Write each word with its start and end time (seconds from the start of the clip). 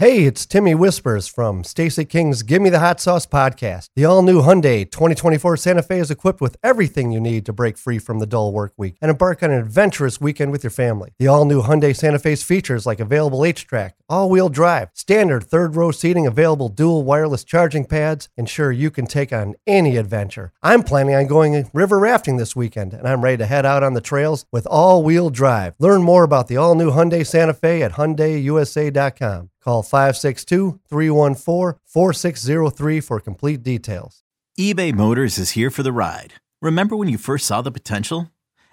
Hey, 0.00 0.24
it's 0.24 0.46
Timmy 0.46 0.74
Whispers 0.74 1.28
from 1.28 1.62
Stacy 1.62 2.06
King's 2.06 2.42
Give 2.42 2.62
Me 2.62 2.70
the 2.70 2.78
Hot 2.78 3.00
Sauce 3.00 3.26
podcast. 3.26 3.90
The 3.94 4.06
all 4.06 4.22
new 4.22 4.40
Hyundai 4.40 4.90
2024 4.90 5.58
Santa 5.58 5.82
Fe 5.82 5.98
is 5.98 6.10
equipped 6.10 6.40
with 6.40 6.56
everything 6.62 7.12
you 7.12 7.20
need 7.20 7.44
to 7.44 7.52
break 7.52 7.76
free 7.76 7.98
from 7.98 8.18
the 8.18 8.24
dull 8.24 8.50
work 8.50 8.72
week 8.78 8.96
and 9.02 9.10
embark 9.10 9.42
on 9.42 9.50
an 9.50 9.58
adventurous 9.58 10.18
weekend 10.18 10.52
with 10.52 10.64
your 10.64 10.70
family. 10.70 11.10
The 11.18 11.26
all 11.26 11.44
new 11.44 11.60
Hyundai 11.60 11.94
Santa 11.94 12.18
Fe's 12.18 12.42
features 12.42 12.86
like 12.86 12.98
available 12.98 13.44
H 13.44 13.66
track, 13.66 13.96
all 14.10 14.28
wheel 14.28 14.48
drive, 14.48 14.90
standard 14.92 15.44
third 15.44 15.76
row 15.76 15.92
seating, 15.92 16.26
available 16.26 16.68
dual 16.68 17.04
wireless 17.04 17.44
charging 17.44 17.84
pads 17.84 18.28
ensure 18.36 18.72
you 18.72 18.90
can 18.90 19.06
take 19.06 19.32
on 19.32 19.54
any 19.66 19.96
adventure. 19.96 20.52
I'm 20.62 20.82
planning 20.82 21.14
on 21.14 21.28
going 21.28 21.70
river 21.72 21.98
rafting 21.98 22.36
this 22.36 22.56
weekend 22.56 22.92
and 22.92 23.06
I'm 23.06 23.22
ready 23.22 23.36
to 23.38 23.46
head 23.46 23.64
out 23.64 23.82
on 23.82 23.94
the 23.94 24.00
trails 24.00 24.44
with 24.52 24.66
all 24.66 25.02
wheel 25.02 25.30
drive. 25.30 25.74
Learn 25.78 26.02
more 26.02 26.24
about 26.24 26.48
the 26.48 26.56
all 26.56 26.74
new 26.74 26.90
Hyundai 26.90 27.24
Santa 27.24 27.54
Fe 27.54 27.82
at 27.82 27.92
HyundaiUSA.com. 27.92 29.50
Call 29.62 29.82
562 29.82 30.80
314 30.88 31.78
4603 31.84 33.00
for 33.00 33.20
complete 33.20 33.62
details. 33.62 34.24
eBay 34.58 34.92
Motors 34.92 35.38
is 35.38 35.52
here 35.52 35.70
for 35.70 35.82
the 35.82 35.92
ride. 35.92 36.34
Remember 36.60 36.96
when 36.96 37.08
you 37.08 37.16
first 37.16 37.46
saw 37.46 37.62
the 37.62 37.70
potential? 37.70 38.30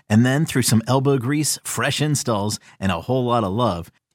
And 0.09 0.25
then 0.25 0.45
through 0.45 0.61
some 0.61 0.81
elbow 0.87 1.17
grease, 1.17 1.59
fresh 1.63 2.01
installs, 2.01 2.59
and 2.79 2.91
a 2.91 3.01
whole 3.01 3.25
lot 3.25 3.43
of 3.43 3.51
love, 3.51 3.91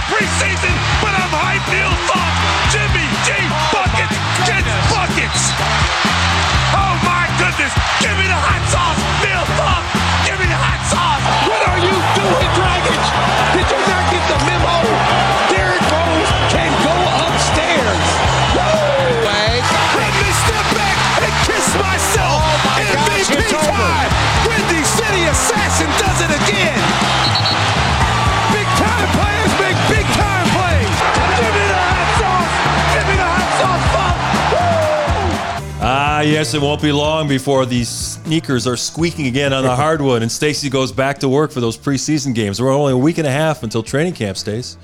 only 0.00 0.14
preseason, 0.16 0.74
but 1.02 1.12
I'm 1.12 1.30
hyped. 1.30 1.68
Neil 1.70 1.92
Funk, 2.08 2.34
Jimmy 2.72 3.06
G 3.24 3.32
oh 3.36 3.68
buckets 3.72 4.16
gets 4.46 4.68
buckets. 4.88 5.42
Oh 6.72 6.94
my 7.04 7.26
goodness! 7.38 7.72
Give 8.00 8.16
me 8.16 8.26
the 8.26 8.38
hot 8.38 8.62
sauce, 8.72 9.00
Neil 9.22 9.44
Funk. 9.58 9.84
Give 10.24 10.38
me 10.40 10.46
the 10.46 10.56
hot 10.56 10.80
sauce. 10.88 11.24
What 11.48 11.62
are 11.68 11.78
you 11.78 11.94
doing, 12.16 12.50
Dragic? 12.56 13.29
Ah, 36.20 36.22
yes, 36.22 36.52
it 36.52 36.60
won't 36.60 36.82
be 36.82 36.92
long 36.92 37.28
before 37.28 37.64
these 37.64 37.88
sneakers 37.88 38.66
are 38.66 38.76
squeaking 38.76 39.26
again 39.26 39.54
on 39.54 39.62
the 39.62 39.74
hardwood, 39.84 40.20
and 40.20 40.30
Stacy 40.30 40.68
goes 40.68 40.92
back 40.92 41.16
to 41.20 41.30
work 41.30 41.50
for 41.50 41.60
those 41.60 41.78
preseason 41.78 42.34
games. 42.34 42.60
We're 42.60 42.74
only 42.74 42.92
a 42.92 42.96
week 42.96 43.16
and 43.16 43.26
a 43.26 43.30
half 43.30 43.62
until 43.62 43.82
training 43.82 44.12
camp, 44.12 44.36
Stace. 44.36 44.76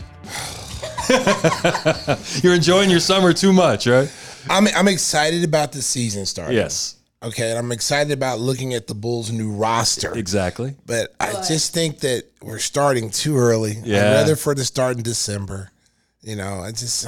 You're 2.42 2.54
enjoying 2.54 2.88
your 2.88 3.00
summer 3.00 3.34
too 3.34 3.52
much, 3.52 3.86
right? 3.86 4.10
I'm 4.48 4.66
I'm 4.68 4.88
excited 4.88 5.44
about 5.44 5.72
the 5.72 5.82
season 5.82 6.24
starting. 6.24 6.56
Yes, 6.56 6.96
Okay, 7.22 7.50
and 7.50 7.58
I'm 7.58 7.70
excited 7.70 8.12
about 8.14 8.38
looking 8.40 8.72
at 8.72 8.86
the 8.86 8.94
Bulls' 8.94 9.30
new 9.30 9.50
roster. 9.50 10.16
exactly. 10.16 10.74
But 10.86 11.14
I 11.20 11.32
just 11.46 11.74
think 11.74 12.00
that 12.00 12.24
we're 12.40 12.58
starting 12.60 13.10
too 13.10 13.36
early. 13.36 13.76
Yeah. 13.84 13.98
I'd 13.98 14.12
rather 14.14 14.36
for 14.36 14.52
it 14.54 14.56
to 14.56 14.64
start 14.64 14.96
in 14.96 15.02
December. 15.02 15.70
You 16.22 16.36
know, 16.36 16.60
I 16.60 16.70
just 16.70 17.04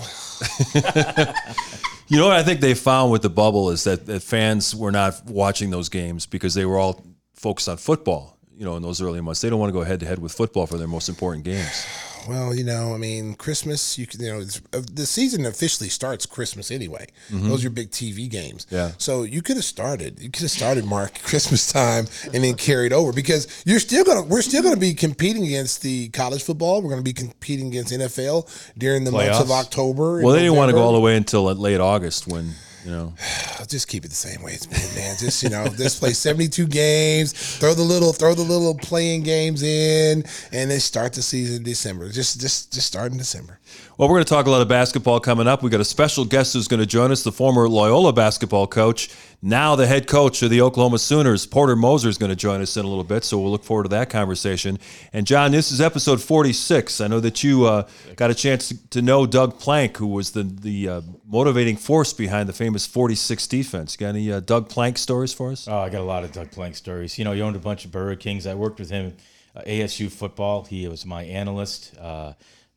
You 2.10 2.16
know 2.16 2.28
what 2.28 2.36
I 2.36 2.42
think 2.42 2.60
they 2.60 2.72
found 2.72 3.12
with 3.12 3.20
the 3.20 3.28
bubble 3.28 3.68
is 3.68 3.84
that, 3.84 4.06
that 4.06 4.22
fans 4.22 4.74
were 4.74 4.90
not 4.90 5.26
watching 5.26 5.68
those 5.68 5.90
games 5.90 6.24
because 6.24 6.54
they 6.54 6.64
were 6.64 6.78
all 6.78 7.04
focused 7.34 7.68
on 7.68 7.76
football. 7.76 8.38
You 8.56 8.64
know, 8.64 8.76
in 8.76 8.82
those 8.82 9.02
early 9.02 9.20
months, 9.20 9.42
they 9.42 9.50
don't 9.50 9.60
want 9.60 9.68
to 9.68 9.78
go 9.78 9.84
head 9.84 10.00
to 10.00 10.06
head 10.06 10.18
with 10.18 10.32
football 10.32 10.66
for 10.66 10.78
their 10.78 10.88
most 10.88 11.10
important 11.10 11.44
games. 11.44 11.86
Well, 12.28 12.54
you 12.54 12.62
know, 12.62 12.94
I 12.94 12.98
mean, 12.98 13.34
Christmas. 13.34 13.98
You 13.98 14.06
can, 14.06 14.20
you 14.20 14.32
know, 14.32 14.40
it's, 14.40 14.60
uh, 14.72 14.82
the 14.92 15.06
season 15.06 15.46
officially 15.46 15.88
starts 15.88 16.26
Christmas 16.26 16.70
anyway. 16.70 17.06
Those 17.30 17.60
are 17.60 17.62
your 17.62 17.70
big 17.70 17.90
TV 17.90 18.28
games. 18.28 18.66
Mm-hmm. 18.66 18.74
Yeah. 18.74 18.92
So 18.98 19.22
you 19.22 19.40
could 19.42 19.56
have 19.56 19.64
started. 19.64 20.20
You 20.20 20.30
could 20.30 20.42
have 20.42 20.50
started 20.50 20.84
Mark 20.84 21.22
Christmas 21.22 21.72
time 21.72 22.06
and 22.34 22.44
then 22.44 22.54
carried 22.54 22.92
over 22.92 23.12
because 23.12 23.62
you're 23.64 23.80
still 23.80 24.04
gonna. 24.04 24.22
We're 24.22 24.42
still 24.42 24.62
gonna 24.62 24.76
be 24.76 24.94
competing 24.94 25.44
against 25.44 25.82
the 25.82 26.10
college 26.10 26.42
football. 26.42 26.82
We're 26.82 26.90
gonna 26.90 27.02
be 27.02 27.14
competing 27.14 27.68
against 27.68 27.92
NFL 27.92 28.72
during 28.76 29.04
the 29.04 29.10
months 29.10 29.40
of 29.40 29.50
October. 29.50 30.22
Well, 30.22 30.34
they 30.34 30.40
didn't 30.40 30.56
want 30.56 30.68
to 30.70 30.74
go 30.74 30.82
all 30.82 30.92
the 30.92 31.00
way 31.00 31.16
until 31.16 31.44
late 31.54 31.80
August 31.80 32.26
when 32.26 32.54
you 32.88 32.94
know. 32.94 33.12
I'll 33.58 33.66
just 33.66 33.88
keep 33.88 34.04
it 34.04 34.08
the 34.08 34.14
same 34.14 34.42
way 34.42 34.52
it's 34.52 34.66
been, 34.66 34.94
man. 34.94 35.16
Just 35.18 35.42
you 35.42 35.50
know, 35.50 35.66
just 35.68 36.00
play 36.00 36.12
seventy 36.12 36.48
two 36.48 36.66
games, 36.66 37.32
throw 37.58 37.74
the 37.74 37.82
little 37.82 38.12
throw 38.12 38.34
the 38.34 38.42
little 38.42 38.74
playing 38.74 39.22
games 39.22 39.62
in, 39.62 40.24
and 40.52 40.70
then 40.70 40.80
start 40.80 41.12
the 41.12 41.22
season 41.22 41.58
in 41.58 41.62
December. 41.62 42.08
Just 42.10 42.40
just 42.40 42.72
just 42.72 42.86
start 42.86 43.12
in 43.12 43.18
December. 43.18 43.58
Well, 43.96 44.08
we're 44.08 44.16
going 44.16 44.24
to 44.24 44.30
talk 44.30 44.46
a 44.46 44.50
lot 44.50 44.62
of 44.62 44.68
basketball 44.68 45.20
coming 45.20 45.46
up. 45.46 45.62
We 45.62 45.70
got 45.70 45.80
a 45.80 45.84
special 45.84 46.24
guest 46.24 46.54
who's 46.54 46.68
going 46.68 46.80
to 46.80 46.86
join 46.86 47.10
us, 47.10 47.24
the 47.24 47.32
former 47.32 47.68
Loyola 47.68 48.12
basketball 48.12 48.66
coach, 48.66 49.10
now 49.40 49.76
the 49.76 49.86
head 49.86 50.08
coach 50.08 50.42
of 50.42 50.50
the 50.50 50.60
Oklahoma 50.60 50.98
Sooners. 50.98 51.46
Porter 51.46 51.76
Moser 51.76 52.08
is 52.08 52.18
going 52.18 52.30
to 52.30 52.36
join 52.36 52.60
us 52.60 52.76
in 52.76 52.84
a 52.84 52.88
little 52.88 53.04
bit, 53.04 53.24
so 53.24 53.38
we'll 53.38 53.50
look 53.50 53.64
forward 53.64 53.84
to 53.84 53.88
that 53.90 54.10
conversation. 54.10 54.78
And 55.12 55.26
John, 55.26 55.52
this 55.52 55.70
is 55.70 55.80
episode 55.80 56.20
46. 56.20 57.00
I 57.00 57.06
know 57.06 57.20
that 57.20 57.44
you 57.44 57.66
uh, 57.66 57.88
got 58.16 58.30
a 58.30 58.34
chance 58.34 58.72
to, 58.90 59.02
know 59.02 59.26
Doug 59.26 59.58
Plank, 59.60 59.96
who 59.96 60.08
was 60.08 60.32
the 60.32 60.42
the 60.42 60.88
uh, 60.88 61.00
motivating 61.26 61.76
force 61.76 62.12
behind 62.12 62.48
the 62.48 62.52
famous 62.52 62.86
46 62.86 63.46
defense. 63.46 63.96
Got 63.96 64.08
any 64.08 64.32
uh, 64.32 64.40
Doug 64.40 64.68
Plank 64.68 64.98
stories 64.98 65.32
for 65.32 65.52
us? 65.52 65.68
Oh, 65.68 65.78
I 65.78 65.88
got 65.88 66.00
a 66.00 66.04
lot 66.04 66.24
of 66.24 66.32
Doug 66.32 66.50
Plank 66.50 66.74
stories. 66.74 67.16
You 67.16 67.24
know, 67.24 67.32
he 67.32 67.40
owned 67.40 67.56
a 67.56 67.60
bunch 67.60 67.84
of 67.84 67.92
Burger 67.92 68.16
Kings. 68.16 68.46
I 68.46 68.54
worked 68.54 68.80
with 68.80 68.90
him 68.90 69.16
uh, 69.54 69.62
ASU 69.62 70.10
football. 70.10 70.64
He 70.64 70.88
was 70.88 71.06
my 71.06 71.22
analyst. 71.22 71.96
Uh, 71.96 72.32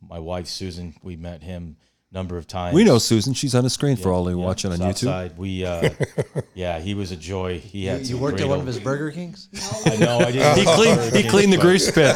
my 0.07 0.19
wife 0.19 0.47
Susan, 0.47 0.95
we 1.01 1.15
met 1.15 1.43
him 1.43 1.77
number 2.11 2.37
of 2.37 2.45
times. 2.45 2.75
We 2.75 2.83
know 2.83 2.97
Susan. 2.97 3.33
She's 3.33 3.55
on 3.55 3.63
the 3.63 3.69
screen 3.69 3.95
for 3.95 4.11
all 4.11 4.29
you 4.29 4.37
yeah, 4.37 4.45
watching 4.45 4.71
on 4.71 4.77
South 4.77 4.95
YouTube. 4.95 5.05
Side. 5.05 5.37
We, 5.37 5.65
uh, 5.65 5.89
yeah, 6.53 6.79
he 6.79 6.93
was 6.93 7.11
a 7.11 7.15
joy. 7.15 7.59
He 7.59 7.85
had 7.85 8.01
You 8.01 8.05
some 8.05 8.19
worked 8.19 8.41
at 8.41 8.47
one 8.47 8.59
of 8.59 8.65
his 8.65 8.79
Burger 8.79 9.11
Kings? 9.11 9.47
I 9.85 9.95
know. 9.95 10.19
I 10.19 10.31
didn't. 10.31 10.51
He 10.61 10.65
cleaned, 10.65 11.15
he 11.15 11.23
cleaned 11.23 11.53
the 11.53 11.57
grease 11.57 11.89
pit. 11.89 12.15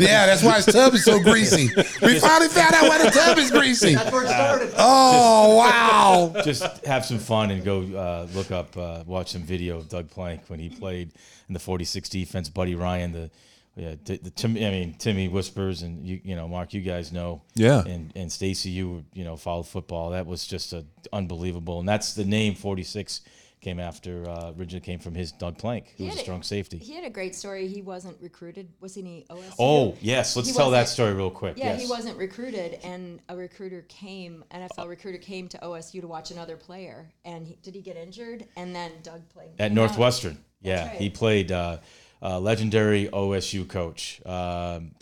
Yeah, 0.00 0.26
that's 0.26 0.42
why 0.42 0.56
his 0.56 0.66
tub 0.66 0.94
is 0.94 1.04
so 1.04 1.18
greasy. 1.18 1.70
We 2.02 2.18
finally 2.20 2.48
found 2.48 2.74
out 2.74 2.88
why 2.88 3.02
the 3.02 3.10
tub 3.10 3.38
is 3.38 3.50
greasy. 3.50 3.94
That's 3.94 4.12
where 4.12 4.24
it 4.24 4.28
started. 4.28 4.74
Oh 4.76 5.56
wow! 5.56 6.42
just 6.42 6.84
have 6.84 7.04
some 7.04 7.18
fun 7.18 7.50
and 7.50 7.64
go 7.64 7.80
uh, 7.80 8.26
look 8.34 8.50
up, 8.50 8.76
uh, 8.76 9.02
watch 9.06 9.32
some 9.32 9.42
video 9.42 9.78
of 9.78 9.88
Doug 9.88 10.10
Plank 10.10 10.42
when 10.48 10.60
he 10.60 10.68
played 10.68 11.12
in 11.48 11.54
the 11.54 11.60
46 11.60 12.08
defense. 12.08 12.48
Buddy 12.48 12.74
Ryan, 12.74 13.12
the 13.12 13.30
yeah, 13.76 13.96
the, 14.04 14.18
the 14.18 14.30
Tim, 14.30 14.52
I 14.52 14.70
mean 14.70 14.94
Timmy 14.94 15.28
Whispers, 15.28 15.82
and 15.82 16.06
you 16.06 16.20
you 16.22 16.36
know 16.36 16.46
Mark, 16.46 16.74
you 16.74 16.80
guys 16.80 17.12
know, 17.12 17.42
Yeah. 17.54 17.82
and 17.84 18.12
and 18.14 18.30
Stacy, 18.30 18.70
you 18.70 19.04
you 19.12 19.24
know 19.24 19.36
followed 19.36 19.66
football. 19.66 20.10
That 20.10 20.26
was 20.26 20.46
just 20.46 20.72
a, 20.72 20.84
unbelievable, 21.12 21.80
and 21.80 21.88
that's 21.88 22.14
the 22.14 22.24
name 22.24 22.54
46 22.54 23.20
came 23.60 23.80
after 23.80 24.28
uh, 24.28 24.52
originally 24.58 24.80
came 24.80 24.98
from 24.98 25.14
his 25.14 25.32
Doug 25.32 25.56
Plank, 25.56 25.94
who 25.96 26.04
He 26.04 26.04
was 26.04 26.14
a 26.14 26.18
had 26.18 26.24
strong 26.24 26.42
safety. 26.42 26.76
He 26.76 26.94
had 26.94 27.04
a 27.04 27.10
great 27.10 27.34
story. 27.34 27.66
He 27.66 27.80
wasn't 27.80 28.16
recruited. 28.20 28.68
Wasn't 28.80 29.06
he 29.06 29.24
OSU? 29.30 29.54
Oh 29.58 29.96
yes, 30.00 30.36
let's 30.36 30.50
He 30.50 30.54
tell 30.54 30.70
that 30.70 30.88
story 30.88 31.14
real 31.14 31.30
quick. 31.30 31.56
Yeah, 31.56 31.72
yes. 31.72 31.82
he 31.82 31.88
wasn't 31.88 32.16
recruited, 32.18 32.78
and 32.84 33.20
a 33.28 33.36
recruiter 33.36 33.82
came, 33.88 34.44
NFL 34.52 34.86
recruiter 34.86 35.18
came 35.18 35.48
to 35.48 35.58
OSU 35.58 36.00
to 36.02 36.06
watch 36.06 36.30
another 36.30 36.56
player. 36.56 37.10
And 37.24 37.48
he, 37.48 37.58
did 37.62 37.74
he 37.74 37.80
get 37.80 37.96
injured? 37.96 38.46
And 38.56 38.74
then 38.74 38.92
Doug 39.02 39.28
played 39.30 39.50
at 39.58 39.72
him 39.72 39.78
out. 39.78 39.82
Northwestern. 39.82 40.38
Yeah, 40.60 40.88
right. 40.88 40.96
he 40.96 41.10
played 41.10 41.50
uh, 41.52 41.78
uh, 42.24 42.40
legendary 42.40 43.08
OSU 43.12 43.68
coach. 43.68 44.20
Um 44.24 44.92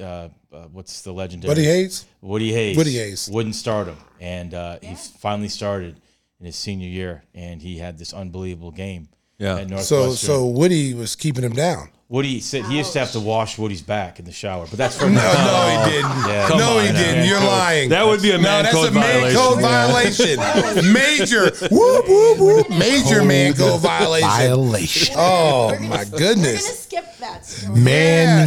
uh, 0.00 0.28
uh, 0.52 0.66
what's 0.72 1.02
the 1.02 1.12
legendary? 1.12 1.54
Buddy 1.54 1.64
Hayes. 1.64 2.06
Woody 2.20 2.52
Hayes. 2.52 2.76
Woody 2.76 2.96
Hayes. 2.98 3.28
wouldn't 3.32 3.54
start 3.54 3.86
him, 3.86 3.98
and 4.18 4.52
uh, 4.54 4.78
he 4.82 4.94
finally 4.96 5.48
started. 5.48 6.00
in 6.40 6.46
his 6.46 6.56
senior 6.56 6.88
year, 6.88 7.22
and 7.34 7.60
he 7.62 7.78
had 7.78 7.98
this 7.98 8.12
unbelievable 8.12 8.70
game. 8.72 9.08
Yeah. 9.38 9.58
at 9.58 9.80
So 9.80 10.12
so 10.12 10.46
Woody 10.46 10.94
was 10.94 11.16
keeping 11.16 11.44
him 11.44 11.52
down. 11.52 11.90
Woody 12.10 12.40
said 12.40 12.64
he 12.64 12.76
used 12.78 12.92
to 12.94 12.98
have 12.98 13.12
to 13.12 13.20
wash 13.20 13.56
Woody's 13.56 13.82
back 13.82 14.18
in 14.18 14.24
the 14.24 14.32
shower, 14.32 14.66
but 14.68 14.76
that's 14.76 14.96
for 15.00 15.08
No, 15.08 15.12
no, 15.14 15.84
he 15.84 15.90
didn't. 15.92 16.10
Yeah. 16.10 16.42
no, 16.42 16.48
Come 16.48 16.58
he 16.82 16.88
on, 16.88 16.94
didn't. 16.96 17.28
You're 17.28 17.38
lying. 17.38 17.88
That 17.90 18.04
would 18.04 18.20
be 18.20 18.32
a 18.32 18.38
man 18.38 18.42
no, 18.42 18.50
man 18.50 18.62
that's 18.64 18.74
code 18.74 18.88
a 18.88 18.92
man 18.92 19.32
code 19.34 19.60
violation. 19.60 20.36
violation. 20.36 20.92
Major. 20.92 21.50
Whoop 21.70 22.08
whoop 22.08 22.38
whoop. 22.38 22.68
Major 22.70 23.24
man 23.24 23.54
code 23.54 23.80
violation. 23.82 24.28
Violation. 24.28 25.14
Oh 25.16 25.70
gonna- 25.72 25.88
my 25.88 26.04
goodness. 26.04 26.62
We're 26.90 26.98
gonna 26.98 27.06
skip 27.06 27.18
that 27.20 27.46
story. 27.46 27.74
Man, 27.80 27.84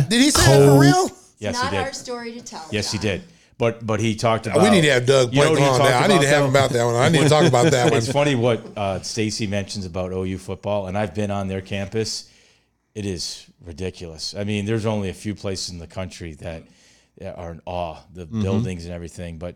Man, 0.01 0.09
did 0.09 0.21
he 0.21 0.29
say 0.29 0.59
that 0.59 0.65
for 0.75 0.79
real? 0.81 1.09
Yes, 1.39 1.55
Not 1.55 1.71
he 1.71 1.77
did. 1.77 1.85
our 1.85 1.93
story 1.93 2.33
to 2.33 2.41
tell. 2.41 2.65
Yes, 2.69 2.91
he 2.91 2.97
did. 2.97 3.23
But 3.57 3.85
but 3.87 4.01
he 4.01 4.15
talked 4.15 4.45
about. 4.45 4.61
we 4.61 4.71
need 4.71 4.81
to 4.81 4.91
have 4.91 5.05
Doug 5.05 5.33
You 5.33 5.39
know 5.39 5.53
Plank 5.55 5.59
what 5.59 5.63
he 5.63 5.69
on 5.69 5.77
talked 5.79 5.89
now. 5.89 5.99
I 5.99 6.07
need 6.07 6.21
to 6.21 6.27
have 6.27 6.39
though? 6.39 6.45
him 6.45 6.49
about 6.51 6.69
that 6.71 6.83
one. 6.83 6.95
I 6.95 7.07
need 7.07 7.21
to 7.21 7.29
talk 7.29 7.45
about 7.45 7.71
that 7.71 7.85
one. 7.91 7.97
It's 7.97 8.11
funny 8.11 8.35
what 8.35 8.61
uh, 8.77 8.99
Stacy 9.03 9.47
mentions 9.47 9.85
about 9.85 10.11
OU 10.11 10.37
football, 10.39 10.87
and 10.87 10.97
I've 10.97 11.15
been 11.15 11.31
on 11.31 11.47
their 11.47 11.61
campus. 11.61 12.29
It 12.95 13.05
is 13.05 13.45
ridiculous. 13.63 14.35
I 14.35 14.43
mean, 14.43 14.65
there's 14.65 14.85
only 14.85 15.09
a 15.09 15.13
few 15.13 15.33
places 15.35 15.69
in 15.71 15.79
the 15.79 15.87
country 15.87 16.33
that 16.35 16.63
are 17.35 17.51
in 17.51 17.61
awe, 17.65 17.97
the 18.13 18.25
Mm-hmm. 18.25 18.41
buildings 18.41 18.85
and 18.85 18.93
everything. 18.93 19.37
But 19.37 19.55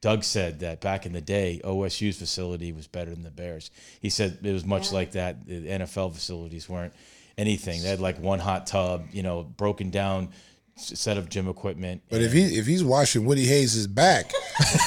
Doug 0.00 0.22
said 0.24 0.60
that 0.60 0.80
back 0.80 1.06
in 1.06 1.12
the 1.12 1.20
day, 1.20 1.60
OSU's 1.64 2.18
facility 2.18 2.72
was 2.72 2.86
better 2.86 3.10
than 3.10 3.22
the 3.24 3.30
Bears. 3.30 3.70
He 4.00 4.10
said 4.10 4.38
it 4.42 4.52
was 4.52 4.64
much 4.64 4.92
like 4.92 5.12
that. 5.12 5.46
The 5.46 5.66
NFL 5.66 6.12
facilities 6.14 6.68
weren't 6.68 6.92
anything. 7.38 7.82
They 7.82 7.88
had 7.88 8.00
like 8.00 8.20
one 8.20 8.38
hot 8.38 8.66
tub, 8.66 9.06
you 9.12 9.22
know, 9.22 9.42
broken 9.42 9.90
down 9.90 10.28
s- 10.28 10.32
set 10.76 11.16
of 11.16 11.28
gym 11.28 11.48
equipment. 11.48 12.02
But 12.10 12.22
if 12.22 12.32
he 12.32 12.58
if 12.58 12.66
he's 12.66 12.84
washing 12.84 13.24
Woody 13.24 13.46
Hayes' 13.46 13.86
back 13.86 14.32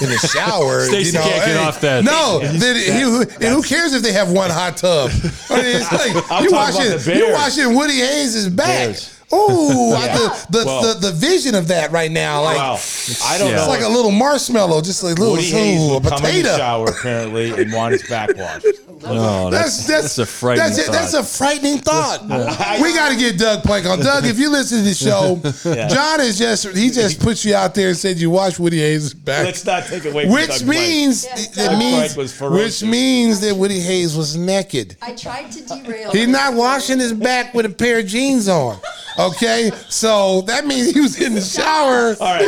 in 0.01 0.09
the 0.09 0.17
shower, 0.17 0.81
Stacey 0.85 1.07
you 1.07 1.13
know, 1.13 1.21
can't 1.21 1.45
get 1.45 1.57
off 1.57 1.81
that. 1.81 2.03
No, 2.03 2.39
then 2.39 2.75
he, 2.75 3.01
who, 3.01 3.23
who 3.23 3.63
cares 3.63 3.93
if 3.93 4.01
they 4.03 4.13
have 4.13 4.31
one 4.31 4.49
hot 4.49 4.77
tub? 4.77 5.09
I 5.49 5.55
mean, 5.57 5.75
it's 5.75 5.91
like 5.91 6.31
I'm 6.31 6.43
you 6.43 6.49
talking 6.49 6.53
about 6.53 6.73
washing 6.73 6.91
the 6.91 7.15
you 7.15 7.25
Bears. 7.25 7.33
washing 7.33 7.75
Woody 7.75 7.99
Hayes' 7.99 8.49
back. 8.49 8.67
Bears. 8.67 9.18
Ooh, 9.33 9.91
Yeah. 9.91 10.17
the, 10.17 10.59
the, 10.59 10.65
Well- 10.65 10.81
the 10.95 10.99
the 11.07 11.11
vision 11.11 11.53
of 11.55 11.67
that 11.67 11.91
right 11.91 12.11
now, 12.11 12.43
like 12.43 12.57
wow, 12.57 12.79
I 13.25 13.37
don't 13.37 13.49
Yeah. 13.49 13.55
know. 13.57 13.61
it's 13.61 13.67
like 13.69 13.81
a 13.83 13.87
little 13.89 14.11
marshmallow, 14.11 14.81
just 14.81 15.03
like 15.03 15.17
a 15.17 15.19
little 15.21 15.35
Woody 15.35 15.49
Hayes 15.51 15.79
ooh, 15.81 15.91
a 15.91 15.93
would 15.99 16.03
come 16.03 16.13
in 16.13 16.21
the 16.23 16.27
potato. 16.41 16.57
shower 16.57 16.85
apparently 16.89 17.51
and 17.61 17.71
want 17.73 17.93
his 17.93 18.03
back 18.03 18.35
washed. 18.35 18.65
No, 19.01 19.49
That's, 19.49 19.87
that's 19.87 20.17
that's 20.17 20.17
a 20.17 20.25
frightening 20.25 20.75
That's, 20.75 20.77
it. 20.89 20.91
that's 20.91 21.11
thought. 21.13 21.21
a 21.23 21.25
frightening 21.25 21.77
thought. 21.77 22.21
we 22.81 22.93
got 22.93 23.07
to 23.13 23.15
get 23.17 23.37
Doug 23.39 23.63
Plank 23.63 23.85
on. 23.85 23.99
Doug, 23.99 24.25
if 24.25 24.37
you 24.37 24.49
listen 24.49 24.79
to 24.79 24.83
the 24.83 24.93
show, 24.93 25.39
Yeah. 25.73 25.87
John 25.87 26.19
is 26.19 26.37
just 26.37 26.67
he 26.75 26.89
just 26.89 27.21
put 27.21 27.45
you 27.45 27.55
out 27.55 27.73
there 27.75 27.87
and 27.87 27.97
said 27.97 28.17
you 28.17 28.29
watch 28.29 28.59
Woody 28.59 28.79
Hayes' 28.79 29.13
back. 29.13 29.45
Let's 29.45 29.63
not 29.65 29.85
take 29.85 30.03
away 30.03 30.25
from 30.25 30.33
Which 30.33 30.49
Doug 30.59 30.67
means 30.67 31.23
Yes, 31.23 31.47
that 31.55 31.69
Doug 31.69 31.79
means 31.79 31.95
Plank 31.95 32.17
was 32.17 32.33
ferocious. 32.33 32.81
which 32.81 32.89
means 32.91 33.39
that 33.39 33.55
Woody 33.55 33.79
Hayes 33.79 34.17
was 34.17 34.35
naked. 34.35 34.97
I 35.01 35.13
tried 35.15 35.49
to 35.53 35.61
derail. 35.65 36.11
He's 36.11 36.27
not 36.27 36.55
washing 36.55 36.99
his 36.99 37.13
back 37.13 37.53
with 37.53 37.65
a 37.67 37.69
pair 37.69 37.99
of 37.99 38.05
jeans 38.05 38.49
on. 38.49 38.79
Okay, 39.19 39.69
so 39.89 40.41
that 40.43 40.65
means 40.65 40.91
he 40.91 41.01
was 41.01 41.19
in 41.21 41.33
the 41.35 41.41
shower. 41.41 42.15
All 42.19 42.33
right. 42.35 42.41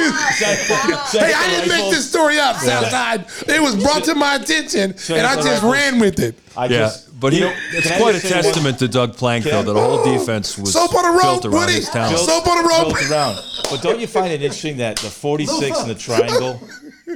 Hey, 1.12 1.34
I 1.34 1.48
didn't 1.50 1.70
make 1.70 1.92
this 1.92 2.08
story 2.10 2.40
up, 2.40 2.56
Southside. 2.58 3.26
It 3.48 3.62
was 3.62 3.76
brought 3.84 4.04
to 4.06 4.16
my 4.16 4.36
attention, 4.36 4.96
and 5.10 5.28
I 5.28 5.36
just 5.42 5.64
ran 5.64 6.00
with 6.00 6.20
it. 6.20 6.36
I 6.56 6.66
Yeah, 6.66 6.80
just, 6.80 7.20
but 7.20 7.34
he, 7.34 7.40
you 7.40 7.46
know, 7.46 7.54
it's 7.74 7.88
quite 7.98 8.16
a 8.16 8.20
just 8.20 8.28
say 8.30 8.42
testament 8.42 8.80
to 8.80 8.88
Doug 8.88 9.16
Plank, 9.16 9.46
though, 9.46 9.64
that 9.64 9.74
the 9.74 9.80
whole 9.82 10.04
defense 10.04 10.58
was 10.58 10.74
Soap 10.74 10.94
on 10.96 11.06
a 11.06 11.12
rope, 11.12 11.22
built 11.42 11.46
around 11.46 11.54
Woody. 11.62 11.74
his 11.74 11.90
talent. 11.90 12.16
Built- 12.16 12.30
Soap 12.30 12.48
on 12.48 12.66
a 12.66 12.68
rope. 12.68 12.88
built 12.98 13.12
around. 13.12 13.40
But 13.70 13.82
don't 13.82 14.00
you 14.00 14.08
find 14.08 14.32
it 14.34 14.42
interesting 14.42 14.78
that 14.78 14.98
the 14.98 15.10
46 15.10 15.80
and 15.80 15.90
the 15.90 15.96
triangle, 15.96 16.60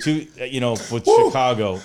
two, 0.01 0.25
uh, 0.39 0.45
you 0.45 0.59
know, 0.61 0.71
with 0.91 1.03
Chicago, 1.05 1.79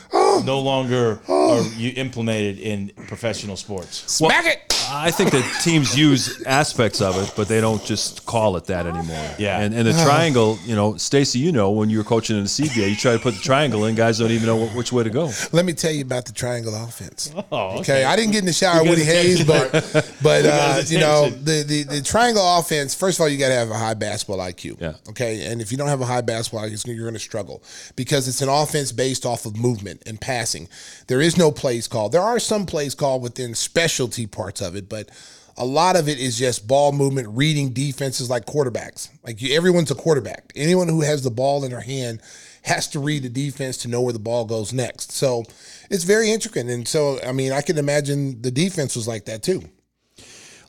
no 0.44 0.61
longer 0.61 1.21
are 1.29 1.62
you 1.77 1.93
implemented 1.97 2.59
in 2.59 2.91
professional 3.09 3.56
sports? 3.56 4.05
Smack 4.11 4.47
it. 4.47 4.71
I 4.93 5.11
think 5.12 5.31
that 5.31 5.61
teams 5.62 5.97
use 5.97 6.43
aspects 6.47 7.00
of 7.00 7.17
it, 7.23 7.32
but 7.37 7.47
they 7.47 7.61
don't 7.61 7.85
just 7.85 8.27
call 8.27 8.56
it 8.56 8.65
that 8.65 8.87
anymore. 8.87 9.31
Yeah. 9.38 9.61
And, 9.61 9.73
and 9.73 9.87
the 9.87 9.93
triangle, 9.93 10.59
you 10.65 10.75
know, 10.75 10.97
Stacy, 10.97 11.38
you 11.38 11.53
know, 11.53 11.71
when 11.71 11.91
you 11.91 11.99
were 11.99 12.05
coaching 12.05 12.37
in 12.37 12.43
the 12.43 12.49
CBA, 12.49 12.91
you 12.91 12.97
try 12.97 13.12
to 13.12 13.19
put 13.21 13.35
the 13.35 13.41
triangle 13.41 13.85
in, 13.85 13.94
guys 13.94 14.19
don't 14.19 14.32
even 14.32 14.47
know 14.47 14.67
wh- 14.67 14.77
which 14.77 14.93
way 14.93 15.05
to 15.05 15.11
go. 15.11 15.31
Let 15.53 15.65
me 15.65 15.75
tell 15.75 15.93
you 15.93 16.03
about 16.03 16.25
the 16.27 16.32
triangle 16.32 16.75
offense. 16.75 17.32
Oh, 17.53 17.79
Okay, 17.81 18.05
I 18.05 18.17
didn't 18.17 18.32
get 18.32 18.41
in 18.41 18.47
the 18.47 18.53
shower 18.53 18.82
with 18.82 18.87
got 18.87 18.91
Woody 18.91 19.05
Hayes, 19.05 19.44
but 19.44 19.73
but 20.23 20.44
uh, 20.44 20.82
you 20.87 20.99
know 20.99 21.31
the, 21.31 21.62
the 21.67 21.82
the 21.85 22.03
triangle 22.03 22.43
offense. 22.59 22.94
First 22.94 23.19
of 23.19 23.23
all, 23.23 23.29
you 23.29 23.38
got 23.38 23.49
to 23.49 23.55
have 23.55 23.71
a 23.71 23.79
high 23.79 23.94
basketball 23.94 24.38
IQ. 24.38 24.81
Yeah. 24.81 24.94
Okay, 25.09 25.47
and 25.47 25.61
if 25.61 25.71
you 25.71 25.79
don't 25.79 25.88
have 25.88 26.00
a 26.00 26.06
high 26.06 26.21
basketball 26.21 26.65
IQ, 26.69 26.87
you're 26.88 27.05
going 27.05 27.15
to 27.15 27.21
struggle 27.21 27.62
because 27.97 28.29
it's 28.29 28.43
an 28.43 28.49
offense 28.49 28.93
based 28.93 29.25
off 29.25 29.47
of 29.47 29.56
movement 29.56 30.03
and 30.06 30.19
passing. 30.20 30.69
There 31.06 31.20
is 31.20 31.37
no 31.37 31.50
plays 31.50 31.88
called. 31.88 32.12
There 32.12 32.20
are 32.20 32.38
some 32.38 32.67
plays 32.67 32.94
called 32.94 33.22
within 33.22 33.55
specialty 33.55 34.26
parts 34.26 34.61
of 34.61 34.76
it, 34.76 34.88
but. 34.88 35.11
A 35.56 35.64
lot 35.64 35.94
of 35.94 36.08
it 36.08 36.19
is 36.19 36.38
just 36.38 36.67
ball 36.67 36.90
movement, 36.90 37.28
reading 37.32 37.75
defenses 37.75 38.31
like 38.31 38.46
quarterbacks. 38.46 39.11
Like 39.22 39.43
you, 39.43 39.55
everyone's 39.55 39.90
a 39.90 39.94
quarterback. 39.94 40.52
Anyone 40.56 40.88
who 40.88 41.02
has 41.02 41.22
the 41.22 41.31
ball 41.31 41.64
in 41.64 41.70
their 41.70 41.82
hand 41.82 42.22
has 42.62 42.87
to 42.88 43.00
read 43.00 43.22
the 43.22 43.28
defense 43.28 43.76
to 43.78 43.88
know 43.88 44.00
where 44.00 44.12
the 44.12 44.19
ball 44.19 44.46
goes 44.46 44.72
next. 44.72 45.12
So 45.12 45.44
it's 45.90 46.05
very 46.05 46.31
intricate. 46.31 46.67
And 46.67 46.87
so, 46.87 47.19
I 47.26 47.32
mean, 47.32 47.52
I 47.52 47.61
can 47.61 47.76
imagine 47.76 48.40
the 48.40 48.50
defense 48.50 48.96
was 48.96 49.08
like 49.08 49.26
that 49.26 49.43
too. 49.43 49.62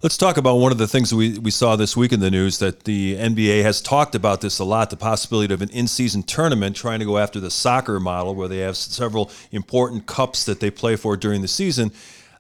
Let's 0.04 0.18
talk 0.18 0.38
about 0.38 0.56
one 0.56 0.72
of 0.72 0.80
the 0.80 0.88
things 0.88 1.14
we, 1.14 1.38
we 1.38 1.52
saw 1.52 1.76
this 1.76 1.96
week 1.96 2.12
in 2.12 2.22
the 2.22 2.32
news 2.32 2.58
that 2.58 2.86
the 2.86 3.18
NBA 3.18 3.62
has 3.62 3.80
talked 3.82 4.16
about 4.16 4.42
this 4.42 4.58
a 4.58 4.64
lot 4.64 4.90
the 4.90 4.98
possibility 4.98 5.54
of 5.54 5.62
an 5.62 5.70
in 5.70 5.88
season 5.88 6.24
tournament 6.24 6.76
trying 6.76 6.98
to 7.02 7.06
go 7.06 7.20
after 7.20 7.40
the 7.40 7.52
soccer 7.52 8.00
model 8.00 8.34
where 8.34 8.48
they 8.48 8.58
have 8.58 8.76
several 8.76 9.30
important 9.52 10.08
cups 10.08 10.44
that 10.46 10.60
they 10.60 10.72
play 10.72 10.96
for 10.96 11.16
during 11.16 11.44
the 11.44 11.48
season. 11.48 11.92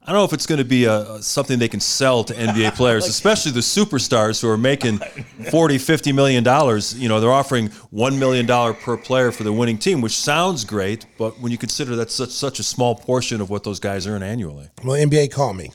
I 0.01 0.07
don't 0.07 0.15
know 0.15 0.25
if 0.25 0.33
it's 0.33 0.47
going 0.47 0.57
to 0.57 0.65
be 0.65 0.85
a, 0.85 1.21
something 1.21 1.59
they 1.59 1.67
can 1.67 1.79
sell 1.79 2.23
to 2.23 2.33
NBA 2.33 2.75
players, 2.75 3.07
especially 3.07 3.51
the 3.51 3.59
superstars 3.59 4.41
who 4.41 4.49
are 4.49 4.57
making 4.57 4.97
40, 5.51 5.77
50 5.77 6.13
million 6.13 6.43
dollars. 6.43 6.97
You 6.97 7.09
know, 7.09 7.19
they're 7.19 7.31
offering 7.31 7.69
$1 7.69 8.17
million 8.17 8.47
per 8.73 8.97
player 8.97 9.31
for 9.31 9.43
the 9.43 9.53
winning 9.53 9.77
team, 9.77 10.01
which 10.01 10.17
sounds 10.17 10.65
great, 10.65 11.05
but 11.19 11.39
when 11.39 11.51
you 11.51 11.59
consider 11.59 11.95
that's 11.95 12.15
such, 12.15 12.31
such 12.31 12.57
a 12.57 12.63
small 12.63 12.95
portion 12.95 13.39
of 13.39 13.51
what 13.51 13.63
those 13.63 13.79
guys 13.79 14.07
earn 14.07 14.23
annually. 14.23 14.71
Well, 14.83 14.97
NBA, 14.97 15.31
call 15.31 15.53
me. 15.53 15.69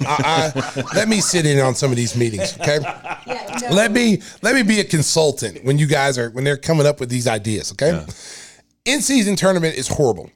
I, 0.00 0.52
I, 0.54 0.82
let 0.94 1.08
me 1.08 1.20
sit 1.20 1.46
in 1.46 1.58
on 1.60 1.74
some 1.74 1.90
of 1.90 1.96
these 1.96 2.16
meetings, 2.16 2.58
okay? 2.60 2.78
Yeah, 3.24 3.58
no. 3.62 3.76
Let 3.76 3.92
me 3.92 4.20
let 4.42 4.56
me 4.56 4.64
be 4.64 4.80
a 4.80 4.84
consultant 4.84 5.64
when 5.64 5.78
you 5.78 5.86
guys 5.86 6.18
are 6.18 6.30
when 6.30 6.42
they're 6.42 6.56
coming 6.56 6.86
up 6.86 6.98
with 6.98 7.08
these 7.08 7.28
ideas, 7.28 7.70
okay? 7.70 8.04
In 8.84 9.00
season 9.00 9.36
tournament 9.36 9.76
is 9.76 9.86
horrible 9.86 10.28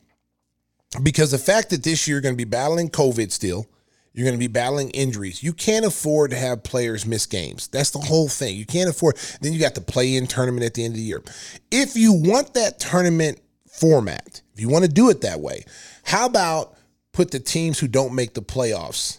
because 1.03 1.33
the 1.33 1.39
fact 1.39 1.71
that 1.71 1.83
this 1.83 2.07
year 2.07 2.17
you're 2.17 2.21
going 2.23 2.35
to 2.35 2.37
be 2.37 2.45
battling 2.45 2.89
COVID 2.89 3.33
still, 3.33 3.67
you're 4.13 4.25
going 4.25 4.35
to 4.35 4.39
be 4.39 4.47
battling 4.47 4.91
injuries. 4.91 5.43
You 5.43 5.53
can't 5.53 5.85
afford 5.85 6.31
to 6.31 6.37
have 6.37 6.63
players 6.63 7.05
miss 7.05 7.27
games. 7.27 7.69
That's 7.69 7.91
the 7.91 7.99
whole 7.99 8.29
thing. 8.29 8.57
You 8.57 8.67
can't 8.67 8.89
afford. 8.89 9.17
Then 9.41 9.53
you 9.53 9.59
got 9.59 9.75
the 9.75 9.81
play-in 9.81 10.27
tournament 10.27 10.65
at 10.65 10.75
the 10.75 10.85
end 10.85 10.95
of 10.95 10.99
the 10.99 11.03
year. 11.03 11.23
If 11.71 11.97
you 11.97 12.13
want 12.13 12.55
that 12.55 12.79
tournament 12.79 13.41
format, 13.69 14.41
if 14.55 14.61
you 14.61 14.69
want 14.69 14.85
to 14.85 14.91
do 14.91 15.11
it 15.11 15.21
that 15.23 15.41
way, 15.41 15.65
how 16.05 16.27
about 16.27 16.77
put 17.13 17.31
the 17.31 17.41
teams 17.41 17.79
who 17.79 17.89
don't 17.89 18.15
make 18.15 18.35
the 18.35 18.43
playoffs 18.43 19.19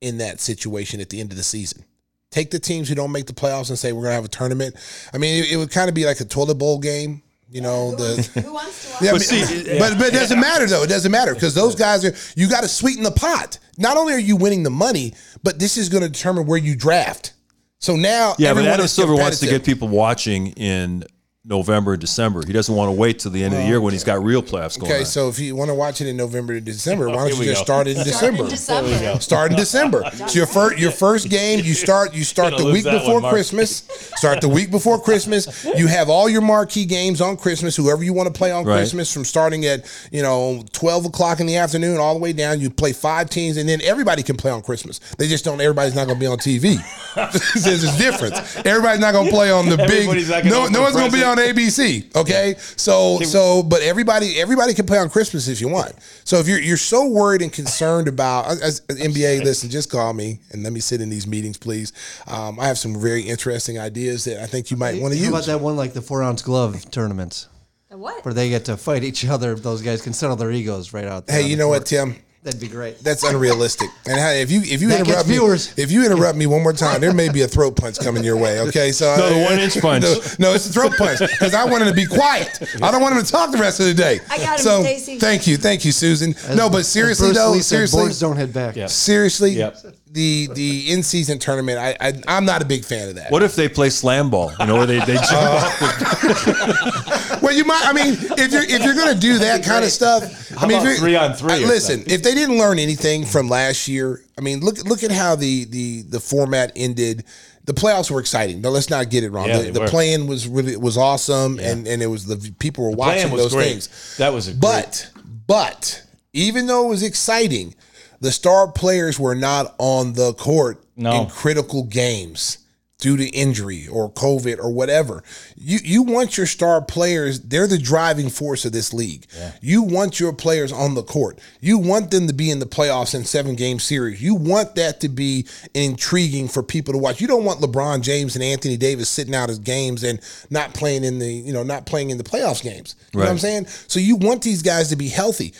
in 0.00 0.18
that 0.18 0.40
situation 0.40 1.00
at 1.00 1.10
the 1.10 1.20
end 1.20 1.30
of 1.30 1.36
the 1.36 1.42
season? 1.42 1.84
Take 2.30 2.50
the 2.50 2.58
teams 2.58 2.88
who 2.88 2.94
don't 2.94 3.12
make 3.12 3.26
the 3.26 3.32
playoffs 3.32 3.70
and 3.70 3.78
say 3.78 3.92
we're 3.92 4.02
going 4.02 4.10
to 4.10 4.16
have 4.16 4.24
a 4.24 4.28
tournament. 4.28 4.76
I 5.14 5.18
mean, 5.18 5.42
it, 5.42 5.52
it 5.52 5.56
would 5.56 5.70
kind 5.70 5.88
of 5.88 5.94
be 5.94 6.04
like 6.04 6.20
a 6.20 6.24
toilet 6.24 6.56
bowl 6.56 6.78
game. 6.78 7.22
You 7.50 7.62
know, 7.62 7.94
the 7.94 8.22
Who 8.42 8.52
wants 8.52 8.98
to 8.98 9.04
yeah, 9.04 9.12
But 9.12 9.30
I 9.30 9.34
mean, 9.34 9.46
see, 9.46 9.64
but, 9.78 9.96
but 9.96 10.08
it 10.08 10.12
doesn't 10.12 10.38
matter 10.38 10.66
though. 10.66 10.82
It 10.82 10.88
doesn't 10.88 11.10
matter 11.10 11.32
because 11.32 11.54
those 11.54 11.74
guys 11.74 12.04
are 12.04 12.12
you 12.38 12.48
got 12.48 12.60
to 12.60 12.68
sweeten 12.68 13.02
the 13.02 13.10
pot. 13.10 13.58
Not 13.78 13.96
only 13.96 14.12
are 14.12 14.18
you 14.18 14.36
winning 14.36 14.64
the 14.64 14.70
money, 14.70 15.14
but 15.42 15.58
this 15.58 15.78
is 15.78 15.88
going 15.88 16.02
to 16.02 16.10
determine 16.10 16.46
where 16.46 16.58
you 16.58 16.76
draft. 16.76 17.32
So 17.78 17.96
now, 17.96 18.34
Yeah, 18.38 18.48
but 18.48 18.58
everyone 18.58 18.72
Adam 18.72 18.84
is 18.84 18.92
Silver 18.92 19.14
wants 19.14 19.40
to 19.40 19.46
get 19.46 19.64
people 19.64 19.88
watching 19.88 20.48
in 20.48 21.04
November 21.48 21.92
and 21.92 22.00
December. 22.00 22.42
He 22.46 22.52
doesn't 22.52 22.74
want 22.74 22.88
to 22.88 22.92
wait 22.92 23.20
till 23.20 23.30
the 23.30 23.42
end 23.42 23.54
of 23.54 23.60
the 23.60 23.66
year 23.66 23.80
when 23.80 23.92
he's 23.92 24.04
got 24.04 24.22
real 24.22 24.42
playoffs 24.42 24.78
going 24.78 24.92
Okay, 24.92 25.00
on. 25.00 25.06
so 25.06 25.28
if 25.28 25.38
you 25.38 25.56
want 25.56 25.68
to 25.70 25.74
watch 25.74 26.00
it 26.00 26.06
in 26.06 26.16
November 26.16 26.54
to 26.54 26.60
December, 26.60 27.08
oh, 27.08 27.16
why 27.16 27.28
don't 27.28 27.36
Here 27.36 27.44
you 27.44 27.50
just 27.50 27.60
go. 27.60 27.64
start 27.64 27.86
it 27.86 27.96
in 27.96 28.04
Start 28.04 28.34
in 28.34 28.46
December? 28.46 28.50
December. 28.50 29.20
Start 29.20 29.50
in 29.52 29.56
December. 29.56 30.02
So 30.28 30.34
your 30.36 30.46
first 30.46 30.78
your 30.78 30.90
first 30.90 31.30
game, 31.30 31.64
you 31.64 31.72
start 31.74 32.12
you 32.12 32.22
start 32.24 32.56
the 32.56 32.64
week 32.66 32.84
before 32.84 33.20
one, 33.20 33.32
Christmas. 33.32 33.84
Start 34.16 34.40
the 34.42 34.48
week 34.48 34.70
before 34.70 35.00
Christmas. 35.00 35.64
You 35.64 35.86
have 35.86 36.10
all 36.10 36.28
your 36.28 36.42
marquee 36.42 36.84
games 36.84 37.20
on 37.20 37.36
Christmas. 37.36 37.74
Whoever 37.76 38.02
you 38.04 38.12
want 38.12 38.26
to 38.32 38.36
play 38.36 38.50
on 38.50 38.64
Right. 38.64 38.76
Christmas, 38.76 39.12
from 39.12 39.24
starting 39.24 39.64
at 39.64 39.86
you 40.12 40.22
know 40.22 40.64
twelve 40.72 41.06
o'clock 41.06 41.40
in 41.40 41.46
the 41.46 41.56
afternoon 41.56 41.96
all 41.98 42.12
the 42.14 42.20
way 42.20 42.32
down. 42.34 42.60
You 42.60 42.68
play 42.68 42.92
five 42.92 43.30
teams, 43.30 43.56
and 43.56 43.66
then 43.68 43.80
everybody 43.82 44.22
can 44.22 44.36
play 44.36 44.50
on 44.50 44.60
Christmas. 44.60 44.98
They 45.18 45.28
just 45.28 45.44
don't. 45.44 45.60
Everybody's 45.60 45.94
not 45.94 46.06
going 46.06 46.16
to 46.18 46.20
be 46.20 46.26
on 46.26 46.38
TV. 46.38 46.76
There's 47.64 47.84
a 47.84 47.96
difference. 47.98 48.56
Everybody's 48.66 49.00
not 49.00 49.12
going 49.12 49.26
to 49.26 49.32
play 49.32 49.50
on 49.50 49.68
the 49.68 49.76
big. 49.88 49.90
Everybody's 49.90 50.28
not 50.28 50.42
gonna 50.44 50.54
No, 50.54 50.66
no 50.66 50.82
one's 50.82 50.96
going 50.96 51.10
to 51.10 51.16
be 51.16 51.22
on 51.24 51.36
presents. 51.36 51.37
ABC. 51.38 52.14
Okay, 52.16 52.54
so 52.58 53.18
so 53.20 53.62
but 53.62 53.82
everybody 53.82 54.40
everybody 54.40 54.74
can 54.74 54.86
play 54.86 54.98
on 54.98 55.10
Christmas 55.10 55.48
if 55.48 55.60
you 55.60 55.68
want. 55.68 55.92
So 56.24 56.36
if 56.38 56.48
you're 56.48 56.60
you're 56.60 56.76
so 56.76 57.06
worried 57.08 57.42
and 57.42 57.52
concerned 57.52 58.08
about 58.08 58.46
as, 58.46 58.80
as 58.88 58.98
NBA, 58.98 59.44
listen, 59.44 59.70
just 59.70 59.90
call 59.90 60.12
me 60.12 60.40
and 60.52 60.62
let 60.62 60.72
me 60.72 60.80
sit 60.80 61.00
in 61.00 61.08
these 61.08 61.26
meetings, 61.26 61.58
please. 61.58 61.92
Um, 62.26 62.58
I 62.60 62.66
have 62.66 62.78
some 62.78 63.00
very 63.00 63.22
interesting 63.22 63.78
ideas 63.78 64.24
that 64.24 64.42
I 64.42 64.46
think 64.46 64.70
you 64.70 64.76
might 64.76 65.00
want 65.00 65.12
to 65.12 65.18
use. 65.18 65.28
How 65.28 65.34
about 65.34 65.46
that 65.46 65.60
one 65.60 65.76
like 65.76 65.92
the 65.92 66.02
four 66.02 66.22
ounce 66.22 66.42
glove 66.42 66.90
tournaments? 66.90 67.48
What? 67.90 68.24
where 68.24 68.34
they 68.34 68.50
get 68.50 68.66
to 68.66 68.76
fight 68.76 69.02
each 69.02 69.26
other. 69.26 69.54
Those 69.54 69.82
guys 69.82 70.02
can 70.02 70.12
settle 70.12 70.36
their 70.36 70.50
egos 70.50 70.92
right 70.92 71.06
out 71.06 71.26
there. 71.26 71.40
Hey, 71.40 71.48
you 71.48 71.56
the 71.56 71.62
know 71.62 71.68
what. 71.68 71.86
Tim? 71.86 72.16
That'd 72.48 72.62
be 72.62 72.68
great. 72.68 72.98
That's 73.00 73.24
unrealistic. 73.24 73.90
And 74.06 74.16
hey, 74.18 74.40
if 74.40 74.50
you 74.50 74.62
if 74.62 74.80
you 74.80 74.88
That 74.88 74.98
gets 75.04 75.08
interrupt 75.10 75.28
me, 75.28 75.34
viewers. 75.34 75.74
if 75.76 75.90
you 75.92 76.06
interrupt 76.06 76.38
me 76.38 76.46
one 76.46 76.62
more 76.62 76.72
time, 76.72 76.98
there 77.02 77.12
may 77.12 77.28
be 77.28 77.42
a 77.42 77.46
throat 77.46 77.76
punch 77.76 77.98
coming 77.98 78.24
your 78.24 78.38
way. 78.38 78.60
Okay, 78.60 78.90
so 78.90 79.14
No, 79.18 79.28
the 79.28 79.44
uh, 79.44 79.50
one-inch 79.50 79.78
punch. 79.82 80.02
No, 80.02 80.14
no, 80.38 80.54
it's 80.54 80.66
a 80.70 80.72
throat 80.72 80.92
punch 80.96 81.18
because 81.20 81.52
I 81.52 81.66
want 81.66 81.82
him 81.82 81.90
to 81.90 81.94
be 81.94 82.06
quiet. 82.06 82.58
I 82.82 82.90
don't 82.90 83.02
want 83.02 83.16
him 83.16 83.22
to 83.22 83.30
talk 83.30 83.52
the 83.52 83.58
rest 83.58 83.80
of 83.80 83.86
the 83.86 83.92
day. 83.92 84.20
I 84.30 84.38
got 84.38 84.58
him, 84.58 84.64
so, 84.64 84.80
Stacey. 84.80 85.18
Thank 85.18 85.46
you, 85.46 85.58
thank 85.58 85.84
you, 85.84 85.92
Susan. 85.92 86.34
no, 86.56 86.70
but 86.70 86.86
seriously 86.86 87.26
Bruce 87.28 87.36
though, 87.36 87.50
Lee 87.50 87.58
said, 87.58 87.64
seriously, 87.76 88.00
boards 88.04 88.18
don't 88.18 88.36
head 88.38 88.54
back. 88.54 88.76
Yeah. 88.76 88.86
seriously, 88.86 89.50
Yep. 89.50 89.76
the 90.10 90.48
the 90.54 90.90
in 90.90 91.02
season 91.02 91.38
tournament, 91.38 91.78
I, 91.78 91.94
I 92.00 92.12
I'm 92.28 92.46
not 92.46 92.62
a 92.62 92.64
big 92.64 92.86
fan 92.86 93.10
of 93.10 93.16
that. 93.16 93.30
What 93.30 93.42
if 93.42 93.54
they 93.56 93.68
play 93.68 93.90
slam 93.90 94.30
ball? 94.30 94.52
You 94.58 94.64
know, 94.66 94.76
where 94.76 94.86
they, 94.86 95.00
they 95.00 95.16
uh, 95.18 95.22
jump 95.22 95.82
off 95.82 97.42
Well, 97.42 97.54
you 97.54 97.64
might. 97.64 97.82
I 97.84 97.92
mean, 97.92 98.14
if 98.38 98.52
you're 98.52 98.62
if 98.62 98.82
you're 98.84 98.94
going 98.94 99.14
to 99.14 99.20
do 99.20 99.38
that 99.38 99.62
kind 99.64 99.84
of 99.84 99.90
stuff, 99.90 100.47
I 100.60 100.66
mean, 100.66 100.86
if 100.86 100.98
three 100.98 101.16
on 101.16 101.34
three 101.34 101.64
listen, 101.64 102.04
if 102.06 102.22
they 102.22 102.34
didn't 102.34 102.58
learn 102.58 102.78
anything 102.78 103.24
from 103.24 103.48
last 103.48 103.88
year, 103.88 104.22
I 104.36 104.40
mean, 104.40 104.60
look 104.60 104.82
look 104.84 105.02
at 105.02 105.10
how 105.10 105.36
the 105.36 105.64
the 105.64 106.02
the 106.02 106.20
format 106.20 106.72
ended. 106.76 107.24
The 107.64 107.74
playoffs 107.74 108.10
were 108.10 108.18
exciting. 108.20 108.62
No, 108.62 108.70
let's 108.70 108.88
not 108.88 109.10
get 109.10 109.24
it 109.24 109.30
wrong. 109.30 109.48
Yeah, 109.48 109.60
the 109.62 109.70
the 109.72 109.86
playing 109.86 110.26
was 110.26 110.48
really 110.48 110.76
was 110.76 110.96
awesome, 110.96 111.58
and 111.58 111.86
and 111.86 112.02
it 112.02 112.06
was 112.06 112.24
the 112.26 112.52
people 112.58 112.84
were 112.84 112.96
watching 112.96 113.30
those 113.36 113.52
great. 113.52 113.70
things. 113.72 114.16
That 114.16 114.32
was 114.32 114.48
a 114.48 114.52
great, 114.52 114.60
But 114.60 115.10
but 115.46 116.02
even 116.32 116.66
though 116.66 116.86
it 116.86 116.88
was 116.88 117.02
exciting, 117.02 117.74
the 118.20 118.32
star 118.32 118.70
players 118.72 119.18
were 119.18 119.34
not 119.34 119.74
on 119.78 120.14
the 120.14 120.32
court 120.34 120.82
No. 120.96 121.22
in 121.22 121.26
critical 121.28 121.82
games 121.84 122.58
due 122.98 123.16
to 123.16 123.28
injury 123.28 123.86
or 123.86 124.10
COVID 124.10 124.58
or 124.58 124.72
whatever. 124.72 125.22
You 125.56 125.78
you 125.84 126.02
want 126.02 126.36
your 126.36 126.46
star 126.46 126.82
players, 126.82 127.40
they're 127.40 127.68
the 127.68 127.78
driving 127.78 128.28
force 128.28 128.64
of 128.64 128.72
this 128.72 128.92
league. 128.92 129.24
You 129.60 129.82
want 129.82 130.18
your 130.18 130.32
players 130.32 130.72
on 130.72 130.94
the 130.94 131.04
court. 131.04 131.38
You 131.60 131.78
want 131.78 132.10
them 132.10 132.26
to 132.26 132.32
be 132.32 132.50
in 132.50 132.58
the 132.58 132.66
playoffs 132.66 133.14
in 133.14 133.24
seven 133.24 133.54
game 133.54 133.78
series. 133.78 134.20
You 134.20 134.34
want 134.34 134.74
that 134.74 134.98
to 135.00 135.08
be 135.08 135.46
intriguing 135.74 136.48
for 136.48 136.62
people 136.64 136.92
to 136.92 136.98
watch. 136.98 137.20
You 137.20 137.28
don't 137.28 137.44
want 137.44 137.60
LeBron 137.60 138.02
James 138.02 138.34
and 138.34 138.42
Anthony 138.42 138.76
Davis 138.76 139.08
sitting 139.08 139.34
out 139.34 139.48
his 139.48 139.60
games 139.60 140.02
and 140.02 140.20
not 140.50 140.74
playing 140.74 141.04
in 141.04 141.20
the, 141.20 141.32
you 141.32 141.52
know, 141.52 141.62
not 141.62 141.86
playing 141.86 142.10
in 142.10 142.18
the 142.18 142.24
playoffs 142.24 142.64
games. 142.64 142.96
You 143.12 143.20
know 143.20 143.26
what 143.26 143.30
I'm 143.30 143.38
saying? 143.38 143.66
So 143.66 144.00
you 144.00 144.16
want 144.16 144.42
these 144.42 144.62
guys 144.62 144.88
to 144.88 144.96
be 144.96 145.08
healthy. 145.08 145.54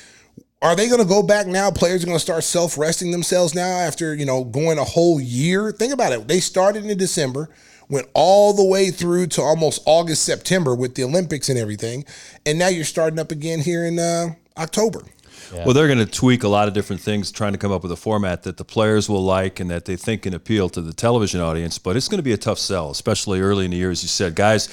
Are 0.61 0.75
they 0.75 0.89
going 0.89 1.01
to 1.01 1.07
go 1.07 1.23
back 1.23 1.47
now? 1.47 1.71
Players 1.71 2.03
are 2.03 2.07
going 2.07 2.17
to 2.19 2.23
start 2.23 2.43
self 2.43 2.77
resting 2.77 3.13
themselves 3.13 3.55
now 3.55 3.69
after 3.69 4.13
you 4.13 4.27
know 4.27 4.43
going 4.43 4.79
a 4.79 4.85
whole 4.85 5.21
year. 5.21 5.71
Think 5.71 5.93
about 5.93 6.13
it. 6.13 6.27
They 6.27 6.41
started 6.41 6.85
in 6.85 6.99
December, 6.99 7.49
went 7.89 8.09
all 8.13 8.53
the 8.53 8.65
way 8.65 8.91
through 8.91 9.29
to 9.29 9.43
almost 9.43 9.81
August, 9.87 10.25
September 10.25 10.75
with 10.75 10.97
the 10.97 11.05
Olympics 11.05 11.49
and 11.49 11.59
everything, 11.59 12.05
and 12.45 12.59
now 12.59 12.67
you're 12.67 12.85
starting 12.85 13.21
up 13.21 13.31
again 13.31 13.61
here 13.61 13.85
in 13.85 14.01
uh, 14.01 14.35
October. 14.57 15.03
Well, 15.53 15.73
they're 15.73 15.87
going 15.87 15.99
to 15.99 16.07
tweak 16.07 16.43
a 16.43 16.49
lot 16.49 16.69
of 16.69 16.75
different 16.75 17.01
things, 17.01 17.33
trying 17.33 17.53
to 17.53 17.59
come 17.59 17.73
up 17.73 17.83
with 17.83 17.93
a 17.93 17.97
format 17.97 18.43
that 18.43 18.59
the 18.59 18.67
players 18.67 19.09
will 19.09 19.25
like 19.25 19.61
and 19.61 19.71
that 19.71 19.87
they 19.87 19.97
think 19.97 20.23
can 20.23 20.35
appeal 20.35 20.69
to 20.71 20.83
the 20.83 20.93
television 20.93 21.41
audience. 21.41 21.79
But 21.79 21.97
it's 21.97 22.07
going 22.07 22.19
to 22.19 22.23
be 22.23 22.33
a 22.33 22.37
tough 22.37 22.59
sell, 22.59 22.91
especially 22.91 23.41
early 23.41 23.65
in 23.65 23.71
the 23.71 23.79
year, 23.79 23.91
as 23.91 24.03
you 24.03 24.09
said. 24.09 24.35
Guys 24.35 24.69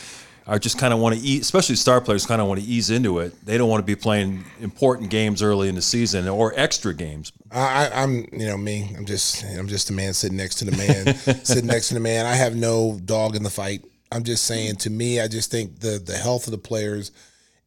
are 0.48 0.60
just 0.60 0.78
kind 0.78 0.94
of 0.94 1.00
want 1.00 1.16
to 1.16 1.22
eat, 1.22 1.42
especially 1.42 1.76
star 1.76 2.00
players, 2.00 2.26
kind 2.26 2.42
of 2.42 2.48
want 2.48 2.60
to 2.60 2.66
ease 2.66 2.90
into 2.92 3.20
it. 3.20 3.34
They 3.46 3.58
don't 3.58 3.70
want 3.70 3.82
to 3.82 3.86
be 3.86 3.96
playing 3.96 4.44
important 4.60 5.10
games 5.10 5.42
early 5.42 5.70
in 5.70 5.76
the 5.76 5.82
season 5.82 6.28
or 6.28 6.54
extra 6.56 6.94
games. 6.94 7.32
I, 7.52 7.90
I'm, 7.94 8.28
you 8.32 8.46
know, 8.46 8.58
me. 8.58 8.94
I'm 8.96 9.06
just, 9.06 9.44
I'm 9.44 9.68
just 9.68 9.90
a 9.90 9.94
man 9.94 10.14
sitting 10.14 10.38
next 10.38 10.56
to 10.56 10.66
the 10.66 10.78
man, 10.78 11.16
sitting 11.44 11.66
next 11.66 11.88
to 11.90 11.94
the 11.96 12.00
man. 12.00 12.26
I 12.26 12.36
have 12.36 12.56
no 12.56 13.00
dog 13.06 13.36
in 13.36 13.44
the 13.44 13.50
fight. 13.50 13.84
I'm 14.12 14.24
just 14.24 14.46
saying. 14.46 14.76
To 14.78 14.90
me, 14.90 15.20
I 15.20 15.28
just 15.28 15.50
think 15.50 15.80
the 15.80 16.00
the 16.04 16.18
health 16.18 16.48
of 16.48 16.52
the 16.52 16.58
players 16.58 17.12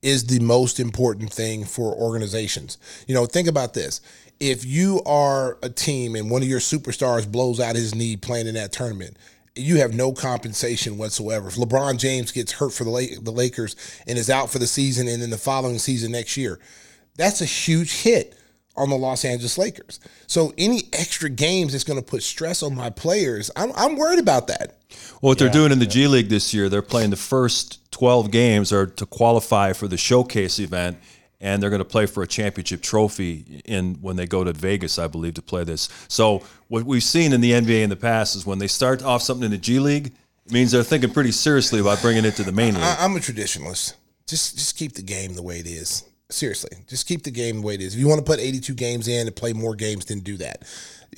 is 0.00 0.26
the 0.26 0.38
most 0.40 0.78
important 0.78 1.32
thing 1.32 1.64
for 1.64 1.92
organizations. 1.94 2.78
You 3.06 3.14
know, 3.14 3.26
think 3.26 3.48
about 3.48 3.74
this. 3.74 4.00
If 4.38 4.64
you 4.64 5.02
are 5.04 5.58
a 5.62 5.68
team 5.68 6.14
and 6.14 6.30
one 6.30 6.42
of 6.42 6.48
your 6.48 6.60
superstars 6.60 7.30
blows 7.30 7.58
out 7.58 7.74
his 7.74 7.94
knee 7.94 8.16
playing 8.16 8.46
in 8.46 8.54
that 8.54 8.72
tournament, 8.72 9.16
you 9.58 9.78
have 9.78 9.94
no 9.94 10.12
compensation 10.12 10.98
whatsoever. 10.98 11.48
If 11.48 11.56
LeBron 11.56 11.98
James 11.98 12.32
gets 12.32 12.52
hurt 12.52 12.72
for 12.72 12.84
the 12.84 12.90
La- 12.90 13.20
the 13.20 13.30
Lakers 13.30 13.76
and 14.06 14.18
is 14.18 14.30
out 14.30 14.50
for 14.50 14.58
the 14.58 14.66
season 14.66 15.08
and 15.08 15.20
then 15.20 15.30
the 15.30 15.38
following 15.38 15.78
season 15.78 16.12
next 16.12 16.36
year, 16.36 16.58
that's 17.16 17.40
a 17.40 17.46
huge 17.46 18.02
hit 18.02 18.38
on 18.78 18.90
the 18.90 18.96
Los 18.96 19.24
Angeles 19.24 19.58
Lakers. 19.58 20.00
So 20.26 20.54
any 20.56 20.82
extra 20.92 21.28
games 21.28 21.72
that's 21.72 21.84
going 21.84 21.98
to 21.98 22.04
put 22.04 22.22
stress 22.22 22.62
on 22.62 22.74
my 22.74 22.90
players, 22.90 23.50
I'm, 23.56 23.72
I'm 23.76 23.96
worried 23.96 24.20
about 24.20 24.46
that. 24.46 24.78
Well, 25.20 25.30
what 25.30 25.38
they're 25.38 25.50
doing 25.50 25.72
in 25.72 25.80
the 25.80 25.86
G 25.86 26.06
League 26.06 26.28
this 26.28 26.54
year, 26.54 26.68
they're 26.68 26.80
playing 26.80 27.10
the 27.10 27.16
first 27.16 27.90
12 27.90 28.30
games 28.30 28.72
are 28.72 28.86
to 28.86 29.04
qualify 29.04 29.72
for 29.72 29.88
the 29.88 29.96
showcase 29.96 30.58
event, 30.60 30.98
and 31.40 31.62
they're 31.62 31.70
going 31.70 31.78
to 31.78 31.84
play 31.84 32.06
for 32.06 32.22
a 32.22 32.26
championship 32.26 32.82
trophy 32.82 33.62
in 33.64 33.94
when 33.96 34.16
they 34.16 34.26
go 34.26 34.42
to 34.44 34.52
Vegas, 34.52 34.98
I 34.98 35.06
believe, 35.06 35.34
to 35.34 35.42
play 35.42 35.64
this. 35.64 35.88
So 36.08 36.42
what 36.68 36.84
we've 36.84 37.02
seen 37.02 37.32
in 37.32 37.40
the 37.40 37.52
NBA 37.52 37.82
in 37.82 37.90
the 37.90 37.96
past 37.96 38.34
is 38.34 38.44
when 38.44 38.58
they 38.58 38.66
start 38.66 39.02
off 39.02 39.22
something 39.22 39.44
in 39.44 39.50
the 39.50 39.58
G 39.58 39.78
League, 39.78 40.12
it 40.46 40.52
means 40.52 40.72
they're 40.72 40.82
thinking 40.82 41.10
pretty 41.10 41.32
seriously 41.32 41.80
about 41.80 42.00
bringing 42.00 42.24
it 42.24 42.34
to 42.36 42.42
the 42.42 42.52
main 42.52 42.74
league. 42.74 42.82
I, 42.82 42.96
I'm 43.00 43.14
a 43.16 43.20
traditionalist. 43.20 43.94
Just 44.26 44.56
just 44.58 44.76
keep 44.76 44.92
the 44.92 45.02
game 45.02 45.34
the 45.34 45.42
way 45.42 45.58
it 45.58 45.66
is. 45.66 46.04
Seriously, 46.30 46.76
just 46.86 47.06
keep 47.06 47.22
the 47.22 47.30
game 47.30 47.56
the 47.56 47.62
way 47.62 47.74
it 47.74 47.80
is. 47.80 47.94
If 47.94 48.00
you 48.00 48.08
want 48.08 48.18
to 48.18 48.24
put 48.24 48.38
82 48.38 48.74
games 48.74 49.08
in 49.08 49.26
and 49.26 49.34
play 49.34 49.54
more 49.54 49.74
games, 49.74 50.04
then 50.06 50.20
do 50.20 50.36
that. 50.38 50.64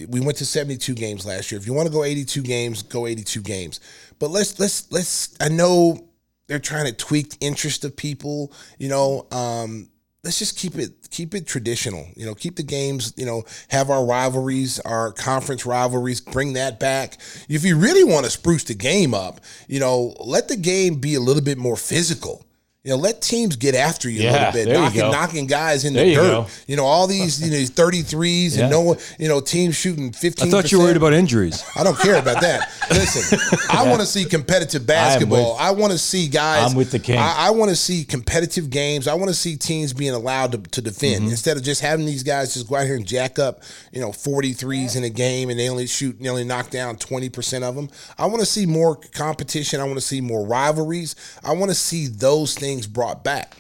We 0.08 0.20
went 0.20 0.38
to 0.38 0.46
72 0.46 0.94
games 0.94 1.26
last 1.26 1.50
year. 1.50 1.60
If 1.60 1.66
you 1.66 1.72
want 1.72 1.88
to 1.88 1.92
go 1.92 2.04
82 2.04 2.42
games, 2.42 2.82
go 2.82 3.08
82 3.08 3.40
games. 3.40 3.80
But 4.20 4.30
let's 4.30 4.60
let's 4.60 4.90
let's. 4.92 5.34
I 5.40 5.48
know 5.48 6.08
they're 6.46 6.60
trying 6.60 6.86
to 6.86 6.92
tweak 6.92 7.30
the 7.30 7.46
interest 7.46 7.84
of 7.84 7.96
people. 7.96 8.52
You 8.78 8.88
know, 8.88 9.26
um, 9.32 9.88
let's 10.22 10.38
just 10.38 10.58
keep 10.58 10.76
it 10.76 11.10
keep 11.10 11.34
it 11.34 11.46
traditional. 11.46 12.06
You 12.16 12.26
know, 12.26 12.34
keep 12.34 12.56
the 12.56 12.62
games. 12.62 13.12
You 13.16 13.26
know, 13.26 13.44
have 13.68 13.90
our 13.90 14.04
rivalries, 14.04 14.80
our 14.80 15.12
conference 15.12 15.66
rivalries. 15.66 16.20
Bring 16.20 16.54
that 16.54 16.78
back. 16.80 17.18
If 17.48 17.64
you 17.64 17.78
really 17.78 18.04
want 18.04 18.24
to 18.24 18.30
spruce 18.30 18.64
the 18.64 18.74
game 18.74 19.14
up, 19.14 19.40
you 19.68 19.80
know, 19.80 20.14
let 20.20 20.48
the 20.48 20.56
game 20.56 20.96
be 20.96 21.14
a 21.14 21.20
little 21.20 21.42
bit 21.42 21.58
more 21.58 21.76
physical. 21.76 22.44
You 22.82 22.92
know, 22.92 22.96
let 22.96 23.20
teams 23.20 23.56
get 23.56 23.75
after 23.75 24.08
you 24.08 24.22
a 24.22 24.32
little 24.32 24.52
bit, 24.52 24.64
there 24.64 24.75
you 24.76 24.80
knocking 24.80 25.00
go. 25.00 25.10
knocking 25.10 25.46
guys 25.46 25.84
in 25.84 25.92
There 25.92 26.02
the 26.02 26.10
you 26.12 26.16
dirt. 26.16 26.30
go. 26.30 26.46
You 26.66 26.76
know, 26.76 26.87
all 26.87 27.06
these 27.06 27.38
you 27.42 27.50
know 27.50 27.56
these 27.58 27.70
33s 27.70 28.56
Yeah. 28.56 28.62
and 28.62 28.70
no 28.70 28.80
one, 28.80 28.99
you 29.18 29.28
know, 29.28 29.42
teams 29.42 29.76
shooting 29.76 30.12
15. 30.12 30.49
I 30.49 30.50
thought 30.50 30.72
you 30.72 30.78
were 30.78 30.84
worried 30.84 30.96
about 30.96 31.12
injuries. 31.12 31.62
I 31.76 31.84
don't 31.84 31.99
care 31.99 32.16
about 32.16 32.40
that. 32.40 32.70
Listen, 32.90 33.38
I 33.70 33.87
want 33.87 34.00
to 34.00 34.06
see 34.06 34.25
competitive 34.25 34.87
basketball. 34.87 35.52
with- 35.52 35.60
I 35.60 35.72
want 35.72 35.92
to 35.92 35.99
see 35.99 36.26
guys. 36.26 36.70
I'm 36.70 36.75
with 36.75 36.90
the 36.90 36.99
king. 36.99 37.18
I, 37.18 37.49
I 37.49 37.50
want 37.50 37.68
to 37.68 37.76
see 37.76 38.02
competitive 38.02 38.70
games. 38.70 39.06
I 39.08 39.12
want 39.12 39.28
to 39.28 39.34
see 39.34 39.58
teams 39.58 39.92
being 39.92 40.14
allowed 40.14 40.52
to, 40.52 40.58
to 40.70 40.80
defend 40.80 41.20
Mm-hmm. 41.25 41.30
instead 41.32 41.58
of 41.58 41.62
just 41.62 41.82
having 41.82 42.06
these 42.06 42.22
guys 42.22 42.54
just 42.54 42.66
go 42.66 42.76
out 42.76 42.87
here 42.87 42.96
and 42.96 43.06
jack 43.06 43.38
up, 43.38 43.62
you 43.92 44.00
know, 44.00 44.08
43s 44.10 44.96
in 44.96 45.04
a 45.04 45.10
game 45.10 45.50
and 45.50 45.60
they 45.60 45.68
only 45.68 45.87
shoot, 45.87 46.18
they 46.18 46.30
only 46.30 46.44
knock 46.44 46.70
down 46.70 46.96
20% 46.96 47.62
of 47.62 47.75
them. 47.75 47.90
I 48.16 48.25
want 48.25 48.40
to 48.40 48.46
see 48.46 48.64
more 48.64 48.96
competition. 49.12 49.80
I 49.80 49.84
want 49.84 49.96
to 49.96 50.00
see 50.00 50.22
more 50.22 50.46
rivalries. 50.46 51.14
I 51.44 51.52
want 51.52 51.70
to 51.70 51.75
see 51.75 52.06
those 52.06 52.54
things 52.54 52.69
brought 52.86 53.22
back. 53.24 53.56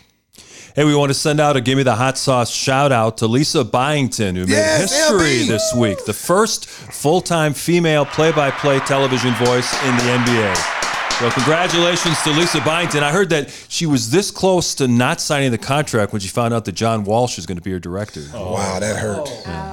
Hey, 0.76 0.84
we 0.84 0.94
want 0.94 1.10
to 1.10 1.14
send 1.14 1.40
out 1.40 1.56
a 1.56 1.60
Give 1.60 1.76
Me 1.76 1.82
the 1.82 1.96
Hot 1.96 2.16
Sauce 2.16 2.48
shout 2.50 2.92
out 2.92 3.18
to 3.18 3.26
Lisa 3.26 3.64
Byington, 3.64 4.36
who 4.36 4.44
Yes, 4.46 4.78
made 4.78 4.82
history 4.82 5.44
LB. 5.44 5.48
this 5.48 5.74
week. 5.76 6.04
The 6.04 6.12
first 6.12 6.66
full 6.68 7.20
time 7.20 7.52
female 7.54 8.06
play 8.06 8.30
by 8.30 8.50
play 8.52 8.78
television 8.80 9.34
voice 9.34 9.72
in 9.84 9.96
the 9.96 10.02
NBA. 10.02 10.76
Well, 11.20 11.30
congratulations 11.32 12.22
to 12.22 12.30
Lisa 12.30 12.60
Byington. 12.62 13.02
I 13.02 13.10
heard 13.12 13.28
that 13.30 13.50
she 13.68 13.84
was 13.84 14.10
this 14.10 14.30
close 14.30 14.74
to 14.76 14.88
not 14.88 15.20
signing 15.20 15.50
the 15.50 15.58
contract 15.58 16.12
when 16.12 16.20
she 16.20 16.28
found 16.28 16.54
out 16.54 16.64
that 16.64 16.72
John 16.72 17.04
Walsh 17.04 17.36
was 17.36 17.44
going 17.44 17.58
to 17.58 17.62
be 17.62 17.72
her 17.72 17.78
director. 17.80 18.22
Wow, 18.32 18.78
that 18.80 18.96
hurt. 18.96 19.28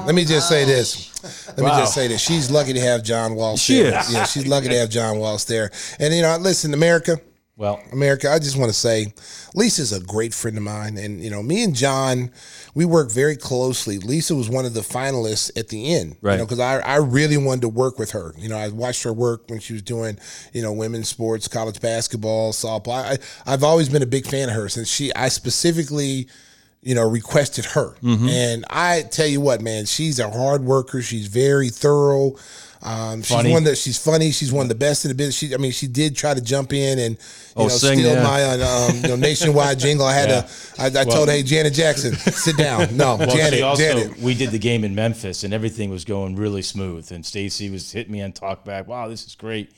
Let 0.05 0.13
me 0.13 0.25
just 0.25 0.49
say 0.49 0.65
this. 0.65 1.13
Let 1.49 1.59
me 1.59 1.67
just 1.67 1.93
say 1.93 2.09
this. 2.09 2.19
She's 2.21 2.51
lucky 2.51 2.73
to 2.73 2.81
have 2.81 3.01
John 3.03 3.35
Walsh 3.35 3.61
She 3.61 3.81
there. 3.81 3.97
is. 3.99 4.13
Yeah, 4.13 4.25
she's 4.25 4.45
lucky 4.45 4.67
to 4.67 4.75
have 4.77 4.89
John 4.89 5.19
Walsh 5.19 5.45
there. 5.45 5.71
And 5.99 6.13
you 6.13 6.21
know, 6.21 6.35
listen, 6.37 6.73
America, 6.73 7.17
Well, 7.57 7.81
America, 7.91 8.29
I 8.31 8.37
just 8.37 8.55
want 8.55 8.69
to 8.69 8.77
say 8.77 9.15
Lisa's 9.55 9.91
a 9.91 9.99
great 9.99 10.31
friend 10.31 10.57
of 10.57 10.63
mine. 10.63 10.95
And, 10.95 11.19
you 11.19 11.31
know, 11.31 11.41
me 11.41 11.63
and 11.63 11.75
John, 11.75 12.29
we 12.75 12.85
work 12.85 13.11
very 13.11 13.35
closely. 13.35 13.97
Lisa 13.97 14.35
was 14.35 14.47
one 14.47 14.65
of 14.65 14.75
the 14.75 14.81
finalists 14.81 15.49
at 15.57 15.69
the 15.69 15.95
end. 15.95 16.17
Right. 16.21 16.33
You 16.33 16.37
know, 16.37 16.45
because 16.45 16.59
I, 16.59 16.77
I 16.81 16.97
really 16.97 17.35
wanted 17.35 17.61
to 17.61 17.69
work 17.69 17.97
with 17.97 18.11
her. 18.11 18.35
You 18.37 18.47
know, 18.47 18.57
I 18.57 18.67
watched 18.67 19.01
her 19.03 19.11
work 19.11 19.49
when 19.49 19.59
she 19.59 19.73
was 19.73 19.81
doing, 19.81 20.19
you 20.53 20.61
know, 20.61 20.71
women's 20.71 21.09
sports, 21.09 21.47
college 21.47 21.81
basketball, 21.81 22.53
softball. 22.53 22.93
I, 23.03 23.17
I've 23.51 23.63
always 23.63 23.89
been 23.89 24.03
a 24.03 24.07
big 24.07 24.27
fan 24.27 24.49
of 24.49 24.55
her 24.55 24.69
since 24.69 24.87
she, 24.87 25.11
I 25.15 25.29
specifically, 25.29 26.27
you 26.83 26.93
know, 26.93 27.09
requested 27.09 27.65
her. 27.65 27.95
Mm-hmm. 28.03 28.29
And 28.29 28.65
I 28.69 29.01
tell 29.01 29.25
you 29.25 29.41
what, 29.41 29.61
man, 29.61 29.87
she's 29.87 30.19
a 30.19 30.29
hard 30.29 30.63
worker. 30.63 31.01
She's 31.01 31.25
very 31.25 31.69
thorough. 31.69 32.35
Um, 32.87 33.21
she's 33.21 33.43
one 33.45 33.63
that 33.65 33.77
she's 33.77 33.97
funny. 33.97 34.31
She's 34.31 34.51
one 34.51 34.63
of 34.63 34.69
the 34.69 34.75
best 34.75 35.03
in 35.03 35.09
the 35.09 35.15
business. 35.15 35.35
She, 35.35 35.53
I 35.53 35.57
mean, 35.57 35.71
she 35.71 35.87
did 35.87 36.15
try 36.15 36.33
to 36.33 36.39
jump 36.41 36.71
in 36.71 36.97
and 36.99 37.15
you 37.15 37.19
Oh, 37.57 37.63
know 37.63 37.69
sing, 37.69 37.99
steal 37.99 38.13
yeah. 38.13 38.23
my 38.23 38.43
uh, 38.43 38.87
um, 38.89 38.95
you 38.95 39.07
know, 39.09 39.15
nationwide 39.17 39.77
jingle. 39.79 40.05
I 40.05 40.13
had 40.13 40.29
Yeah. 40.29 40.41
to. 40.41 40.99
I, 40.99 41.01
I 41.01 41.03
told, 41.03 41.27
hey, 41.27 41.43
Janet 41.43 41.73
Jackson, 41.73 42.13
sit 42.15 42.55
down. 42.55 42.95
No, 42.95 43.17
well, 43.17 43.35
Janet, 43.35 43.61
also, 43.61 43.81
Janet. 43.83 44.19
we 44.19 44.33
did 44.35 44.51
the 44.51 44.59
game 44.59 44.83
in 44.85 44.95
Memphis, 44.95 45.43
and 45.43 45.53
everything 45.53 45.89
was 45.89 46.05
going 46.05 46.35
really 46.37 46.61
smooth. 46.61 47.11
And 47.11 47.25
Stacy 47.25 47.69
was 47.69 47.91
hitting 47.91 48.13
me 48.13 48.21
on 48.21 48.31
talkback. 48.31 48.85
Wow, 48.87 49.09
this 49.09 49.25
is 49.25 49.35
great. 49.35 49.71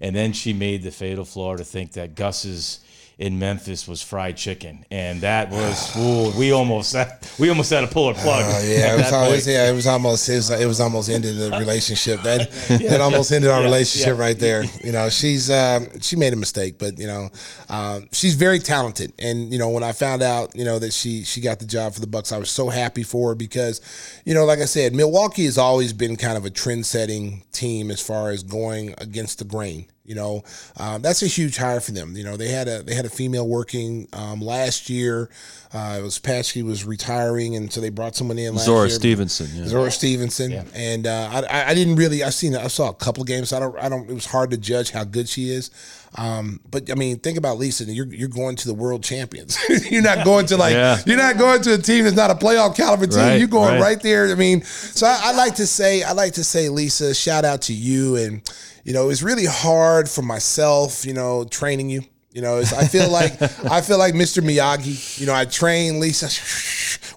And 0.00 0.14
then 0.16 0.32
she 0.32 0.52
made 0.52 0.82
the 0.82 0.90
fatal 0.90 1.24
flaw 1.24 1.56
to 1.56 1.64
think 1.64 1.92
that 1.92 2.14
Gus's 2.16 2.80
in 3.18 3.38
Memphis 3.38 3.88
was 3.88 4.02
fried 4.02 4.36
chicken, 4.36 4.84
and 4.90 5.22
that 5.22 5.48
was 5.50 5.96
ooh, 5.96 6.38
we 6.38 6.52
almost 6.52 6.94
we 7.38 7.48
almost 7.48 7.70
had 7.70 7.80
to 7.80 7.86
pull 7.86 8.10
a 8.10 8.14
plug. 8.14 8.44
Oh 8.46 8.62
yeah, 8.62 8.92
it 8.92 8.96
was, 8.98 9.10
that 9.10 9.12
al- 9.14 9.24
it 9.30 9.32
was- 9.32 9.44
point. 9.44 9.54
yeah, 9.54 9.70
it 9.70 9.74
was 9.74 9.86
almost 9.86 10.28
it 10.28 10.34
was, 10.34 10.50
it 10.50 10.66
was 10.66 10.80
almost 10.80 11.08
ended 11.08 11.36
the 11.38 11.50
relationship. 11.58 12.20
That 12.22 12.50
that 12.68 13.00
almost 13.00 13.32
ended 13.32 13.50
our 13.50 13.60
Yeah, 13.60 13.64
relationship 13.64 14.16
yeah. 14.18 14.22
right 14.22 14.38
there. 14.38 14.64
You 14.84 14.92
know, 14.92 15.08
she's 15.08 15.50
um, 15.50 15.86
she 16.02 16.16
made 16.16 16.34
a 16.34 16.36
mistake, 16.36 16.78
but 16.78 16.98
you 16.98 17.06
know, 17.06 17.30
um, 17.70 18.06
she's 18.12 18.34
very 18.34 18.58
talented. 18.58 19.14
And 19.18 19.50
you 19.50 19.58
know, 19.58 19.70
when 19.70 19.82
I 19.82 19.92
found 19.92 20.22
out, 20.22 20.54
you 20.54 20.66
know, 20.66 20.78
that 20.78 20.92
she 20.92 21.24
she 21.24 21.40
got 21.40 21.58
the 21.58 21.66
job 21.66 21.94
for 21.94 22.00
the 22.00 22.06
Bucks, 22.06 22.32
I 22.32 22.38
was 22.38 22.50
so 22.50 22.68
happy 22.68 23.02
for 23.02 23.30
her 23.30 23.34
because, 23.34 23.80
you 24.26 24.34
know, 24.34 24.44
like 24.44 24.58
I 24.58 24.66
said, 24.66 24.94
Milwaukee 24.94 25.46
has 25.46 25.56
always 25.56 25.94
been 25.94 26.16
kind 26.16 26.36
of 26.36 26.44
a 26.44 26.50
trend-setting 26.50 27.44
team 27.52 27.90
as 27.90 28.00
far 28.02 28.30
as 28.30 28.42
going 28.42 28.94
against 28.98 29.38
the 29.38 29.44
grain. 29.46 29.86
You 30.06 30.14
know, 30.14 30.44
um, 30.78 31.02
that's 31.02 31.22
a 31.22 31.26
huge 31.26 31.56
hire 31.56 31.80
for 31.80 31.92
them. 31.92 32.16
You 32.16 32.24
know, 32.24 32.36
they 32.36 32.48
had 32.48 32.68
a 32.68 32.82
they 32.82 32.94
had 32.94 33.04
a 33.04 33.10
female 33.10 33.46
working 33.46 34.08
um, 34.12 34.40
last 34.40 34.88
year. 34.88 35.28
Uh, 35.74 35.96
it 35.98 36.02
was 36.02 36.18
Paschke 36.18 36.62
was 36.64 36.84
retiring, 36.84 37.56
and 37.56 37.70
so 37.72 37.80
they 37.80 37.90
brought 37.90 38.14
someone 38.16 38.38
in 38.38 38.54
last 38.54 38.64
Zora 38.66 38.86
year. 38.86 38.96
Stephenson. 38.96 39.48
Yeah. 39.52 39.66
Zora 39.66 39.90
Stephenson, 39.90 40.64
and 40.74 41.06
uh, 41.06 41.28
I- 41.32 41.46
I, 41.46 41.68
I 41.70 41.74
didn't 41.74 41.96
really. 41.96 42.22
I 42.22 42.30
seen. 42.30 42.56
I 42.56 42.68
saw 42.68 42.88
a 42.88 42.94
couple 42.94 43.22
of 43.22 43.26
games. 43.26 43.52
I 43.52 43.60
don't. 43.60 43.76
I 43.78 43.88
don't. 43.88 44.08
It 44.08 44.14
was 44.14 44.26
hard 44.26 44.50
to 44.52 44.56
judge 44.56 44.90
how 44.90 45.04
good 45.04 45.28
she 45.28 45.50
is. 45.50 45.70
Um, 46.18 46.60
but 46.70 46.90
I 46.90 46.94
mean, 46.94 47.18
think 47.18 47.36
about 47.36 47.58
Lisa. 47.58 47.84
You're 47.84 48.06
you're 48.06 48.28
going 48.28 48.56
to 48.56 48.68
the 48.68 48.74
world 48.74 49.02
champions. 49.04 49.58
you're 49.90 50.02
not 50.02 50.24
going 50.24 50.46
to 50.46 50.56
like. 50.56 50.72
Yeah. 50.72 50.98
You're 51.04 51.18
not 51.18 51.36
going 51.36 51.60
to 51.62 51.74
a 51.74 51.78
team 51.78 52.04
that's 52.04 52.16
not 52.16 52.30
a 52.30 52.34
playoff 52.34 52.76
caliber 52.76 53.06
team. 53.06 53.18
Right, 53.18 53.38
you're 53.38 53.48
going 53.48 53.74
right. 53.74 53.80
right. 53.80 54.02
there. 54.02 54.28
I 54.30 54.34
mean, 54.34 54.62
so 54.62 55.06
I, 55.06 55.20
I 55.24 55.32
like 55.32 55.56
to 55.56 55.66
say. 55.66 56.02
I 56.02 56.12
like 56.12 56.34
to 56.34 56.44
say, 56.44 56.68
Lisa. 56.68 57.14
Shout 57.14 57.44
out 57.44 57.62
to 57.62 57.74
you. 57.74 58.16
And 58.16 58.42
you 58.86 58.92
know, 58.92 59.10
it's 59.10 59.22
really 59.22 59.46
hard 59.46 60.08
for 60.08 60.22
myself. 60.22 61.04
You 61.04 61.12
know, 61.14 61.44
training 61.44 61.90
you. 61.90 62.02
You 62.32 62.42
know, 62.42 62.58
it's, 62.58 62.72
I 62.72 62.86
feel 62.86 63.10
like 63.10 63.32
I 63.64 63.80
feel 63.80 63.98
like 63.98 64.14
Mr. 64.14 64.42
Miyagi. 64.42 65.18
You 65.18 65.26
know, 65.26 65.34
I 65.34 65.44
train 65.46 66.00
Lisa, 66.00 66.26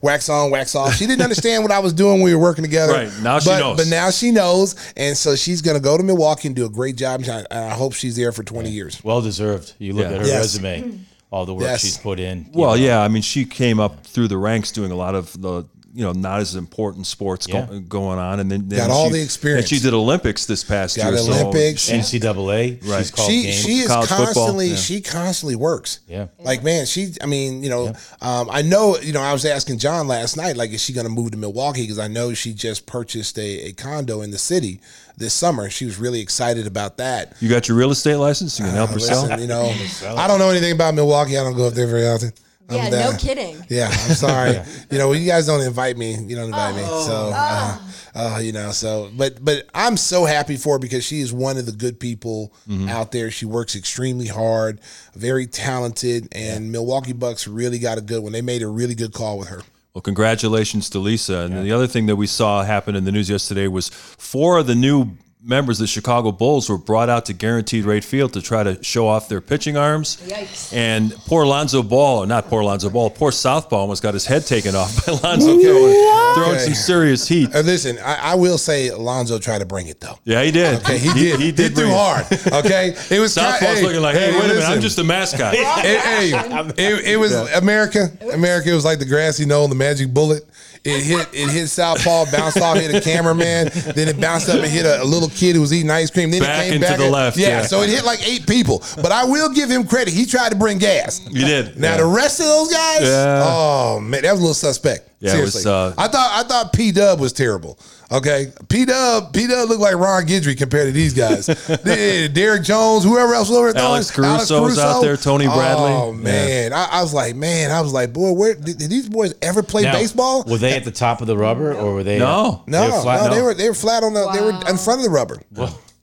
wax 0.01 0.29
on, 0.29 0.49
wax 0.49 0.75
off. 0.75 0.95
She 0.95 1.05
didn't 1.05 1.21
understand 1.21 1.61
what 1.63 1.71
I 1.71 1.79
was 1.79 1.93
doing 1.93 2.13
when 2.15 2.23
we 2.23 2.33
were 2.35 2.41
working 2.41 2.63
together. 2.63 2.93
Right, 2.93 3.11
now 3.21 3.39
she 3.39 3.49
but, 3.49 3.59
knows. 3.59 3.77
But 3.77 3.87
now 3.87 4.09
she 4.11 4.31
knows, 4.31 4.75
and 4.95 5.15
so 5.17 5.35
she's 5.35 5.61
going 5.61 5.75
to 5.77 5.83
go 5.83 5.97
to 5.97 6.03
Milwaukee 6.03 6.47
and 6.47 6.55
do 6.55 6.65
a 6.65 6.69
great 6.69 6.95
job. 6.95 7.21
And 7.21 7.45
I, 7.51 7.67
I 7.67 7.69
hope 7.73 7.93
she's 7.93 8.15
there 8.15 8.31
for 8.31 8.43
twenty 8.43 8.69
years. 8.71 9.03
well 9.03 9.21
deserved. 9.21 9.73
You 9.77 9.93
look 9.93 10.05
Yeah. 10.05 10.15
at 10.15 10.21
her 10.21 10.27
Yes. 10.27 10.39
resume, 10.55 10.99
all 11.31 11.45
the 11.45 11.53
work 11.53 11.63
Yes. 11.63 11.81
she's 11.81 11.97
put 11.97 12.19
in. 12.19 12.49
Well, 12.53 12.71
know. 12.71 12.75
yeah. 12.75 13.01
I 13.01 13.09
mean, 13.09 13.21
she 13.21 13.45
came 13.45 13.79
up 13.79 14.05
through 14.05 14.29
the 14.29 14.37
ranks 14.37 14.71
doing 14.71 14.91
a 14.91 14.95
lot 14.95 15.15
of 15.15 15.39
the 15.41 15.65
you 15.93 16.03
know 16.03 16.11
not 16.11 16.39
as 16.41 16.55
important 16.55 17.07
sports 17.07 17.47
go- 17.47 17.79
going 17.87 18.19
on, 18.19 18.39
and 18.39 18.49
then, 18.51 18.67
then 18.69 18.79
Got 18.79 18.89
all 18.91 19.07
she- 19.07 19.13
the 19.13 19.21
experience. 19.23 19.69
And 19.71 19.79
she 19.79 19.83
did 19.83 19.93
Olympics 19.93 20.45
this 20.45 20.63
past 20.63 20.97
Got 20.97 21.13
year. 21.13 21.17
so 21.17 21.31
Olympics. 21.31 21.81
she- 21.81 21.93
NCAA. 21.93 22.79
Right. 22.87 22.99
She's 22.99 23.11
called 23.11 23.29
She 23.31 23.43
games. 23.43 23.55
she 23.55 23.71
is 23.79 23.87
College 23.87 24.09
constantly 24.09 24.67
yeah. 24.67 24.75
she 24.75 25.01
constantly 25.01 25.55
works. 25.55 25.99
Yeah. 26.07 26.27
Like 26.39 26.63
man, 26.63 26.85
she. 26.85 27.13
I 27.21 27.25
mean, 27.25 27.63
you 27.63 27.69
know, 27.69 27.93
um, 28.21 28.49
I 28.51 28.61
know. 28.61 28.97
You 28.99 29.13
know, 29.13 29.21
I 29.21 29.33
was 29.33 29.45
asking 29.45 29.79
John 29.79 30.07
last 30.07 30.37
night, 30.37 30.55
like, 30.57 30.71
is 30.71 30.83
she 30.83 30.93
going 30.93 31.07
to 31.07 31.11
move 31.11 31.31
to 31.31 31.37
Milwaukee? 31.37 31.81
Because 31.83 31.99
I 31.99 32.07
know 32.07 32.33
she 32.33 32.53
just 32.53 32.85
purchased 32.85 33.37
a, 33.39 33.67
a 33.69 33.71
condo 33.73 34.21
in 34.21 34.31
the 34.31 34.37
city 34.37 34.79
this 35.17 35.33
summer. 35.33 35.69
She 35.69 35.85
was 35.85 35.97
really 35.97 36.21
excited 36.21 36.65
about 36.67 36.97
that. 36.97 37.33
you 37.41 37.49
got 37.49 37.67
your 37.67 37.77
real 37.77 37.91
estate 37.91 38.15
license. 38.17 38.57
You 38.59 38.65
can 38.65 38.73
help 38.75 38.91
her 38.91 38.99
sell. 38.99 39.39
You 39.39 39.47
know, 39.47 39.73
I 40.17 40.27
don't 40.27 40.39
know 40.39 40.49
anything 40.49 40.71
about 40.71 40.93
Milwaukee. 40.93 41.37
I 41.37 41.43
don't 41.43 41.55
go 41.55 41.67
up 41.67 41.73
there 41.73 41.87
very 41.87 42.07
often. 42.07 42.31
Yeah, 42.69 42.83
I'm 42.85 42.91
no 42.91 43.17
kidding. 43.17 43.63
Yeah, 43.69 43.87
I'm 43.87 44.15
sorry. 44.15 44.59
you 44.91 44.97
know, 44.97 45.09
when 45.09 45.21
you 45.21 45.27
guys 45.27 45.45
don't 45.47 45.61
invite 45.61 45.97
me, 45.97 46.15
you 46.15 46.35
don't 46.35 46.45
invite 46.45 46.75
me. 46.75 46.81
Oh. 46.85 47.07
So, 47.07 47.31
uh, 47.35 47.77
uh, 48.15 48.39
you 48.39 48.51
know, 48.51 48.71
so 48.71 49.09
but 49.15 49.43
but 49.43 49.67
I'm 49.73 49.97
so 49.97 50.25
happy 50.25 50.57
for 50.57 50.75
her 50.75 50.79
because 50.79 51.03
she 51.05 51.21
is 51.21 51.31
one 51.33 51.57
of 51.57 51.65
the 51.65 51.71
good 51.71 51.99
people 51.99 52.53
Mm-hmm. 52.67 52.89
out 52.89 53.11
there. 53.11 53.31
She 53.31 53.45
works 53.45 53.75
extremely 53.75 54.27
hard, 54.27 54.79
very 55.15 55.47
talented, 55.47 56.27
and 56.33 56.71
Milwaukee 56.71 57.13
Bucks 57.13 57.47
really 57.47 57.79
got 57.79 57.97
a 57.97 58.01
good 58.01 58.21
one. 58.21 58.31
They 58.31 58.41
made 58.41 58.61
a 58.61 58.67
really 58.67 58.95
good 58.95 59.13
call 59.13 59.39
with 59.39 59.47
her. 59.49 59.61
Well, 59.93 60.01
congratulations 60.03 60.89
to 60.91 60.99
Lisa. 60.99 61.39
And 61.39 61.55
then 61.55 61.63
the 61.63 61.71
other 61.71 61.87
thing 61.87 62.05
that 62.05 62.15
we 62.15 62.27
saw 62.27 62.63
happen 62.63 62.95
in 62.95 63.05
the 63.05 63.11
news 63.11 63.29
yesterday 63.29 63.67
was 63.67 63.89
four 63.89 64.59
of 64.59 64.67
the 64.67 64.75
new 64.75 65.17
members 65.41 65.79
of 65.79 65.83
the 65.83 65.87
Chicago 65.87 66.33
Bulls 66.33 66.69
were 66.69 66.77
brought 66.77 67.07
out 67.07 67.25
to 67.27 67.33
Guaranteed 67.33 67.85
Rate 67.85 68.03
Field 68.03 68.33
to 68.33 68.41
try 68.41 68.61
to 68.63 68.83
show 68.83 69.07
off 69.07 69.29
their 69.29 69.39
pitching 69.39 69.77
arms. 69.77 70.17
Yikes. 70.27 70.73
And 70.73 71.13
poor 71.27 71.45
Lonzo 71.45 71.81
Ball, 71.81 72.25
not 72.25 72.47
poor 72.47 72.61
Lonzo 72.61 72.89
Ball, 72.89 73.09
poor 73.09 73.31
Southpaw 73.31 73.75
almost 73.77 74.03
got 74.03 74.13
his 74.13 74.25
head 74.25 74.45
taken 74.45 74.75
off 74.75 75.05
by 75.05 75.13
Lonzo 75.23 75.57
throwing, 75.59 76.33
throwing 76.35 76.55
Okay. 76.55 76.65
some 76.65 76.73
serious 76.73 77.25
heat. 77.27 77.55
Uh, 77.55 77.61
listen, 77.61 77.97
I, 77.99 78.31
I 78.31 78.35
will 78.35 78.57
say 78.57 78.89
Alonzo 78.89 79.39
tried 79.39 79.59
to 79.59 79.65
bring 79.65 79.87
it 79.87 80.01
though. 80.01 80.19
Yeah, 80.25 80.43
he 80.43 80.51
did. 80.51 80.79
Okay, 80.81 80.97
he 80.97 81.13
did. 81.13 81.39
He, 81.39 81.51
did 81.53 81.73
bring 81.73 81.87
too 81.87 81.93
hard. 81.93 82.25
Okay, 82.65 82.95
it 83.09 83.19
was 83.19 83.33
Southpaw's 83.33 83.59
kind- 83.61 83.77
hey, 83.77 83.83
looking 83.83 84.01
like, 84.01 84.15
hey, 84.15 84.31
wait 84.33 84.43
a 84.45 84.47
minute, 84.49 84.63
I'm 84.65 84.81
just 84.81 84.97
a 84.99 85.03
mascot. 85.05 85.53
it, 85.55 85.65
hey, 86.01 86.31
it, 86.77 87.05
it 87.13 87.17
was 87.17 87.33
America. 87.53 88.09
America. 88.33 88.71
It 88.71 88.75
was 88.75 88.83
like 88.85 88.99
the 88.99 89.05
grassy 89.05 89.45
knoll, 89.45 89.67
the 89.69 89.75
magic 89.75 90.13
bullet. 90.13 90.43
It 90.85 91.03
hit. 91.03 91.27
It 91.33 91.49
hit 91.49 91.67
Southpaw, 91.67 92.31
bounced 92.31 92.57
off, 92.61 92.77
hit 92.77 92.93
a 92.95 93.01
cameraman. 93.01 93.69
Then 93.95 94.07
it 94.07 94.19
bounced 94.19 94.47
up 94.49 94.55
and 94.55 94.65
hit 94.71 94.85
a, 94.85 95.01
a 95.01 95.03
little 95.03 95.29
kid 95.29 95.55
who 95.55 95.61
was 95.61 95.73
eating 95.73 95.89
ice 95.91 96.09
cream. 96.09 96.31
Then 96.31 96.41
Back 96.41 96.67
it 96.67 96.69
came 96.71 96.81
back 96.81 96.97
the 96.97 97.03
and- 97.03 97.11
left, 97.13 97.37
Yeah, 97.37 97.47
yeah. 97.49 97.61
so 97.63 97.81
it 97.81 97.89
hit 97.89 98.05
like 98.05 98.25
eight 98.27 98.47
people. 98.47 98.81
But 98.95 99.11
I 99.11 99.25
will 99.25 99.49
give 99.49 99.69
him 99.69 99.85
credit. 99.85 100.13
He 100.13 100.25
tried 100.25 100.49
to 100.51 100.55
bring 100.55 100.77
gas. 100.77 101.21
You 101.29 101.45
did. 101.45 101.77
Now 101.79 101.91
yeah. 101.91 101.97
the 101.97 102.05
rest 102.05 102.39
of 102.39 102.45
those 102.45 102.71
guys, 102.71 103.01
Yeah. 103.01 103.43
oh 103.45 103.99
man, 103.99 104.21
that 104.21 104.31
was 104.31 104.39
a 104.39 104.43
little 104.43 104.53
suspect. 104.53 105.08
Yeah, 105.21 105.35
it 105.35 105.41
was, 105.41 105.51
Seriously, 105.61 105.69
uh, 105.71 105.93
I 105.97 106.07
thought 106.07 106.29
I 106.31 106.43
thought 106.47 106.71
P 106.71 106.93
Dub 106.93 107.19
was 107.19 107.33
terrible. 107.33 107.77
Okay, 108.09 108.53
P 108.69 108.85
Dub 108.85 109.33
P 109.33 109.47
Dub 109.47 109.67
looked 109.67 109.81
like 109.81 109.95
Ron 109.95 110.23
Guidry 110.25 110.57
compared 110.57 110.87
to 110.87 110.91
these 110.93 111.13
guys. 111.13 111.45
Derrick 112.33 112.63
Jones, 112.63 113.03
whoever 113.03 113.33
else 113.33 113.49
was 113.49 113.57
over 113.57 113.73
there. 113.73 113.83
Alex 113.83 114.11
throwing- 114.11 114.37
Caruso 114.37 114.63
was 114.63 114.79
out 114.79 115.01
there, 115.01 115.17
Tony 115.17 115.45
Bradley. 115.45 115.91
Oh 115.91 116.13
man, 116.13 116.71
I, 116.71 116.87
I 116.91 117.01
was 117.01 117.13
like, 117.13 117.35
man, 117.35 117.69
I 117.69 117.81
was 117.81 117.91
like, 117.91 118.13
boy, 118.13 118.31
where 118.31 118.55
did, 118.55 118.77
did 118.77 118.89
these 118.89 119.09
boys 119.09 119.33
ever 119.41 119.61
play 119.61 119.83
Now, 119.83 119.93
baseball? 119.93 120.43
Were 120.47 120.57
they 120.57 120.73
at 120.75 120.85
the 120.85 120.91
top 120.91 121.19
of 121.19 121.27
the 121.27 121.35
rubber 121.37 121.73
or 121.73 121.95
were 121.95 122.03
they? 122.03 122.17
No. 122.17 122.63
no, 122.65 122.81
they 122.81 122.95
were 122.95 123.01
flat? 123.01 123.29
no, 123.29 123.35
they 123.35 123.41
were 123.41 123.53
they 123.53 123.67
were 123.67 123.75
flat 123.75 124.03
on 124.03 124.13
the 124.13 124.25
they 124.31 124.41
were 124.41 124.51
in 124.69 124.77
front 124.77 124.99
of 124.99 125.03
the 125.03 125.09
rubber. 125.11 125.37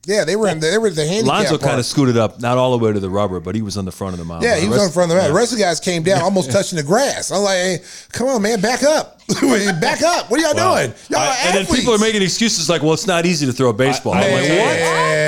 Yeah, 0.07 0.25
they 0.25 0.37
were 0.37 0.47
in 0.47 0.61
the, 0.61 0.69
they 0.71 0.79
were 0.79 0.89
the 0.89 1.05
handicap. 1.05 1.27
Lonzo 1.27 1.59
kind 1.59 1.81
of 1.81 1.85
scooted 1.85 2.17
up, 2.17 2.41
not 2.41 2.57
all 2.57 2.79
the 2.79 2.85
way 2.85 2.93
to 2.93 3.01
the 3.01 3.11
rubber, 3.11 3.41
but 3.41 3.57
he 3.57 3.63
was 3.63 3.77
on 3.77 3.85
the 3.85 3.91
front 3.91 4.13
of 4.15 4.21
the 4.21 4.25
mound. 4.25 4.45
Yeah, 4.45 4.57
he 4.57 4.69
was 4.69 4.79
rest- 4.79 4.91
the 4.91 4.95
front 4.95 5.11
of 5.11 5.17
the 5.17 5.23
mat. 5.23 5.31
The 5.31 5.35
rest 5.35 5.53
of 5.53 5.59
the 5.59 5.65
guys 5.65 5.81
came 5.81 6.05
down, 6.05 6.23
almost 6.23 6.53
touching 6.53 6.77
the 6.77 6.85
grass. 6.85 7.33
I'm 7.33 7.43
like, 7.43 7.57
hey, 7.57 7.79
come 8.13 8.29
on, 8.29 8.41
man, 8.41 8.61
back 8.61 8.85
up, 8.85 9.19
back 9.81 10.03
up. 10.03 10.31
What 10.31 10.39
are 10.39 10.43
y'all 10.45 10.55
doing? 10.55 10.95
Y'all 11.11 11.19
I- 11.19 11.27
are 11.27 11.37
and 11.47 11.57
then 11.57 11.67
people 11.67 11.93
are 11.93 11.99
making 11.99 12.23
excuses 12.23 12.69
like, 12.71 12.83
"Well, 12.83 12.93
it's 12.93 13.09
not 13.09 13.27
easy 13.27 13.47
to 13.47 13.53
throw 13.53 13.71
a 13.71 13.73
baseball." 13.73 14.15
I, 14.15 14.23
am 14.23 14.33
like, 14.33 14.43
"What? 14.43 14.77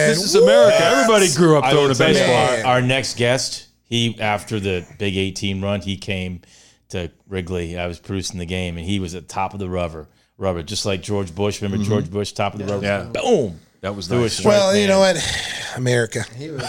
This 0.09 0.23
is 0.23 0.37
America. 0.37 0.81
Everybody 0.81 1.35
grew 1.35 1.59
up 1.59 1.65
I 1.65 1.73
throwing 1.73 1.91
a 1.91 1.95
baseball." 1.97 2.29
Man. 2.29 2.65
our, 2.65 2.75
our 2.75 2.83
next 2.83 3.17
guest, 3.17 3.67
he 3.83 4.17
after 4.21 4.61
the 4.61 4.87
Big 4.99 5.17
18 5.17 5.61
run, 5.61 5.81
he 5.81 5.97
came 5.97 6.43
to 6.91 7.11
Wrigley. 7.27 7.77
I 7.77 7.89
was 7.89 7.99
producing 7.99 8.39
the 8.39 8.47
game, 8.47 8.77
and 8.77 8.87
he 8.87 9.01
was 9.01 9.17
at 9.17 9.29
top 9.29 9.55
of 9.55 9.59
the 9.59 9.69
rubber, 9.69 10.07
rubber, 10.37 10.63
just 10.63 10.87
like 10.87 11.03
George 11.03 11.35
Bush. 11.35 11.61
Remember 11.61 11.85
George 11.85 12.09
Bush, 12.09 12.31
top 12.31 12.53
of 12.55 12.61
the 12.61 12.67
rubber? 12.67 12.87
Mm-hmm. 12.87 13.15
Yeah. 13.17 13.23
Boom. 13.23 13.61
That 13.81 13.95
was 13.95 14.09
Threw 14.09 14.23
nice. 14.23 14.33
strike, 14.39 14.53
Well, 14.53 14.77
you 14.77 14.89
know 14.89 14.99
what, 14.99 15.17
America. 15.77 16.25
He 16.37 16.51
was 16.51 16.65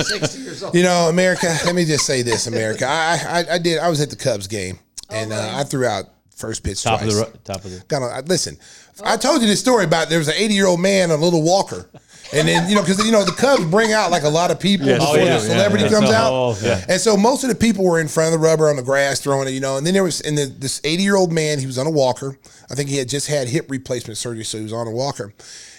60 0.00 0.38
years 0.40 0.62
old. 0.62 0.74
You 0.74 0.82
know, 0.82 1.08
America. 1.08 1.54
Let 1.64 1.74
me 1.74 1.84
just 1.84 2.06
say 2.06 2.22
this, 2.22 2.46
America. 2.46 2.86
I 2.88 3.18
I, 3.48 3.54
I 3.54 3.58
did. 3.58 3.78
I 3.78 3.88
was 3.90 4.00
at 4.00 4.10
the 4.10 4.16
Cubs 4.16 4.46
game, 4.46 4.78
and 5.10 5.32
uh, 5.32 5.52
I 5.54 5.64
threw 5.64 5.86
out 5.86 6.04
first 6.34 6.62
pitch 6.64 6.82
top 6.82 7.00
twice. 7.00 7.18
of 7.20 7.32
the 7.32 7.38
top 7.38 7.64
of 7.64 7.70
the. 7.70 7.84
Got 7.88 8.02
on, 8.02 8.10
I- 8.10 8.20
listen, 8.20 8.56
I 9.04 9.16
told 9.18 9.42
you 9.42 9.46
this 9.46 9.60
story 9.60 9.84
about 9.84 10.08
there 10.08 10.18
was 10.18 10.28
an 10.28 10.34
80 10.36 10.54
year 10.54 10.66
old 10.66 10.80
man 10.80 11.10
on 11.10 11.18
a 11.18 11.22
little 11.22 11.42
walker. 11.42 11.88
And 12.34 12.48
then, 12.48 12.68
you 12.68 12.74
know, 12.74 12.80
because, 12.82 13.04
you 13.04 13.12
know, 13.12 13.24
the 13.24 13.32
Cubs 13.32 13.64
bring 13.66 13.92
out 13.92 14.10
like 14.10 14.24
a 14.24 14.28
lot 14.28 14.50
of 14.50 14.58
people 14.60 14.86
Yes. 14.86 14.98
before 15.00 15.16
Oh, 15.16 15.24
yeah, 15.24 15.34
the 15.34 15.40
celebrity 15.40 15.84
yeah. 15.84 15.90
comes 15.90 16.08
So, 16.08 16.14
out. 16.14 16.32
oh, 16.32 16.58
yeah. 16.62 16.84
And 16.88 17.00
so 17.00 17.16
most 17.16 17.44
of 17.44 17.48
the 17.50 17.54
people 17.54 17.84
were 17.84 18.00
in 18.00 18.08
front 18.08 18.34
of 18.34 18.40
the 18.40 18.44
rubber 18.46 18.68
on 18.68 18.76
the 18.76 18.82
grass 18.82 19.20
throwing 19.20 19.46
it, 19.48 19.52
you 19.52 19.60
know. 19.60 19.76
And 19.76 19.86
then 19.86 19.94
there 19.94 20.04
was, 20.04 20.20
and 20.20 20.36
the, 20.36 20.46
this 20.46 20.80
80 20.84 21.02
year 21.02 21.16
old 21.16 21.32
man, 21.32 21.58
he 21.58 21.66
was 21.66 21.78
on 21.78 21.86
a 21.86 21.90
walker. 21.90 22.38
I 22.70 22.74
think 22.74 22.88
he 22.88 22.96
had 22.96 23.08
just 23.08 23.28
had 23.28 23.48
hip 23.48 23.70
replacement 23.70 24.18
surgery, 24.18 24.44
so 24.44 24.58
he 24.58 24.64
was 24.64 24.72
on 24.72 24.86
a 24.86 24.90
walker. 24.90 25.32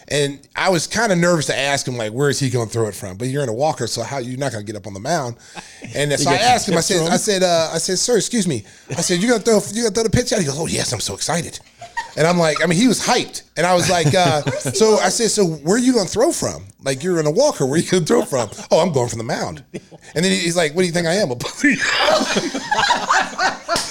And 0.08 0.48
I 0.56 0.70
was 0.70 0.86
kind 0.86 1.12
of 1.12 1.18
nervous 1.18 1.48
to 1.48 1.58
ask 1.58 1.88
him, 1.88 1.98
like, 1.98 2.12
where 2.12 2.30
is 2.30 2.40
he 2.40 2.52
going 2.52 2.68
to 2.68 2.72
throw 2.72 2.86
it 2.88 2.94
from? 2.94 3.18
But 3.18 3.30
you're 3.30 3.42
in 3.42 3.50
a 3.50 3.54
walker, 3.54 3.88
so 3.88 4.04
how 4.04 4.20
you're 4.20 4.38
not 4.38 4.52
going 4.52 4.64
to 4.64 4.72
get 4.72 4.78
up 4.78 4.86
on 4.86 4.94
the 4.94 5.00
mound. 5.00 5.36
And 5.96 6.14
so 6.20 6.30
I 6.30 6.36
asked 6.36 6.70
him, 6.70 6.78
I 6.78 6.82
said. 6.82 7.10
I 7.12 7.18
said, 7.18 7.42
uh, 7.42 7.72
I 7.74 7.80
said, 7.80 7.98
sir, 7.98 8.16
excuse 8.16 8.48
me. 8.48 8.64
I 8.92 9.02
said, 9.02 9.20
you're 9.20 9.30
going 9.32 9.42
to 9.42 9.46
throw, 9.46 9.60
you're 9.74 9.84
going 9.86 9.94
to 9.96 10.02
throw 10.02 10.04
the 10.04 10.10
pitch 10.12 10.32
out? 10.32 10.40
He 10.40 10.46
goes, 10.46 10.60
oh 10.60 10.68
yes, 10.68 10.94
I'm 10.94 11.00
so 11.00 11.16
excited. 11.16 11.60
And 12.18 12.26
I'm 12.26 12.38
like, 12.38 12.64
I 12.64 12.66
mean, 12.66 12.80
he 12.80 12.88
was 12.88 13.06
hyped. 13.06 13.44
And 13.58 13.66
I 13.66 13.74
was 13.76 13.90
like, 13.90 14.14
uh, 14.14 14.42
so 14.52 14.98
I 14.98 15.10
said, 15.10 15.30
so 15.32 15.46
where 15.46 15.76
are 15.76 15.80
you 15.80 15.92
going 15.94 16.06
to 16.06 16.12
throw 16.12 16.32
from? 16.32 16.66
Like, 16.82 17.04
you're 17.04 17.20
in 17.20 17.26
a 17.26 17.32
walker. 17.32 17.66
Where 17.66 17.76
are 17.76 17.78
you 17.78 17.90
going 17.92 18.04
to 18.06 18.08
throw 18.08 18.24
from? 18.24 18.50
Oh, 18.72 18.80
I'm 18.80 18.92
going 18.94 19.10
from 19.10 19.18
the 19.20 19.24
mound. 19.26 19.64
And 20.16 20.24
then 20.26 20.32
he's 20.32 20.56
like, 20.56 20.74
what 20.76 20.82
do 20.82 20.88
you 20.88 20.94
think 20.94 21.08
I 21.08 21.14
am? 21.16 21.30
A 21.32 21.36
pussy? 21.36 21.76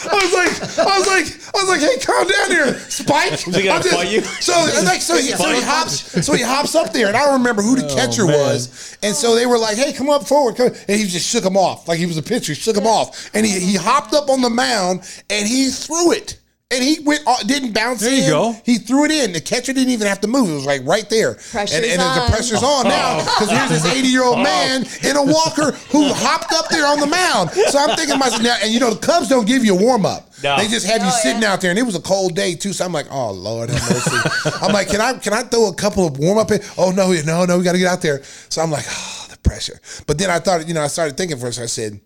I 0.06 0.20
was 0.22 0.32
like, 0.32 0.78
I 0.86 0.98
was 0.98 1.06
like, 1.06 1.54
I 1.54 1.60
was 1.60 1.68
like, 1.68 1.80
hey, 1.80 1.98
calm 2.04 2.26
down 2.28 2.50
here, 2.50 2.74
Spike. 2.90 3.30
Was 3.46 3.56
he 3.56 3.62
gonna 3.64 3.82
just- 3.82 3.94
fight 3.94 4.10
you? 4.10 4.20
So, 4.20 4.52
and 4.76 4.86
like, 4.86 5.00
so 5.00 5.16
he, 5.16 5.28
so 5.30 5.48
he 5.52 5.60
hops, 5.62 6.24
so 6.24 6.32
he 6.34 6.42
hops 6.42 6.74
up 6.74 6.92
there, 6.92 7.08
and 7.08 7.16
I 7.16 7.24
don't 7.24 7.34
remember 7.38 7.62
who 7.62 7.76
the 7.76 7.88
catcher 7.94 8.26
was. 8.26 8.96
And 9.02 9.14
so 9.14 9.34
they 9.34 9.46
were 9.46 9.58
like, 9.58 9.76
hey, 9.76 9.92
come 9.92 10.10
up 10.10 10.26
forward, 10.26 10.56
come. 10.56 10.68
and 10.68 11.00
he 11.00 11.06
just 11.06 11.28
shook 11.28 11.44
him 11.44 11.56
off 11.56 11.88
like 11.88 11.98
he 11.98 12.06
was 12.06 12.18
a 12.18 12.22
pitcher. 12.22 12.52
He 12.52 12.60
shook 12.60 12.76
him 12.76 12.86
off, 12.86 13.30
and 13.34 13.44
he 13.46 13.58
he 13.60 13.76
hopped 13.76 14.12
up 14.14 14.28
on 14.28 14.40
the 14.42 14.50
mound 14.50 15.00
and 15.30 15.48
he 15.48 15.70
threw 15.70 16.12
it. 16.12 16.38
And 16.74 16.82
he 16.82 16.98
went, 17.00 17.22
uh, 17.26 17.36
didn't 17.44 17.72
bounce 17.72 18.00
There 18.00 18.10
in. 18.12 18.24
you 18.24 18.30
go. 18.30 18.56
He 18.64 18.78
threw 18.78 19.04
it 19.04 19.10
in. 19.12 19.32
The 19.32 19.40
catcher 19.40 19.72
didn't 19.72 19.90
even 19.92 20.06
have 20.08 20.20
to 20.22 20.26
move. 20.28 20.50
It 20.50 20.54
was 20.54 20.66
like 20.66 20.84
right 20.84 21.08
there. 21.08 21.34
Pressure's 21.34 21.72
and 21.76 21.84
and 21.84 22.00
the 22.00 22.26
pressure's 22.30 22.62
on 22.62 22.88
now 22.88 23.18
because 23.18 23.50
here's 23.50 23.70
this 23.70 23.86
80 23.86 24.08
year 24.08 24.24
old 24.24 24.38
man 24.42 24.84
in 25.04 25.16
a 25.16 25.22
walker 25.22 25.72
who 25.92 26.12
hopped 26.12 26.52
up 26.52 26.68
there 26.68 26.86
on 26.86 26.98
the 27.00 27.06
mound. 27.06 27.50
So 27.50 27.78
I'm 27.78 27.96
thinking 27.96 28.18
myself 28.18 28.42
now, 28.42 28.56
and 28.62 28.72
you 28.72 28.80
know, 28.80 28.92
the 28.92 29.00
Cubs 29.06 29.28
don't 29.28 29.46
give 29.46 29.64
you 29.64 29.76
a 29.76 29.80
warm 29.80 30.04
up. 30.04 30.30
No. 30.42 30.56
They 30.58 30.66
just 30.68 30.86
have 30.86 31.00
you 31.00 31.08
Oh, 31.08 31.20
sitting 31.22 31.42
yeah. 31.42 31.52
out 31.52 31.60
there, 31.60 31.70
and 31.70 31.78
it 31.78 31.84
was 31.84 31.94
a 31.94 32.00
cold 32.02 32.34
day 32.34 32.54
too. 32.54 32.72
So 32.72 32.84
I'm 32.84 32.92
like, 32.92 33.06
oh 33.10 33.30
Lord 33.30 33.70
have 33.70 33.90
mercy. 33.90 34.50
I'm 34.60 34.72
like, 34.72 34.88
can 34.88 35.00
I 35.00 35.14
can 35.14 35.32
I 35.32 35.42
throw 35.42 35.68
a 35.68 35.74
couple 35.74 36.06
of 36.06 36.18
warm 36.18 36.38
up? 36.38 36.50
In? 36.50 36.60
Oh 36.76 36.90
no, 36.90 37.12
no, 37.24 37.44
no, 37.44 37.58
we 37.58 37.64
got 37.64 37.72
to 37.72 37.78
get 37.78 37.86
out 37.88 38.02
there. 38.02 38.22
So 38.48 38.60
I'm 38.62 38.70
like, 38.70 38.84
oh, 38.88 39.26
the 39.30 39.38
pressure. 39.38 39.80
But 40.06 40.18
then 40.18 40.30
I 40.30 40.40
thought, 40.40 40.66
you 40.66 40.74
know, 40.74 40.82
I 40.82 40.88
started 40.88 41.16
thinking 41.16 41.38
first. 41.38 41.60
I 41.60 41.66
said, 41.66 42.00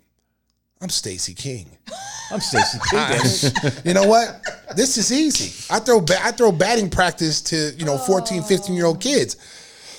I'm 0.81 0.89
Stacy 0.89 1.35
King. 1.35 1.77
I'm 2.31 2.41
Stacey 2.41 2.79
King. 2.91 3.73
you 3.85 3.95
know 3.95 4.07
what? 4.07 4.41
This 4.77 4.97
is 4.97 5.13
easy. 5.13 5.73
I 5.73 5.81
throw 5.81 6.01
ba- 6.01 6.23
I 6.23 6.31
throw 6.31 6.53
batting 6.53 6.91
practice 6.91 7.41
to, 7.43 7.73
you 7.77 7.85
know, 7.85 7.99
14, 7.99 8.43
15 8.43 8.75
year 8.77 8.87
old 8.87 9.01
kids. 9.01 9.37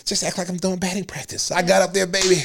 Just 0.05 0.23
act 0.23 0.37
like 0.37 0.49
I'm 0.49 0.57
doing 0.57 0.79
batting 0.79 1.03
practice. 1.03 1.51
I 1.51 1.61
got 1.61 1.83
up 1.83 1.93
there, 1.93 2.07
baby. 2.07 2.37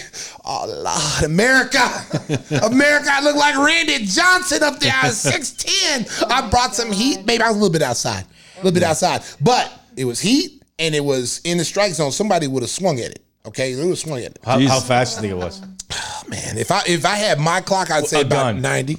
Oh, 0.45 0.67
Lord, 0.67 1.25
America. 1.25 1.79
America, 2.67 3.09
I 3.11 3.23
look 3.23 3.37
like 3.37 3.57
Randy 3.57 4.05
Johnson 4.05 4.63
up 4.63 4.81
there. 4.81 4.93
Oh 4.95 5.01
I 5.05 5.07
was 5.07 5.25
6'10. 5.25 6.31
I 6.31 6.51
brought 6.51 6.75
some 6.75 6.93
heat. 6.93 7.25
Maybe 7.25 7.43
I 7.43 7.49
was 7.49 7.57
a 7.57 7.61
little 7.61 7.73
bit 7.73 7.81
outside. 7.81 8.25
A 8.55 8.59
little 8.59 8.73
bit 8.73 8.83
outside. 8.83 9.23
But 9.41 9.73
it 9.97 10.05
was 10.05 10.21
heat 10.21 10.63
and 10.79 10.95
it 10.95 11.03
was 11.03 11.41
in 11.45 11.57
the 11.57 11.65
strike 11.65 11.93
zone. 11.93 12.13
Somebody 12.13 12.49
would 12.49 12.63
have 12.63 12.71
swung 12.71 12.99
at 12.99 13.13
it. 13.13 13.25
Okay? 13.47 13.73
They 13.73 13.81
would 13.81 13.91
have 13.91 13.99
swung 13.99 14.19
at 14.19 14.33
it. 14.33 14.39
How, 14.45 14.61
how 14.61 14.81
fast 14.81 15.21
do 15.21 15.27
you 15.27 15.33
think 15.33 15.43
it 15.43 15.45
was? 15.45 15.63
Man, 16.29 16.59
if 16.59 16.71
I 16.71 16.83
if 16.87 17.05
I 17.05 17.17
had 17.17 17.39
my 17.39 17.61
clock, 17.61 17.91
I'd 17.91 18.07
say 18.07 18.23
about 18.23 18.55
gun. 18.55 18.63
90. 18.63 18.99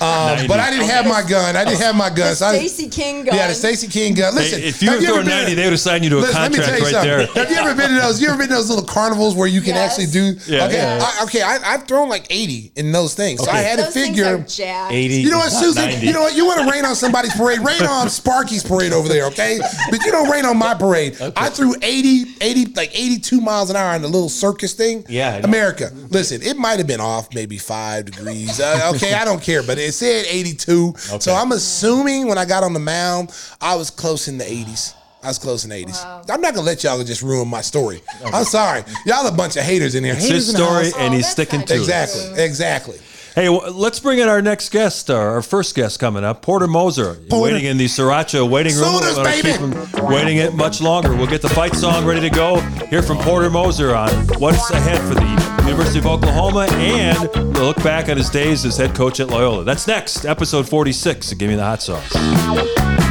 Uh, 0.00 0.46
but 0.48 0.58
I 0.58 0.70
didn't 0.70 0.88
have 0.88 1.06
my 1.06 1.22
gun. 1.22 1.54
I 1.54 1.64
didn't 1.64 1.80
have 1.80 1.94
my 1.94 2.10
gun. 2.10 2.34
So 2.34 2.46
I- 2.46 2.56
Stacey 2.58 2.88
King 2.88 3.24
gun. 3.24 3.36
Yeah, 3.36 3.46
the 3.46 3.54
Stacey 3.54 3.86
King 3.86 4.14
gun. 4.14 4.34
Listen, 4.34 4.60
Hey, 4.60 4.66
if 4.68 4.82
you 4.82 4.90
have 4.90 4.98
were 5.00 5.04
ever 5.04 5.12
throwing 5.14 5.26
been- 5.26 5.36
90, 5.38 5.54
they 5.54 5.62
would 5.64 5.72
have 5.72 5.80
signed 5.80 6.02
you 6.04 6.10
to 6.10 6.18
a 6.18 6.20
Listen, 6.20 6.42
let 6.42 6.50
me 6.50 6.58
contract 6.58 6.78
tell 6.82 6.90
you 6.90 6.96
right 6.96 7.04
there. 7.04 7.20
something. 7.26 7.42
Have 7.42 7.50
you 7.52 7.56
ever 7.58 7.74
been 7.74 7.90
to 7.90 8.00
those? 8.00 8.20
You 8.20 8.28
ever 8.28 8.38
been 8.38 8.48
to 8.48 8.54
those 8.54 8.68
little 8.68 8.84
carnivals 8.84 9.36
where 9.36 9.46
you 9.46 9.60
can 9.60 9.74
Yes. 9.76 9.90
actually 9.92 10.06
do? 10.12 10.36
Yeah. 10.48 10.64
okay, 10.64 10.74
Yes. 10.74 11.16
I, 11.20 11.22
okay. 11.24 11.42
I, 11.42 11.74
I've 11.74 11.84
thrown 11.86 12.08
like 12.08 12.26
eighty 12.30 12.72
in 12.74 12.90
those 12.90 13.14
things, 13.14 13.44
so 13.44 13.50
I 13.50 13.60
Okay. 13.60 13.68
had 13.68 13.78
Those 13.78 13.86
to 13.86 13.92
things 13.92 14.08
figure. 14.08 14.34
are 14.34 14.38
jacked. 14.38 14.92
80. 14.92 15.14
You 15.22 15.30
know 15.30 15.38
what, 15.38 15.52
not 15.52 15.62
Susan? 15.62 15.84
90. 15.84 16.06
You 16.06 16.12
know 16.12 16.20
what? 16.22 16.34
You 16.34 16.46
want 16.46 16.60
to 16.66 16.70
rain 16.70 16.84
on 16.84 16.96
somebody's 16.96 17.34
parade? 17.34 17.60
Rain 17.60 17.82
on 17.86 18.08
Sparky's 18.10 18.64
parade 18.64 18.92
over 18.92 19.08
there, 19.08 19.26
okay? 19.26 19.58
But 19.90 20.04
you 20.04 20.10
don't 20.10 20.28
rain 20.28 20.44
on 20.44 20.56
my 20.56 20.74
parade. 20.74 21.16
I 21.36 21.48
threw 21.48 21.74
80, 21.80 22.34
80, 22.40 22.72
like 22.74 22.90
82 22.92 23.40
miles 23.40 23.70
an 23.70 23.76
hour 23.76 23.94
in 23.94 24.02
the 24.02 24.08
little 24.08 24.28
circus 24.28 24.72
thing. 24.72 25.04
Yeah, 25.08 25.34
I 25.36 25.38
know. 25.40 25.44
America. 25.44 25.92
Listen, 26.10 26.42
it 26.42 26.56
might 26.56 26.78
have 26.78 26.86
been 26.88 27.00
off 27.00 27.32
maybe 27.34 27.56
five 27.58 28.06
degrees. 28.06 28.58
Uh, 28.60 28.80
okay, 28.96 29.14
I 29.14 29.24
don't 29.24 29.42
care, 29.42 29.62
but 29.62 29.78
it 29.78 29.92
said 29.92 30.26
82. 30.28 30.94
So 31.20 31.34
I'm 31.34 31.52
assuming 31.52 32.26
when 32.26 32.38
I 32.38 32.44
got 32.44 32.62
on 32.62 32.72
the 32.72 32.80
mound, 32.80 33.32
I 33.60 33.74
was 33.76 33.90
close 33.90 34.28
in 34.28 34.38
the 34.38 34.44
80s. 34.44 34.94
I 35.22 35.28
was 35.28 35.38
close 35.38 35.64
in 35.64 35.70
the 35.70 35.84
80s. 35.84 36.30
I'm 36.30 36.40
not 36.40 36.54
gonna 36.54 36.66
let 36.66 36.84
y'all 36.84 37.02
just 37.02 37.22
ruin 37.22 37.48
my 37.48 37.60
story. 37.60 38.00
I'm 38.24 38.44
sorry, 38.44 38.84
y'all 39.04 39.26
a 39.26 39.32
bunch 39.32 39.56
of 39.56 39.64
haters 39.64 39.94
in 39.94 40.04
here. 40.04 40.14
It's 40.14 40.24
haters 40.24 40.46
his 40.46 40.56
story, 40.56 40.84
house. 40.90 40.94
and 40.98 41.14
he's 41.14 41.24
oh, 41.24 41.26
that's 41.26 41.32
sticking 41.32 41.58
not 41.60 41.68
to 41.68 41.74
it. 41.74 41.78
Exactly, 41.78 42.44
exactly. 42.44 42.98
Hey, 43.36 43.50
let's 43.50 44.00
bring 44.00 44.18
in 44.18 44.30
our 44.30 44.40
next 44.40 44.70
guest, 44.70 45.10
our 45.10 45.42
first 45.42 45.74
guest 45.74 46.00
coming 46.00 46.24
up, 46.24 46.40
Porter 46.40 46.66
Moser, 46.66 47.16
Porter. 47.28 47.52
waiting 47.52 47.66
in 47.66 47.76
the 47.76 47.84
Sriracha 47.84 48.48
waiting 48.48 48.74
room. 48.74 49.02
Sodas, 49.02 49.18
baby. 49.18 50.02
waiting 50.02 50.38
it 50.38 50.54
much 50.54 50.80
longer. 50.80 51.14
We'll 51.14 51.26
get 51.26 51.42
the 51.42 51.50
fight 51.50 51.74
song 51.74 52.06
ready 52.06 52.22
to 52.22 52.30
go. 52.30 52.60
Hear 52.88 53.02
from 53.02 53.18
Porter 53.18 53.50
Moser 53.50 53.94
on 53.94 54.08
what's 54.38 54.70
ahead 54.70 55.06
for 55.06 55.14
the 55.16 55.64
University 55.64 55.98
of 55.98 56.06
Oklahoma, 56.06 56.66
and 56.70 57.18
we'll 57.52 57.66
look 57.66 57.82
back 57.84 58.08
on 58.08 58.16
his 58.16 58.30
days 58.30 58.64
as 58.64 58.78
head 58.78 58.94
coach 58.94 59.20
at 59.20 59.28
Loyola. 59.28 59.64
That's 59.64 59.86
next, 59.86 60.24
episode 60.24 60.66
46 60.66 61.32
of 61.32 61.36
Give 61.36 61.50
Me 61.50 61.56
the 61.56 61.62
Hot 61.62 61.82
Sauce. 61.82 63.05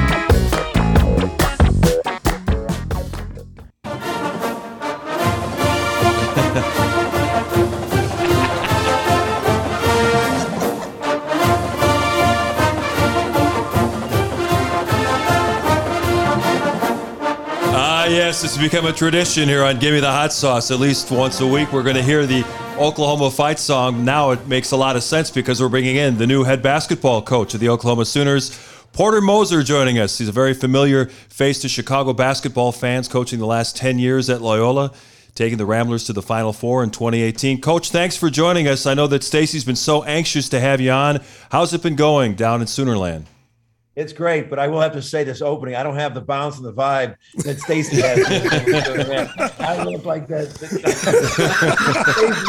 It's 18.43 18.57
become 18.57 18.85
a 18.85 18.91
tradition 18.91 19.47
here 19.47 19.63
on 19.63 19.79
Give 19.79 19.93
Me 19.93 20.01
the 20.01 20.11
Hot 20.11 20.33
Sauce. 20.33 20.69
At 20.69 20.79
least 20.79 21.09
once 21.09 21.39
a 21.39 21.47
week, 21.47 21.71
we're 21.71 21.83
going 21.83 21.95
to 21.95 22.03
hear 22.03 22.25
the 22.25 22.43
Oklahoma 22.77 23.31
fight 23.31 23.59
song. 23.59 24.03
Now 24.03 24.31
it 24.31 24.45
makes 24.45 24.71
a 24.71 24.75
lot 24.75 24.97
of 24.97 25.03
sense 25.03 25.31
because 25.31 25.61
we're 25.61 25.69
bringing 25.69 25.95
in 25.95 26.17
the 26.17 26.27
new 26.27 26.43
head 26.43 26.61
basketball 26.61 27.21
coach 27.21 27.53
of 27.53 27.61
the 27.61 27.69
Oklahoma 27.69 28.03
Sooners, 28.03 28.51
Porter 28.91 29.21
Moser, 29.21 29.63
joining 29.63 29.99
us. 29.99 30.17
He's 30.17 30.27
a 30.27 30.33
very 30.33 30.53
familiar 30.53 31.05
face 31.05 31.61
to 31.61 31.69
Chicago 31.69 32.11
basketball 32.11 32.73
fans, 32.73 33.07
coaching 33.07 33.39
the 33.39 33.45
last 33.45 33.77
10 33.77 33.99
years 33.99 34.29
at 34.29 34.41
Loyola, 34.41 34.91
taking 35.33 35.57
the 35.57 35.65
Ramblers 35.65 36.03
to 36.05 36.13
the 36.13 36.21
Final 36.21 36.51
Four 36.51 36.83
in 36.83 36.91
2018. 36.91 37.61
Coach, 37.61 37.91
thanks 37.91 38.17
for 38.17 38.29
joining 38.29 38.67
us. 38.67 38.85
I 38.85 38.95
know 38.95 39.07
that 39.07 39.23
Stacy's 39.23 39.63
been 39.63 39.77
so 39.77 40.03
anxious 40.03 40.49
to 40.49 40.59
have 40.59 40.81
you 40.81 40.91
on. 40.91 41.21
How's 41.51 41.73
it 41.73 41.81
been 41.81 41.95
going 41.95 42.35
down 42.35 42.59
in 42.59 42.67
Soonerland? 42.67 43.25
It's 43.95 44.11
great, 44.11 44.49
but 44.49 44.59
I 44.59 44.67
will 44.67 44.81
have 44.81 44.91
to 44.93 45.01
say 45.01 45.23
this 45.23 45.41
opening. 45.41 45.75
I 45.75 45.83
don't 45.83 45.95
have 45.95 46.13
the 46.13 46.19
bounce 46.19 46.57
and 46.57 46.65
the 46.65 46.73
vibe 46.73 47.15
that 47.45 47.59
Stacy 47.61 48.01
has. 48.01 48.19
I 49.59 49.81
look 49.83 50.03
like 50.03 50.27
that. 50.27 50.51
Stacey, 50.51 50.81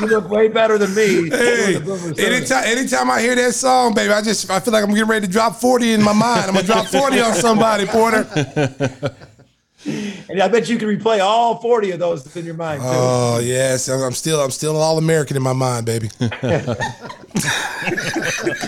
you 0.00 0.06
look 0.08 0.28
way 0.28 0.48
better 0.48 0.76
than 0.76 0.92
me. 0.92 1.30
Hey, 1.30 1.74
With 1.74 1.74
the 1.74 1.80
Boomer 1.84 2.14
Sooner. 2.16 2.28
anytime, 2.34 2.64
anytime 2.64 3.10
I 3.10 3.20
hear 3.20 3.36
that 3.36 3.54
song, 3.54 3.94
baby, 3.94 4.12
I 4.12 4.22
just 4.22 4.50
I 4.50 4.58
feel 4.58 4.72
like 4.72 4.82
I'm 4.82 4.90
getting 4.90 5.06
ready 5.08 5.26
to 5.26 5.32
drop 5.32 5.54
40 5.56 5.92
in 5.92 6.02
my 6.02 6.12
mind. 6.12 6.46
I'm 6.46 6.54
gonna 6.54 6.66
drop 6.66 6.86
40 6.86 7.20
on 7.20 7.34
somebody, 7.34 7.86
Porter. 7.86 8.24
And 10.28 10.42
I 10.42 10.48
bet 10.48 10.68
you 10.68 10.76
can 10.76 10.88
replay 10.88 11.20
all 11.20 11.58
40 11.58 11.92
of 11.92 12.00
those 12.00 12.36
in 12.36 12.44
your 12.44 12.54
mind 12.54 12.82
too. 12.82 12.88
Oh 12.88 13.38
yes, 13.40 13.88
I'm 13.88 14.12
still 14.12 14.40
I'm 14.40 14.50
still 14.50 14.76
all 14.76 14.98
American 14.98 15.36
in 15.36 15.42
my 15.42 15.52
mind, 15.52 15.86
baby. 15.86 16.08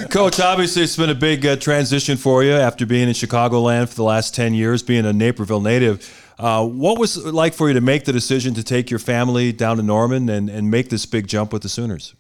Coach, 0.09 0.39
obviously 0.39 0.85
it's 0.85 0.97
been 0.97 1.11
a 1.11 1.17
big 1.17 1.45
uh, 1.45 1.57
transition 1.57 2.17
for 2.17 2.45
you 2.45 2.53
after 2.53 2.87
being 2.87 3.09
in 3.09 3.15
Chicagoland 3.15 3.89
for 3.89 3.97
the 3.97 4.05
last 4.05 4.37
10 4.37 4.55
years, 4.55 4.85
being 4.85 5.05
a 5.05 5.13
Naperville 5.13 5.61
native. 5.61 6.33
Uh, 6.39 6.65
what 6.65 6.99
was 6.99 7.17
it 7.17 7.35
like 7.35 7.55
for 7.55 7.67
you 7.67 7.75
to 7.75 7.81
make 7.81 8.05
the 8.05 8.13
decision 8.13 8.55
to 8.55 8.63
take 8.63 8.89
your 8.89 9.01
family 9.01 9.53
down 9.53 9.79
to 9.79 9.83
Norman 9.83 10.29
and, 10.29 10.49
and 10.49 10.71
make 10.71 10.89
this 10.91 11.05
big 11.07 11.27
jump 11.27 11.53
with 11.53 11.63
the 11.63 11.69
Sooners? 11.69 12.15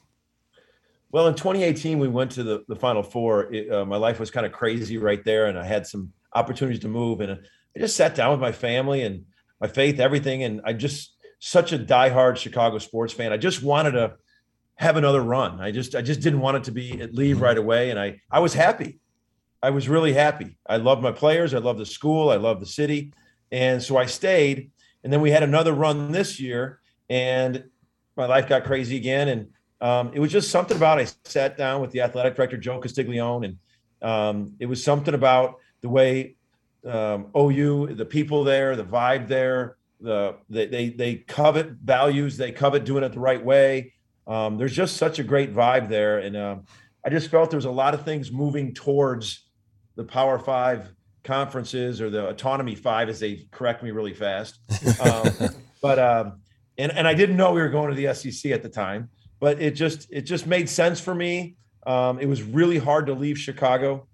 Well, 1.12 1.28
in 1.28 1.34
2018, 1.34 1.98
we 1.98 2.08
went 2.08 2.32
to 2.32 2.42
the, 2.42 2.64
the 2.68 2.76
Final 2.76 3.02
Four. 3.02 3.52
It, 3.52 3.70
uh, 3.70 3.84
my 3.84 3.96
life 3.96 4.18
was 4.18 4.30
kind 4.30 4.44
of 4.44 4.52
crazy 4.52 4.98
right 4.98 5.24
there, 5.24 5.46
and 5.46 5.58
I 5.58 5.64
had 5.64 5.86
some 5.86 6.12
opportunities 6.34 6.80
to 6.80 6.88
move. 6.88 7.20
And 7.20 7.32
uh, 7.32 7.36
I 7.78 7.80
just 7.80 7.96
sat 7.96 8.16
down 8.16 8.32
with 8.32 8.40
my 8.40 8.50
family 8.50 9.02
and 9.02 9.24
my 9.60 9.68
faith, 9.68 10.00
everything. 10.00 10.42
And 10.42 10.60
I 10.64 10.72
just 10.72 11.14
such 11.38 11.72
a 11.72 11.78
diehard 11.78 12.36
Chicago 12.36 12.78
sports 12.78 13.12
fan. 13.12 13.32
I 13.32 13.36
just 13.36 13.62
wanted 13.62 13.92
to 13.92 14.14
have 14.74 14.96
another 14.96 15.20
run. 15.20 15.60
I 15.60 15.70
just 15.70 15.94
I 15.94 16.02
just 16.02 16.20
didn't 16.20 16.40
want 16.40 16.56
it 16.56 16.64
to 16.64 16.72
be 16.72 17.06
leave 17.12 17.40
right 17.40 17.56
away. 17.56 17.90
And 17.90 17.98
I 17.98 18.20
I 18.32 18.40
was 18.40 18.52
happy. 18.52 18.98
I 19.62 19.70
was 19.70 19.88
really 19.88 20.12
happy. 20.12 20.58
I 20.68 20.78
loved 20.78 21.02
my 21.02 21.12
players. 21.12 21.54
I 21.54 21.58
loved 21.58 21.78
the 21.78 21.86
school. 21.86 22.30
I 22.30 22.36
loved 22.36 22.60
the 22.60 22.66
city. 22.66 23.12
And 23.52 23.80
so 23.80 23.96
I 23.96 24.06
stayed. 24.06 24.72
And 25.04 25.12
then 25.12 25.20
we 25.20 25.30
had 25.30 25.44
another 25.44 25.72
run 25.72 26.10
this 26.10 26.40
year, 26.40 26.80
and 27.08 27.64
my 28.16 28.26
life 28.26 28.48
got 28.48 28.64
crazy 28.64 28.96
again. 28.96 29.28
And 29.28 29.48
um, 29.80 30.10
it 30.12 30.18
was 30.18 30.32
just 30.32 30.50
something 30.50 30.76
about 30.76 30.98
I 30.98 31.06
sat 31.24 31.56
down 31.56 31.80
with 31.80 31.92
the 31.92 32.00
athletic 32.00 32.34
director 32.34 32.56
Joe 32.56 32.80
Castiglione, 32.80 33.46
and 33.46 33.56
um, 34.02 34.54
it 34.58 34.66
was 34.66 34.82
something 34.82 35.14
about 35.14 35.60
the 35.80 35.88
way 35.88 36.34
um, 36.86 37.28
OU, 37.36 37.94
the 37.94 38.04
people 38.04 38.44
there, 38.44 38.76
the 38.76 38.84
vibe 38.84 39.28
there, 39.28 39.76
the 40.00 40.36
they 40.48 40.66
they, 40.66 40.88
they 40.90 41.14
covet 41.16 41.70
values, 41.82 42.36
they 42.36 42.52
covet 42.52 42.84
doing 42.84 43.04
it 43.04 43.12
the 43.12 43.20
right 43.20 43.44
way. 43.44 43.94
Um, 44.26 44.58
there's 44.58 44.74
just 44.74 44.96
such 44.96 45.18
a 45.18 45.24
great 45.24 45.54
vibe 45.54 45.88
there, 45.88 46.18
and 46.18 46.36
um, 46.36 46.64
I 47.04 47.10
just 47.10 47.30
felt 47.30 47.50
there 47.50 47.56
was 47.58 47.64
a 47.64 47.70
lot 47.70 47.94
of 47.94 48.04
things 48.04 48.30
moving 48.30 48.74
towards 48.74 49.46
the 49.96 50.04
Power 50.04 50.38
Five 50.38 50.92
conferences 51.24 52.00
or 52.00 52.10
the 52.10 52.28
Autonomy 52.28 52.74
Five, 52.74 53.08
as 53.08 53.20
they 53.20 53.46
correct 53.50 53.82
me 53.82 53.90
really 53.90 54.14
fast. 54.14 54.58
Um, 55.00 55.30
but 55.82 55.98
um, 55.98 56.40
and 56.76 56.92
and 56.92 57.08
I 57.08 57.14
didn't 57.14 57.36
know 57.36 57.52
we 57.52 57.60
were 57.60 57.70
going 57.70 57.94
to 57.94 57.96
the 57.96 58.14
SEC 58.14 58.52
at 58.52 58.62
the 58.62 58.68
time 58.68 59.08
but 59.40 59.60
it 59.60 59.72
just 59.72 60.08
it 60.10 60.22
just 60.22 60.46
made 60.46 60.68
sense 60.68 61.00
for 61.00 61.14
me. 61.14 61.56
Um, 61.86 62.18
it 62.18 62.26
was 62.26 62.42
really 62.42 62.78
hard 62.78 63.06
to 63.06 63.14
leave 63.14 63.38
Chicago, 63.38 64.08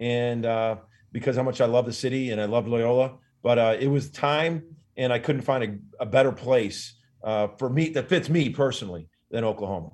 and 0.00 0.44
uh, 0.44 0.76
because 1.16 1.34
how 1.34 1.42
much 1.42 1.62
I 1.62 1.64
love 1.64 1.86
the 1.86 1.94
city 1.94 2.30
and 2.30 2.38
I 2.38 2.44
love 2.44 2.68
Loyola, 2.68 3.14
but 3.42 3.58
uh, 3.58 3.74
it 3.80 3.86
was 3.86 4.10
time, 4.10 4.62
and 4.98 5.10
I 5.10 5.18
couldn't 5.18 5.40
find 5.40 5.64
a, 5.64 6.02
a 6.02 6.04
better 6.04 6.30
place 6.30 6.96
uh, 7.24 7.48
for 7.56 7.70
me 7.70 7.88
that 7.94 8.10
fits 8.10 8.28
me 8.28 8.50
personally 8.50 9.08
than 9.30 9.42
Oklahoma. 9.42 9.92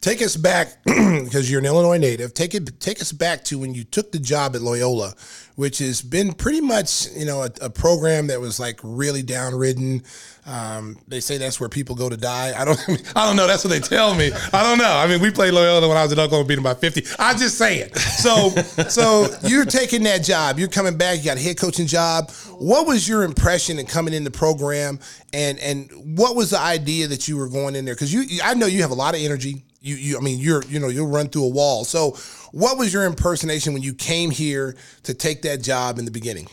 Take 0.00 0.20
us 0.20 0.36
back 0.36 0.68
because 0.84 1.50
you're 1.50 1.60
an 1.60 1.66
Illinois 1.66 1.96
native. 1.96 2.34
Take 2.34 2.54
it, 2.54 2.78
take 2.78 3.00
us 3.00 3.10
back 3.10 3.42
to 3.44 3.58
when 3.58 3.72
you 3.72 3.84
took 3.84 4.12
the 4.12 4.18
job 4.18 4.54
at 4.54 4.60
Loyola, 4.60 5.14
which 5.56 5.78
has 5.78 6.02
been 6.02 6.34
pretty 6.34 6.60
much 6.60 7.08
you 7.12 7.24
know 7.24 7.42
a, 7.42 7.50
a 7.62 7.70
program 7.70 8.26
that 8.26 8.40
was 8.40 8.60
like 8.60 8.78
really 8.82 9.22
downridden. 9.22 10.04
Um, 10.46 10.98
they 11.08 11.20
say 11.20 11.38
that's 11.38 11.58
where 11.58 11.70
people 11.70 11.96
go 11.96 12.10
to 12.10 12.18
die. 12.18 12.52
I 12.54 12.66
don't, 12.66 12.78
I 13.16 13.26
don't 13.26 13.36
know. 13.36 13.46
That's 13.46 13.64
what 13.64 13.70
they 13.70 13.80
tell 13.80 14.14
me. 14.14 14.30
I 14.52 14.62
don't 14.62 14.76
know. 14.76 14.92
I 14.92 15.06
mean, 15.06 15.22
we 15.22 15.30
played 15.30 15.54
Loyola 15.54 15.88
when 15.88 15.96
I 15.96 16.02
was 16.02 16.12
at 16.12 16.18
Oklahoma, 16.18 16.46
beat 16.46 16.56
them 16.56 16.64
by 16.64 16.74
fifty. 16.74 17.06
I'm 17.18 17.38
just 17.38 17.56
saying. 17.56 17.94
So, 17.94 18.50
so 18.88 19.28
you're 19.44 19.64
taking 19.64 20.02
that 20.02 20.22
job. 20.22 20.58
You're 20.58 20.68
coming 20.68 20.98
back. 20.98 21.18
You 21.18 21.24
got 21.24 21.38
a 21.38 21.40
head 21.40 21.58
coaching 21.58 21.86
job. 21.86 22.30
What 22.58 22.86
was 22.86 23.08
your 23.08 23.22
impression 23.22 23.78
in 23.78 23.86
coming 23.86 24.12
in 24.12 24.24
the 24.24 24.30
program, 24.30 24.98
and 25.32 25.58
and 25.60 25.90
what 26.18 26.36
was 26.36 26.50
the 26.50 26.60
idea 26.60 27.08
that 27.08 27.26
you 27.26 27.38
were 27.38 27.48
going 27.48 27.74
in 27.74 27.86
there? 27.86 27.94
Because 27.94 28.12
you, 28.12 28.40
I 28.44 28.52
know 28.52 28.66
you 28.66 28.82
have 28.82 28.90
a 28.90 28.94
lot 28.94 29.14
of 29.14 29.22
energy. 29.22 29.64
You, 29.84 29.96
you, 29.96 30.16
I 30.16 30.20
mean, 30.22 30.38
you're, 30.38 30.64
you 30.64 30.80
know, 30.80 30.88
you'll 30.88 31.10
run 31.10 31.28
through 31.28 31.44
a 31.44 31.48
wall. 31.48 31.84
So, 31.84 32.12
what 32.52 32.78
was 32.78 32.90
your 32.90 33.04
impersonation 33.04 33.74
when 33.74 33.82
you 33.82 33.92
came 33.92 34.30
here 34.30 34.76
to 35.02 35.12
take 35.12 35.42
that 35.42 35.60
job 35.60 35.98
in 35.98 36.06
the 36.06 36.10
beginning? 36.10 36.48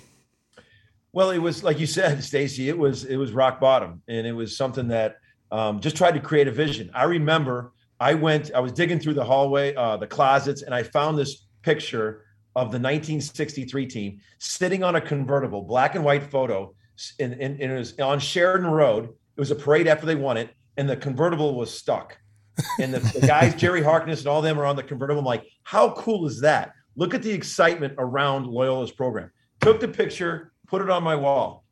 Well, 1.14 1.32
it 1.32 1.38
was 1.38 1.64
like 1.64 1.80
you 1.80 1.88
said, 1.88 2.22
Stacy. 2.26 2.68
It 2.68 2.78
was 2.78 3.06
it 3.06 3.16
was 3.16 3.32
rock 3.32 3.62
bottom, 3.62 4.02
and 4.10 4.28
it 4.28 4.34
was 4.34 4.58
something 4.58 4.90
that 4.90 5.16
um, 5.50 5.80
just 5.80 5.96
tried 5.96 6.12
to 6.16 6.20
create 6.20 6.50
a 6.50 6.52
vision. 6.52 6.92
I 6.94 7.06
remember 7.06 7.72
I 8.02 8.16
went, 8.16 8.52
I 8.54 8.60
was 8.60 8.74
digging 8.74 9.00
through 9.00 9.14
the 9.14 9.24
hallway, 9.24 9.76
uh, 9.76 9.96
the 9.96 10.08
closets, 10.08 10.64
and 10.64 10.76
I 10.76 10.84
found 10.84 11.18
this 11.18 11.46
picture 11.62 12.26
of 12.58 12.66
the 12.66 12.80
1963 12.80 13.86
team 13.86 14.20
sitting 14.40 14.84
on 14.84 14.98
a 14.98 15.02
convertible, 15.02 15.62
black 15.62 15.96
and 15.96 16.04
white 16.04 16.24
photo, 16.24 16.76
and, 17.18 17.32
and, 17.34 17.62
and 17.62 17.72
it 17.72 17.78
was 17.78 17.98
on 18.00 18.20
Sheridan 18.20 18.72
Road. 18.72 19.06
It 19.06 19.40
was 19.40 19.52
a 19.52 19.56
parade 19.56 19.88
after 19.88 20.06
they 20.06 20.16
won 20.16 20.36
it, 20.36 20.50
and 20.76 20.90
the 20.90 20.98
convertible 20.98 21.56
was 21.56 21.74
stuck 21.74 22.18
and 22.80 22.94
the, 22.94 23.00
the, 23.00 23.26
guys, 23.26 23.56
Jerry 23.56 23.84
Harkness 23.84 24.20
and 24.20 24.28
all 24.28 24.42
them 24.42 24.60
are 24.60 24.66
on 24.66 24.76
the 24.76 24.84
convertible. 24.84 25.20
I'm 25.20 25.26
like, 25.26 25.46
how 25.64 25.92
cool 25.92 26.28
is 26.28 26.42
that? 26.42 26.74
Look 26.96 27.14
at 27.14 27.24
the 27.24 27.32
excitement 27.32 27.96
around 27.98 28.48
Loyola's 28.48 28.92
program. 28.92 29.32
Took 29.62 29.80
the 29.80 29.88
picture, 29.88 30.52
put 30.68 30.82
it 30.82 30.90
on 30.90 31.04
my 31.04 31.16
wall. 31.16 31.64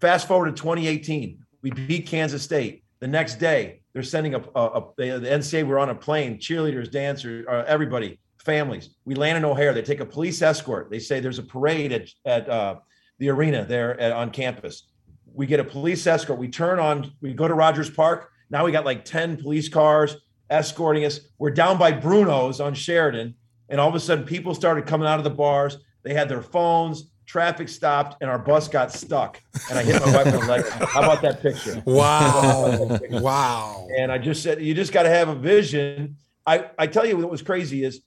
Fast 0.00 0.28
forward 0.28 0.54
to 0.54 0.62
2018, 0.62 1.38
we 1.62 1.70
beat 1.70 2.06
Kansas 2.06 2.42
State. 2.42 2.84
The 3.00 3.08
next 3.08 3.36
day, 3.36 3.80
they're 3.92 4.02
sending 4.02 4.34
a, 4.34 4.42
a, 4.54 4.64
a 4.64 4.88
the 4.96 5.04
NCAA. 5.04 5.66
We're 5.66 5.78
on 5.78 5.90
a 5.90 5.94
plane, 5.94 6.38
cheerleaders, 6.38 6.90
dancers, 6.90 7.46
uh, 7.48 7.64
everybody, 7.66 8.18
families. 8.44 8.90
We 9.04 9.14
land 9.14 9.38
in 9.38 9.44
O'Hare. 9.44 9.72
They 9.72 9.82
take 9.82 10.00
a 10.00 10.06
police 10.06 10.40
escort. 10.42 10.90
They 10.90 10.98
say 10.98 11.20
there's 11.20 11.38
a 11.38 11.44
parade 11.44 11.92
at 11.92 12.08
at 12.24 12.48
uh, 12.48 12.76
the 13.18 13.28
arena 13.28 13.64
there 13.64 13.98
at, 14.00 14.12
on 14.12 14.30
campus. 14.30 14.88
We 15.32 15.46
get 15.46 15.60
a 15.60 15.64
police 15.64 16.06
escort. 16.06 16.38
We 16.38 16.48
turn 16.48 16.78
on. 16.78 17.12
We 17.20 17.32
go 17.32 17.48
to 17.48 17.54
Rogers 17.54 17.90
Park 17.90 18.31
now 18.52 18.66
we 18.66 18.70
got 18.70 18.84
like 18.84 19.04
10 19.04 19.38
police 19.38 19.68
cars 19.68 20.16
escorting 20.50 21.04
us. 21.06 21.20
We're 21.38 21.50
down 21.50 21.78
by 21.78 21.90
Bruno's 21.90 22.60
on 22.60 22.74
Sheridan. 22.74 23.34
And 23.70 23.80
all 23.80 23.88
of 23.88 23.94
a 23.94 24.00
sudden, 24.00 24.26
people 24.26 24.54
started 24.54 24.86
coming 24.86 25.08
out 25.08 25.18
of 25.18 25.24
the 25.24 25.30
bars. 25.30 25.78
They 26.02 26.12
had 26.12 26.28
their 26.28 26.42
phones. 26.42 27.08
Traffic 27.24 27.68
stopped, 27.68 28.20
and 28.20 28.28
our 28.28 28.38
bus 28.38 28.68
got 28.68 28.92
stuck. 28.92 29.40
And 29.70 29.78
I 29.78 29.82
hit 29.84 30.04
my 30.04 30.12
wife 30.12 30.26
in 30.26 30.32
the 30.32 30.46
leg. 30.46 30.68
How 30.68 31.02
about 31.02 31.22
that 31.22 31.40
picture? 31.40 31.82
Wow! 31.86 32.98
wow! 33.10 33.88
And 33.96 34.12
I 34.12 34.18
just 34.18 34.42
said, 34.42 34.60
you 34.60 34.74
just 34.74 34.92
got 34.92 35.04
to 35.04 35.08
have 35.08 35.28
a 35.28 35.34
vision. 35.34 36.16
I 36.46 36.66
I 36.78 36.86
tell 36.88 37.06
you 37.06 37.16
what 37.16 37.30
was 37.30 37.40
crazy 37.40 37.84
is 37.84 38.02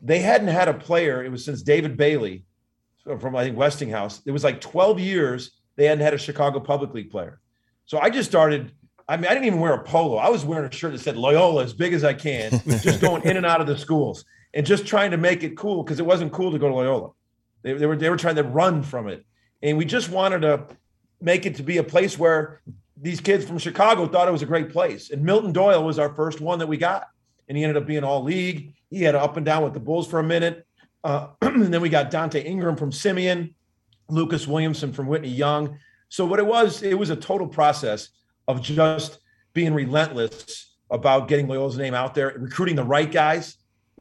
they 0.00 0.20
hadn't 0.20 0.48
had 0.48 0.68
a 0.68 0.74
player. 0.74 1.22
It 1.22 1.30
was 1.30 1.44
since 1.44 1.60
David 1.60 1.98
Bailey 1.98 2.44
from 3.04 3.36
I 3.36 3.44
think 3.44 3.58
Westinghouse. 3.58 4.22
It 4.24 4.30
was 4.30 4.44
like 4.44 4.62
12 4.62 4.98
years 5.00 5.50
they 5.76 5.84
hadn't 5.84 6.04
had 6.04 6.14
a 6.14 6.18
Chicago 6.18 6.60
Public 6.60 6.94
League 6.94 7.10
player. 7.10 7.40
So 7.84 7.98
I 7.98 8.08
just 8.08 8.30
started 8.30 8.72
I 9.10 9.16
mean, 9.16 9.26
I 9.26 9.30
didn't 9.30 9.46
even 9.46 9.58
wear 9.58 9.74
a 9.74 9.82
polo. 9.82 10.18
I 10.18 10.28
was 10.28 10.44
wearing 10.44 10.68
a 10.68 10.72
shirt 10.72 10.92
that 10.92 11.00
said 11.00 11.16
Loyola 11.16 11.64
as 11.64 11.72
big 11.74 11.94
as 11.94 12.04
I 12.04 12.14
can, 12.14 12.62
just 12.64 13.00
going 13.00 13.24
in 13.24 13.36
and 13.36 13.44
out 13.44 13.60
of 13.60 13.66
the 13.66 13.76
schools 13.76 14.24
and 14.54 14.64
just 14.64 14.86
trying 14.86 15.10
to 15.10 15.16
make 15.16 15.42
it 15.42 15.56
cool 15.56 15.82
because 15.82 15.98
it 15.98 16.06
wasn't 16.06 16.30
cool 16.32 16.52
to 16.52 16.60
go 16.60 16.68
to 16.68 16.74
Loyola. 16.76 17.10
They, 17.62 17.72
they, 17.72 17.86
were 17.86 17.96
they 17.96 18.08
were 18.08 18.16
trying 18.16 18.36
to 18.36 18.44
run 18.44 18.84
from 18.84 19.08
it, 19.08 19.26
and 19.62 19.76
we 19.76 19.84
just 19.84 20.10
wanted 20.10 20.42
to 20.42 20.64
make 21.20 21.44
it 21.44 21.56
to 21.56 21.64
be 21.64 21.78
a 21.78 21.82
place 21.82 22.20
where 22.20 22.62
these 22.96 23.20
kids 23.20 23.44
from 23.44 23.58
Chicago 23.58 24.06
thought 24.06 24.28
it 24.28 24.30
was 24.30 24.42
a 24.42 24.46
great 24.46 24.70
place. 24.70 25.10
And 25.10 25.24
Milton 25.24 25.50
Doyle 25.50 25.84
was 25.84 25.98
our 25.98 26.14
first 26.14 26.40
one 26.40 26.60
that 26.60 26.68
we 26.68 26.76
got, 26.76 27.08
and 27.48 27.58
he 27.58 27.64
ended 27.64 27.82
up 27.82 27.88
being 27.88 28.04
all 28.04 28.22
league. 28.22 28.74
He 28.90 29.02
had 29.02 29.16
up 29.16 29.36
and 29.36 29.44
down 29.44 29.64
with 29.64 29.74
the 29.74 29.80
Bulls 29.80 30.06
for 30.06 30.20
a 30.20 30.24
minute, 30.24 30.64
uh, 31.02 31.30
and 31.42 31.74
then 31.74 31.80
we 31.80 31.88
got 31.88 32.12
Donte 32.12 32.44
Ingram 32.44 32.76
from 32.76 32.92
Simeon, 32.92 33.56
Lucas 34.08 34.46
Williamson 34.46 34.92
from 34.92 35.08
Whitney 35.08 35.30
Young. 35.30 35.80
So 36.10 36.24
what 36.24 36.38
it 36.38 36.46
was, 36.46 36.84
it 36.84 36.96
was 36.96 37.10
a 37.10 37.16
total 37.16 37.48
process 37.48 38.10
of 38.50 38.62
just 38.62 39.18
being 39.52 39.72
relentless 39.72 40.76
about 40.90 41.28
getting 41.28 41.46
Loyola's 41.46 41.78
name 41.78 41.94
out 41.94 42.14
there, 42.14 42.34
recruiting 42.36 42.76
the 42.76 42.84
right 42.84 43.10
guys. 43.10 43.56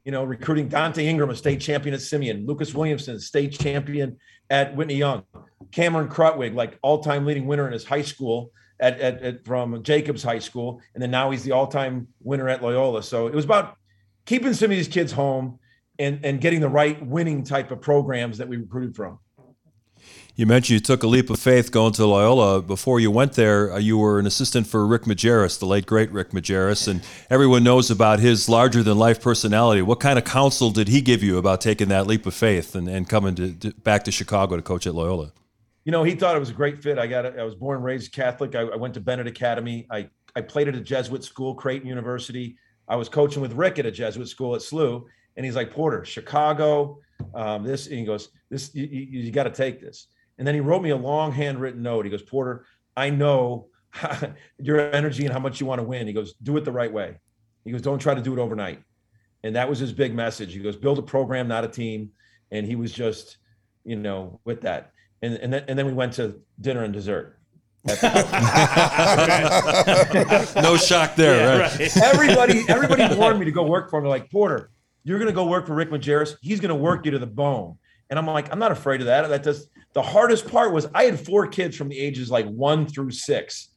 You 0.06 0.12
know, 0.12 0.24
recruiting 0.24 0.70
Donte 0.70 1.04
Ingram, 1.04 1.30
a 1.30 1.36
state 1.36 1.62
champion 1.62 1.94
at 1.94 2.02
Simeon, 2.02 2.46
Lucas 2.48 2.74
Williamson, 2.74 3.20
state 3.20 3.52
champion 3.52 4.18
at 4.50 4.76
Whitney 4.76 4.96
Young, 4.96 5.24
Cameron 5.72 6.08
Krutwig, 6.08 6.56
like 6.56 6.80
all-time 6.82 7.26
leading 7.26 7.46
winner 7.46 7.68
in 7.68 7.74
his 7.74 7.84
high 7.84 8.02
school 8.02 8.52
at, 8.80 9.00
at, 9.00 9.22
at 9.22 9.46
from 9.46 9.84
Jacobs 9.84 10.24
High 10.24 10.40
School, 10.40 10.82
and 10.94 11.04
then 11.04 11.12
now 11.12 11.30
he's 11.30 11.44
the 11.44 11.52
all-time 11.52 12.08
winner 12.22 12.50
at 12.50 12.64
Loyola. 12.64 13.04
So 13.04 13.28
it 13.28 13.36
was 13.36 13.46
about 13.46 13.76
keeping 14.26 14.54
some 14.54 14.72
of 14.72 14.78
these 14.78 14.88
kids 14.88 15.12
home 15.12 15.60
and 16.00 16.26
and 16.26 16.40
getting 16.42 16.62
the 16.62 16.70
right 16.70 17.06
winning 17.06 17.44
type 17.44 17.70
of 17.72 17.82
programs 17.82 18.38
that 18.38 18.48
we 18.48 18.58
recruited 18.58 18.96
from. 18.96 19.20
You 20.40 20.46
mentioned 20.46 20.76
you 20.76 20.80
took 20.80 21.04
a 21.04 21.08
leap 21.08 21.30
of 21.30 21.38
faith 21.38 21.70
going 21.70 21.92
to 21.92 22.06
Loyola. 22.06 22.62
Before 22.62 22.98
you 22.98 23.12
went 23.12 23.34
there, 23.34 23.74
uh, 23.74 23.78
you 23.78 23.98
were 23.98 24.20
an 24.20 24.26
assistant 24.26 24.68
for 24.68 24.88
Rick 24.88 25.02
Majerus, 25.02 25.60
the 25.60 25.66
late 25.66 25.86
great 25.86 26.10
Rick 26.14 26.30
Majerus, 26.30 26.88
and 26.88 27.02
everyone 27.30 27.62
knows 27.62 27.92
about 27.92 28.22
his 28.22 28.48
larger 28.48 28.82
than 28.82 28.98
life 28.98 29.22
personality. 29.22 29.82
What 29.82 30.00
kind 30.00 30.18
of 30.18 30.24
counsel 30.24 30.72
did 30.72 30.88
he 30.88 31.02
give 31.02 31.22
you 31.22 31.38
about 31.38 31.60
taking 31.60 31.90
that 31.90 32.08
leap 32.08 32.26
of 32.26 32.34
faith 32.34 32.74
and, 32.74 32.88
and 32.88 33.10
coming 33.10 33.36
to, 33.36 33.54
to 33.54 33.74
back 33.82 34.06
to 34.06 34.14
Chicago 34.14 34.56
to 34.56 34.62
coach 34.62 34.88
at 34.88 34.96
Loyola? 34.96 35.34
You 35.84 35.92
know, 35.92 36.06
he 36.06 36.16
thought 36.16 36.38
it 36.38 36.40
was 36.40 36.52
a 36.52 36.54
great 36.54 36.82
fit. 36.82 36.98
I 36.98 37.06
got 37.06 37.38
I 37.38 37.44
was 37.44 37.56
born 37.56 37.82
raised 37.82 38.14
Catholic. 38.14 38.56
I, 38.56 38.62
I 38.62 38.78
went 38.78 38.94
to 38.94 39.02
Benet 39.02 39.28
Academy. 39.28 39.88
I 39.92 40.10
I 40.38 40.40
played 40.40 40.70
at 40.70 40.76
a 40.76 40.80
Jesuit 40.80 41.26
school, 41.26 41.54
Creighton 41.54 41.86
University. 41.86 42.56
I 42.88 42.96
was 42.96 43.10
coaching 43.10 43.42
with 43.42 43.52
Rick 43.52 43.78
at 43.78 43.86
a 43.86 43.92
Jesuit 43.92 44.30
school 44.30 44.56
at 44.56 44.62
SLU, 44.62 45.04
and 45.36 45.46
he's 45.46 45.58
like 45.58 45.70
Porter, 45.70 46.06
Chicago. 46.06 47.02
Um, 47.34 47.64
this 47.64 47.88
and 47.88 48.00
he 48.00 48.06
goes, 48.06 48.30
this 48.50 48.74
you, 48.74 48.86
you, 48.86 49.20
you 49.24 49.32
got 49.34 49.44
to 49.44 49.52
take 49.52 49.82
this. 49.82 50.08
And 50.40 50.48
then 50.48 50.56
he 50.56 50.62
wrote 50.62 50.82
me 50.82 50.90
a 50.90 50.98
long 50.98 51.32
handwritten 51.34 51.84
note. 51.84 52.06
He 52.06 52.12
goes, 52.12 52.24
Porter, 52.24 52.66
I 52.96 53.10
know 53.10 53.68
your 54.58 54.80
energy 54.96 55.26
and 55.26 55.34
how 55.34 55.40
much 55.40 55.60
you 55.60 55.68
want 55.68 55.80
to 55.80 55.84
win. 55.84 56.08
He 56.08 56.14
goes, 56.14 56.34
do 56.42 56.56
it 56.58 56.64
the 56.64 56.72
right 56.72 56.92
way. 56.92 57.18
He 57.66 57.72
goes, 57.72 57.82
don't 57.82 58.00
try 58.00 58.16
to 58.16 58.22
do 58.22 58.32
it 58.34 58.40
overnight. 58.40 58.82
And 59.44 59.56
that 59.58 59.70
was 59.70 59.80
his 59.80 59.92
big 59.92 60.16
message. 60.16 60.54
He 60.54 60.60
goes, 60.60 60.78
build 60.78 60.98
a 60.98 61.02
program, 61.02 61.50
not 61.50 61.66
a 61.66 61.68
team. 61.68 62.12
And 62.52 62.66
he 62.66 62.76
was 62.76 62.92
just, 62.94 63.38
you 63.84 63.98
know, 63.98 64.40
with 64.46 64.62
that. 64.62 64.92
And, 65.22 65.36
and 65.36 65.52
then 65.52 65.66
and 65.68 65.78
then 65.78 65.86
we 65.86 65.94
went 65.94 66.14
to 66.14 66.40
dinner 66.62 66.84
and 66.84 66.94
dessert. 66.94 67.38
no 70.56 70.78
shock 70.78 71.16
there, 71.16 71.36
yeah, 71.38 71.58
right? 71.60 71.80
right? 71.80 71.98
Everybody, 71.98 72.64
everybody 72.68 73.16
wanted 73.16 73.40
me 73.40 73.46
to 73.46 73.52
go 73.52 73.64
work 73.64 73.90
for 73.90 74.00
him. 74.00 74.06
Like 74.06 74.32
Porter, 74.32 74.72
you're 75.04 75.20
going 75.20 75.30
to 75.30 75.36
go 75.36 75.46
work 75.46 75.68
for 75.68 75.76
Rick 75.76 75.90
Majerus. 75.90 76.36
He's 76.42 76.62
going 76.62 76.70
to 76.70 76.76
work 76.76 77.06
you 77.06 77.12
to 77.12 77.20
the 77.20 77.28
bone. 77.28 77.78
And 78.10 78.18
I'm 78.18 78.26
like, 78.26 78.52
I'm 78.52 78.60
not 78.60 78.72
afraid 78.72 79.02
of 79.02 79.08
that. 79.08 79.28
That 79.28 79.44
does 79.44 79.68
the 79.94 80.02
hardest 80.02 80.48
part 80.48 80.72
was 80.72 80.88
I 80.94 81.06
had 81.06 81.20
four 81.20 81.48
kids 81.48 81.76
from 81.76 81.90
the 81.90 81.98
ages 81.98 82.30
like 82.30 82.48
one 82.48 82.86
through 82.86 83.12
six, 83.12 83.70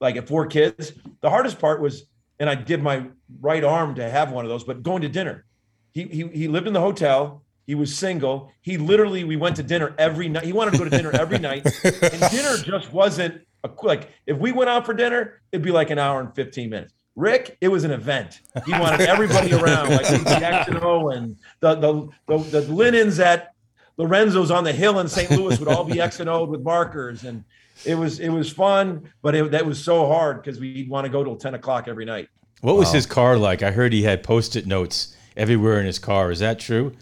like 0.00 0.16
at 0.16 0.26
four 0.26 0.46
kids. 0.46 0.92
The 1.20 1.30
hardest 1.30 1.58
part 1.58 1.80
was, 1.80 2.04
and 2.38 2.48
I'd 2.48 2.66
give 2.66 2.80
my 2.80 3.06
right 3.40 3.64
arm 3.64 3.94
to 3.96 4.08
have 4.08 4.32
one 4.32 4.44
of 4.44 4.48
those, 4.48 4.64
but 4.64 4.82
going 4.82 5.02
to 5.02 5.08
dinner. 5.08 5.44
He, 5.92 6.04
he, 6.04 6.28
he 6.28 6.48
lived 6.48 6.66
in 6.66 6.72
the 6.72 6.80
hotel. 6.80 7.42
He 7.66 7.74
was 7.74 7.94
single. 7.94 8.50
He 8.62 8.78
literally, 8.78 9.24
we 9.24 9.36
went 9.36 9.56
to 9.56 9.62
dinner 9.62 9.94
every 9.98 10.28
night. 10.28 10.44
He 10.44 10.52
wanted 10.52 10.72
to 10.72 10.78
go 10.78 10.84
to 10.84 10.90
dinner 10.90 11.10
every 11.12 11.38
night. 11.38 11.66
And 11.84 12.30
dinner 12.30 12.56
just 12.56 12.92
wasn't 12.92 13.42
a, 13.64 13.70
like, 13.82 14.08
if 14.26 14.38
we 14.38 14.52
went 14.52 14.70
out 14.70 14.86
for 14.86 14.94
dinner, 14.94 15.42
it'd 15.52 15.64
be 15.64 15.70
like 15.70 15.90
an 15.90 15.98
hour 15.98 16.20
and 16.20 16.34
15 16.34 16.70
minutes. 16.70 16.94
Rick, 17.14 17.58
it 17.60 17.68
was 17.68 17.82
an 17.82 17.90
event. 17.90 18.40
He 18.64 18.72
wanted 18.72 19.00
everybody 19.00 19.52
around, 19.52 19.90
like 19.90 20.08
and 20.68 20.78
O 20.82 21.08
and 21.08 21.36
the, 21.60 21.74
the, 21.74 22.08
the, 22.28 22.60
the 22.60 22.72
linens 22.72 23.18
at 23.18 23.54
Lorenzo's 23.98 24.50
on 24.50 24.64
the 24.64 24.72
hill 24.72 25.00
in 25.00 25.08
St. 25.08 25.30
Louis 25.32 25.58
would 25.58 25.68
all 25.68 25.84
be 25.84 26.00
X 26.08 26.20
and 26.20 26.30
O'd 26.30 26.48
with 26.48 26.62
markers, 26.62 27.24
and 27.24 27.44
it 27.84 27.96
was 27.96 28.20
it 28.20 28.30
was 28.30 28.50
fun, 28.50 29.10
but 29.22 29.34
it, 29.34 29.50
that 29.50 29.66
was 29.66 29.82
so 29.82 30.06
hard 30.06 30.42
because 30.42 30.58
we'd 30.58 30.88
want 30.88 31.04
to 31.04 31.10
go 31.10 31.22
till 31.24 31.36
ten 31.36 31.54
o'clock 31.54 31.88
every 31.88 32.04
night. 32.04 32.28
What 32.60 32.76
was 32.76 32.88
wow. 32.88 32.94
his 32.94 33.06
car 33.06 33.36
like? 33.36 33.62
I 33.62 33.72
heard 33.72 33.92
he 33.92 34.02
had 34.02 34.22
post-it 34.22 34.66
notes 34.66 35.14
everywhere 35.36 35.78
in 35.78 35.86
his 35.86 35.98
car. 35.98 36.30
Is 36.30 36.38
that 36.38 36.58
true? 36.58 36.94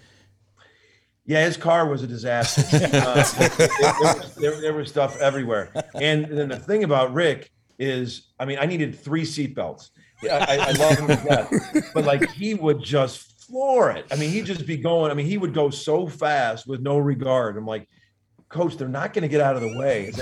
Yeah, 1.24 1.44
his 1.44 1.56
car 1.56 1.88
was 1.88 2.02
a 2.02 2.06
disaster. 2.06 2.62
uh, 2.72 3.24
it, 3.38 3.52
it, 3.58 3.96
was, 4.00 4.34
there, 4.36 4.60
there, 4.60 4.74
was 4.74 4.88
stuff 4.88 5.18
everywhere. 5.18 5.72
And 5.94 6.26
then 6.26 6.48
the 6.48 6.58
thing 6.58 6.84
about 6.84 7.12
Rick 7.12 7.50
is, 7.80 8.28
I 8.38 8.44
mean, 8.44 8.58
I 8.60 8.66
needed 8.66 8.96
three 8.96 9.22
seatbelts. 9.22 9.90
I, 10.22 10.58
I 10.58 10.70
love 10.72 10.98
him 10.98 11.08
to 11.08 11.16
death, 11.16 11.90
but 11.92 12.04
like 12.04 12.30
he 12.30 12.54
would 12.54 12.82
just 12.82 13.35
floor 13.48 13.90
it. 13.90 14.06
I 14.10 14.16
mean, 14.16 14.30
he'd 14.30 14.46
just 14.46 14.66
be 14.66 14.76
going. 14.76 15.10
I 15.10 15.14
mean, 15.14 15.26
he 15.26 15.38
would 15.38 15.54
go 15.54 15.70
so 15.70 16.06
fast 16.06 16.66
with 16.66 16.80
no 16.80 16.98
regard. 16.98 17.56
I'm 17.56 17.66
like, 17.66 17.88
coach, 18.48 18.76
they're 18.76 18.88
not 18.88 19.12
going 19.12 19.22
to 19.22 19.28
get 19.28 19.40
out 19.40 19.56
of 19.56 19.62
the 19.62 19.76
way. 19.76 20.12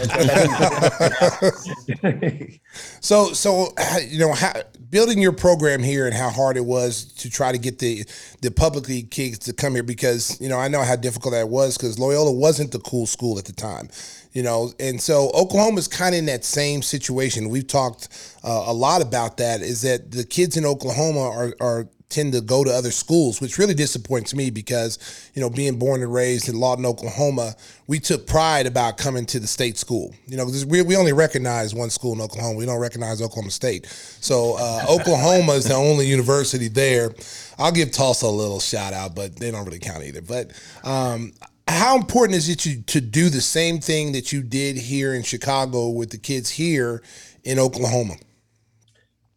so, 3.01 3.33
so 3.33 3.69
you 4.09 4.19
know, 4.19 4.33
how, 4.33 4.53
building 4.91 5.19
your 5.19 5.33
program 5.33 5.83
here 5.83 6.07
and 6.07 6.15
how 6.15 6.31
hard 6.31 6.57
it 6.57 6.65
was 6.65 7.05
to 7.15 7.29
try 7.31 7.53
to 7.53 7.59
get 7.59 7.79
the 7.79 8.05
the 8.41 8.51
Public 8.51 8.89
League 8.89 9.11
kids 9.11 9.39
to 9.41 9.53
come 9.53 9.75
here 9.75 9.83
because 9.83 10.41
you 10.41 10.49
know 10.49 10.59
I 10.59 10.69
know 10.69 10.83
how 10.83 10.97
difficult 10.97 11.35
that 11.35 11.49
was 11.49 11.77
because 11.77 11.99
Loyola 11.99 12.33
wasn't 12.33 12.73
the 12.73 12.81
cool 12.81 13.07
school 13.07 13.39
at 13.39 13.45
the 13.45 13.53
time 13.53 13.89
you 14.35 14.43
know 14.43 14.73
and 14.79 15.01
so 15.01 15.31
oklahoma's 15.33 15.89
kind 15.89 16.15
of 16.15 16.19
in 16.19 16.27
that 16.27 16.45
same 16.45 16.83
situation 16.83 17.49
we've 17.49 17.67
talked 17.67 18.09
uh, 18.45 18.65
a 18.67 18.73
lot 18.75 19.01
about 19.01 19.39
that 19.39 19.63
is 19.63 19.81
that 19.83 20.11
the 20.11 20.25
kids 20.25 20.57
in 20.57 20.67
oklahoma 20.67 21.31
are, 21.31 21.55
are 21.61 21.89
tend 22.15 22.33
to 22.33 22.41
go 22.41 22.63
to 22.63 22.71
other 22.71 22.93
schools, 22.93 23.41
which 23.41 23.59
really 23.59 23.75
disappoints 23.75 24.35
me 24.35 24.51
because, 24.51 24.99
you 25.35 25.41
know, 25.43 25.51
being 25.51 25.79
born 25.79 26.01
and 26.01 26.13
raised 26.13 26.49
in 26.49 26.59
Lawton, 26.59 26.87
Oklahoma, 26.87 27.55
we 27.89 27.99
took 27.99 28.27
pride 28.27 28.67
about 28.67 28.97
coming 28.97 29.27
to 29.27 29.41
the 29.41 29.47
state 29.47 29.77
school. 29.77 30.15
You 30.27 30.37
know, 30.37 30.47
we, 30.69 30.83
we 30.83 30.97
only 30.97 31.13
recognize 31.13 31.75
one 31.75 31.91
school 31.91 32.15
in 32.15 32.21
Oklahoma. 32.21 32.57
We 32.57 32.67
don't 32.67 32.81
recognize 32.81 33.21
Oklahoma 33.21 33.51
State. 33.51 33.87
So 33.87 34.57
uh, 34.59 34.85
Oklahoma 34.89 35.53
is 35.53 35.65
the 35.65 35.75
only 35.75 36.07
university 36.07 36.69
there. 36.69 37.13
I'll 37.59 37.73
give 37.73 37.91
Tulsa 37.91 38.27
a 38.27 38.29
little 38.29 38.61
shout 38.61 38.93
out, 38.93 39.15
but 39.17 39.37
they 39.37 39.51
don't 39.51 39.65
really 39.65 39.81
count 39.81 40.05
either. 40.05 40.23
But 40.23 40.53
um, 40.85 41.33
how 41.67 41.97
important 41.97 42.37
is 42.37 42.49
it 42.49 42.61
to, 42.61 42.81
to 42.83 43.01
do 43.01 43.29
the 43.29 43.41
same 43.41 43.81
thing 43.81 44.13
that 44.13 44.33
you 44.33 44.43
did 44.43 44.77
here 44.77 45.15
in 45.15 45.23
Chicago 45.25 45.89
with 45.89 46.11
the 46.11 46.19
kids 46.19 46.51
here 46.51 47.03
in 47.43 47.59
Oklahoma? 47.59 48.15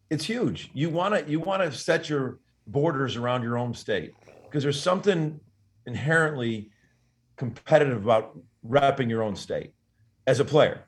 It's 0.09 0.25
huge. 0.25 0.69
You 0.73 0.89
want 0.89 1.15
to 1.15 1.29
you 1.29 1.39
want 1.39 1.63
to 1.63 1.77
set 1.77 2.07
your 2.09 2.39
borders 2.67 3.15
around 3.15 3.43
your 3.43 3.58
own 3.58 3.73
state 3.73 4.13
because 4.43 4.63
there's 4.63 4.82
something 4.82 5.39
inherently 5.86 6.69
competitive 7.38 8.03
about 8.03 8.38
repping 8.67 9.10
your 9.10 9.23
own 9.23 9.36
state 9.36 9.73
as 10.25 10.39
a 10.39 10.45
player, 10.45 10.84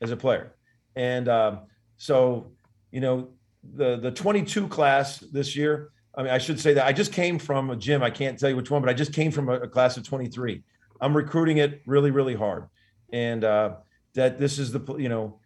as 0.00 0.10
a 0.10 0.16
player. 0.16 0.54
And 0.94 1.28
um, 1.28 1.60
so, 1.96 2.52
you 2.90 3.00
know, 3.00 3.28
the 3.74 3.96
the 3.96 4.10
22 4.10 4.68
class 4.68 5.18
this 5.18 5.56
year. 5.56 5.90
I 6.16 6.22
mean, 6.22 6.32
I 6.32 6.38
should 6.38 6.58
say 6.58 6.72
that 6.74 6.86
I 6.86 6.92
just 6.92 7.12
came 7.12 7.38
from 7.38 7.70
a 7.70 7.76
gym. 7.76 8.02
I 8.02 8.10
can't 8.10 8.38
tell 8.38 8.48
you 8.48 8.56
which 8.56 8.70
one, 8.70 8.80
but 8.80 8.88
I 8.88 8.94
just 8.94 9.12
came 9.12 9.30
from 9.30 9.48
a, 9.48 9.54
a 9.54 9.68
class 9.68 9.96
of 9.96 10.04
23. 10.04 10.62
I'm 11.00 11.14
recruiting 11.14 11.58
it 11.58 11.82
really, 11.84 12.10
really 12.10 12.34
hard, 12.34 12.68
and 13.12 13.44
uh, 13.44 13.76
that 14.14 14.38
this 14.38 14.58
is 14.58 14.72
the 14.72 14.96
you 14.96 15.08
know 15.08 15.40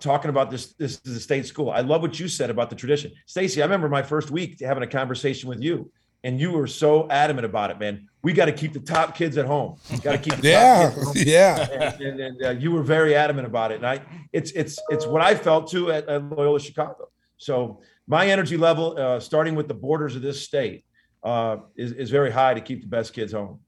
talking 0.00 0.30
about 0.30 0.50
this 0.50 0.74
this 0.74 1.00
is 1.04 1.16
a 1.16 1.20
state 1.20 1.46
school. 1.46 1.70
I 1.70 1.80
love 1.80 2.02
what 2.02 2.18
you 2.20 2.28
said 2.28 2.50
about 2.50 2.70
the 2.70 2.76
tradition. 2.76 3.12
Stacy, 3.26 3.62
I 3.62 3.64
remember 3.64 3.88
my 3.88 4.02
first 4.02 4.30
week 4.30 4.60
having 4.60 4.82
a 4.82 4.86
conversation 4.86 5.48
with 5.48 5.60
you 5.60 5.90
and 6.24 6.40
you 6.40 6.50
were 6.50 6.66
so 6.66 7.08
adamant 7.10 7.44
about 7.44 7.70
it, 7.70 7.78
man. 7.78 8.08
We 8.22 8.32
got 8.32 8.46
to 8.46 8.52
keep 8.52 8.72
the 8.72 8.80
top 8.80 9.16
kids 9.16 9.38
at 9.38 9.46
home. 9.46 9.78
Got 10.02 10.12
to 10.12 10.18
keep 10.18 10.40
the 10.40 10.48
yeah, 10.48 10.94
yeah. 11.14 11.68
And, 11.70 12.00
and, 12.00 12.20
and 12.20 12.44
uh, 12.44 12.50
you 12.50 12.72
were 12.72 12.82
very 12.82 13.14
adamant 13.14 13.46
about 13.46 13.70
it, 13.72 13.76
and 13.76 13.86
I, 13.86 14.00
it's 14.32 14.50
it's 14.52 14.78
it's 14.88 15.06
what 15.06 15.22
I 15.22 15.34
felt 15.34 15.70
too 15.70 15.92
at, 15.92 16.08
at 16.08 16.24
Loyola 16.24 16.60
Chicago. 16.60 17.08
So 17.36 17.80
my 18.06 18.26
energy 18.26 18.56
level, 18.56 18.98
uh, 18.98 19.20
starting 19.20 19.54
with 19.54 19.68
the 19.68 19.74
borders 19.74 20.16
of 20.16 20.22
this 20.22 20.42
state, 20.42 20.84
uh, 21.22 21.58
is 21.76 21.92
is 21.92 22.10
very 22.10 22.32
high 22.32 22.54
to 22.54 22.60
keep 22.60 22.80
the 22.80 22.88
best 22.88 23.12
kids 23.12 23.32
home. 23.32 23.60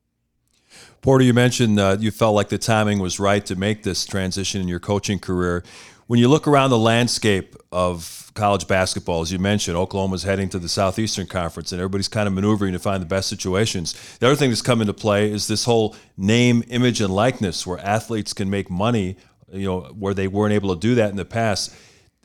Porter, 1.00 1.24
you 1.24 1.34
mentioned 1.34 1.78
uh, 1.78 1.96
you 2.00 2.10
felt 2.10 2.34
like 2.34 2.48
the 2.48 2.58
timing 2.58 2.98
was 2.98 3.20
right 3.20 3.44
to 3.46 3.56
make 3.56 3.84
this 3.84 4.04
transition 4.04 4.60
in 4.60 4.68
your 4.68 4.80
coaching 4.80 5.18
career 5.18 5.64
when 6.10 6.18
you 6.18 6.26
look 6.26 6.48
around 6.48 6.70
the 6.70 6.78
landscape 6.78 7.54
of 7.70 8.32
college 8.34 8.66
basketball, 8.66 9.20
as 9.20 9.30
you 9.30 9.38
mentioned, 9.38 9.76
Oklahoma's 9.76 10.24
heading 10.24 10.48
to 10.48 10.58
the 10.58 10.68
Southeastern 10.68 11.28
Conference, 11.28 11.70
and 11.70 11.80
everybody's 11.80 12.08
kind 12.08 12.26
of 12.26 12.32
maneuvering 12.32 12.72
to 12.72 12.80
find 12.80 13.00
the 13.00 13.06
best 13.06 13.28
situations. 13.28 13.94
The 14.18 14.26
other 14.26 14.34
thing 14.34 14.50
that's 14.50 14.60
come 14.60 14.80
into 14.80 14.92
play 14.92 15.30
is 15.30 15.46
this 15.46 15.64
whole 15.64 15.94
name, 16.16 16.64
image, 16.66 17.00
and 17.00 17.14
likeness, 17.14 17.64
where 17.64 17.78
athletes 17.78 18.32
can 18.32 18.50
make 18.50 18.68
money, 18.68 19.18
you 19.52 19.66
know, 19.66 19.82
where 19.82 20.12
they 20.12 20.26
weren't 20.26 20.52
able 20.52 20.74
to 20.74 20.80
do 20.80 20.96
that 20.96 21.10
in 21.10 21.16
the 21.16 21.24
past. 21.24 21.72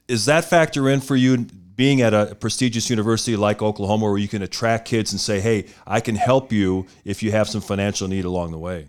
Is 0.07 0.25
that 0.25 0.45
factor 0.45 0.89
in 0.89 0.99
for 0.99 1.15
you 1.15 1.45
being 1.75 2.01
at 2.01 2.11
a 2.11 2.33
prestigious 2.33 2.89
university 2.89 3.35
like 3.35 3.61
Oklahoma, 3.61 4.05
where 4.05 4.17
you 4.17 4.27
can 4.27 4.41
attract 4.41 4.87
kids 4.87 5.11
and 5.11 5.21
say, 5.21 5.39
"Hey, 5.39 5.67
I 5.85 5.99
can 5.99 6.15
help 6.15 6.51
you 6.51 6.87
if 7.03 7.21
you 7.21 7.29
have 7.33 7.47
some 7.47 7.61
financial 7.61 8.07
need 8.07 8.25
along 8.25 8.49
the 8.49 8.57
way"? 8.57 8.87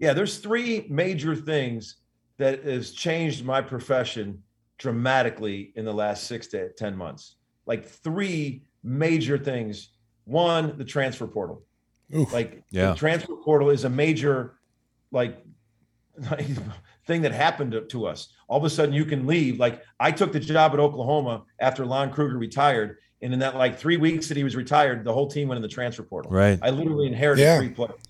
Yeah, 0.00 0.14
there's 0.14 0.38
three 0.38 0.84
major 0.88 1.36
things 1.36 1.94
that 2.40 2.64
has 2.64 2.92
changed 2.92 3.44
my 3.44 3.60
profession 3.60 4.42
dramatically 4.78 5.72
in 5.76 5.84
the 5.84 5.92
last 5.92 6.24
six 6.24 6.46
to 6.48 6.70
10 6.70 6.96
months. 6.96 7.36
Like 7.66 7.84
three 7.86 8.64
major 8.82 9.36
things. 9.36 9.90
One, 10.24 10.76
the 10.78 10.84
transfer 10.84 11.26
portal. 11.26 11.62
Oof, 12.16 12.32
like 12.32 12.62
yeah. 12.70 12.90
the 12.90 12.94
transfer 12.96 13.36
portal 13.36 13.68
is 13.68 13.84
a 13.84 13.90
major 13.90 14.58
like 15.12 15.44
thing 17.06 17.22
that 17.22 17.32
happened 17.32 17.72
to, 17.72 17.82
to, 17.82 18.06
us. 18.06 18.28
All 18.48 18.56
of 18.56 18.64
a 18.64 18.70
sudden 18.70 18.94
you 18.94 19.04
can 19.04 19.26
leave. 19.26 19.60
Like 19.60 19.82
I 20.00 20.10
took 20.10 20.32
the 20.32 20.40
job 20.40 20.72
at 20.72 20.80
Oklahoma 20.80 21.42
after 21.60 21.84
Lon 21.84 22.10
Kruger 22.10 22.38
retired. 22.38 22.96
And 23.20 23.34
in 23.34 23.38
that 23.40 23.54
like 23.54 23.78
three 23.78 23.98
weeks 23.98 24.28
that 24.28 24.38
he 24.38 24.44
was 24.44 24.56
retired, 24.56 25.04
the 25.04 25.12
whole 25.12 25.28
team 25.28 25.48
went 25.48 25.58
in 25.58 25.62
the 25.62 25.68
transfer 25.68 26.02
portal. 26.02 26.32
Right. 26.32 26.58
I 26.62 26.70
literally 26.70 27.06
inherited 27.06 27.42
yeah. 27.42 27.58
three 27.58 27.68
players. 27.68 28.00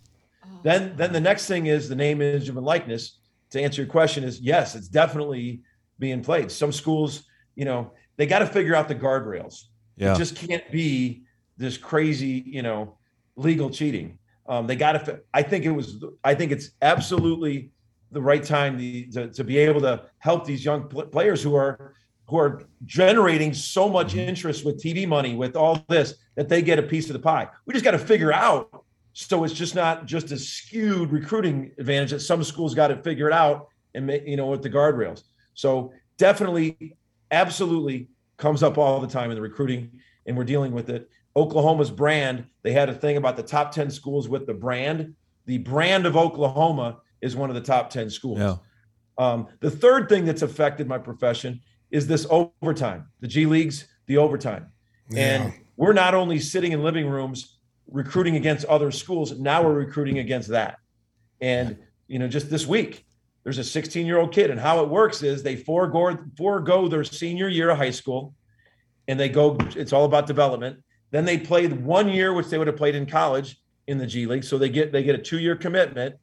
Then 0.63 0.95
then 0.97 1.13
the 1.13 1.21
next 1.21 1.47
thing 1.47 1.67
is 1.67 1.89
the 1.89 1.97
name, 1.97 2.23
image, 2.23 2.49
and 2.49 2.57
likeness 2.59 3.17
to 3.51 3.61
answer 3.61 3.83
your 3.83 3.91
question 3.91 4.25
is 4.25 4.41
yes, 4.41 4.75
it's 4.75 4.89
definitely 4.89 5.63
being 5.99 6.23
played. 6.23 6.51
Some 6.51 6.73
schools, 6.73 7.25
you 7.55 7.65
know, 7.65 7.93
they 8.17 8.27
got 8.27 8.41
to 8.41 8.47
figure 8.47 8.75
out 8.75 8.89
the 8.89 8.95
guardrails. 8.95 9.65
Yeah. 9.97 10.15
It 10.15 10.19
just 10.19 10.37
can't 10.37 10.69
be 10.71 11.25
this 11.57 11.77
crazy, 11.77 12.43
you 12.47 12.63
know, 12.63 12.97
legal 13.37 13.71
cheating. 13.71 14.19
Um, 14.47 14.67
they 14.67 14.77
got 14.77 15.05
to. 15.05 15.21
I 15.33 15.43
think 15.43 15.65
it 15.65 15.71
was. 15.71 16.05
I 16.25 16.35
think 16.35 16.53
it's 16.53 16.71
absolutely 16.83 17.71
the 18.11 18.21
right 18.21 18.43
time 18.43 18.79
to, 18.79 19.07
to, 19.13 19.29
to 19.29 19.45
be 19.45 19.59
able 19.59 19.81
to 19.83 20.03
help 20.19 20.45
these 20.45 20.65
young 20.65 20.89
players 20.89 21.43
who 21.43 21.55
are 21.55 21.95
who 22.27 22.39
are 22.39 22.63
generating 22.85 23.53
so 23.53 23.89
much 23.89 24.09
mm-hmm. 24.09 24.29
interest 24.29 24.65
with 24.65 24.83
TV 24.83 25.07
money, 25.07 25.35
with 25.35 25.57
all 25.57 25.85
this, 25.89 26.15
that 26.37 26.49
they 26.49 26.63
get 26.63 26.79
a 26.79 26.83
piece 26.83 27.09
of 27.09 27.13
the 27.13 27.19
pie. 27.19 27.49
We 27.67 27.73
just 27.73 27.85
got 27.85 27.91
to 27.93 27.99
figure 27.99 28.33
out 28.33 28.85
so 29.21 29.45
it's 29.45 29.53
just 29.53 29.75
not 29.75 30.07
just 30.07 30.33
a 30.33 30.39
skewed 30.39 31.11
recruiting 31.11 31.73
advantage 31.79 32.11
that 32.11 32.21
some 32.21 32.43
schools 32.43 32.75
got 32.75 32.89
to 32.89 32.97
figure 33.03 33.27
it 33.27 33.35
out 33.35 33.69
and 33.95 34.07
make, 34.07 34.27
you 34.27 34.37
know, 34.37 34.47
with 34.47 34.63
the 34.63 34.71
guardrails. 34.71 35.25
So 35.55 35.93
definitely, 36.17 36.97
absolutely 37.31 38.09
comes 38.39 38.63
up 38.63 38.79
all 38.79 38.99
the 38.99 39.07
time 39.07 39.31
in 39.31 39.37
the 39.37 39.43
recruiting, 39.43 39.91
and 40.27 40.37
we're 40.37 40.45
dealing 40.45 40.73
with 40.73 40.89
it. 40.89 41.11
Oklahoma's 41.37 41.91
brand, 41.91 42.47
they 42.63 42.73
had 42.73 42.89
a 42.89 42.95
thing 42.95 43.19
about 43.19 43.37
the 43.37 43.43
top 43.43 43.73
10 43.73 43.91
schools 43.91 44.29
with 44.29 44.47
the 44.47 44.55
brand. 44.55 45.15
The 45.45 45.59
brand 45.59 46.07
of 46.07 46.17
Oklahoma 46.17 46.99
is 47.21 47.37
one 47.37 47.51
of 47.51 47.55
the 47.55 47.61
top 47.61 47.91
10 47.91 48.09
schools. 48.09 48.39
Yeah. 48.39 48.57
Um, 49.19 49.49
the 49.61 49.71
third 49.71 50.09
thing 50.09 50.25
that's 50.25 50.43
affected 50.43 50.89
my 50.89 50.99
profession 50.99 51.61
is 51.91 52.07
this 52.07 52.27
overtime, 52.31 53.09
the 53.21 53.29
G 53.29 53.45
Leagues, 53.45 53.87
the 54.07 54.17
overtime. 54.17 54.73
Yeah. 55.11 55.21
And 55.21 55.53
we're 55.77 55.93
not 55.93 56.15
only 56.15 56.39
sitting 56.39 56.73
in 56.73 56.83
living 56.83 57.07
rooms 57.07 57.59
recruiting 57.91 58.37
against 58.37 58.65
other 58.67 58.91
schools. 58.91 59.39
Now 59.39 59.63
we're 59.63 59.75
recruiting 59.75 60.19
against 60.19 60.49
that. 60.49 60.79
And, 61.41 61.79
you 62.07 62.19
know, 62.19 62.29
just 62.29 62.51
this 62.51 62.67
week, 62.67 63.05
there's 63.45 63.59
a 63.59 63.65
16 63.65 64.07
year 64.07 64.19
old 64.19 64.33
kid. 64.33 64.51
And 64.51 64.61
how 64.61 64.83
it 64.83 64.89
works 64.89 65.23
is 65.23 65.43
they 65.43 65.57
forego, 65.57 66.19
forego 66.37 66.89
their 66.89 67.05
senior 67.05 67.49
year 67.49 67.71
of 67.71 67.79
high 67.79 67.91
school 67.91 68.35
and 69.09 69.19
they 69.19 69.29
go, 69.29 69.57
it's 69.77 69.93
all 69.93 70.05
about 70.05 70.27
development. 70.27 70.83
Then 71.11 71.25
they 71.25 71.39
played 71.39 71.85
one 71.85 72.09
year, 72.09 72.33
which 72.33 72.49
they 72.49 72.59
would 72.59 72.69
have 72.69 72.77
played 72.77 72.95
in 72.95 73.07
college 73.07 73.59
in 73.87 73.99
the 73.99 74.07
G 74.07 74.27
League. 74.27 74.45
So 74.45 74.59
they 74.59 74.69
get 74.69 74.93
they 74.93 75.03
get 75.03 75.17
a 75.17 75.19
two 75.19 75.41
year 75.41 75.57
commitment 75.57 76.15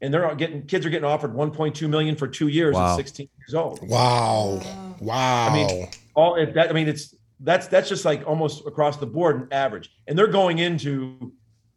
and 0.00 0.14
they're 0.14 0.32
getting 0.36 0.64
kids 0.66 0.86
are 0.86 0.90
getting 0.90 1.04
offered 1.04 1.34
1.2 1.34 1.88
million 1.88 2.14
for 2.14 2.28
two 2.28 2.48
years 2.48 2.74
wow. 2.74 2.92
at 2.92 2.96
16 2.96 3.28
years 3.38 3.54
old. 3.54 3.80
Wow. 3.88 4.60
Wow. 5.00 5.48
I 5.48 5.52
mean, 5.52 5.88
all 6.14 6.36
that 6.36 6.70
I 6.70 6.72
mean, 6.72 6.88
it's 6.88 7.14
that's 7.40 7.66
that's 7.68 7.88
just 7.88 8.04
like 8.04 8.26
almost 8.26 8.66
across 8.66 8.96
the 8.96 9.06
board 9.06 9.40
and 9.40 9.52
average, 9.52 9.90
and 10.06 10.18
they're 10.18 10.26
going 10.26 10.58
into 10.58 11.32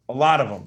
a 0.08 0.12
lot 0.12 0.40
of 0.40 0.48
them. 0.48 0.64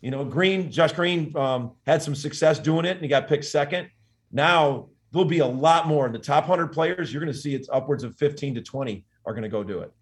You 0.00 0.10
know, 0.10 0.24
Green, 0.24 0.70
Josh 0.70 0.92
Green 0.92 1.36
um, 1.36 1.72
had 1.86 2.02
some 2.02 2.14
success 2.14 2.58
doing 2.58 2.84
it, 2.84 2.92
and 2.92 3.00
he 3.00 3.08
got 3.08 3.26
picked 3.26 3.44
second. 3.44 3.88
Now 4.30 4.88
there'll 5.12 5.24
be 5.24 5.40
a 5.40 5.46
lot 5.46 5.86
more 5.86 6.06
in 6.06 6.12
the 6.12 6.18
top 6.18 6.44
hundred 6.44 6.68
players. 6.68 7.12
You're 7.12 7.22
going 7.22 7.32
to 7.32 7.38
see 7.38 7.54
it's 7.54 7.68
upwards 7.72 8.04
of 8.04 8.16
15 8.16 8.54
to 8.56 8.62
20 8.62 9.04
are 9.24 9.32
going 9.32 9.42
to 9.42 9.48
go 9.48 9.64
do 9.64 9.80
it. 9.80 9.92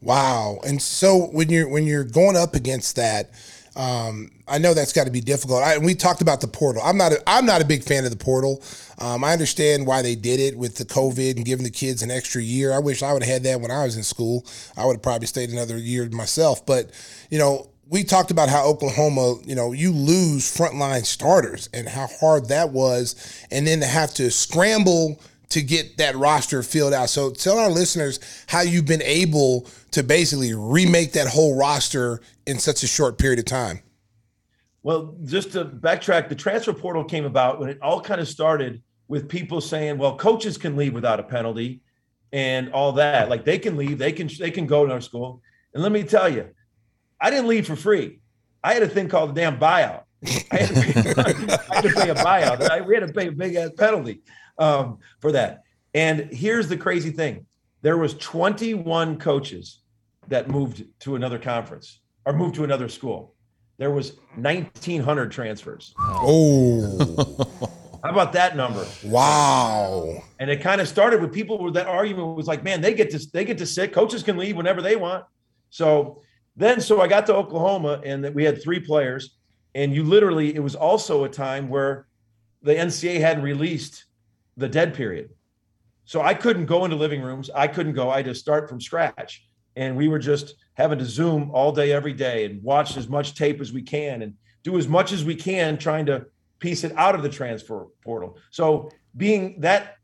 Wow! 0.00 0.58
And 0.64 0.80
so 0.80 1.26
when 1.26 1.50
you're 1.50 1.68
when 1.68 1.86
you're 1.86 2.04
going 2.04 2.36
up 2.36 2.54
against 2.54 2.96
that 2.96 3.30
um, 3.78 4.32
I 4.48 4.58
know 4.58 4.74
that's 4.74 4.92
got 4.92 5.04
to 5.04 5.12
be 5.12 5.20
difficult. 5.20 5.62
I, 5.62 5.78
we 5.78 5.94
talked 5.94 6.20
about 6.20 6.40
the 6.40 6.48
portal. 6.48 6.82
I'm 6.84 6.98
not. 6.98 7.12
A, 7.12 7.22
I'm 7.28 7.46
not 7.46 7.62
a 7.62 7.64
big 7.64 7.84
fan 7.84 8.04
of 8.04 8.10
the 8.10 8.16
portal. 8.16 8.60
Um, 8.98 9.22
I 9.22 9.32
understand 9.32 9.86
why 9.86 10.02
they 10.02 10.16
did 10.16 10.40
it 10.40 10.58
with 10.58 10.74
the 10.74 10.84
COVID 10.84 11.36
and 11.36 11.44
giving 11.44 11.64
the 11.64 11.70
kids 11.70 12.02
an 12.02 12.10
extra 12.10 12.42
year. 12.42 12.72
I 12.72 12.80
wish 12.80 13.04
I 13.04 13.12
would 13.12 13.22
have 13.22 13.32
had 13.32 13.44
that 13.44 13.60
when 13.60 13.70
I 13.70 13.84
was 13.84 13.96
in 13.96 14.02
school. 14.02 14.44
I 14.76 14.84
would 14.84 14.94
have 14.94 15.02
probably 15.02 15.28
stayed 15.28 15.50
another 15.50 15.78
year 15.78 16.08
myself. 16.10 16.66
But 16.66 16.90
you 17.30 17.38
know, 17.38 17.70
we 17.88 18.02
talked 18.02 18.32
about 18.32 18.48
how 18.48 18.66
Oklahoma, 18.66 19.36
you 19.44 19.54
know, 19.54 19.70
you 19.70 19.92
lose 19.92 20.44
frontline 20.44 21.06
starters 21.06 21.68
and 21.72 21.88
how 21.88 22.08
hard 22.20 22.48
that 22.48 22.70
was, 22.70 23.14
and 23.52 23.64
then 23.64 23.78
to 23.80 23.86
have 23.86 24.12
to 24.14 24.32
scramble 24.32 25.20
to 25.50 25.62
get 25.62 25.96
that 25.98 26.16
roster 26.16 26.62
filled 26.62 26.92
out. 26.92 27.10
So 27.10 27.30
tell 27.30 27.58
our 27.58 27.70
listeners 27.70 28.18
how 28.48 28.62
you've 28.62 28.86
been 28.86 29.02
able 29.02 29.66
to 29.92 30.02
basically 30.02 30.52
remake 30.52 31.12
that 31.12 31.28
whole 31.28 31.56
roster 31.56 32.20
in 32.48 32.58
such 32.58 32.82
a 32.82 32.86
short 32.86 33.18
period 33.18 33.38
of 33.38 33.44
time. 33.44 33.80
Well, 34.82 35.14
just 35.24 35.52
to 35.52 35.66
backtrack, 35.66 36.30
the 36.30 36.34
transfer 36.34 36.72
portal 36.72 37.04
came 37.04 37.26
about 37.26 37.60
when 37.60 37.68
it 37.68 37.78
all 37.82 38.00
kind 38.00 38.22
of 38.22 38.26
started 38.26 38.82
with 39.06 39.28
people 39.28 39.60
saying, 39.60 39.98
"Well, 39.98 40.16
coaches 40.16 40.56
can 40.56 40.74
leave 40.74 40.94
without 40.94 41.20
a 41.20 41.22
penalty," 41.22 41.82
and 42.32 42.72
all 42.72 42.92
that. 42.92 43.28
Like 43.28 43.44
they 43.44 43.58
can 43.58 43.76
leave, 43.76 43.98
they 43.98 44.12
can 44.12 44.30
they 44.38 44.50
can 44.50 44.66
go 44.66 44.86
to 44.86 44.92
our 44.92 45.00
school. 45.02 45.42
And 45.74 45.82
let 45.82 45.92
me 45.92 46.04
tell 46.04 46.28
you, 46.28 46.48
I 47.20 47.30
didn't 47.30 47.48
leave 47.48 47.66
for 47.66 47.76
free. 47.76 48.20
I 48.64 48.72
had 48.72 48.82
a 48.82 48.88
thing 48.88 49.08
called 49.08 49.30
the 49.30 49.40
damn 49.40 49.58
buyout. 49.58 50.04
I 50.50 50.56
had 50.56 50.68
to 50.68 50.74
pay, 50.74 50.92
had 51.74 51.82
to 51.82 51.94
pay 51.94 52.08
a 52.08 52.14
buyout. 52.14 52.86
We 52.86 52.94
had 52.94 53.06
to 53.06 53.12
pay 53.12 53.28
a 53.28 53.32
big 53.32 53.56
ass 53.56 53.70
penalty 53.76 54.22
um, 54.58 54.98
for 55.20 55.32
that. 55.32 55.64
And 55.92 56.32
here's 56.32 56.66
the 56.68 56.78
crazy 56.78 57.10
thing: 57.10 57.44
there 57.82 57.98
was 57.98 58.14
21 58.14 59.18
coaches 59.18 59.80
that 60.28 60.48
moved 60.48 60.84
to 61.00 61.14
another 61.14 61.38
conference 61.38 62.00
or 62.28 62.34
moved 62.34 62.54
to 62.54 62.62
another 62.62 62.90
school. 62.90 63.34
There 63.78 63.90
was 63.90 64.18
1,900 64.34 65.32
transfers. 65.32 65.94
Oh, 65.98 67.48
How 68.04 68.10
about 68.10 68.34
that 68.34 68.54
number? 68.54 68.86
wow. 69.04 70.22
And 70.38 70.50
it 70.50 70.60
kind 70.60 70.80
of 70.80 70.86
started 70.86 71.22
with 71.22 71.32
people 71.32 71.58
with 71.58 71.74
that 71.74 71.86
argument 71.86 72.36
was 72.36 72.46
like, 72.46 72.62
man, 72.62 72.82
they 72.82 72.92
get 72.92 73.10
to 73.12 73.18
they 73.32 73.44
get 73.44 73.56
to 73.58 73.66
sit. 73.66 73.92
Coaches 73.92 74.22
can 74.22 74.36
leave 74.36 74.56
whenever 74.56 74.82
they 74.82 74.94
want. 74.94 75.24
So 75.70 76.22
then, 76.54 76.80
so 76.82 77.00
I 77.00 77.08
got 77.08 77.24
to 77.26 77.34
Oklahoma, 77.34 78.02
and 78.04 78.22
that 78.24 78.34
we 78.34 78.44
had 78.44 78.62
three 78.62 78.78
players, 78.78 79.36
and 79.74 79.94
you 79.94 80.04
literally, 80.04 80.54
it 80.54 80.62
was 80.62 80.74
also 80.74 81.24
a 81.24 81.28
time 81.28 81.68
where 81.68 82.06
the 82.62 82.74
NCAA 82.74 83.20
hadn't 83.20 83.42
released 83.42 84.04
the 84.56 84.68
dead 84.68 84.92
period, 84.94 85.30
so 86.04 86.20
I 86.20 86.34
couldn't 86.34 86.66
go 86.66 86.84
into 86.84 86.96
living 86.96 87.22
rooms. 87.22 87.48
I 87.54 87.68
couldn't 87.68 87.94
go. 87.94 88.10
I 88.10 88.16
had 88.16 88.26
to 88.26 88.34
start 88.34 88.68
from 88.68 88.80
scratch, 88.80 89.46
and 89.76 89.96
we 89.96 90.08
were 90.08 90.18
just 90.18 90.54
having 90.78 91.00
to 91.00 91.04
Zoom 91.04 91.50
all 91.50 91.72
day, 91.72 91.92
every 91.92 92.12
day, 92.12 92.44
and 92.44 92.62
watch 92.62 92.96
as 92.96 93.08
much 93.08 93.34
tape 93.34 93.60
as 93.60 93.72
we 93.72 93.82
can, 93.82 94.22
and 94.22 94.34
do 94.62 94.78
as 94.78 94.86
much 94.86 95.12
as 95.12 95.24
we 95.24 95.34
can, 95.34 95.76
trying 95.76 96.06
to 96.06 96.26
piece 96.60 96.84
it 96.84 96.92
out 96.96 97.16
of 97.16 97.22
the 97.22 97.28
transfer 97.28 97.86
portal. 98.02 98.38
So 98.50 98.90
being 99.16 99.60
that 99.60 99.96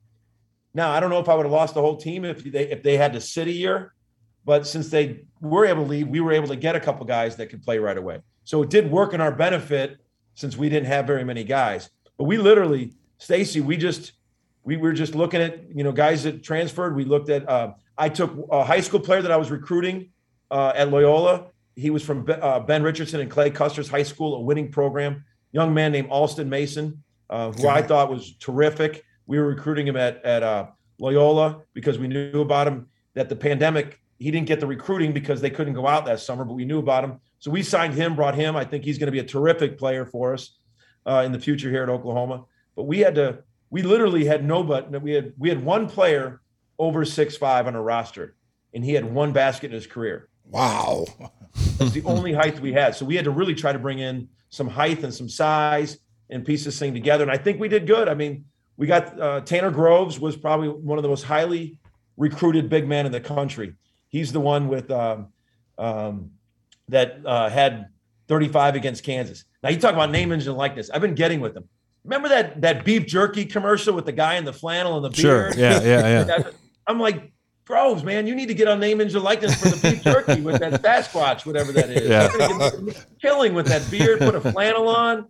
now, 0.75 0.91
I 0.91 0.99
don't 0.99 1.11
know 1.11 1.21
if 1.21 1.29
I 1.29 1.35
would 1.37 1.47
have 1.47 1.53
lost 1.53 1.75
the 1.75 1.81
whole 1.81 1.97
team 1.97 2.25
if 2.25 2.43
they 2.43 2.69
if 2.69 2.83
they 2.83 2.97
had 2.97 3.13
to 3.13 3.21
sit 3.21 3.47
a 3.47 3.53
year, 3.53 3.95
but 4.45 4.67
since 4.67 4.91
they 4.91 5.23
were 5.41 5.65
able 5.65 5.85
to 5.85 5.89
leave, 5.89 6.09
we 6.09 6.21
were 6.21 6.33
able 6.33 6.49
to 6.49 6.57
get 6.57 6.75
a 6.75 6.81
couple 6.81 7.07
guys 7.07 7.37
that 7.37 7.47
could 7.47 7.63
play 7.63 7.79
right 7.79 7.97
away. 7.97 8.21
So 8.43 8.63
it 8.63 8.71
did 8.71 8.91
work 8.91 9.15
in 9.15 9.21
our 9.21 9.33
benefit 9.33 9.99
since 10.35 10.57
we 10.57 10.69
didn't 10.69 10.89
have 10.89 11.07
very 11.07 11.25
many 11.25 11.45
guys. 11.45 11.89
But 12.19 12.25
we 12.25 12.37
literally, 12.37 12.95
Stacy, 13.19 13.61
we 13.61 13.77
just 13.77 14.13
we 14.65 14.77
were 14.77 14.93
just 14.93 15.15
looking 15.15 15.41
at 15.41 15.73
you 15.73 15.85
know 15.85 15.93
guys 15.93 16.25
that 16.25 16.43
transferred. 16.43 16.97
We 16.97 17.05
looked 17.05 17.31
at. 17.31 17.49
Uh, 17.49 17.75
I 17.97 18.09
took 18.09 18.37
a 18.51 18.65
high 18.65 18.81
school 18.81 18.99
player 18.99 19.23
that 19.23 19.31
I 19.31 19.37
was 19.37 19.53
recruiting 19.53 20.11
uh, 20.51 20.73
at 20.75 20.91
Loyola. 20.91 21.47
He 21.77 21.91
was 21.91 22.05
from 22.05 22.27
uh, 22.29 22.61
Ben 22.61 22.83
Richardson 22.83 23.21
and 23.21 23.31
Clay 23.31 23.51
Custer's 23.51 23.89
high 23.89 24.03
school, 24.05 24.37
a 24.37 24.41
winning 24.41 24.71
program. 24.71 25.25
Young 25.53 25.75
man 25.75 25.93
named 25.93 26.09
Alston 26.11 26.49
Mason, 26.49 27.03
uh, 27.31 27.53
who 27.53 27.69
I 27.69 27.83
thought 27.83 28.11
was 28.11 28.37
terrific. 28.37 29.05
We 29.27 29.39
were 29.39 29.47
recruiting 29.47 29.87
him 29.87 29.97
at 29.97 30.25
at 30.25 30.43
uh, 30.43 30.67
Loyola 30.99 31.63
because 31.73 31.99
we 31.99 32.09
knew 32.09 32.41
about 32.41 32.67
him. 32.67 32.89
That 33.15 33.29
the 33.29 33.37
pandemic, 33.37 34.01
he 34.19 34.31
didn't 34.31 34.49
get 34.49 34.59
the 34.59 34.67
recruiting 34.67 35.13
because 35.13 35.41
they 35.41 35.51
couldn't 35.51 35.75
go 35.75 35.87
out 35.87 36.05
that 36.07 36.21
summer, 36.21 36.45
but 36.45 36.55
we 36.55 36.65
knew 36.65 36.79
about 36.79 37.05
him. 37.05 37.21
So 37.39 37.51
we 37.51 37.63
signed 37.63 37.95
him, 37.95 38.17
brought 38.17 38.35
him. 38.35 38.57
I 38.57 38.65
think 38.65 38.85
he's 38.85 38.99
going 38.99 39.07
to 39.07 39.13
be 39.13 39.19
a 39.21 39.25
terrific 39.25 39.79
player 39.79 40.05
for 40.05 40.35
us 40.35 40.57
uh, 41.07 41.23
in 41.25 41.33
the 41.33 41.39
future 41.39 41.71
here 41.71 41.83
at 41.83 41.89
Oklahoma. 41.89 42.45
But 42.75 42.85
we 42.85 42.99
had 43.01 43.15
to, 43.17 43.45
we 43.71 43.83
literally 43.83 44.25
had 44.25 44.45
no 44.45 44.63
nobody. 44.63 44.99
We 44.99 45.13
had 45.13 45.33
we 45.39 45.49
had 45.49 45.65
one 45.65 45.89
player 45.89 46.41
over 46.79 47.05
six 47.05 47.37
five 47.37 47.67
on 47.67 47.75
a 47.75 47.83
roster, 47.83 48.35
and 48.73 48.85
he 48.85 48.95
had 48.95 49.05
one 49.05 49.33
basket 49.33 49.67
in 49.67 49.75
his 49.75 49.87
career. 49.87 50.29
Wow. 50.49 51.07
That's 51.79 51.93
the 51.93 52.03
only 52.05 52.33
height 52.33 52.61
we 52.61 52.73
had. 52.73 52.95
So 52.95 53.05
we 53.05 53.17
had 53.17 53.25
to 53.25 53.31
really 53.31 53.55
try 53.55 53.73
to 53.73 53.79
bring 53.79 53.99
in 53.99 54.29
some 54.49 54.69
height 54.69 55.03
and 55.03 55.13
some 55.13 55.29
size 55.29 55.99
and 56.31 56.45
piece 56.45 56.65
this 56.65 56.79
thing 56.79 56.95
together. 56.95 57.23
And 57.23 57.31
I 57.31 57.37
think 57.37 57.61
we 57.61 57.69
did 57.69 57.87
good. 57.87 58.09
I 58.09 58.15
mean, 58.15 58.45
we 58.77 58.87
got 58.87 59.19
uh, 59.21 59.41
Tanner 59.41 59.71
Groves 59.71 60.19
was 60.19 60.37
probably 60.37 60.69
one 60.69 60.99
of 60.99 61.03
the 61.03 61.09
most 61.09 61.25
highly 61.25 61.79
recruited 62.17 62.69
big 62.69 62.87
men 62.87 63.07
in 63.07 63.13
the 63.13 63.21
country. 63.21 63.75
He's 64.09 64.33
the 64.33 64.41
one 64.41 64.69
with 64.69 64.91
um, 64.91 65.29
um, 65.79 66.31
that 66.89 67.21
uh, 67.25 67.49
had 67.49 67.89
35 68.29 68.77
against 68.77 69.05
Kansas. 69.05 69.45
Now 69.63 69.71
you 69.71 69.79
talk 69.79 69.95
about 69.95 70.11
name, 70.11 70.33
image, 70.33 70.47
and 70.47 70.57
likeness. 70.57 70.91
I've 70.91 71.01
been 71.01 71.15
getting 71.15 71.41
with 71.41 71.57
him. 71.57 71.69
Remember 72.05 72.29
that 72.29 72.61
that 72.61 72.85
beef 72.85 73.07
jerky 73.07 73.47
commercial 73.47 73.95
with 73.95 74.05
the 74.05 74.13
guy 74.13 74.35
in 74.35 74.45
the 74.45 74.53
flannel 74.53 74.97
and 74.97 75.13
the 75.13 75.17
Sure. 75.19 75.53
Yeah, 75.57 75.81
yeah, 75.83 76.25
yeah. 76.27 76.51
I'm 76.87 77.01
like, 77.01 77.33
Groves, 77.67 78.03
man, 78.05 78.27
you 78.27 78.35
need 78.35 78.49
to 78.49 78.55
get 78.55 78.69
on 78.69 78.79
name, 78.79 79.01
and 79.01 79.11
likeness 79.15 79.55
for 79.61 79.69
the 79.71 79.91
beef 79.91 80.03
jerky 80.05 80.41
with 80.43 80.61
that 80.61 80.83
Sasquatch, 80.83 81.47
whatever 81.47 81.73
that 81.73 81.89
is. 81.91 82.09
Yeah. 82.09 82.93
Killing 83.23 83.55
with 83.55 83.67
that 83.67 83.91
beard. 83.91 84.19
Put 84.19 84.35
a 84.35 84.41
flannel 84.41 84.89
on. 84.89 85.29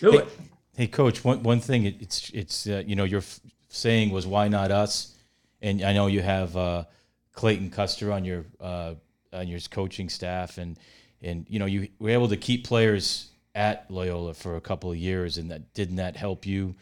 Do 0.00 0.12
Hey, 0.12 0.16
it. 0.18 0.28
hey, 0.76 0.86
coach. 0.86 1.22
One 1.22 1.42
one 1.42 1.60
thing 1.60 1.84
it, 1.84 2.00
it's 2.00 2.30
it's 2.30 2.66
uh, 2.66 2.82
you 2.86 2.96
know 2.96 3.04
your 3.04 3.18
f- 3.18 3.40
saying 3.68 4.10
was 4.10 4.26
why 4.26 4.48
not 4.48 4.70
us, 4.70 5.14
and 5.60 5.82
I 5.82 5.92
know 5.92 6.06
you 6.06 6.22
have 6.22 6.56
uh, 6.56 6.84
Clayton 7.32 7.70
Custer 7.70 8.10
on 8.10 8.24
your 8.24 8.46
uh, 8.60 8.94
on 9.32 9.46
your 9.46 9.60
coaching 9.70 10.08
staff, 10.08 10.56
and 10.56 10.78
and 11.22 11.44
you 11.50 11.58
know 11.58 11.66
you 11.66 11.88
were 11.98 12.10
able 12.10 12.28
to 12.28 12.36
keep 12.38 12.66
players 12.66 13.28
at 13.54 13.84
Loyola 13.90 14.32
for 14.34 14.56
a 14.56 14.60
couple 14.60 14.90
of 14.90 14.96
years, 14.96 15.36
and 15.36 15.50
that 15.50 15.74
didn't 15.74 15.96
that 15.96 16.16
help 16.16 16.46
you 16.46 16.74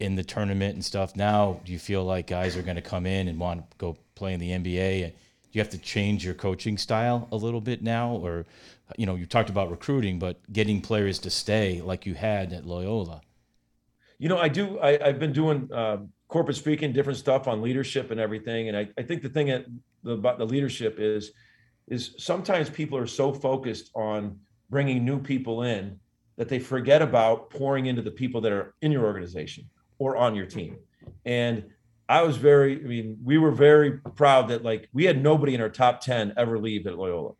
in 0.00 0.16
the 0.16 0.24
tournament 0.24 0.74
and 0.74 0.84
stuff? 0.84 1.16
Now, 1.16 1.60
do 1.64 1.72
you 1.72 1.78
feel 1.78 2.04
like 2.04 2.26
guys 2.26 2.56
are 2.56 2.62
going 2.62 2.76
to 2.76 2.82
come 2.82 3.06
in 3.06 3.28
and 3.28 3.38
want 3.38 3.70
to 3.70 3.76
go 3.78 3.96
play 4.14 4.34
in 4.34 4.40
the 4.40 4.50
NBA? 4.50 5.08
Do 5.08 5.12
you 5.52 5.60
have 5.60 5.70
to 5.70 5.78
change 5.78 6.24
your 6.24 6.34
coaching 6.34 6.76
style 6.78 7.28
a 7.30 7.36
little 7.36 7.60
bit 7.60 7.82
now, 7.82 8.10
or 8.10 8.44
you 8.96 9.06
know 9.06 9.14
you 9.14 9.26
talked 9.26 9.50
about 9.50 9.70
recruiting, 9.70 10.18
but 10.18 10.40
getting 10.52 10.80
players 10.80 11.18
to 11.20 11.30
stay 11.30 11.80
like 11.80 12.06
you 12.06 12.14
had 12.14 12.52
at 12.52 12.66
Loyola? 12.66 13.20
You 14.18 14.28
know, 14.28 14.38
I 14.38 14.48
do. 14.48 14.78
I, 14.78 14.98
I've 15.08 15.18
been 15.18 15.32
doing 15.32 15.72
um, 15.72 16.10
corporate 16.28 16.56
speaking, 16.56 16.92
different 16.92 17.18
stuff 17.18 17.46
on 17.46 17.62
leadership 17.62 18.10
and 18.10 18.18
everything. 18.18 18.68
And 18.68 18.76
I, 18.76 18.88
I 18.98 19.02
think 19.02 19.22
the 19.22 19.28
thing 19.28 19.46
that, 19.46 19.66
about 20.04 20.38
the 20.38 20.44
leadership 20.44 20.96
is, 20.98 21.30
is 21.86 22.14
sometimes 22.18 22.68
people 22.68 22.98
are 22.98 23.06
so 23.06 23.32
focused 23.32 23.90
on 23.94 24.38
bringing 24.70 25.04
new 25.04 25.20
people 25.20 25.62
in 25.62 25.98
that 26.36 26.48
they 26.48 26.58
forget 26.58 27.02
about 27.02 27.50
pouring 27.50 27.86
into 27.86 28.02
the 28.02 28.10
people 28.10 28.40
that 28.40 28.50
are 28.50 28.74
in 28.82 28.90
your 28.90 29.04
organization 29.04 29.64
or 29.98 30.16
on 30.16 30.34
your 30.34 30.46
team. 30.46 30.76
And 31.24 31.64
I 32.08 32.22
was 32.22 32.36
very, 32.36 32.76
I 32.82 32.86
mean, 32.86 33.18
we 33.24 33.38
were 33.38 33.50
very 33.50 33.92
proud 34.16 34.48
that 34.48 34.62
like 34.62 34.88
we 34.92 35.04
had 35.04 35.22
nobody 35.22 35.54
in 35.54 35.60
our 35.60 35.68
top 35.70 36.00
10 36.00 36.34
ever 36.36 36.58
leave 36.58 36.86
at 36.86 36.96
Loyola. 36.98 37.32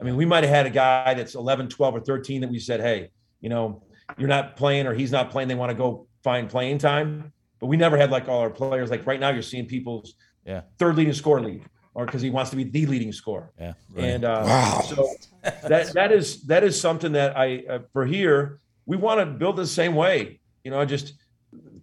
I 0.00 0.04
mean, 0.04 0.16
we 0.16 0.24
might 0.24 0.44
have 0.44 0.52
had 0.52 0.66
a 0.66 0.70
guy 0.70 1.14
that's 1.14 1.34
11, 1.34 1.68
12, 1.68 1.94
or 1.94 2.00
13 2.00 2.40
that 2.40 2.50
we 2.50 2.58
said, 2.58 2.80
hey, 2.80 3.10
you 3.40 3.48
know, 3.48 3.82
you're 4.18 4.28
not 4.28 4.56
playing 4.56 4.86
or 4.86 4.94
he's 4.94 5.12
not 5.12 5.30
playing. 5.30 5.48
They 5.48 5.54
want 5.54 5.70
to 5.70 5.76
go 5.76 6.06
find 6.24 6.48
playing 6.48 6.78
time. 6.78 7.32
But 7.60 7.66
we 7.66 7.76
never 7.76 7.96
had 7.96 8.10
like 8.10 8.28
all 8.28 8.40
our 8.40 8.50
players. 8.50 8.90
Like 8.90 9.06
right 9.06 9.20
now, 9.20 9.28
you're 9.30 9.42
seeing 9.42 9.66
people's 9.66 10.14
Yeah. 10.46 10.62
third 10.78 10.96
leading 10.96 11.12
score 11.12 11.40
leave 11.40 11.68
or 11.94 12.06
because 12.06 12.22
he 12.22 12.30
wants 12.30 12.50
to 12.50 12.56
be 12.56 12.64
the 12.64 12.86
leading 12.86 13.12
scorer. 13.12 13.52
Yeah. 13.60 13.74
And 13.96 14.24
uh, 14.24 14.42
Wow. 14.46 14.80
so 14.86 15.08
that 15.68 15.92
that 15.92 16.12
is 16.12 16.42
that 16.44 16.64
is 16.64 16.80
something 16.80 17.12
that 17.12 17.36
I 17.36 17.62
uh, 17.68 17.78
for 17.92 18.06
here 18.06 18.60
we 18.86 18.96
want 18.96 19.20
to 19.20 19.26
build 19.26 19.56
the 19.56 19.66
same 19.66 19.94
way. 19.94 20.40
You 20.64 20.70
know, 20.70 20.84
just 20.86 21.14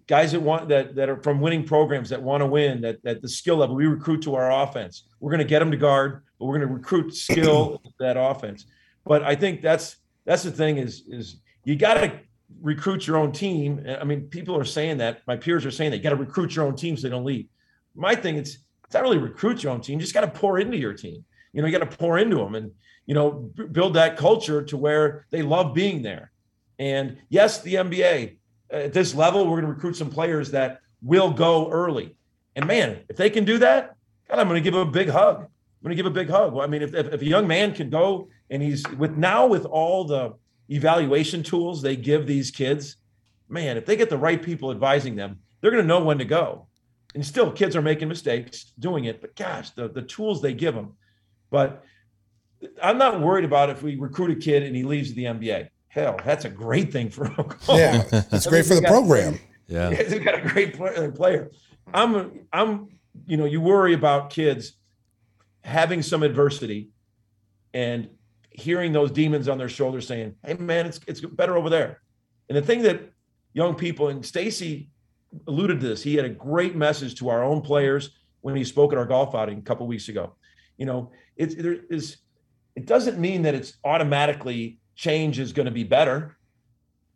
guys 0.08 0.32
that 0.32 0.39
want 0.39 0.70
that 0.70 0.95
that 0.95 1.10
are 1.10 1.22
from 1.22 1.39
winning 1.41 1.64
programs 1.64 2.10
that 2.10 2.22
want 2.22 2.41
to 2.41 2.47
win 2.47 2.82
that 2.82 3.03
that 3.03 3.22
the 3.22 3.30
skill 3.30 3.58
level 3.58 3.76
we 3.76 3.86
recruit 3.86 4.22
to 4.24 4.36
our 4.36 4.64
offense. 4.64 5.03
We're 5.20 5.32
going 5.32 5.39
to 5.39 5.45
get 5.45 5.60
them 5.60 5.72
to 5.72 5.78
guard, 5.78 6.24
but 6.39 6.45
we're 6.45 6.58
going 6.58 6.68
to 6.68 6.74
recruit 6.74 7.14
skill 7.16 7.82
that 7.99 8.18
offense. 8.18 8.66
But 9.05 9.24
I 9.24 9.36
think 9.36 9.62
that's 9.62 9.97
that's 10.26 10.43
the 10.43 10.51
thing 10.51 10.78
is 10.78 11.03
is 11.08 11.38
you 11.64 11.76
got 11.76 11.95
to 11.95 12.20
recruit 12.62 13.05
your 13.05 13.18
own 13.18 13.32
team. 13.32 13.86
I 13.99 14.03
mean, 14.03 14.22
people 14.22 14.58
are 14.58 14.66
saying 14.66 14.97
that. 14.97 15.22
My 15.28 15.36
peers 15.36 15.66
are 15.66 15.72
saying 15.72 15.93
you 15.93 15.99
got 15.99 16.12
to 16.12 16.16
recruit 16.16 16.55
your 16.55 16.66
own 16.66 16.76
team 16.76 16.95
so 16.95 17.03
they 17.03 17.12
don't 17.12 17.26
leave. 17.26 17.47
My 17.95 18.16
thing 18.16 18.38
is 18.38 18.60
it's 18.86 18.93
not 18.93 19.03
really 19.03 19.18
recruit 19.18 19.64
your 19.64 19.74
own 19.74 19.82
team. 19.82 19.99
You 19.99 20.01
just 20.01 20.14
got 20.14 20.22
to 20.22 20.39
pour 20.39 20.60
into 20.60 20.78
your 20.78 20.93
team. 20.93 21.26
You 21.51 21.62
know, 21.62 21.68
you 21.68 21.78
got 21.78 21.89
to 21.89 21.97
pour 21.97 22.18
into 22.18 22.38
them 22.38 22.55
and 22.55 22.72
you 23.05 23.14
know 23.14 23.51
build 23.72 23.95
that 23.95 24.18
culture 24.18 24.64
to 24.64 24.78
where 24.78 25.26
they 25.32 25.41
love 25.41 25.74
being 25.74 26.01
there. 26.01 26.32
And 26.80 27.18
yes, 27.30 27.62
the 27.62 27.76
NBA 27.76 28.38
Uh, 28.72 28.78
at 28.78 28.93
this 28.93 29.13
level, 29.15 29.45
we're 29.45 29.61
going 29.61 29.65
to 29.65 29.74
recruit 29.74 29.95
some 29.95 30.09
players 30.09 30.51
that 30.51 30.82
will 31.01 31.32
go 31.32 31.70
early. 31.70 32.15
And 32.55 32.65
man, 32.65 32.99
if 33.09 33.18
they 33.18 33.30
can 33.30 33.45
do 33.45 33.57
that, 33.59 33.95
God, 34.30 34.39
I'm 34.39 34.47
going 34.47 34.61
to 34.61 34.70
give 34.70 34.80
a 34.80 34.86
big 34.86 35.09
hug. 35.09 35.38
I'm 35.38 35.84
going 35.84 35.91
to 35.91 35.95
give 35.95 36.05
a 36.05 36.11
big 36.11 36.30
hug. 36.30 36.57
I 36.57 36.68
mean, 36.68 36.82
if, 36.82 36.93
if, 36.93 37.13
if 37.13 37.22
a 37.22 37.26
young 37.26 37.47
man 37.47 37.74
can 37.74 37.89
go 37.89 38.30
and 38.49 38.61
he's 38.61 38.88
with 38.97 39.15
now 39.15 39.45
with 39.45 39.65
all 39.65 40.05
the 40.05 40.34
evaluation 40.70 41.43
tools 41.43 41.82
they 41.82 41.95
give 41.95 42.28
these 42.28 42.51
kids, 42.51 42.97
man, 43.47 43.78
if 43.78 43.86
they 43.86 43.95
get 43.95 44.09
the 44.09 44.18
right 44.18 44.41
people 44.41 44.72
advising 44.72 45.15
them, 45.15 45.39
they're 45.61 45.72
going 45.72 45.84
to 45.84 45.88
know 45.88 46.03
when 46.03 46.18
to 46.18 46.26
go. 46.26 46.68
And 47.15 47.26
still, 47.26 47.51
kids 47.51 47.76
are 47.76 47.82
making 47.82 48.09
mistakes 48.09 48.74
doing 48.80 49.05
it, 49.05 49.22
but 49.22 49.36
gosh, 49.36 49.72
the, 49.72 49.88
the 49.88 50.01
tools 50.01 50.41
they 50.41 50.53
give 50.53 50.76
them. 50.76 50.93
But 51.49 51.84
I'm 52.82 52.97
not 52.97 53.22
worried 53.22 53.45
about 53.45 53.70
if 53.70 53.82
we 53.82 53.95
recruit 53.95 54.32
a 54.32 54.36
kid 54.36 54.63
and 54.63 54.76
he 54.76 54.84
leaves 54.84 55.13
the 55.13 55.26
NBA. 55.26 55.70
Hell, 55.88 56.20
that's 56.24 56.46
a 56.46 56.50
great 56.50 56.92
thing 56.92 57.10
for 57.10 57.28
Oklahoma. 57.40 57.80
Yeah, 57.80 58.24
it's 58.32 58.48
great 58.48 58.66
for 58.66 58.76
the 58.76 58.82
program. 58.82 59.34
Yeah. 59.34 59.40
Yeah, 59.70 59.90
they've 60.04 60.24
got 60.24 60.40
a 60.40 60.48
great 60.48 60.78
player. 60.78 61.08
Uh, 61.08 61.12
player. 61.12 61.52
I'm, 61.94 62.48
I'm, 62.54 62.88
you 63.26 63.36
know, 63.36 63.44
you 63.44 63.60
worry 63.60 63.94
about 63.94 64.30
kids 64.30 64.78
having 65.66 66.02
some 66.02 66.24
adversity, 66.24 66.92
and 67.74 68.08
hearing 68.52 68.94
those 68.94 69.12
demons 69.12 69.50
on 69.50 69.58
their 69.58 69.68
shoulders 69.68 70.08
saying, 70.08 70.36
"Hey, 70.46 70.54
man, 70.54 70.86
it's 70.86 71.02
it's 71.06 71.20
better 71.20 71.58
over 71.58 71.70
there." 71.70 72.02
And 72.48 72.58
the 72.58 72.62
thing 72.62 72.82
that 72.84 73.12
young 73.54 73.76
people 73.76 74.08
and 74.08 74.26
Stacy 74.26 74.90
alluded 75.48 75.82
to 75.82 75.88
this, 75.88 76.02
he 76.02 76.16
had 76.16 76.26
a 76.26 76.30
great 76.30 76.76
message 76.76 77.16
to 77.16 77.28
our 77.30 77.44
own 77.44 77.62
players 77.62 78.12
when 78.42 78.56
he 78.56 78.64
spoke 78.64 78.94
at 78.94 78.98
our 78.98 79.06
golf 79.06 79.36
outing 79.36 79.58
a 79.58 79.62
couple 79.62 79.86
weeks 79.86 80.08
ago. 80.08 80.36
You 80.78 80.86
know, 80.86 81.12
it's 81.36 81.56
there 81.56 81.78
is 81.90 82.18
it 82.76 82.86
doesn't 82.86 83.20
mean 83.20 83.42
that 83.42 83.56
it's 83.56 83.74
automatically 83.84 84.80
change 84.98 85.39
is 85.39 85.54
going 85.54 85.68
to 85.68 85.72
be 85.72 85.86
better. 85.86 86.36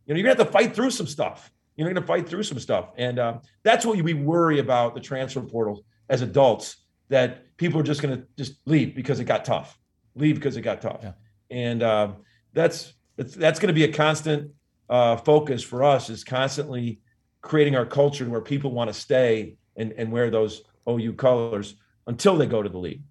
You 0.06 0.14
know, 0.14 0.18
you're 0.18 0.24
going 0.24 0.38
to 0.38 0.44
have 0.44 0.48
to 0.48 0.54
fight 0.54 0.74
through 0.74 0.92
some 0.92 1.08
stuff. 1.08 1.52
You're 1.76 1.92
going 1.92 2.02
to 2.02 2.08
fight 2.08 2.30
through 2.30 2.44
some 2.44 2.60
stuff, 2.60 2.92
and 2.98 3.18
uh, 3.18 3.40
that's 3.64 3.86
what 3.86 4.02
we 4.02 4.14
worry 4.14 4.60
about 4.60 4.94
the 4.94 5.02
transfer 5.02 5.42
portal 5.42 5.84
as 6.10 6.22
adults. 6.22 6.78
That 7.10 7.58
people 7.58 7.80
are 7.80 7.84
just 7.84 8.02
going 8.02 8.18
to 8.18 8.28
just 8.38 8.60
leave 8.66 8.96
because 8.96 9.20
it 9.20 9.24
got 9.24 9.46
tough, 9.46 9.80
leave 10.16 10.36
because 10.36 10.58
it 10.58 10.62
got 10.62 10.82
tough, 10.82 11.00
yeah. 11.02 11.14
and 11.50 11.82
uh, 11.82 12.12
that's 12.54 12.94
that's, 13.18 13.34
that's 13.34 13.60
going 13.60 13.70
to 13.70 13.74
be 13.74 13.86
a 13.86 13.92
constant 13.92 14.52
uh, 14.90 15.18
focus 15.18 15.64
for 15.64 15.84
us. 15.84 16.10
Is 16.10 16.24
constantly 16.24 17.02
creating 17.42 17.76
our 17.76 17.86
culture 17.86 18.30
where 18.30 18.42
people 18.42 18.72
want 18.72 18.90
to 18.90 18.94
stay 18.94 19.56
and, 19.76 19.94
and 19.94 20.12
wear 20.12 20.30
those 20.30 20.62
OU 20.88 21.14
colors 21.14 21.76
until 22.06 22.38
they 22.38 22.46
go 22.46 22.62
to 22.62 22.70
the 22.70 22.78
league 22.78 23.02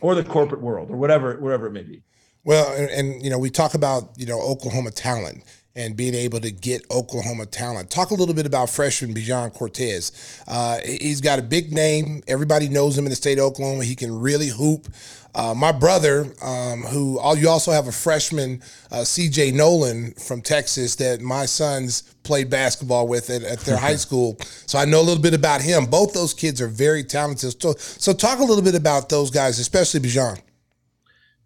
or 0.00 0.14
the 0.14 0.22
corporate 0.22 0.60
world 0.60 0.90
or 0.90 0.96
whatever 0.96 1.36
wherever 1.40 1.66
it 1.66 1.72
may 1.72 1.82
be. 1.82 2.02
Well, 2.44 2.72
and, 2.74 2.90
and, 2.90 3.22
you 3.22 3.30
know, 3.30 3.38
we 3.38 3.50
talk 3.50 3.74
about 3.74 4.10
you 4.16 4.26
know 4.26 4.40
Oklahoma 4.40 4.90
talent 4.90 5.44
and 5.76 5.96
being 5.96 6.14
able 6.14 6.40
to 6.40 6.50
get 6.50 6.84
Oklahoma 6.90 7.46
talent. 7.46 7.90
Talk 7.90 8.10
a 8.10 8.14
little 8.14 8.34
bit 8.34 8.44
about 8.44 8.70
freshman 8.70 9.14
Bijan 9.14 9.52
Cortes. 9.52 10.42
Uh, 10.48 10.78
he's 10.84 11.20
got 11.20 11.38
a 11.38 11.42
big 11.42 11.72
name. 11.72 12.22
Everybody 12.26 12.68
knows 12.68 12.98
him 12.98 13.06
in 13.06 13.10
the 13.10 13.16
state 13.16 13.38
of 13.38 13.44
Oklahoma. 13.44 13.84
He 13.84 13.94
can 13.94 14.18
really 14.18 14.48
hoop. 14.48 14.88
Uh, 15.32 15.54
my 15.54 15.70
brother, 15.70 16.26
um, 16.42 16.82
who 16.82 17.20
all, 17.20 17.38
you 17.38 17.48
also 17.48 17.70
have 17.70 17.86
a 17.86 17.92
freshman, 17.92 18.60
uh, 18.90 19.04
C.J. 19.04 19.52
Noland 19.52 20.20
from 20.20 20.42
Texas, 20.42 20.96
that 20.96 21.20
my 21.20 21.46
sons 21.46 22.02
played 22.24 22.50
basketball 22.50 23.06
with 23.06 23.30
at, 23.30 23.44
at 23.44 23.60
their 23.60 23.76
high 23.76 23.96
school. 24.06 24.36
So 24.66 24.76
I 24.76 24.86
know 24.86 25.00
a 25.00 25.04
little 25.04 25.22
bit 25.22 25.34
about 25.34 25.60
him. 25.60 25.86
Both 25.86 26.14
those 26.14 26.34
kids 26.34 26.60
are 26.60 26.68
very 26.68 27.04
talented. 27.04 27.62
So, 27.62 27.74
so 27.74 28.12
talk 28.12 28.40
a 28.40 28.44
little 28.44 28.64
bit 28.64 28.74
about 28.74 29.08
those 29.08 29.30
guys, 29.30 29.60
especially 29.60 30.00
Bijan. 30.00 30.40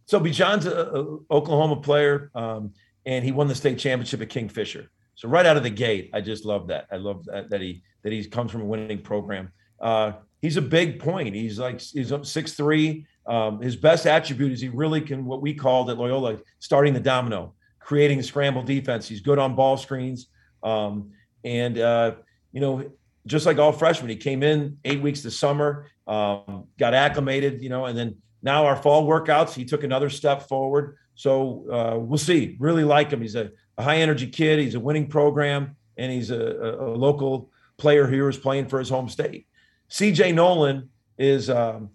So 0.06 0.20
Bijan's 0.20 0.66
an 0.66 1.24
Oklahoma 1.30 1.76
player, 1.76 2.30
um, 2.34 2.72
and 3.06 3.24
he 3.24 3.32
won 3.32 3.48
the 3.48 3.54
state 3.54 3.78
championship 3.78 4.20
at 4.20 4.28
Kingfisher. 4.28 4.90
So 5.14 5.28
right 5.28 5.46
out 5.46 5.56
of 5.56 5.62
the 5.62 5.70
gate, 5.70 6.10
I 6.12 6.20
just 6.20 6.44
love 6.44 6.68
that. 6.68 6.86
I 6.90 6.96
love 6.96 7.24
that, 7.26 7.50
that 7.50 7.60
he 7.60 7.82
that 8.02 8.12
he 8.12 8.24
comes 8.24 8.50
from 8.50 8.62
a 8.62 8.64
winning 8.64 9.00
program. 9.00 9.52
Uh, 9.80 10.12
he's 10.42 10.56
a 10.56 10.62
big 10.62 10.98
point. 10.98 11.34
He's 11.34 11.58
like 11.58 11.80
he's 11.80 12.12
six 12.22 12.52
three. 12.52 13.06
Um, 13.26 13.60
his 13.60 13.76
best 13.76 14.06
attribute 14.06 14.52
is 14.52 14.60
he 14.60 14.68
really 14.68 15.00
can 15.00 15.24
what 15.24 15.40
we 15.40 15.54
called 15.54 15.88
at 15.90 15.96
Loyola 15.96 16.38
starting 16.58 16.92
the 16.92 17.00
domino, 17.00 17.54
creating 17.78 18.20
scramble 18.22 18.62
defense. 18.62 19.08
He's 19.08 19.20
good 19.20 19.38
on 19.38 19.54
ball 19.54 19.76
screens, 19.76 20.28
um, 20.62 21.12
and 21.44 21.78
uh, 21.78 22.16
you 22.52 22.60
know, 22.60 22.90
just 23.26 23.46
like 23.46 23.58
all 23.58 23.72
freshmen, 23.72 24.10
he 24.10 24.16
came 24.16 24.42
in 24.42 24.78
eight 24.84 25.00
weeks 25.00 25.22
this 25.22 25.38
summer, 25.38 25.86
um, 26.06 26.66
got 26.78 26.92
acclimated, 26.92 27.62
you 27.62 27.70
know, 27.70 27.86
and 27.86 27.96
then 27.96 28.16
now 28.44 28.66
our 28.66 28.76
fall 28.76 29.06
workouts, 29.06 29.54
he 29.54 29.64
took 29.64 29.82
another 29.82 30.10
step 30.10 30.48
forward. 30.48 30.96
So 31.14 31.64
uh, 31.72 31.98
we'll 31.98 32.18
see. 32.18 32.56
Really 32.60 32.84
like 32.84 33.10
him. 33.10 33.20
He's 33.20 33.34
a, 33.34 33.50
a, 33.78 33.82
high 33.82 33.96
energy 33.96 34.26
kid. 34.26 34.58
He's 34.58 34.74
a 34.74 34.80
winning 34.80 35.08
program, 35.08 35.76
and 35.96 36.12
he's 36.12 36.30
a, 36.30 36.40
a, 36.40 36.92
a 36.92 36.94
local 36.94 37.50
player 37.78 38.06
here 38.06 38.26
who's 38.26 38.38
playing 38.38 38.68
for 38.68 38.78
his 38.78 38.88
home 38.88 39.08
state. 39.08 39.46
CJ 39.90 40.34
Noland 40.34 40.88
is 41.18 41.48
um, 41.48 41.90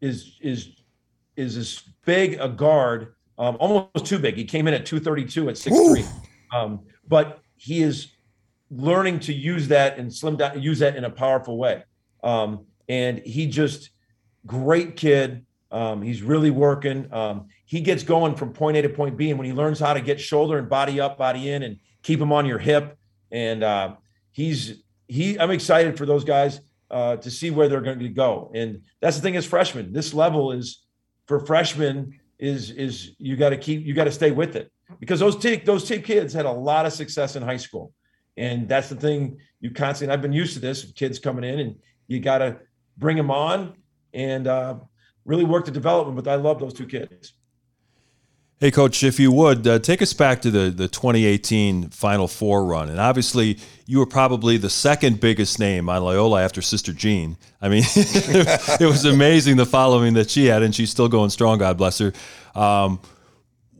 is 0.00 0.38
is 0.40 0.70
is 1.36 1.56
as 1.56 1.82
big 2.04 2.38
a 2.40 2.48
guard, 2.48 3.14
um, 3.38 3.56
almost 3.60 4.04
too 4.04 4.18
big. 4.18 4.36
He 4.36 4.44
came 4.44 4.66
in 4.68 4.74
at 4.74 4.84
232 4.84 5.48
at 5.48 5.54
6'3. 5.54 6.06
Um, 6.52 6.80
but 7.08 7.40
he 7.56 7.82
is 7.82 8.12
learning 8.70 9.20
to 9.20 9.32
use 9.32 9.68
that 9.68 9.98
and 9.98 10.12
slim 10.12 10.36
down, 10.36 10.60
use 10.60 10.80
that 10.80 10.96
in 10.96 11.04
a 11.04 11.10
powerful 11.10 11.56
way. 11.56 11.84
Um, 12.22 12.66
and 12.88 13.18
he 13.20 13.46
just 13.46 13.90
great 14.46 14.96
kid. 14.96 15.46
Um, 15.72 16.02
he's 16.02 16.22
really 16.22 16.50
working. 16.50 17.12
Um, 17.12 17.48
he 17.64 17.80
gets 17.80 18.02
going 18.02 18.34
from 18.34 18.52
point 18.52 18.76
A 18.76 18.82
to 18.82 18.88
point 18.88 19.16
B, 19.16 19.30
and 19.30 19.38
when 19.38 19.46
he 19.46 19.52
learns 19.52 19.80
how 19.80 19.94
to 19.94 20.00
get 20.00 20.20
shoulder 20.20 20.58
and 20.58 20.68
body 20.68 21.00
up, 21.00 21.18
body 21.18 21.50
in, 21.50 21.62
and 21.62 21.78
keep 22.02 22.20
him 22.20 22.32
on 22.32 22.46
your 22.46 22.58
hip, 22.58 22.98
and 23.30 23.64
uh, 23.64 23.94
he's 24.30 24.82
he. 25.08 25.38
I'm 25.38 25.50
excited 25.50 25.96
for 25.96 26.04
those 26.04 26.24
guys 26.24 26.60
uh, 26.90 27.16
to 27.16 27.30
see 27.30 27.50
where 27.50 27.68
they're 27.68 27.80
going 27.80 27.98
to 27.98 28.08
go. 28.08 28.52
And 28.54 28.82
that's 29.00 29.16
the 29.16 29.22
thing 29.22 29.36
as 29.36 29.46
freshmen. 29.46 29.92
This 29.92 30.12
level 30.12 30.52
is 30.52 30.84
for 31.26 31.40
freshmen 31.40 32.20
is 32.38 32.70
is 32.70 33.12
you 33.18 33.36
got 33.36 33.50
to 33.50 33.56
keep 33.56 33.84
you 33.86 33.94
got 33.94 34.04
to 34.04 34.12
stay 34.12 34.30
with 34.30 34.56
it 34.56 34.70
because 35.00 35.20
those 35.20 35.36
t- 35.36 35.56
those 35.56 35.84
two 35.84 36.00
kids 36.00 36.34
had 36.34 36.44
a 36.44 36.52
lot 36.52 36.84
of 36.84 36.92
success 36.92 37.34
in 37.34 37.42
high 37.42 37.56
school, 37.56 37.92
and 38.36 38.68
that's 38.68 38.90
the 38.90 38.96
thing 38.96 39.38
you 39.60 39.70
constantly. 39.70 40.12
I've 40.12 40.22
been 40.22 40.34
used 40.34 40.52
to 40.54 40.60
this 40.60 40.92
kids 40.92 41.18
coming 41.18 41.44
in, 41.44 41.60
and 41.60 41.76
you 42.08 42.20
got 42.20 42.38
to 42.38 42.58
bring 42.98 43.16
them 43.16 43.30
on 43.30 43.74
and 44.12 44.46
uh, 44.46 44.74
really 45.24 45.44
work 45.44 45.64
the 45.64 45.70
development. 45.70 46.24
But 46.24 46.30
I 46.30 46.36
love 46.36 46.60
those 46.60 46.74
two 46.74 46.86
kids. 46.86 47.32
Hey, 48.62 48.70
Coach, 48.70 49.02
if 49.02 49.18
you 49.18 49.32
would 49.32 49.66
uh, 49.66 49.80
take 49.80 50.00
us 50.02 50.12
back 50.12 50.40
to 50.42 50.50
the, 50.52 50.70
the 50.70 50.86
2018 50.86 51.88
Final 51.88 52.28
Four 52.28 52.64
run. 52.64 52.90
And 52.90 53.00
obviously, 53.00 53.58
you 53.86 53.98
were 53.98 54.06
probably 54.06 54.56
the 54.56 54.70
second 54.70 55.18
biggest 55.18 55.58
name 55.58 55.88
on 55.88 56.04
Loyola 56.04 56.44
after 56.44 56.62
Sister 56.62 56.92
Jean. 56.92 57.36
I 57.60 57.68
mean, 57.68 57.82
it 57.96 58.86
was 58.86 59.04
amazing 59.04 59.56
the 59.56 59.66
following 59.66 60.14
that 60.14 60.30
she 60.30 60.46
had, 60.46 60.62
and 60.62 60.72
she's 60.72 60.90
still 60.90 61.08
going 61.08 61.30
strong, 61.30 61.58
God 61.58 61.76
bless 61.76 61.98
her. 61.98 62.12
Um, 62.54 63.00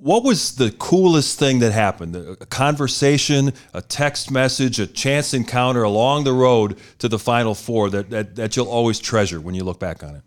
what 0.00 0.24
was 0.24 0.56
the 0.56 0.72
coolest 0.72 1.38
thing 1.38 1.60
that 1.60 1.70
happened? 1.70 2.16
A 2.16 2.34
conversation, 2.46 3.52
a 3.72 3.82
text 3.82 4.32
message, 4.32 4.80
a 4.80 4.88
chance 4.88 5.32
encounter 5.32 5.84
along 5.84 6.24
the 6.24 6.32
road 6.32 6.76
to 6.98 7.08
the 7.08 7.20
Final 7.20 7.54
Four 7.54 7.88
that, 7.90 8.10
that, 8.10 8.34
that 8.34 8.56
you'll 8.56 8.66
always 8.66 8.98
treasure 8.98 9.40
when 9.40 9.54
you 9.54 9.62
look 9.62 9.78
back 9.78 10.02
on 10.02 10.16
it? 10.16 10.22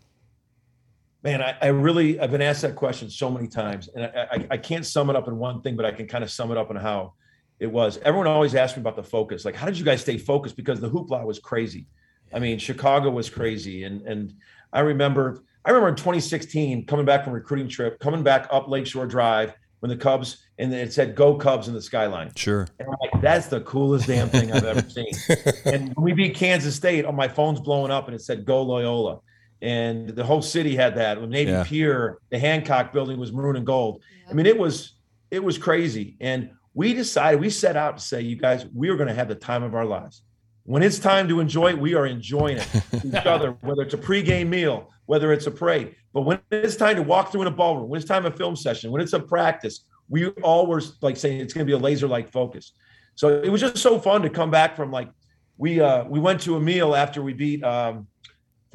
Man, 1.22 1.42
I, 1.42 1.56
I, 1.60 1.66
really 1.68 2.20
I've 2.20 2.30
been 2.30 2.42
asked 2.42 2.62
that 2.62 2.76
question 2.76 3.10
so 3.10 3.30
many 3.30 3.48
times, 3.48 3.88
and 3.94 4.04
I, 4.04 4.28
I, 4.30 4.46
I, 4.52 4.56
can't 4.58 4.86
sum 4.86 5.10
it 5.10 5.16
up 5.16 5.26
in 5.26 5.36
one 5.38 5.60
thing, 5.60 5.74
but 5.74 5.84
I 5.84 5.90
can 5.90 6.06
kind 6.06 6.22
of 6.22 6.30
sum 6.30 6.52
it 6.52 6.56
up 6.56 6.70
in 6.70 6.76
how 6.76 7.14
it 7.58 7.66
was. 7.66 7.98
Everyone 7.98 8.28
always 8.28 8.54
asked 8.54 8.76
me 8.76 8.82
about 8.82 8.96
the 8.96 9.02
focus, 9.02 9.44
like 9.44 9.56
how 9.56 9.66
did 9.66 9.78
you 9.78 9.84
guys 9.84 10.02
stay 10.02 10.18
focused? 10.18 10.56
Because 10.56 10.78
the 10.80 10.90
hoopla 10.90 11.24
was 11.24 11.38
crazy. 11.38 11.86
I 12.32 12.38
mean, 12.38 12.58
Chicago 12.58 13.10
was 13.10 13.30
crazy, 13.30 13.84
and 13.84 14.02
and 14.02 14.34
I 14.72 14.80
remember 14.80 15.42
I 15.64 15.70
remember 15.70 15.88
in 15.88 15.96
2016 15.96 16.86
coming 16.86 17.04
back 17.04 17.24
from 17.24 17.32
recruiting 17.32 17.68
trip, 17.68 17.98
coming 17.98 18.22
back 18.22 18.46
up 18.50 18.68
Lakeshore 18.68 19.06
Drive 19.06 19.52
when 19.80 19.90
the 19.90 19.96
Cubs 19.96 20.44
and 20.58 20.72
it 20.72 20.92
said 20.92 21.14
"Go 21.14 21.34
Cubs" 21.34 21.68
in 21.68 21.74
the 21.74 21.82
skyline. 21.82 22.32
Sure. 22.36 22.66
And 22.78 22.88
I'm 22.88 22.96
like, 23.00 23.22
that's 23.22 23.48
the 23.48 23.60
coolest 23.62 24.06
damn 24.06 24.28
thing 24.28 24.52
I've 24.52 24.64
ever 24.64 24.88
seen. 24.88 25.12
and 25.64 25.94
when 25.94 26.04
we 26.04 26.12
beat 26.12 26.34
Kansas 26.34 26.74
State, 26.74 27.04
on 27.04 27.14
oh, 27.14 27.16
my 27.16 27.28
phone's 27.28 27.60
blowing 27.60 27.90
up 27.90 28.06
and 28.06 28.14
it 28.14 28.20
said 28.20 28.44
"Go 28.44 28.62
Loyola." 28.62 29.20
And 29.62 30.08
the 30.10 30.24
whole 30.24 30.42
city 30.42 30.76
had 30.76 30.94
that. 30.96 31.20
Navy 31.28 31.50
yeah. 31.50 31.64
Pier, 31.64 32.18
the 32.30 32.38
Hancock 32.38 32.92
building 32.92 33.18
was 33.18 33.32
maroon 33.32 33.56
and 33.56 33.66
gold. 33.66 34.02
I 34.28 34.34
mean, 34.34 34.46
it 34.46 34.58
was 34.58 34.94
it 35.30 35.42
was 35.42 35.58
crazy. 35.58 36.16
And 36.20 36.50
we 36.74 36.92
decided, 36.92 37.40
we 37.40 37.50
set 37.50 37.76
out 37.76 37.96
to 37.96 38.02
say, 38.02 38.20
you 38.20 38.36
guys, 38.36 38.66
we 38.74 38.88
are 38.90 38.96
going 38.96 39.08
to 39.08 39.14
have 39.14 39.28
the 39.28 39.34
time 39.34 39.62
of 39.62 39.74
our 39.74 39.84
lives. 39.84 40.22
When 40.64 40.82
it's 40.82 40.98
time 40.98 41.28
to 41.28 41.40
enjoy 41.40 41.70
it, 41.70 41.78
we 41.78 41.94
are 41.94 42.06
enjoying 42.06 42.58
it 42.58 42.68
each 43.04 43.14
other, 43.26 43.52
whether 43.62 43.82
it's 43.82 43.94
a 43.94 43.98
pregame 43.98 44.48
meal, 44.48 44.92
whether 45.06 45.32
it's 45.32 45.46
a 45.46 45.50
parade. 45.50 45.94
But 46.12 46.22
when 46.22 46.40
it's 46.50 46.76
time 46.76 46.96
to 46.96 47.02
walk 47.02 47.32
through 47.32 47.42
in 47.42 47.46
a 47.46 47.52
ballroom, 47.52 47.88
when 47.88 47.98
it's 47.98 48.08
time 48.08 48.26
a 48.26 48.30
film 48.30 48.56
session, 48.56 48.90
when 48.90 49.00
it's 49.00 49.12
a 49.12 49.20
practice, 49.20 49.84
we 50.08 50.28
all 50.42 50.66
were 50.66 50.82
like 51.02 51.16
saying 51.16 51.40
it's 51.40 51.54
going 51.54 51.66
to 51.66 51.70
be 51.70 51.74
a 51.74 51.78
laser-like 51.78 52.30
focus. 52.30 52.72
So 53.14 53.40
it 53.42 53.48
was 53.48 53.60
just 53.60 53.78
so 53.78 53.98
fun 53.98 54.22
to 54.22 54.30
come 54.30 54.50
back 54.50 54.76
from 54.76 54.90
like 54.90 55.08
we 55.58 55.80
uh 55.80 56.04
we 56.04 56.20
went 56.20 56.40
to 56.42 56.56
a 56.56 56.60
meal 56.60 56.94
after 56.94 57.22
we 57.22 57.32
beat 57.32 57.64
um 57.64 58.06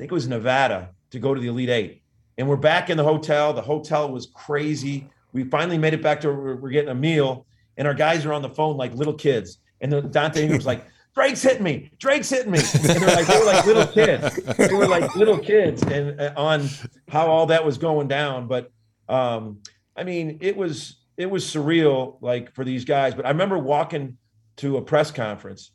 think 0.01 0.11
it 0.11 0.15
was 0.15 0.27
Nevada, 0.27 0.89
to 1.11 1.19
go 1.19 1.35
to 1.35 1.39
the 1.39 1.47
Elite 1.47 1.69
Eight. 1.69 2.01
And 2.39 2.49
we're 2.49 2.55
back 2.55 2.89
in 2.89 2.97
the 2.97 3.03
hotel. 3.03 3.53
The 3.53 3.61
hotel 3.61 4.11
was 4.11 4.25
crazy. 4.33 5.07
We 5.31 5.43
finally 5.43 5.77
made 5.77 5.93
it 5.93 6.01
back 6.01 6.21
to 6.21 6.31
we're 6.31 6.71
getting 6.71 6.89
a 6.89 6.95
meal, 6.95 7.45
and 7.77 7.87
our 7.87 7.93
guys 7.93 8.25
are 8.25 8.33
on 8.33 8.41
the 8.41 8.49
phone 8.49 8.77
like 8.77 8.95
little 8.95 9.13
kids. 9.13 9.59
And 9.79 9.91
the 9.91 10.01
Donte 10.01 10.51
was 10.51 10.65
like, 10.65 10.87
Drake's 11.13 11.43
hitting 11.43 11.61
me. 11.61 11.91
Drake's 11.99 12.29
hitting 12.29 12.51
me. 12.51 12.57
And 12.57 12.83
they're 12.83 13.15
like, 13.15 13.27
they 13.27 13.37
were 13.37 13.45
like 13.45 13.65
little 13.67 13.85
kids. 13.85 14.35
They 14.57 14.73
were 14.73 14.87
like 14.87 15.15
little 15.15 15.37
kids, 15.37 15.83
and 15.83 16.19
uh, 16.19 16.33
on 16.35 16.67
how 17.07 17.27
all 17.27 17.45
that 17.47 17.63
was 17.63 17.77
going 17.77 18.07
down. 18.07 18.47
But 18.47 18.71
um, 19.07 19.59
I 19.95 20.03
mean, 20.03 20.39
it 20.41 20.57
was 20.57 20.95
it 21.15 21.29
was 21.29 21.45
surreal, 21.45 22.17
like 22.21 22.55
for 22.55 22.65
these 22.65 22.85
guys. 22.85 23.13
But 23.13 23.27
I 23.27 23.29
remember 23.29 23.59
walking 23.59 24.17
to 24.57 24.77
a 24.77 24.81
press 24.81 25.11
conference, 25.11 25.69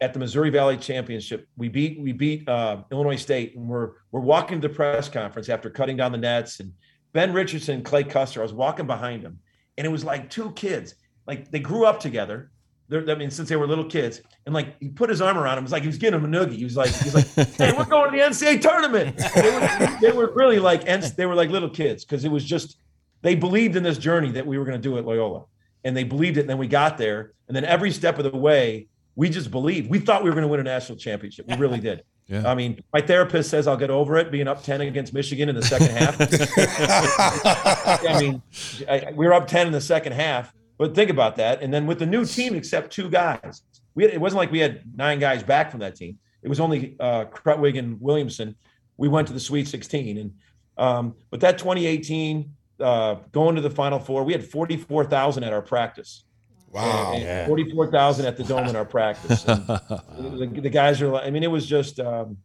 at 0.00 0.12
the 0.12 0.18
Missouri 0.18 0.50
Valley 0.50 0.76
Championship. 0.76 1.46
We 1.56 1.68
beat 1.68 2.00
we 2.00 2.12
beat 2.12 2.48
uh, 2.48 2.82
Illinois 2.90 3.16
State, 3.16 3.56
and 3.56 3.68
we're 3.68 3.92
we're 4.12 4.20
walking 4.20 4.60
to 4.60 4.68
the 4.68 4.74
press 4.74 5.08
conference 5.08 5.48
after 5.48 5.70
cutting 5.70 5.96
down 5.96 6.12
the 6.12 6.18
nets. 6.18 6.60
And 6.60 6.72
Ben 7.12 7.32
Richardson, 7.32 7.76
and 7.76 7.84
Clay 7.84 8.04
Custer, 8.04 8.40
I 8.40 8.42
was 8.42 8.52
walking 8.52 8.86
behind 8.86 9.22
them, 9.22 9.38
and 9.76 9.86
it 9.86 9.90
was 9.90 10.04
like 10.04 10.30
two 10.30 10.52
kids, 10.52 10.94
like 11.26 11.50
they 11.50 11.60
grew 11.60 11.84
up 11.84 12.00
together. 12.00 12.50
They're, 12.88 13.08
I 13.08 13.14
mean, 13.14 13.30
since 13.30 13.48
they 13.48 13.56
were 13.56 13.68
little 13.68 13.84
kids, 13.84 14.20
and 14.46 14.54
like 14.54 14.76
he 14.80 14.88
put 14.88 15.10
his 15.10 15.20
arm 15.20 15.38
around 15.38 15.58
him, 15.58 15.62
it 15.62 15.66
was 15.66 15.72
like 15.72 15.82
he 15.82 15.88
was 15.88 15.98
getting 15.98 16.18
him 16.18 16.32
a 16.32 16.36
noogie. 16.36 16.56
He 16.56 16.64
was 16.64 16.76
like, 16.76 16.90
he's 16.90 17.14
like, 17.14 17.26
"Hey, 17.56 17.72
we're 17.76 17.84
going 17.84 18.10
to 18.10 18.16
the 18.16 18.24
NCAA 18.24 18.60
tournament." 18.60 19.16
They 19.34 19.50
were, 19.50 19.98
they 20.00 20.12
were 20.12 20.32
really 20.34 20.58
like, 20.58 20.84
they 21.16 21.26
were 21.26 21.36
like 21.36 21.50
little 21.50 21.70
kids 21.70 22.04
because 22.04 22.24
it 22.24 22.30
was 22.30 22.44
just 22.44 22.78
they 23.22 23.34
believed 23.34 23.76
in 23.76 23.82
this 23.82 23.98
journey 23.98 24.32
that 24.32 24.46
we 24.46 24.58
were 24.58 24.64
going 24.64 24.80
to 24.80 24.82
do 24.82 24.98
at 24.98 25.04
Loyola, 25.04 25.44
and 25.84 25.96
they 25.96 26.04
believed 26.04 26.38
it. 26.38 26.40
And 26.40 26.50
then 26.50 26.58
we 26.58 26.66
got 26.66 26.98
there, 26.98 27.34
and 27.46 27.56
then 27.56 27.64
every 27.64 27.92
step 27.92 28.18
of 28.18 28.24
the 28.24 28.36
way, 28.36 28.88
we 29.16 29.28
just 29.28 29.50
believed. 29.50 29.90
We 29.90 29.98
thought 29.98 30.22
we 30.22 30.30
were 30.30 30.34
going 30.34 30.46
to 30.46 30.48
win 30.48 30.60
a 30.60 30.64
national 30.64 30.98
championship. 30.98 31.46
We 31.46 31.56
really 31.56 31.80
did. 31.80 32.02
Yeah. 32.30 32.48
I 32.48 32.54
mean, 32.54 32.80
my 32.92 33.00
therapist 33.00 33.50
says 33.50 33.66
I'll 33.66 33.76
get 33.76 33.90
over 33.90 34.16
it 34.16 34.30
being 34.30 34.46
up 34.46 34.62
10 34.62 34.82
against 34.82 35.12
Michigan 35.12 35.48
in 35.48 35.56
the 35.56 35.64
second 35.64 35.88
half. 35.88 36.16
I 38.06 38.20
mean, 38.20 38.40
I, 38.88 39.12
we 39.16 39.26
were 39.26 39.34
up 39.34 39.48
10 39.48 39.66
in 39.66 39.72
the 39.72 39.80
second 39.80 40.12
half, 40.12 40.54
but 40.78 40.94
think 40.94 41.10
about 41.10 41.34
that. 41.36 41.60
And 41.60 41.74
then 41.74 41.88
with 41.88 41.98
the 41.98 42.06
new 42.06 42.24
team, 42.24 42.54
except 42.54 42.92
two 42.92 43.10
guys, 43.10 43.62
we 43.96 44.04
had, 44.04 44.12
it 44.12 44.20
wasn't 44.20 44.38
like 44.38 44.52
we 44.52 44.60
had 44.60 44.82
nine 44.96 45.18
guys 45.18 45.42
back 45.42 45.72
from 45.72 45.80
that 45.80 45.96
team. 45.96 46.20
It 46.44 46.48
was 46.48 46.60
only 46.60 46.94
uh, 47.00 47.24
and 47.46 48.00
Williamson. 48.00 48.54
We 48.96 49.08
went 49.08 49.26
to 49.26 49.34
the 49.34 49.40
Sweet 49.40 49.66
16. 49.66 50.18
And 50.18 50.32
um, 50.78 51.16
but 51.30 51.40
that 51.40 51.58
2018, 51.58 52.54
uh, 52.78 53.16
going 53.32 53.56
to 53.56 53.60
the 53.60 53.70
Final 53.70 53.98
Four, 53.98 54.24
we 54.24 54.32
had 54.32 54.44
44,000 54.44 55.42
at 55.42 55.52
our 55.52 55.62
practice. 55.62 56.24
Wow. 56.70 57.12
And 57.14 57.22
Yeah. 57.22 57.46
44,000 57.46 58.26
at 58.26 58.36
the 58.36 58.44
dome 58.44 58.66
in 58.68 58.76
our 58.76 58.84
practice. 58.84 59.44
And 59.44 59.66
the, 60.18 60.60
the 60.62 60.70
guys 60.70 61.02
are 61.02 61.08
like, 61.08 61.26
I 61.26 61.30
mean, 61.30 61.42
it 61.42 61.50
was 61.50 61.66
just, 61.66 61.98
um, 62.00 62.36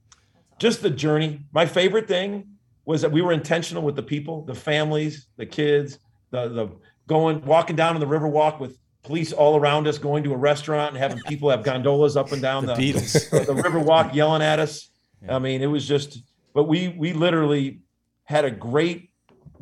just 0.59 0.81
the 0.81 0.89
journey. 0.89 1.41
My 1.53 1.65
favorite 1.65 2.07
thing 2.07 2.47
was 2.85 3.01
that 3.01 3.11
we 3.11 3.21
were 3.21 3.31
intentional 3.33 3.83
with 3.83 3.95
the 3.95 4.03
people, 4.03 4.43
the 4.45 4.55
families, 4.55 5.27
the 5.37 5.45
kids, 5.45 5.99
the, 6.31 6.47
the 6.49 6.69
going, 7.07 7.43
walking 7.45 7.75
down 7.75 7.93
on 7.95 7.99
the 7.99 8.07
river 8.07 8.27
walk 8.27 8.59
with 8.59 8.77
police 9.03 9.31
all 9.31 9.55
around 9.57 9.87
us, 9.87 9.97
going 9.99 10.23
to 10.23 10.33
a 10.33 10.37
restaurant 10.37 10.89
and 10.95 10.97
having 10.97 11.19
people 11.27 11.49
have 11.49 11.63
gondolas 11.63 12.17
up 12.17 12.31
and 12.31 12.41
down 12.41 12.65
The 12.65 12.73
the, 12.73 12.93
Beatles. 12.93 13.29
the, 13.29 13.53
the 13.53 13.61
river 13.61 13.79
walk 13.79 14.15
yelling 14.15 14.41
at 14.41 14.59
us. 14.59 14.89
I 15.27 15.39
mean, 15.39 15.61
it 15.61 15.67
was 15.67 15.87
just, 15.87 16.19
but 16.53 16.63
we, 16.65 16.89
we 16.89 17.13
literally 17.13 17.81
had 18.25 18.45
a 18.45 18.51
great 18.51 19.09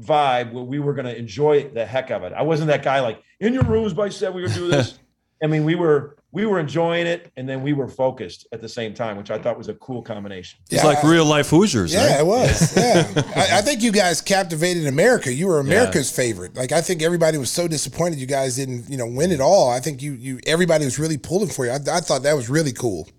vibe 0.02 0.52
where 0.52 0.64
we 0.64 0.80
were 0.80 0.94
going 0.94 1.06
to 1.06 1.18
enjoy 1.18 1.70
the 1.70 1.86
heck 1.86 2.10
of 2.12 2.24
it. 2.24 2.34
I 2.34 2.42
wasn't 2.42 2.68
that 2.68 2.84
guy 2.84 3.00
like 3.00 3.22
in 3.44 3.54
your 3.54 3.64
rooms, 3.64 3.94
but 3.94 4.04
I 4.04 4.10
said 4.10 4.34
we 4.34 4.42
were 4.42 4.48
going 4.48 4.60
do 4.60 4.68
this. 4.70 5.00
I 5.44 5.48
mean, 5.48 5.66
we 5.66 5.76
were, 5.76 6.16
we 6.32 6.46
were 6.46 6.58
enjoying 6.58 7.06
it 7.06 7.30
and 7.36 7.48
then 7.50 7.62
we 7.62 7.74
were 7.74 7.90
focused 7.90 8.48
at 8.54 8.62
the 8.62 8.70
same 8.70 8.94
time, 8.94 9.18
which 9.18 9.30
I 9.30 9.38
thought 9.38 9.58
was 9.58 9.68
a 9.68 9.74
cool 9.74 10.02
combination. 10.02 10.60
It's 10.72 10.82
Yeah, 10.82 10.88
like 10.88 11.04
real 11.04 11.26
life 11.26 11.50
Hoosiers, 11.50 11.94
Yeah, 11.94 12.12
right? 12.12 12.20
it 12.22 12.26
was. 12.26 12.78
Yeah, 12.78 13.12
I, 13.36 13.58
I 13.58 13.62
think 13.62 13.82
you 13.84 13.92
guys 13.92 14.22
captivated 14.22 14.88
America. 14.88 15.34
You 15.34 15.48
were 15.48 15.60
America's 15.60 16.10
favorite. 16.10 16.56
Like 16.56 16.72
I 16.72 16.80
think 16.80 17.02
everybody 17.02 17.38
was 17.38 17.52
so 17.52 17.68
disappointed 17.68 18.20
you 18.20 18.26
guys 18.26 18.56
didn't, 18.56 18.90
you 18.90 18.96
know, 18.96 19.06
win 19.06 19.32
it 19.32 19.42
all. 19.42 19.70
I 19.70 19.82
think 19.82 20.02
you, 20.02 20.14
you, 20.14 20.40
everybody 20.48 20.86
was 20.86 20.98
really 20.98 21.18
pulling 21.18 21.50
for 21.50 21.66
you. 21.66 21.72
I, 21.72 21.76
I 21.92 22.00
thought 22.00 22.24
that 22.24 22.38
was 22.38 22.50
really 22.50 22.72
cool. 22.72 23.10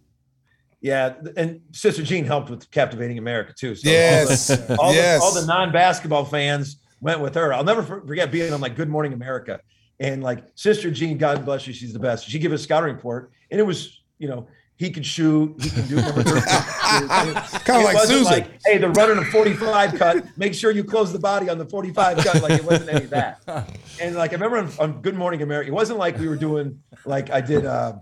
Yeah, 0.81 1.15
and 1.37 1.61
Sister 1.73 2.03
Jean 2.03 2.25
helped 2.25 2.49
with 2.51 2.71
captivating 2.71 3.19
America 3.19 3.53
too. 3.55 3.75
So 3.75 3.89
Yes, 3.89 4.51
all 4.51 4.57
the, 4.57 4.77
all, 4.81 4.95
yes. 4.95 5.21
the, 5.21 5.25
all 5.25 5.35
the 5.35 5.47
non-basketball 5.47 6.25
fans 6.27 6.77
went 7.01 7.21
with 7.21 7.35
her. 7.35 7.53
I'll 7.53 7.65
never 7.65 7.83
forget 7.83 8.31
being 8.31 8.53
on 8.53 8.61
like 8.61 8.77
Good 8.77 8.89
Morning 8.89 9.13
America, 9.13 9.61
and 10.05 10.23
like 10.23 10.45
Sister 10.55 10.91
Jean, 10.91 11.19
God 11.19 11.45
bless 11.45 11.67
you, 11.67 11.73
she's 11.73 11.93
the 11.93 11.99
best. 11.99 12.29
She 12.29 12.39
gave 12.39 12.53
us 12.53 12.61
a 12.61 12.63
scouting 12.65 12.95
report, 12.95 13.31
and 13.51 13.61
it 13.61 13.65
was 13.65 14.03
you 14.19 14.29
know 14.29 14.47
he 14.77 14.91
could 14.91 15.07
shoot, 15.07 15.55
he 15.63 15.71
can 15.71 15.87
do 15.87 16.01
13. 16.01 16.25
Kinda 17.65 17.85
like 17.85 17.95
wasn't 17.95 18.09
Susan. 18.09 18.25
Like, 18.25 18.49
hey, 18.67 18.79
they're 18.79 18.91
running 18.91 19.19
a 19.19 19.25
45 19.25 19.95
cut. 19.95 20.25
Make 20.37 20.53
sure 20.53 20.73
you 20.73 20.83
close 20.83 21.13
the 21.13 21.19
body 21.19 21.49
on 21.49 21.59
the 21.59 21.65
45 21.67 22.19
cut. 22.19 22.43
Like 22.43 22.59
it 22.61 22.65
wasn't 22.65 22.91
any 22.91 23.05
of 23.05 23.11
that. 23.11 23.41
And 24.01 24.17
like 24.17 24.33
I 24.33 24.35
remember 24.35 24.59
on, 24.59 24.71
on 24.81 25.01
Good 25.01 25.15
Morning 25.15 25.41
America, 25.43 25.69
it 25.69 25.73
wasn't 25.73 26.01
like 26.01 26.19
we 26.19 26.27
were 26.27 26.35
doing 26.37 26.83
like 27.05 27.31
I 27.31 27.41
did. 27.41 27.65
uh 27.65 27.95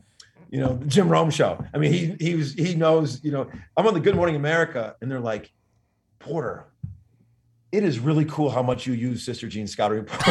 you 0.50 0.60
know, 0.60 0.76
the 0.76 0.84
Jim 0.84 1.08
Rome 1.08 1.30
show. 1.30 1.64
I 1.72 1.78
mean, 1.78 1.92
he 1.92 2.14
he 2.20 2.34
was 2.34 2.52
he 2.52 2.74
knows, 2.74 3.24
you 3.24 3.32
know, 3.32 3.50
I'm 3.74 3.86
on 3.86 3.94
the 3.94 4.00
Good 4.00 4.14
Morning 4.14 4.36
America, 4.36 4.96
and 5.00 5.10
they're 5.10 5.18
like, 5.18 5.50
Porter, 6.18 6.66
it 7.72 7.84
is 7.84 7.98
really 7.98 8.26
cool 8.26 8.50
how 8.50 8.62
much 8.62 8.86
you 8.86 8.92
use 8.92 9.24
Sister 9.24 9.48
Jean 9.48 9.66
Scouting 9.66 9.98
report. 10.00 10.22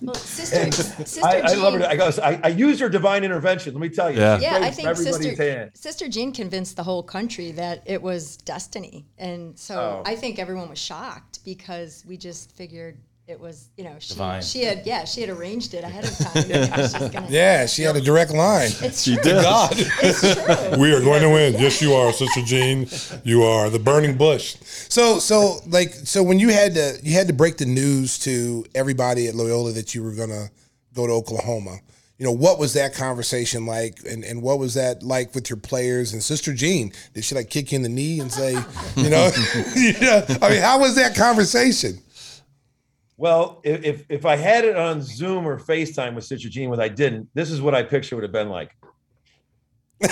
Well, 0.00 0.14
sister, 0.16 0.72
sister 0.72 1.20
I, 1.24 1.42
I 1.42 1.48
Jean, 1.54 1.62
love 1.62 1.74
her. 1.74 1.86
I 1.86 1.96
goes, 1.96 2.18
I, 2.18 2.40
I 2.42 2.48
use 2.48 2.80
her 2.80 2.88
divine 2.88 3.22
intervention. 3.22 3.72
Let 3.72 3.80
me 3.80 3.88
tell 3.88 4.10
you. 4.10 4.18
Yeah. 4.18 4.38
Yeah, 4.40 4.58
I 4.60 4.70
think 4.70 4.96
sister 4.96 5.70
sister 5.74 6.08
Jean 6.08 6.32
convinced 6.32 6.76
the 6.76 6.82
whole 6.82 7.02
country 7.04 7.52
that 7.52 7.82
it 7.86 8.02
was 8.02 8.36
destiny, 8.38 9.06
and 9.18 9.56
so 9.58 9.74
Oh. 9.74 10.02
I 10.04 10.16
think 10.16 10.38
everyone 10.38 10.68
was 10.68 10.78
shocked 10.78 11.40
because 11.44 12.04
we 12.06 12.16
just 12.16 12.52
figured 12.52 12.98
it 13.26 13.40
was, 13.40 13.70
you 13.76 13.84
know, 13.84 13.96
she, 13.98 14.12
Divine. 14.12 14.42
she 14.42 14.64
had 14.64 14.84
yeah 14.86 15.04
she 15.06 15.22
had 15.22 15.30
arranged 15.30 15.72
it 15.72 15.82
ahead 15.82 16.04
of 16.04 16.16
time. 16.18 16.42
You 16.46 16.54
know, 16.54 16.76
she's 16.76 16.92
gonna, 17.10 17.26
Yeah, 17.30 17.64
she 17.66 17.82
had 17.82 17.96
a 17.96 18.00
direct 18.00 18.32
line. 18.32 18.70
it's 18.80 19.02
She 19.02 19.14
true. 19.14 19.22
did. 19.22 19.42
God. 19.42 19.72
It's 19.76 20.20
true. 20.20 20.78
We 20.78 20.92
are 20.92 21.00
going 21.00 21.22
to 21.22 21.30
win. 21.30 21.54
Yes, 21.54 21.80
you 21.80 21.94
are, 21.94 22.12
Sister 22.12 22.42
Jean. 22.42 22.86
You 23.24 23.44
are 23.44 23.70
the 23.70 23.78
burning 23.78 24.16
bush. 24.18 24.56
So, 24.62 25.18
so 25.18 25.60
like, 25.68 25.90
so 25.94 26.22
when 26.22 26.38
you 26.38 26.50
had 26.50 26.74
to, 26.74 26.98
you 27.02 27.14
had 27.14 27.26
to 27.28 27.32
break 27.32 27.56
the 27.56 27.64
news 27.66 28.18
to 28.20 28.66
everybody 28.74 29.26
at 29.28 29.34
Loyola 29.34 29.72
that 29.72 29.94
you 29.94 30.02
were 30.02 30.12
gonna 30.14 30.48
go 30.94 31.06
to 31.06 31.12
Oklahoma. 31.12 31.78
You 32.18 32.26
know, 32.26 32.32
what 32.32 32.58
was 32.60 32.74
that 32.74 32.94
conversation 32.94 33.66
like, 33.66 33.98
and, 34.08 34.22
and 34.24 34.40
what 34.42 34.58
was 34.60 34.74
that 34.74 35.02
like 35.02 35.34
with 35.34 35.50
your 35.50 35.56
players 35.56 36.12
and 36.12 36.22
Sister 36.22 36.52
Jean? 36.54 36.92
Did 37.12 37.24
she 37.24 37.34
like 37.34 37.50
kick 37.50 37.72
you 37.72 37.76
in 37.76 37.82
the 37.82 37.88
knee 37.88 38.20
and 38.20 38.30
say, 38.30 38.52
you 38.96 39.10
know, 39.10 39.30
you 39.76 39.94
know, 40.00 40.24
I 40.42 40.50
mean, 40.50 40.60
how 40.62 40.78
was 40.78 40.94
that 40.96 41.16
conversation? 41.16 41.98
Well, 43.16 43.60
if, 43.64 44.04
if 44.08 44.26
I 44.26 44.36
had 44.36 44.64
it 44.64 44.76
on 44.76 45.00
Zoom 45.00 45.46
or 45.46 45.58
FaceTime 45.58 46.14
with 46.14 46.24
Sister 46.24 46.48
Jean, 46.48 46.70
what 46.70 46.80
I 46.80 46.88
didn't, 46.88 47.28
this 47.34 47.50
is 47.50 47.60
what 47.60 47.74
I 47.74 47.82
picture 47.82 48.16
would 48.16 48.24
have 48.24 48.32
been 48.32 48.48
like. 48.48 48.76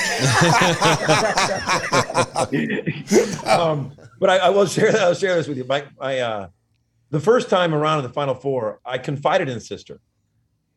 um, 3.44 3.92
but 4.20 4.30
I, 4.30 4.38
I 4.38 4.48
will 4.50 4.66
share 4.66 4.92
that. 4.92 5.00
I'll 5.02 5.14
share 5.14 5.34
this 5.34 5.48
with 5.48 5.58
you. 5.58 5.64
My, 5.64 5.84
my 5.98 6.20
uh, 6.20 6.48
the 7.10 7.20
first 7.20 7.50
time 7.50 7.74
around 7.74 7.98
in 7.98 8.04
the 8.04 8.12
Final 8.12 8.34
Four, 8.34 8.80
I 8.84 8.98
confided 8.98 9.48
in 9.48 9.60
Sister. 9.60 10.00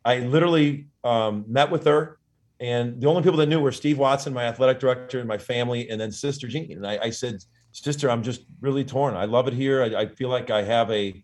I 0.03 0.19
literally 0.19 0.87
um, 1.03 1.45
met 1.47 1.69
with 1.69 1.85
her, 1.85 2.17
and 2.59 2.99
the 2.99 3.07
only 3.07 3.21
people 3.21 3.37
that 3.37 3.47
knew 3.47 3.59
were 3.59 3.71
Steve 3.71 3.99
Watson, 3.99 4.33
my 4.33 4.45
athletic 4.45 4.79
director, 4.79 5.19
and 5.19 5.27
my 5.27 5.37
family, 5.37 5.89
and 5.89 6.01
then 6.01 6.11
Sister 6.11 6.47
Jean. 6.47 6.71
And 6.71 6.85
I, 6.85 6.97
I 7.03 7.09
said, 7.11 7.43
"Sister, 7.71 8.09
I'm 8.09 8.23
just 8.23 8.41
really 8.59 8.83
torn. 8.83 9.15
I 9.15 9.25
love 9.25 9.47
it 9.47 9.53
here. 9.53 9.83
I, 9.83 10.01
I 10.01 10.05
feel 10.07 10.29
like 10.29 10.49
I 10.49 10.63
have 10.63 10.91
a 10.91 11.23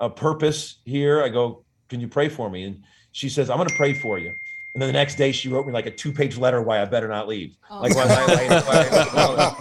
a 0.00 0.10
purpose 0.10 0.78
here." 0.84 1.22
I 1.22 1.28
go, 1.28 1.64
"Can 1.88 2.00
you 2.00 2.08
pray 2.08 2.28
for 2.28 2.50
me?" 2.50 2.64
And 2.64 2.82
she 3.12 3.28
says, 3.28 3.50
"I'm 3.50 3.56
going 3.58 3.68
to 3.68 3.76
pray 3.76 3.94
for 3.94 4.18
you." 4.18 4.32
And 4.74 4.82
then 4.82 4.88
the 4.88 4.92
next 4.92 5.14
day, 5.16 5.30
she 5.30 5.48
wrote 5.48 5.66
me 5.66 5.72
like 5.72 5.86
a 5.86 5.90
two-page 5.92 6.36
letter 6.36 6.60
why 6.60 6.82
I 6.82 6.84
better 6.84 7.06
not 7.06 7.28
leave, 7.28 7.56
like 7.70 7.94
why, 7.94 8.06
why, 8.06 8.26
why- 8.48 9.54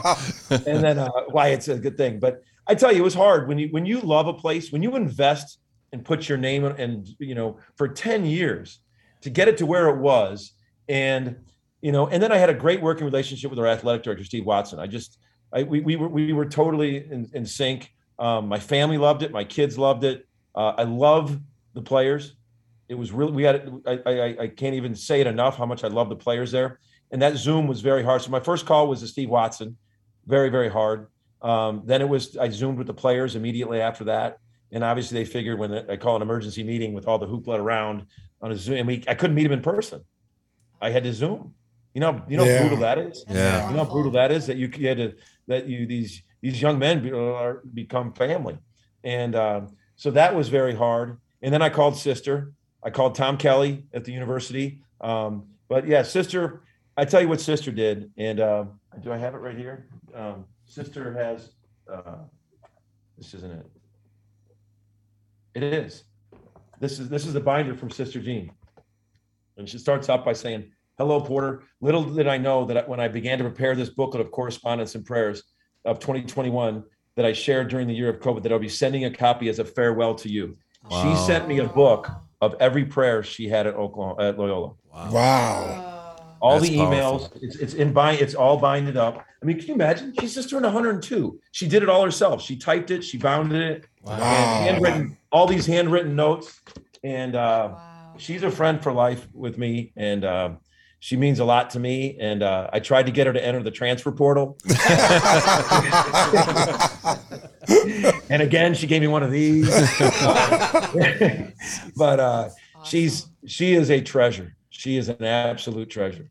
why- 0.50 0.62
and 0.68 0.84
then 0.84 0.98
uh, 0.98 1.10
why 1.30 1.50
it's 1.50 1.68
a 1.68 1.78
good 1.78 1.98
thing. 1.98 2.20
But 2.20 2.42
I 2.66 2.74
tell 2.76 2.92
you, 2.92 3.00
it 3.00 3.04
was 3.04 3.14
hard 3.14 3.48
when 3.48 3.58
you 3.60 3.68
when 3.70 3.86
you 3.86 4.00
love 4.02 4.28
a 4.28 4.34
place, 4.34 4.72
when 4.72 4.82
you 4.82 4.96
invest 4.96 5.60
and 5.92 6.04
put 6.04 6.28
your 6.28 6.38
name 6.40 6.66
and 6.66 7.08
you 7.20 7.36
know 7.36 7.58
for 7.76 7.88
ten 7.88 8.26
years 8.26 8.80
to 9.22 9.30
get 9.30 9.48
it 9.48 9.58
to 9.58 9.66
where 9.68 9.88
it 9.90 9.98
was, 10.00 10.54
and 10.90 11.36
you 11.82 11.92
know, 11.92 12.08
and 12.08 12.24
then 12.24 12.32
I 12.32 12.38
had 12.38 12.50
a 12.50 12.54
great 12.54 12.82
working 12.82 13.06
relationship 13.06 13.50
with 13.52 13.60
our 13.60 13.68
athletic 13.68 14.04
director, 14.04 14.24
Steve 14.24 14.46
Watson. 14.46 14.80
I 14.80 14.88
just 14.88 15.20
I, 15.54 15.62
we, 15.64 15.82
we 15.82 15.96
were 15.96 16.08
we 16.08 16.34
were 16.34 16.46
totally 16.46 16.98
in, 16.98 17.30
in 17.34 17.46
sync. 17.46 17.94
Um, 18.20 18.48
my 18.48 18.60
family 18.60 18.98
loved 18.98 19.24
it. 19.24 19.32
My 19.32 19.44
kids 19.44 19.78
loved 19.78 20.04
it. 20.04 20.28
Uh, 20.56 20.74
I 20.78 20.84
love 20.84 21.40
the 21.74 21.82
players. 21.82 22.36
It 22.90 22.96
was 22.96 23.12
really 23.12 23.32
we 23.32 23.44
had. 23.44 23.72
I, 23.86 24.00
I 24.06 24.38
I 24.42 24.48
can't 24.48 24.76
even 24.76 24.96
say 24.96 25.22
it 25.22 25.28
enough 25.28 25.58
how 25.58 25.66
much 25.66 25.84
I 25.84 25.88
love 25.88 26.10
the 26.10 26.16
players 26.16 26.52
there. 26.52 26.80
And 27.12 27.22
that 27.22 27.36
Zoom 27.38 27.68
was 27.68 27.82
very 27.82 28.04
hard. 28.04 28.22
So 28.22 28.30
my 28.32 28.40
first 28.40 28.66
call 28.66 28.88
was 28.88 29.00
to 29.02 29.08
Steve 29.08 29.30
Watson, 29.30 29.78
very 30.28 30.50
very 30.50 30.70
hard. 30.70 31.08
Um, 31.42 31.82
then 31.86 32.02
it 32.02 32.08
was 32.10 32.38
I 32.38 32.50
zoomed 32.50 32.78
with 32.78 32.88
the 32.88 32.94
players 32.94 33.36
immediately 33.36 33.82
after 33.82 34.04
that. 34.06 34.38
And 34.72 34.84
obviously 34.84 35.20
they 35.20 35.26
figured 35.26 35.60
when 35.60 35.74
I 35.90 35.98
call 35.98 36.16
an 36.16 36.22
emergency 36.22 36.64
meeting 36.64 36.94
with 36.94 37.08
all 37.08 37.20
the 37.20 37.28
hoopla 37.28 37.60
around 37.60 38.06
on 38.42 38.52
a 38.52 38.56
Zoom, 38.56 38.78
and 38.78 38.88
we, 38.88 39.04
I 39.08 39.14
couldn't 39.14 39.36
meet 39.36 39.46
him 39.46 39.52
in 39.52 39.62
person. 39.62 40.02
I 40.82 40.90
had 40.90 41.04
to 41.04 41.14
Zoom. 41.14 41.54
You 41.94 42.02
know, 42.02 42.24
you 42.28 42.38
know 42.38 42.44
Yeah. 42.44 42.60
brutal 42.62 42.80
that 42.80 42.98
is. 42.98 43.24
Yeah. 43.30 43.70
You 43.70 43.78
know 43.78 43.84
how 43.86 43.92
brutal 43.92 44.12
that 44.14 44.32
is 44.32 44.48
that 44.48 44.58
you, 44.58 44.70
you 44.76 44.88
had 44.88 44.98
to 44.98 45.14
that 45.48 45.68
you 45.68 45.86
these 45.86 46.24
these 46.44 46.62
young 46.62 46.78
men 46.78 47.02
be, 47.02 47.12
are 47.12 47.62
become 47.74 48.12
family, 48.12 48.58
and 49.04 49.34
um, 49.34 49.78
so 49.96 50.12
that 50.12 50.36
was 50.36 50.50
very 50.50 50.76
hard. 50.76 51.18
And 51.42 51.54
then 51.54 51.62
I 51.62 51.70
called 51.70 51.96
sister. 51.98 52.52
I 52.84 52.90
called 52.90 53.16
Tom 53.16 53.38
Kelly 53.38 53.86
at 53.94 54.04
the 54.04 54.12
university. 54.12 54.82
Um, 55.00 55.46
but 55.70 55.88
yeah, 55.88 56.04
sister. 56.04 56.64
I 56.98 57.06
tell 57.06 57.22
you 57.22 57.30
what 57.30 57.40
sister 57.40 57.72
did, 57.72 58.12
and 58.18 58.42
uh, 58.42 58.66
do 59.02 59.12
I 59.12 59.18
have 59.18 59.34
it 59.34 59.38
right 59.38 59.58
here? 59.58 59.88
Um, 60.14 60.46
sister 60.66 61.14
has. 61.14 61.54
Uh, 61.92 62.18
this 63.18 63.34
isn't 63.34 63.52
it. 63.52 63.66
It 65.56 65.64
is. 65.64 66.04
This 66.82 67.00
is 67.00 67.08
this 67.08 67.26
is 67.26 67.32
the 67.34 67.40
binder 67.40 67.74
from 67.74 67.90
Sister 67.90 68.20
Jean, 68.20 68.52
and 69.56 69.68
she 69.68 69.78
starts 69.78 70.10
out 70.10 70.26
by 70.26 70.34
saying, 70.34 70.72
"Hello, 70.98 71.22
Porter. 71.22 71.64
Little 71.80 72.04
did 72.04 72.28
I 72.28 72.38
know 72.38 72.66
that 72.66 72.90
when 72.90 73.00
I 73.00 73.08
began 73.08 73.38
to 73.38 73.46
prepare 73.46 73.76
this 73.76 73.90
booklet 73.90 74.20
of 74.20 74.32
correspondence 74.32 74.94
and 74.96 75.06
prayers 75.06 75.44
of 75.86 76.00
2021 76.00 76.84
that 77.16 77.26
I 77.26 77.34
shared 77.34 77.70
during 77.70 77.88
the 77.88 77.94
year 77.94 78.10
of 78.10 78.20
COVID, 78.20 78.44
that 78.44 78.52
I'll 78.52 78.60
be 78.60 78.70
sending 78.70 79.06
a 79.06 79.12
copy 79.12 79.50
as 79.50 79.60
a 79.60 79.66
farewell 79.66 80.16
to 80.16 80.30
you." 80.30 80.58
She 80.90 81.16
sent 81.16 81.48
me 81.48 81.60
a 81.60 81.68
book 81.68 82.10
of 82.42 82.56
every 82.60 82.84
prayer 82.84 83.24
she 83.24 83.48
had 83.48 83.68
at 83.68 83.76
Oklahoma 83.76 84.22
at 84.22 84.38
Loyola. 84.38 84.74
Wow. 84.94 86.16
all 86.42 86.60
That's 86.60 86.70
the 86.70 86.78
emails. 86.78 87.32
It's 87.42 87.56
it's 87.56 87.74
in 87.74 87.94
bind. 87.94 88.20
It's 88.20 88.36
all 88.36 88.58
binded 88.58 88.98
up. 88.98 89.26
I 89.42 89.46
mean, 89.46 89.58
can 89.60 89.68
you 89.68 89.74
imagine? 89.76 90.14
She's 90.20 90.36
just 90.36 90.50
turned 90.50 90.64
102. 90.66 91.40
She 91.52 91.68
did 91.68 91.84
it 91.84 91.90
all 91.90 92.04
herself. 92.04 92.42
She 92.42 92.58
typed 92.58 92.92
it. 92.92 93.04
She 93.04 93.18
bounded 93.18 93.62
it. 93.62 93.86
and 94.06 94.22
handwritten 94.22 95.18
all 95.32 95.48
these 95.48 95.66
handwritten 95.66 96.16
notes, 96.16 96.62
and 97.04 97.36
uh, 97.36 97.70
Wow. 97.72 98.14
she's 98.18 98.44
a 98.44 98.52
friend 98.52 98.84
for 98.84 98.92
life 98.92 99.28
with 99.34 99.58
me, 99.58 99.94
and 99.96 100.26
uh, 100.26 100.50
she 101.04 101.18
means 101.18 101.40
a 101.40 101.44
lot 101.44 101.72
to 101.72 101.82
me. 101.82 102.16
And 102.18 102.42
uh, 102.42 102.70
I 102.72 102.80
tried 102.80 103.08
to 103.08 103.12
get 103.12 103.28
her 103.28 103.34
to 103.34 103.46
enter 103.46 103.62
the 103.62 103.72
transfer 103.72 104.10
portal, 104.10 104.58
and 108.30 108.42
again, 108.42 108.74
she 108.74 108.88
gave 108.88 109.02
me 109.02 109.10
one 109.10 109.22
of 109.22 109.30
these. 109.30 109.68
but 111.98 112.22
uh, 112.22 112.48
she's 112.86 113.28
she 113.46 113.74
is 113.74 113.92
a 113.92 114.00
treasure. 114.00 114.56
She 114.70 114.96
is 114.96 115.10
an 115.10 115.26
absolute 115.26 115.90
treasure. 115.90 116.30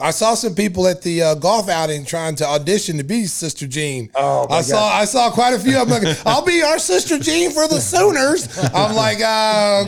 I 0.00 0.12
saw 0.12 0.34
some 0.34 0.54
people 0.54 0.86
at 0.88 1.02
the 1.02 1.22
uh, 1.22 1.34
golf 1.34 1.68
outing 1.68 2.06
trying 2.06 2.34
to 2.36 2.46
audition 2.46 2.96
to 2.96 3.04
be 3.04 3.26
Sister 3.26 3.66
Jean. 3.66 4.10
Oh, 4.14 4.46
my 4.48 4.56
I 4.56 4.60
saw 4.62 4.76
God. 4.76 5.02
I 5.02 5.04
saw 5.04 5.30
quite 5.30 5.52
a 5.52 5.58
few. 5.58 5.76
I'm 5.76 5.88
like, 5.88 6.02
I'll 6.26 6.44
be 6.44 6.62
our 6.62 6.78
Sister 6.78 7.18
Jean 7.18 7.50
for 7.50 7.68
the 7.68 7.80
Sooners. 7.80 8.48
I'm 8.74 8.94
like, 8.96 9.18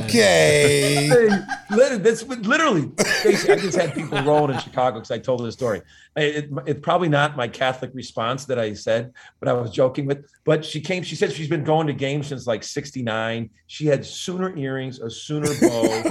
okay. 0.04 1.08
Hey, 1.08 1.28
lit- 1.70 2.28
literally. 2.46 2.90
I 2.98 3.32
just 3.32 3.76
had 3.76 3.94
people 3.94 4.22
rolling 4.22 4.54
in 4.54 4.60
Chicago 4.60 4.98
because 4.98 5.10
I 5.10 5.18
told 5.18 5.40
them 5.40 5.46
the 5.46 5.52
story. 5.52 5.80
It, 6.14 6.50
it's 6.66 6.80
probably 6.80 7.08
not 7.08 7.36
my 7.38 7.48
Catholic 7.48 7.90
response 7.94 8.44
that 8.44 8.58
I 8.58 8.74
said, 8.74 9.12
but 9.40 9.48
I 9.48 9.54
was 9.54 9.70
joking 9.70 10.04
with. 10.04 10.26
But 10.44 10.62
she 10.64 10.80
came. 10.80 11.02
She 11.02 11.16
said 11.16 11.32
she's 11.32 11.48
been 11.48 11.64
going 11.64 11.86
to 11.86 11.94
games 11.94 12.26
since 12.26 12.46
like 12.46 12.62
'69. 12.62 13.48
She 13.66 13.86
had 13.86 14.04
Sooner 14.04 14.54
earrings, 14.56 14.98
a 15.00 15.10
Sooner 15.10 15.48
bow. 15.60 16.02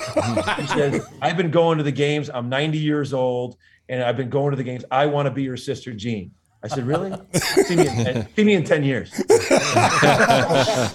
she 0.61 0.67
said, 0.67 1.01
"I've 1.21 1.37
been 1.37 1.51
going 1.51 1.77
to 1.77 1.83
the 1.83 1.91
games. 1.91 2.31
I'm 2.33 2.49
90 2.49 2.79
years 2.79 3.13
old, 3.13 3.57
and 3.89 4.01
I've 4.01 4.17
been 4.17 4.29
going 4.31 4.49
to 4.51 4.57
the 4.57 4.63
games. 4.63 4.83
I 4.89 5.05
want 5.05 5.27
to 5.27 5.31
be 5.31 5.43
your 5.43 5.57
sister, 5.57 5.93
Jean." 5.93 6.31
I 6.63 6.67
said, 6.67 6.85
"Really? 6.87 7.11
see, 7.33 7.75
me 7.75 7.87
in 7.87 7.95
10, 7.95 8.27
see 8.35 8.43
me 8.43 8.53
in 8.55 8.63
10 8.63 8.83
years." 8.83 9.11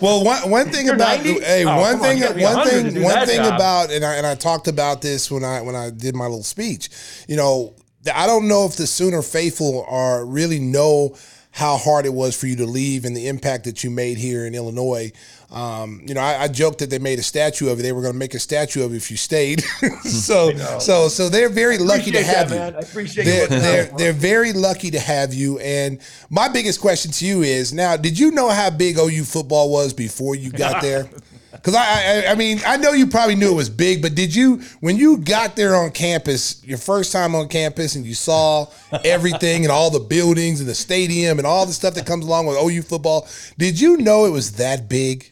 Well, 0.00 0.24
one 0.24 0.50
one 0.50 0.70
thing 0.70 0.86
You're 0.86 0.94
about 0.94 1.24
90? 1.24 1.40
hey, 1.40 1.64
Oh, 1.64 1.80
one 1.80 1.94
on, 1.96 2.00
thing 2.00 2.18
be 2.36 2.42
one 2.42 2.68
thing 2.68 3.02
one 3.02 3.26
thing 3.26 3.36
job. 3.38 3.54
about 3.54 3.90
and 3.90 4.04
I 4.04 4.14
and 4.16 4.26
I 4.26 4.34
talked 4.34 4.68
about 4.68 5.02
this 5.02 5.30
when 5.30 5.44
I 5.44 5.60
when 5.62 5.74
I 5.74 5.90
did 5.90 6.14
my 6.14 6.24
little 6.24 6.42
speech. 6.42 6.88
You 7.28 7.36
know, 7.36 7.74
I 8.14 8.26
don't 8.26 8.48
know 8.48 8.66
if 8.66 8.76
the 8.76 8.86
Sooner 8.86 9.22
faithful 9.22 9.84
are 9.88 10.24
really 10.24 10.58
know 10.58 11.16
how 11.52 11.78
hard 11.78 12.04
it 12.04 12.12
was 12.12 12.38
for 12.38 12.46
you 12.46 12.54
to 12.56 12.66
leave 12.66 13.06
and 13.06 13.16
the 13.16 13.28
impact 13.28 13.64
that 13.64 13.82
you 13.82 13.90
made 13.90 14.18
here 14.18 14.44
in 14.44 14.54
Illinois. 14.54 15.10
Um, 15.50 16.02
you 16.06 16.12
know, 16.12 16.20
I, 16.20 16.42
I 16.42 16.48
joked 16.48 16.80
that 16.80 16.90
they 16.90 16.98
made 16.98 17.18
a 17.18 17.22
statue 17.22 17.70
of 17.70 17.78
you. 17.78 17.82
They 17.82 17.92
were 17.92 18.02
going 18.02 18.12
to 18.12 18.18
make 18.18 18.34
a 18.34 18.38
statue 18.38 18.84
of 18.84 18.90
you 18.90 18.98
if 18.98 19.10
you 19.10 19.16
stayed. 19.16 19.62
so, 20.02 20.54
so, 20.78 21.08
so 21.08 21.28
they're 21.30 21.48
very 21.48 21.78
lucky 21.78 22.10
to 22.10 22.18
Appreciate 22.18 22.24
that, 22.24 22.36
have 22.36 22.50
you. 22.50 22.56
man. 22.56 22.76
I 22.76 22.78
appreciate 22.80 23.24
They're, 23.24 23.42
you. 23.44 23.60
they're, 23.60 23.84
they're 23.96 24.12
very 24.12 24.52
lucky 24.52 24.90
to 24.90 25.00
have 25.00 25.32
you. 25.32 25.58
And 25.60 25.98
my 26.28 26.48
biggest 26.48 26.78
question 26.80 27.10
to 27.12 27.24
you 27.24 27.40
is 27.42 27.72
now, 27.72 27.96
did 27.96 28.18
you 28.18 28.32
know 28.32 28.50
how 28.50 28.68
big 28.68 28.98
OU 28.98 29.24
football 29.24 29.70
was 29.70 29.94
before 29.94 30.34
you 30.34 30.50
got 30.50 30.82
there? 30.82 31.08
Because 31.56 31.74
I, 31.74 32.24
I, 32.26 32.32
I 32.32 32.34
mean, 32.34 32.60
I 32.66 32.76
know 32.76 32.92
you 32.92 33.06
probably 33.06 33.34
knew 33.34 33.50
it 33.50 33.56
was 33.56 33.70
big, 33.70 34.02
but 34.02 34.14
did 34.14 34.34
you, 34.34 34.62
when 34.80 34.96
you 34.96 35.18
got 35.18 35.56
there 35.56 35.74
on 35.74 35.90
campus, 35.90 36.62
your 36.64 36.78
first 36.78 37.12
time 37.12 37.34
on 37.34 37.48
campus, 37.48 37.94
and 37.94 38.04
you 38.04 38.14
saw 38.14 38.66
everything 39.04 39.64
and 39.64 39.72
all 39.72 39.90
the 39.90 40.00
buildings 40.00 40.60
and 40.60 40.68
the 40.68 40.74
stadium 40.74 41.38
and 41.38 41.46
all 41.46 41.66
the 41.66 41.72
stuff 41.72 41.94
that 41.94 42.06
comes 42.06 42.24
along 42.24 42.46
with 42.46 42.56
OU 42.56 42.82
football, 42.82 43.28
did 43.58 43.80
you 43.80 43.96
know 43.96 44.24
it 44.26 44.30
was 44.30 44.52
that 44.52 44.88
big? 44.88 45.30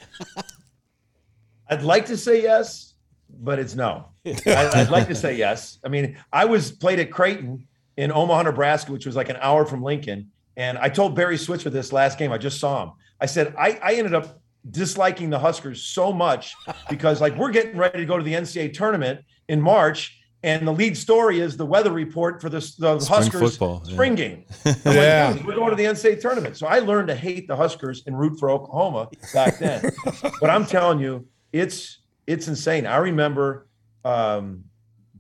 I'd 1.69 1.83
like 1.83 2.07
to 2.07 2.17
say 2.17 2.43
yes, 2.43 2.95
but 3.29 3.59
it's 3.59 3.75
no. 3.75 4.07
I, 4.27 4.71
I'd 4.75 4.91
like 4.91 5.09
to 5.09 5.15
say 5.15 5.37
yes. 5.37 5.79
I 5.85 5.89
mean, 5.89 6.17
I 6.33 6.45
was 6.45 6.73
played 6.73 6.99
at 6.99 7.11
Creighton 7.11 7.67
in 7.97 8.11
Omaha, 8.13 8.43
Nebraska, 8.43 8.93
which 8.93 9.07
was 9.07 9.17
like 9.17 9.29
an 9.29 9.37
hour 9.41 9.65
from 9.65 9.83
Lincoln. 9.83 10.31
And 10.57 10.79
I 10.79 10.89
told 10.89 11.15
Barry 11.15 11.37
Switzer 11.37 11.71
this 11.71 11.93
last 11.93 12.19
game. 12.19 12.33
I 12.33 12.39
just 12.39 12.61
saw 12.61 12.85
him. 12.85 12.93
I 13.21 13.27
said, 13.27 13.55
I, 13.59 13.79
I 13.83 13.95
ended 13.95 14.15
up 14.15 14.41
disliking 14.71 15.31
the 15.31 15.39
Huskers 15.39 15.83
so 15.83 16.13
much 16.13 16.55
because, 16.89 17.21
like, 17.21 17.37
we're 17.37 17.51
getting 17.51 17.77
ready 17.77 17.99
to 17.99 18.07
go 18.07 18.17
to 18.17 18.25
the 18.25 18.33
NCAA 18.33 18.73
tournament 18.73 19.21
in 19.49 19.61
March. 19.61 20.21
And 20.43 20.67
the 20.69 20.73
lead 20.73 20.97
story 20.97 21.41
is 21.41 21.57
the 21.57 21.65
weather 21.65 21.91
report 21.91 22.43
for 22.43 22.51
this, 22.51 22.75
the 22.77 23.01
Spring 23.01 23.17
Huskers 23.17 23.41
football, 23.41 23.83
yeah. 23.87 23.93
spring 23.95 24.15
game. 24.15 24.45
I'm 24.65 24.75
like, 24.85 24.95
Yeah. 24.95 25.47
We're 25.47 25.55
going 25.55 25.71
to 25.71 25.77
the 25.77 25.85
NCAA 25.85 26.21
tournament. 26.21 26.59
So 26.59 26.67
I 26.67 26.81
learned 26.81 27.09
to 27.09 27.15
hate 27.15 27.49
the 27.49 27.57
Huskers 27.57 28.03
and 28.07 28.19
root 28.19 28.39
for 28.39 28.51
Oklahoma 28.51 29.09
back 29.33 29.59
then. 29.59 29.91
but 30.41 30.51
I'm 30.51 30.67
telling 30.67 30.99
you, 30.99 31.27
it's 31.53 32.01
it's 32.27 32.49
insane. 32.49 32.87
I 32.87 32.97
remember 32.97 33.69
um, 34.05 34.65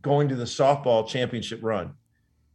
going 0.02 0.28
to 0.28 0.36
the 0.36 0.44
softball 0.44 1.06
championship 1.06 1.60
run, 1.62 1.94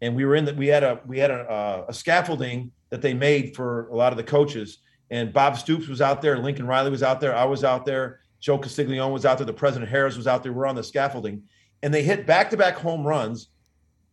and 0.02 0.16
we 0.16 0.26
were 0.26 0.36
in 0.36 0.46
that. 0.46 0.56
We 0.56 0.68
had 0.68 0.84
a 0.84 1.00
we 1.08 1.18
had 1.18 1.32
a, 1.32 1.40
uh, 1.40 1.86
a 1.88 1.94
scaffolding 1.94 2.72
that 2.90 3.02
they 3.02 3.14
made 3.14 3.56
for 3.56 3.88
a 3.90 3.96
lot 3.96 4.14
of 4.14 4.18
the 4.18 4.24
coaches. 4.24 4.80
And 5.12 5.34
Bob 5.34 5.58
Stoops 5.58 5.88
was 5.88 6.02
out 6.02 6.22
there, 6.22 6.38
Lincoln 6.38 6.68
Riley 6.68 6.92
was 6.92 7.04
out 7.04 7.20
there, 7.20 7.36
I 7.36 7.46
was 7.46 7.64
out 7.64 7.86
there, 7.86 8.20
Joe 8.40 8.58
Castiglione 8.58 9.12
was 9.12 9.26
out 9.26 9.38
there, 9.38 9.46
the 9.46 9.54
President 9.54 9.92
Harroz 9.92 10.18
was 10.18 10.28
out 10.28 10.44
there. 10.44 10.54
We're 10.54 10.68
on 10.68 10.76
the 10.76 10.84
scaffolding, 10.84 11.44
and 11.82 11.94
they 11.94 12.04
hit 12.04 12.26
back 12.26 12.50
to 12.52 12.58
back 12.58 12.76
home 12.76 13.06
runs 13.06 13.50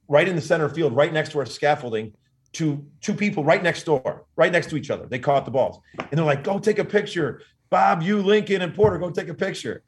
right 0.09 0.27
in 0.27 0.37
the 0.37 0.43
center 0.43 0.69
field, 0.69 0.95
right 0.97 1.13
next 1.13 1.33
to 1.33 1.39
our 1.39 1.47
scaffolding, 1.47 2.15
to 2.53 2.85
two 3.01 3.13
people 3.13 3.45
right 3.45 3.63
next 3.63 3.85
door, 3.85 4.25
right 4.37 4.51
next 4.51 4.71
to 4.71 4.77
each 4.77 4.91
other. 4.91 5.07
They 5.07 5.19
caught 5.19 5.45
the 5.45 5.51
balls, 5.51 5.81
and 5.99 6.13
they're 6.13 6.25
like, 6.25 6.43
"Go 6.43 6.59
take 6.59 6.79
a 6.79 6.85
picture, 6.85 7.43
Bob, 7.69 8.03
you, 8.03 8.23
Lincoln, 8.23 8.63
and 8.63 8.75
Porter. 8.75 8.99
Go 8.99 9.11
take 9.11 9.29
a 9.29 9.35
picture." 9.35 9.83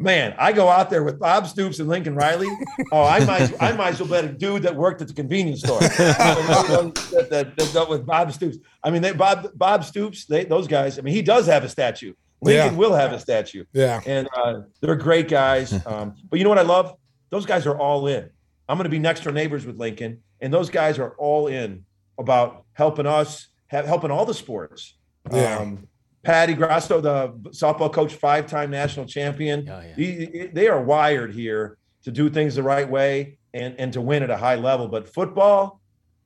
Man, 0.00 0.34
I 0.38 0.52
go 0.52 0.68
out 0.68 0.90
there 0.90 1.02
with 1.02 1.18
Bob 1.18 1.46
Stoops 1.48 1.80
and 1.80 1.88
Lincoln 1.88 2.14
Riley. 2.14 2.48
Oh, 2.92 3.02
I 3.02 3.24
might, 3.24 3.62
I 3.62 3.72
might 3.72 3.88
as 3.94 4.00
well 4.00 4.08
bet 4.08 4.24
a 4.24 4.28
dude 4.32 4.62
that 4.62 4.74
worked 4.74 5.02
at 5.02 5.08
the 5.08 5.14
convenience 5.14 5.60
store 5.60 5.80
that, 5.80 7.28
that, 7.30 7.56
that 7.56 7.72
dealt 7.72 7.90
with 7.90 8.06
Bob 8.06 8.32
Stoops. 8.32 8.56
I 8.82 8.90
mean, 8.90 9.02
they, 9.02 9.12
Bob 9.12 9.48
Bob 9.54 9.84
Stoops, 9.84 10.24
they, 10.26 10.44
those 10.44 10.66
guys. 10.68 10.98
I 10.98 11.02
mean, 11.02 11.14
he 11.14 11.22
does 11.22 11.46
have 11.46 11.64
a 11.64 11.68
statue. 11.68 12.14
Lincoln 12.40 12.72
Yeah. 12.74 12.78
will 12.78 12.94
have 12.94 13.12
a 13.12 13.18
statue 13.18 13.64
Yeah. 13.72 14.00
and 14.06 14.28
uh, 14.36 14.60
they're 14.80 14.94
great 14.96 15.28
guys. 15.28 15.72
Um, 15.86 16.14
but 16.30 16.38
you 16.38 16.44
know 16.44 16.50
what 16.50 16.58
I 16.58 16.62
love? 16.62 16.94
Those 17.30 17.44
guys 17.46 17.66
are 17.66 17.76
all 17.76 18.06
in. 18.06 18.30
I'm 18.68 18.76
going 18.78 18.84
to 18.84 18.90
be 18.90 18.98
next 19.00 19.24
door 19.24 19.32
neighbors 19.32 19.66
with 19.66 19.76
Lincoln, 19.76 20.22
and 20.40 20.52
those 20.54 20.70
guys 20.70 20.98
are 20.98 21.14
all 21.18 21.46
in 21.48 21.84
about 22.18 22.64
helping 22.74 23.06
us, 23.06 23.48
have, 23.66 23.86
helping 23.86 24.10
all 24.10 24.24
the 24.24 24.34
sports. 24.34 24.94
Yeah. 25.32 25.58
Um, 25.58 25.88
Patty 26.22 26.54
Gasso, 26.54 27.00
the 27.00 27.28
softball 27.50 27.92
coach, 27.92 28.14
five-time 28.14 28.70
national 28.70 29.06
champion. 29.06 29.68
Oh, 29.68 29.80
yeah. 29.80 29.94
He- 29.94 30.46
they 30.52 30.68
are 30.68 30.82
wired 30.82 31.32
here 31.32 31.78
to 32.04 32.10
do 32.10 32.28
things 32.28 32.54
the 32.54 32.62
right 32.62 32.88
way 32.88 33.38
and 33.54 33.74
and 33.78 33.92
to 33.92 34.00
win 34.00 34.22
at 34.22 34.30
a 34.30 34.36
high 34.36 34.56
level. 34.56 34.88
But 34.88 35.08
football, 35.08 35.80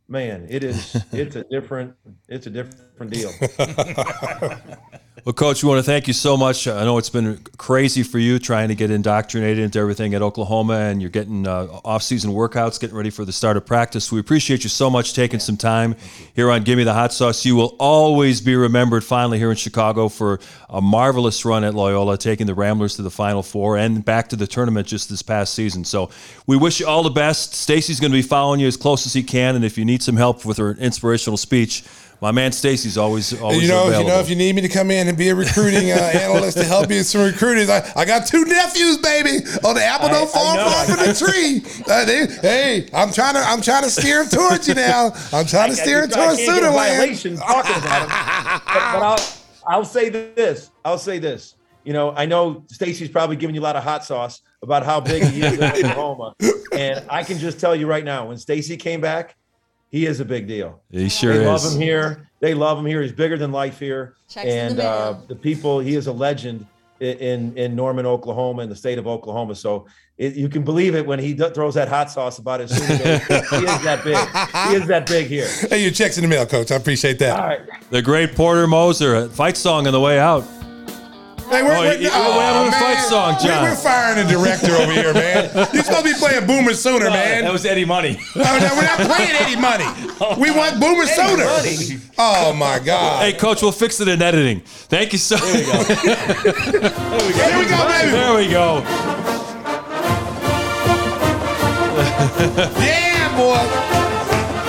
man, 0.08 0.46
it 0.48 0.64
is 0.64 0.96
it's 1.12 1.36
a 1.36 1.44
different 1.44 1.94
it's 2.28 2.46
a 2.46 2.50
different 2.50 2.91
deal. 3.10 3.32
Well, 5.24 5.32
Coach, 5.32 5.62
we 5.62 5.68
want 5.68 5.78
to 5.78 5.84
thank 5.84 6.08
you 6.08 6.14
so 6.14 6.36
much. 6.36 6.66
I 6.66 6.82
know 6.82 6.98
it's 6.98 7.08
been 7.08 7.38
crazy 7.56 8.02
for 8.02 8.18
you 8.18 8.40
trying 8.40 8.70
to 8.70 8.74
get 8.74 8.90
indoctrinated 8.90 9.60
into 9.60 9.78
everything 9.78 10.14
at 10.14 10.22
Oklahoma, 10.22 10.74
and 10.74 11.00
you're 11.00 11.12
getting 11.12 11.46
uh, 11.46 11.68
off-season 11.84 12.32
workouts, 12.32 12.80
getting 12.80 12.96
ready 12.96 13.10
for 13.10 13.24
the 13.24 13.30
start 13.30 13.56
of 13.56 13.64
practice. 13.64 14.10
We 14.10 14.18
appreciate 14.18 14.64
you 14.64 14.68
so 14.68 14.90
much 14.90 15.14
taking 15.14 15.38
some 15.38 15.56
time 15.56 15.94
here 16.34 16.50
on 16.50 16.64
Give 16.64 16.76
Me 16.76 16.82
the 16.82 16.92
Hot 16.92 17.12
Sauce. 17.12 17.44
You 17.44 17.54
will 17.54 17.76
always 17.78 18.40
be 18.40 18.56
remembered 18.56 19.04
finally 19.04 19.38
here 19.38 19.50
in 19.50 19.56
Chicago 19.56 20.08
for 20.08 20.40
a 20.68 20.80
marvelous 20.80 21.44
run 21.44 21.62
at 21.62 21.72
Loyola, 21.72 22.18
taking 22.18 22.48
the 22.48 22.54
Ramblers 22.54 22.96
to 22.96 23.02
the 23.02 23.10
Final 23.10 23.44
Four 23.44 23.76
and 23.76 24.04
back 24.04 24.28
to 24.30 24.36
the 24.36 24.48
tournament 24.48 24.88
just 24.88 25.08
this 25.08 25.22
past 25.22 25.54
season. 25.54 25.84
So 25.84 26.10
we 26.48 26.56
wish 26.56 26.80
you 26.80 26.88
all 26.88 27.04
the 27.04 27.10
best. 27.10 27.54
Stacy's 27.54 28.00
going 28.00 28.10
to 28.10 28.18
be 28.18 28.22
following 28.22 28.58
you 28.58 28.66
as 28.66 28.76
close 28.76 29.06
as 29.06 29.12
he 29.12 29.22
can, 29.22 29.54
and 29.54 29.64
if 29.64 29.78
you 29.78 29.84
need 29.84 30.02
some 30.02 30.16
help 30.16 30.44
with 30.44 30.56
her 30.56 30.72
inspirational 30.72 31.36
speech, 31.36 31.84
my 32.22 32.30
man 32.30 32.52
Stacy's 32.52 32.96
always 32.96 33.38
always 33.40 33.62
you 33.62 33.68
know, 33.68 33.88
available. 33.88 34.08
you 34.08 34.14
know, 34.14 34.20
if 34.20 34.30
you 34.30 34.36
need 34.36 34.54
me 34.54 34.62
to 34.62 34.68
come 34.68 34.92
in 34.92 35.08
and 35.08 35.18
be 35.18 35.28
a 35.30 35.34
recruiting 35.34 35.90
uh, 35.90 35.94
analyst 36.14 36.56
to 36.56 36.64
help 36.64 36.88
you 36.88 36.98
with 36.98 37.06
some 37.06 37.22
recruiting, 37.22 37.68
I, 37.68 37.82
I 37.96 38.04
got 38.04 38.28
two 38.28 38.44
nephews, 38.44 38.98
baby, 38.98 39.44
on 39.64 39.74
the 39.74 39.84
apple 39.84 40.06
I- 40.06 40.12
don't 40.12 40.30
fall 40.30 40.54
far 40.54 40.84
from 40.86 41.04
the 41.04 41.14
tree. 41.18 41.84
Uh, 41.92 42.04
they, 42.04 42.26
hey, 42.26 42.88
I'm 42.94 43.12
trying 43.12 43.34
to, 43.34 43.40
I'm 43.40 43.60
trying 43.60 43.82
to 43.82 43.90
steer 43.90 44.24
them 44.24 44.30
towards 44.30 44.68
you 44.68 44.74
now. 44.74 45.10
I'm 45.32 45.46
trying 45.46 45.70
to 45.70 45.76
steer 45.76 46.06
them 46.06 46.10
I 46.18 46.26
towards 46.26 46.38
can't 46.38 46.60
get 46.60 46.62
a 46.62 46.72
Suderland. 46.72 47.38
talking 47.40 47.74
about 47.76 48.02
him. 48.02 48.08
but, 48.08 48.62
but 48.66 49.02
I'll, 49.02 49.18
I'll 49.66 49.84
say 49.84 50.08
this. 50.08 50.70
I'll 50.84 50.98
say 50.98 51.18
this. 51.18 51.56
You 51.82 51.92
know, 51.92 52.12
I 52.12 52.26
know 52.26 52.64
Stacy's 52.68 53.08
probably 53.08 53.34
giving 53.34 53.56
you 53.56 53.60
a 53.60 53.64
lot 53.64 53.74
of 53.74 53.82
hot 53.82 54.04
sauce 54.04 54.42
about 54.62 54.84
how 54.84 55.00
big 55.00 55.24
he 55.24 55.42
is 55.42 55.54
in 55.54 55.64
Oklahoma, 55.64 56.36
and 56.72 57.04
I 57.10 57.24
can 57.24 57.38
just 57.38 57.58
tell 57.58 57.74
you 57.74 57.88
right 57.88 58.04
now, 58.04 58.26
when 58.28 58.38
Stacy 58.38 58.76
came 58.76 59.00
back, 59.00 59.34
he 59.92 60.06
is 60.06 60.20
a 60.20 60.24
big 60.24 60.48
deal. 60.48 60.80
He 60.90 61.08
sure 61.10 61.32
is. 61.32 61.38
they 61.38 61.44
is. 61.44 61.64
love 61.64 61.72
him 61.72 61.80
here. 61.80 62.28
They 62.40 62.54
love 62.54 62.78
him 62.78 62.86
here. 62.86 63.02
He's 63.02 63.12
bigger 63.12 63.36
than 63.36 63.52
life 63.52 63.78
here, 63.78 64.16
Checks 64.28 64.48
and 64.48 64.78
the 64.78 64.88
uh, 64.88 65.20
the 65.28 65.36
people. 65.36 65.78
He 65.78 65.94
is 65.94 66.06
a 66.08 66.12
legend 66.12 66.66
in 66.98 67.56
in 67.56 67.76
Norman, 67.76 68.06
Oklahoma, 68.06 68.62
in 68.62 68.70
the 68.70 68.74
state 68.74 68.98
of 68.98 69.06
Oklahoma. 69.06 69.54
So 69.54 69.86
it, 70.16 70.34
you 70.34 70.48
can 70.48 70.62
believe 70.64 70.94
it 70.94 71.06
when 71.06 71.18
he 71.18 71.34
d- 71.34 71.50
throws 71.50 71.74
that 71.74 71.88
hot 71.88 72.10
sauce 72.10 72.38
about 72.38 72.60
his. 72.60 72.74
Sooner 72.74 72.98
days. 72.98 73.26
he 73.28 73.36
is 73.36 73.82
that 73.84 74.00
big. 74.02 74.16
He 74.70 74.82
is 74.82 74.88
that 74.88 75.06
big 75.06 75.26
here. 75.26 75.48
Hey, 75.68 75.82
your 75.82 75.92
checks 75.92 76.16
in 76.16 76.22
the 76.22 76.28
mail, 76.28 76.46
coach. 76.46 76.72
I 76.72 76.76
appreciate 76.76 77.18
that. 77.18 77.38
All 77.38 77.46
right. 77.46 77.60
The 77.90 78.00
great 78.02 78.34
Porter 78.34 78.66
Moser, 78.66 79.28
fight 79.28 79.58
song 79.58 79.86
on 79.86 79.92
the 79.92 80.00
way 80.00 80.18
out. 80.18 80.42
Hey, 81.52 81.62
we're, 81.62 81.76
Oh, 81.76 81.80
we're, 81.80 81.94
you- 81.94 82.08
we're 82.08 82.40
having 82.40 82.72
a 82.72 82.76
oh, 82.76 82.80
fight 82.80 82.98
song, 83.04 83.36
We- 83.36 83.48
John. 83.48 83.62
We're 83.64 83.76
firing 83.76 84.24
a 84.24 84.28
director 84.28 84.72
over 84.72 84.90
here, 84.92 85.12
man. 85.12 85.50
You're 85.74 85.84
supposed 85.84 86.06
to 86.06 86.12
be 86.14 86.18
playing 86.18 86.46
Boomer 86.46 86.72
Sooner, 86.72 87.10
man. 87.10 87.44
That 87.44 87.52
was 87.52 87.66
Eddie 87.66 87.84
Money. 87.84 88.18
Oh, 88.36 88.40
no, 88.40 88.70
we're 88.74 88.82
not 88.88 88.98
playing 89.00 89.36
Eddie 89.36 89.60
Money. 89.60 89.84
We 90.40 90.50
want 90.50 90.80
Boomer 90.80 91.04
Sooner. 91.06 91.44
Oh 92.16 92.52
my 92.54 92.78
God. 92.78 93.22
Hey, 93.22 93.32
coach, 93.36 93.60
we'll 93.60 93.72
fix 93.72 94.00
it 94.00 94.08
in 94.08 94.22
editing. 94.22 94.60
Thank 94.64 95.12
you 95.12 95.18
so 95.18 95.36
much. 95.36 95.46
Here 95.52 95.58
we 97.26 97.32
go, 97.32 97.38
there 97.38 97.58
we 97.58 97.66
go 97.66 97.88
baby. 97.88 98.10
There 98.12 98.34
we 98.36 98.48
go. 98.48 98.82
Yeah, 102.80 103.28
boy. 103.36 103.60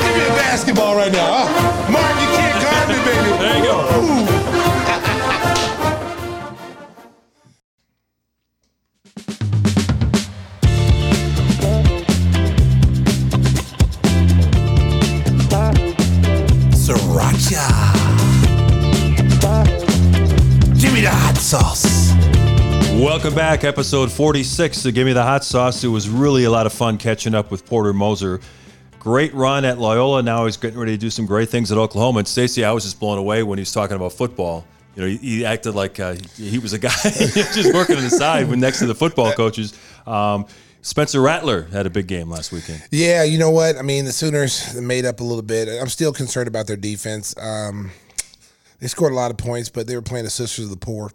Give 0.03 0.15
me 0.17 0.23
a 0.25 0.35
basketball 0.37 0.95
right 0.95 1.11
now. 1.11 1.45
Oh, 1.47 1.72
Welcome 23.23 23.37
back, 23.37 23.63
episode 23.63 24.11
46 24.11 24.83
to 24.83 24.91
Give 24.91 25.07
Me 25.07 25.13
the 25.13 25.23
Hot 25.23 25.45
Sauce. 25.45 25.81
It 25.81 25.87
was 25.87 26.09
really 26.09 26.43
a 26.43 26.51
lot 26.51 26.65
of 26.65 26.73
fun 26.73 26.97
catching 26.97 27.33
up 27.33 27.51
with 27.51 27.65
Porter 27.65 27.93
Moser. 27.93 28.41
Great 28.99 29.33
run 29.33 29.63
at 29.63 29.77
Loyola. 29.77 30.21
Now 30.21 30.43
he's 30.43 30.57
getting 30.57 30.77
ready 30.77 30.91
to 30.91 30.97
do 30.97 31.09
some 31.09 31.25
great 31.25 31.47
things 31.47 31.71
at 31.71 31.77
Oklahoma. 31.77 32.19
And 32.19 32.27
Stacey, 32.27 32.65
I 32.65 32.73
was 32.73 32.83
just 32.83 32.99
blown 32.99 33.17
away 33.17 33.41
when 33.43 33.57
he 33.57 33.61
was 33.61 33.71
talking 33.71 33.95
about 33.95 34.11
football. 34.11 34.67
You 34.97 35.01
know, 35.01 35.07
he, 35.07 35.15
he 35.15 35.45
acted 35.45 35.73
like 35.73 36.01
uh, 36.01 36.15
he 36.35 36.59
was 36.59 36.73
a 36.73 36.77
guy 36.77 36.89
just 37.03 37.73
working 37.73 37.95
on 37.95 38.03
the 38.03 38.09
side 38.09 38.49
when 38.49 38.59
next 38.59 38.79
to 38.79 38.87
the 38.87 38.95
football 38.95 39.31
coaches. 39.31 39.73
Um, 40.05 40.45
Spencer 40.81 41.21
Rattler 41.21 41.63
had 41.71 41.85
a 41.85 41.89
big 41.89 42.07
game 42.07 42.29
last 42.29 42.51
weekend. 42.51 42.85
Yeah, 42.91 43.23
you 43.23 43.37
know 43.37 43.51
what? 43.51 43.77
I 43.77 43.83
mean, 43.83 44.03
the 44.03 44.11
Sooners 44.11 44.75
made 44.81 45.05
up 45.05 45.21
a 45.21 45.23
little 45.23 45.43
bit. 45.43 45.69
I'm 45.81 45.87
still 45.87 46.11
concerned 46.11 46.49
about 46.49 46.67
their 46.67 46.75
defense. 46.75 47.33
Um, 47.37 47.91
they 48.81 48.87
scored 48.87 49.13
a 49.13 49.15
lot 49.15 49.31
of 49.31 49.37
points, 49.37 49.69
but 49.69 49.87
they 49.87 49.95
were 49.95 50.01
playing 50.01 50.25
the 50.25 50.29
Sisters 50.29 50.65
of 50.65 50.71
the 50.71 50.75
Poor. 50.75 51.13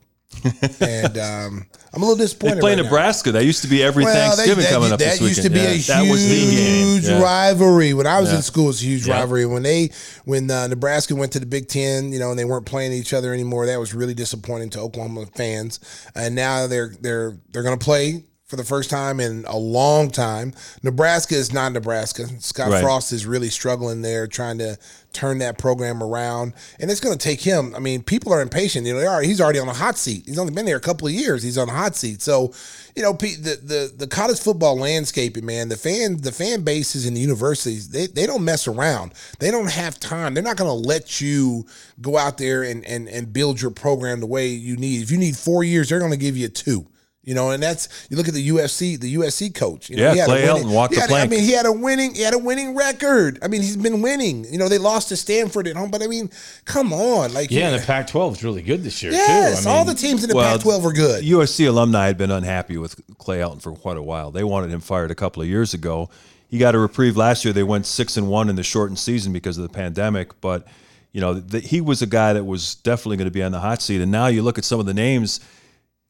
And 0.80 1.18
um, 1.18 1.66
I'm 1.92 2.02
a 2.02 2.04
little 2.04 2.14
They 2.16 2.24
disappointed. 2.24 2.60
play 2.60 2.72
right 2.72 2.76
now. 2.76 2.82
Nebraska. 2.84 3.32
That 3.32 3.44
used 3.44 3.62
to 3.62 3.68
be 3.68 3.82
every 3.82 4.04
Well, 4.04 4.12
they- 4.14 4.20
Thanksgiving 4.36 4.64
that, 4.64 4.72
coming 4.72 4.92
up 4.92 4.98
that 4.98 5.18
this 5.18 5.20
weekend. 5.20 5.36
used 5.36 5.42
to 5.42 5.50
be 5.50 5.58
Yeah, 5.60 5.68
a 5.70 6.04
that 6.04 6.10
was 6.10 6.28
the 6.28 6.34
game. 6.34 6.86
huge 6.94 7.04
Yeah. 7.04 7.22
rivalry 7.22 7.94
when 7.94 8.06
I 8.06 8.20
was 8.20 8.30
Yeah. 8.30 8.36
in 8.36 8.42
school. 8.42 8.64
It 8.64 8.68
was 8.68 8.82
a 8.82 8.86
huge 8.86 9.06
rivalry 9.08 9.46
when 9.46 9.62
they 9.62 9.90
when 10.24 10.50
uh, 10.50 10.66
Nebraska 10.68 11.14
went 11.14 11.32
to 11.32 11.40
the 11.40 11.46
Big 11.46 11.68
Ten. 11.68 12.12
You 12.12 12.18
know, 12.18 12.30
and 12.30 12.38
they 12.38 12.44
weren't 12.44 12.66
playing 12.66 12.92
each 12.92 13.12
other 13.12 13.32
anymore. 13.32 13.66
That 13.66 13.80
was 13.80 13.94
really 13.94 14.14
disappointing 14.14 14.70
to 14.70 14.80
Oklahoma 14.80 15.26
fans. 15.34 15.80
And 16.14 16.34
now 16.34 16.66
they're 16.66 16.94
they're 17.00 17.36
they're 17.50 17.62
going 17.62 17.78
to 17.78 17.84
play. 17.84 18.24
For 18.48 18.56
the 18.56 18.64
first 18.64 18.88
time 18.88 19.20
in 19.20 19.44
a 19.46 19.58
long 19.58 20.10
time, 20.10 20.54
Nebraska 20.82 21.34
is 21.34 21.52
not 21.52 21.72
Nebraska. 21.72 22.26
Scott 22.40 22.70
Right. 22.70 22.82
Frost 22.82 23.12
is 23.12 23.26
really 23.26 23.50
struggling 23.50 24.00
there, 24.00 24.26
trying 24.26 24.56
to 24.56 24.78
turn 25.12 25.36
that 25.40 25.58
program 25.58 26.02
around, 26.02 26.54
and 26.80 26.90
it's 26.90 26.98
going 26.98 27.16
to 27.16 27.22
take 27.22 27.42
him. 27.42 27.74
I 27.74 27.78
mean, 27.78 28.02
people 28.02 28.32
are 28.32 28.40
impatient. 28.40 28.86
You 28.86 28.94
know, 28.94 29.00
they 29.00 29.06
are. 29.06 29.20
He's 29.20 29.38
already 29.38 29.58
on 29.58 29.66
the 29.66 29.74
hot 29.74 29.98
seat. 29.98 30.22
He's 30.24 30.38
only 30.38 30.54
been 30.54 30.64
there 30.64 30.78
a 30.78 30.80
couple 30.80 31.06
of 31.06 31.12
years. 31.12 31.42
He's 31.42 31.58
on 31.58 31.66
the 31.66 31.74
hot 31.74 31.94
seat. 31.94 32.22
So, 32.22 32.54
you 32.96 33.02
know, 33.02 33.12
the 33.12 33.60
the, 33.62 33.92
the 33.94 34.06
college 34.06 34.40
football 34.40 34.78
landscape, 34.78 35.36
man, 35.42 35.68
the 35.68 35.76
fan 35.76 36.16
the 36.16 36.32
fan 36.32 36.62
bases 36.62 37.04
in 37.04 37.12
the 37.12 37.20
universities, 37.20 37.90
they, 37.90 38.06
they 38.06 38.24
don't 38.24 38.46
mess 38.46 38.66
around. 38.66 39.12
They 39.40 39.50
don't 39.50 39.70
have 39.70 40.00
time. 40.00 40.32
They're 40.32 40.42
not 40.42 40.56
going 40.56 40.70
to 40.70 40.88
let 40.88 41.20
you 41.20 41.66
go 42.00 42.16
out 42.16 42.38
there 42.38 42.62
and 42.62 42.82
and 42.86 43.10
and 43.10 43.30
build 43.30 43.60
your 43.60 43.72
program 43.72 44.20
the 44.20 44.26
way 44.26 44.48
you 44.48 44.78
need. 44.78 45.02
If 45.02 45.10
you 45.10 45.18
need 45.18 45.36
four 45.36 45.64
years, 45.64 45.90
they're 45.90 45.98
going 45.98 46.12
to 46.12 46.16
give 46.16 46.34
you 46.38 46.48
two. 46.48 46.86
You 47.28 47.34
know, 47.34 47.50
and 47.50 47.62
that's 47.62 47.90
you 48.08 48.16
look 48.16 48.26
at 48.26 48.32
the 48.32 48.48
USC, 48.48 48.98
the 48.98 49.16
USC 49.16 49.54
coach. 49.54 49.90
You 49.90 49.96
know, 49.96 50.04
Yeah, 50.04 50.12
he 50.12 50.18
had 50.20 50.28
a 50.28 50.32
Clay 50.32 50.46
winning- 50.46 50.66
Helton 50.68 50.74
walked 50.74 50.94
he 50.94 51.00
the 51.00 51.06
had- 51.08 51.10
I 51.10 51.26
mean, 51.26 51.40
he 51.40 51.52
had 51.52 51.66
a 51.66 51.72
winning, 51.72 52.14
he 52.14 52.22
had 52.22 52.32
a 52.32 52.38
winning 52.38 52.74
record. 52.74 53.38
I 53.42 53.48
mean, 53.48 53.60
he's 53.60 53.76
been 53.76 54.00
winning. 54.00 54.46
You 54.50 54.56
know, 54.56 54.70
they 54.70 54.78
lost 54.78 55.10
to 55.10 55.16
Stanford 55.16 55.68
at 55.68 55.76
home, 55.76 55.90
but 55.90 56.02
I 56.02 56.06
mean, 56.06 56.30
come 56.64 56.90
on, 56.90 57.34
like 57.34 57.50
Yeah, 57.50 57.68
and 57.68 57.82
the 57.82 57.86
Pac-12 57.86 58.32
is 58.32 58.44
really 58.44 58.62
good 58.62 58.82
this 58.82 59.02
year 59.02 59.12
yes, 59.12 59.62
too. 59.62 59.68
I 59.68 59.72
all 59.74 59.84
the 59.84 59.92
teams 59.92 60.24
in 60.24 60.30
the 60.30 60.36
Well, 60.36 60.56
Pac-12 60.56 60.82
were 60.82 60.92
good. 60.94 61.22
USC 61.22 61.66
alumni 61.66 62.06
had 62.06 62.16
been 62.16 62.30
unhappy 62.30 62.78
with 62.78 62.98
Clay 63.18 63.40
Helton 63.40 63.60
for 63.60 63.72
quite 63.72 63.98
a 63.98 64.02
while. 64.02 64.30
They 64.30 64.42
wanted 64.42 64.70
him 64.70 64.80
fired 64.80 65.10
a 65.10 65.14
couple 65.14 65.42
of 65.42 65.48
years 65.48 65.74
ago. 65.74 66.08
He 66.48 66.56
got 66.56 66.74
a 66.74 66.78
reprieve 66.78 67.18
last 67.18 67.44
year. 67.44 67.52
They 67.52 67.62
went 67.62 67.84
six 67.84 68.16
and 68.16 68.30
one 68.30 68.48
in 68.48 68.56
the 68.56 68.62
shortened 68.62 68.98
season 68.98 69.34
because 69.34 69.58
of 69.58 69.64
the 69.64 69.68
pandemic. 69.68 70.40
But 70.40 70.66
you 71.12 71.20
know, 71.20 71.34
the, 71.34 71.60
he 71.60 71.82
was 71.82 72.00
a 72.00 72.06
guy 72.06 72.32
that 72.32 72.44
was 72.44 72.76
definitely 72.76 73.18
going 73.18 73.26
to 73.26 73.30
be 73.30 73.42
on 73.42 73.52
the 73.52 73.60
hot 73.60 73.82
seat. 73.82 74.00
And 74.00 74.10
now 74.10 74.28
you 74.28 74.40
look 74.40 74.56
at 74.56 74.64
some 74.64 74.80
of 74.80 74.86
the 74.86 74.94
names. 74.94 75.40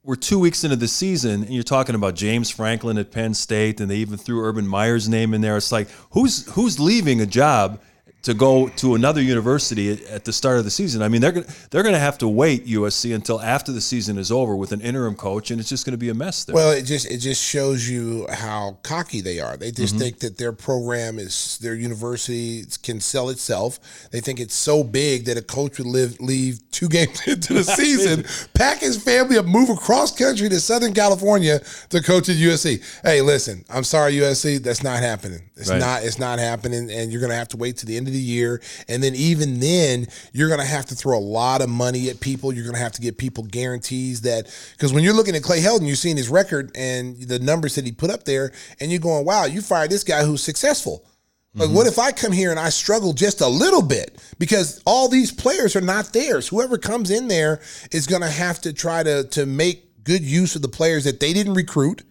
We're 0.09 0.17
two 0.17 0.39
weeks 0.39 0.65
into 0.65 0.77
the 0.77 0.89
season, 0.89 1.43
and 1.43 1.51
you're 1.51 1.63
talking 1.63 1.95
about 1.95 2.15
James 2.15 2.49
Franklin 2.49 2.97
at 2.97 3.11
Penn 3.11 3.35
State, 3.35 3.79
and 3.79 3.91
they 3.91 3.97
even 3.97 4.17
threw 4.17 4.43
Urban 4.43 4.67
Meyer's 4.67 5.07
name 5.07 5.35
in 5.35 5.43
there. 5.43 5.55
It's 5.59 5.71
like 5.71 5.87
who's 6.13 6.51
who's 6.53 6.81
leaving 6.81 7.21
a 7.21 7.27
job 7.27 7.79
to 8.21 8.35
go 8.35 8.69
to 8.69 8.95
another 8.97 9.23
university 9.23 9.93
at, 10.07 10.25
the 10.25 10.33
start 10.33 10.59
of 10.59 10.65
the 10.65 10.71
season. 10.71 11.03
I 11.03 11.09
mean, 11.09 11.21
they're 11.21 11.33
gonna 11.33 11.47
they're 11.71 11.85
gonna 11.85 11.99
have 12.01 12.19
to 12.19 12.29
wait 12.29 12.67
USC 12.67 13.15
until 13.15 13.41
after 13.41 13.71
the 13.73 13.81
season 13.81 14.19
is 14.19 14.31
over 14.33 14.57
with 14.57 14.73
an 14.73 14.81
interim 14.81 15.15
coach, 15.15 15.51
and 15.51 15.61
it's 15.61 15.69
just 15.69 15.85
gonna 15.87 15.97
be 15.97 16.09
a 16.11 16.15
mess 16.15 16.45
there. 16.45 16.55
Well, 16.55 16.73
it 16.73 16.83
just 16.83 17.09
it 17.11 17.19
just 17.19 17.43
shows 17.43 17.89
you 17.89 18.27
how 18.31 18.79
cocky 18.83 19.21
they 19.21 19.39
are. 19.41 19.57
They 19.57 19.69
Mm-hmm. 19.71 19.83
just 19.83 19.97
think 19.97 20.19
that 20.19 20.37
their 20.37 20.53
program 20.53 21.19
is 21.19 21.59
their 21.59 21.75
university 21.75 22.65
can 22.83 23.01
sell 23.01 23.29
itself. 23.31 23.79
They 24.11 24.21
think 24.21 24.41
it's 24.41 24.55
so 24.55 24.83
big 24.83 25.25
that 25.27 25.37
a 25.39 25.43
coach 25.43 25.79
would 25.79 25.87
live 25.87 26.19
leave 26.21 26.59
two 26.73 26.89
games 26.99 27.27
into 27.27 27.55
the 27.55 27.65
season, 27.81 28.25
pack 28.55 28.81
his 28.81 29.03
family 29.03 29.39
up, 29.39 29.47
move 29.47 29.71
across 29.71 30.17
country 30.17 30.49
to 30.49 30.61
Southern 30.61 30.93
California 30.93 31.61
to 31.91 32.03
coach 32.03 32.29
at 32.29 32.37
USC. 32.37 32.83
Hey, 33.05 33.21
listen, 33.23 33.65
I'm 33.71 33.85
sorry, 33.85 34.15
USC, 34.15 34.59
that's 34.63 34.83
not 34.83 34.99
happening. 35.01 35.49
It's 35.57 35.71
Right. 35.71 35.79
not 35.79 36.03
it's 36.03 36.19
not 36.19 36.39
happening, 36.41 36.91
and 36.91 37.13
you're 37.13 37.21
gonna 37.21 37.35
have 37.35 37.49
to 37.49 37.57
wait 37.57 37.77
to 37.79 37.87
the 37.87 37.97
end 37.97 38.07
of 38.09 38.13
the 38.13 38.18
year, 38.21 38.61
and 38.89 39.03
then 39.03 39.15
even 39.15 39.61
then, 39.61 40.07
you're 40.33 40.49
gonna 40.49 40.65
have 40.65 40.87
to 40.87 40.95
throw 40.95 41.17
a 41.17 41.21
lot 41.21 41.63
of 41.63 41.69
money 41.69 42.09
at 42.11 42.21
people. 42.21 42.53
You're 42.53 42.67
gonna 42.67 42.79
have 42.79 42.93
to 42.93 43.01
get 43.01 43.19
people 43.19 43.45
guarantees 43.45 44.23
that 44.23 44.47
because 44.73 44.93
when 44.93 45.05
you're 45.05 45.15
looking 45.15 45.37
at 45.37 45.43
Clay 45.43 45.61
Helton, 45.61 45.87
you're 45.87 45.97
seeing 45.97 46.17
his 46.17 46.29
record 46.29 46.71
and 46.75 47.17
the 47.17 47.39
numbers 47.39 47.75
that 47.75 47.85
he 47.85 47.93
put 47.93 48.11
up 48.11 48.25
there, 48.25 48.53
and 48.81 48.91
you're 48.91 49.01
going, 49.01 49.25
"Wow, 49.25 49.45
you 49.45 49.63
fired 49.63 49.91
this 49.91 50.05
guy 50.05 50.25
who's 50.25 50.43
successful." 50.43 51.05
Like, 51.55 51.69
mm-hmm. 51.69 51.77
what 51.77 51.87
if 51.87 51.99
I 51.99 52.13
come 52.13 52.33
here 52.33 52.51
and 52.51 52.61
I 52.61 52.69
struggle 52.69 53.13
just 53.15 53.41
a 53.41 53.49
little 53.49 53.83
bit 53.83 54.23
because 54.39 54.83
all 54.85 55.09
these 55.09 55.33
players 55.33 55.75
are 55.75 55.81
not 55.81 56.13
theirs? 56.13 56.47
Whoever 56.49 56.77
comes 56.79 57.11
in 57.11 57.29
there 57.29 57.61
is 57.91 58.07
going 58.07 58.23
to 58.23 58.29
have 58.29 58.61
to 58.61 58.73
try 58.73 59.03
to 59.03 59.25
to 59.25 59.47
make 59.47 60.05
good 60.05 60.23
use 60.23 60.57
of 60.57 60.63
the 60.63 60.69
players 60.69 61.05
that 61.05 61.21
they 61.21 61.33
didn't 61.33 61.55
recruit, 61.55 62.03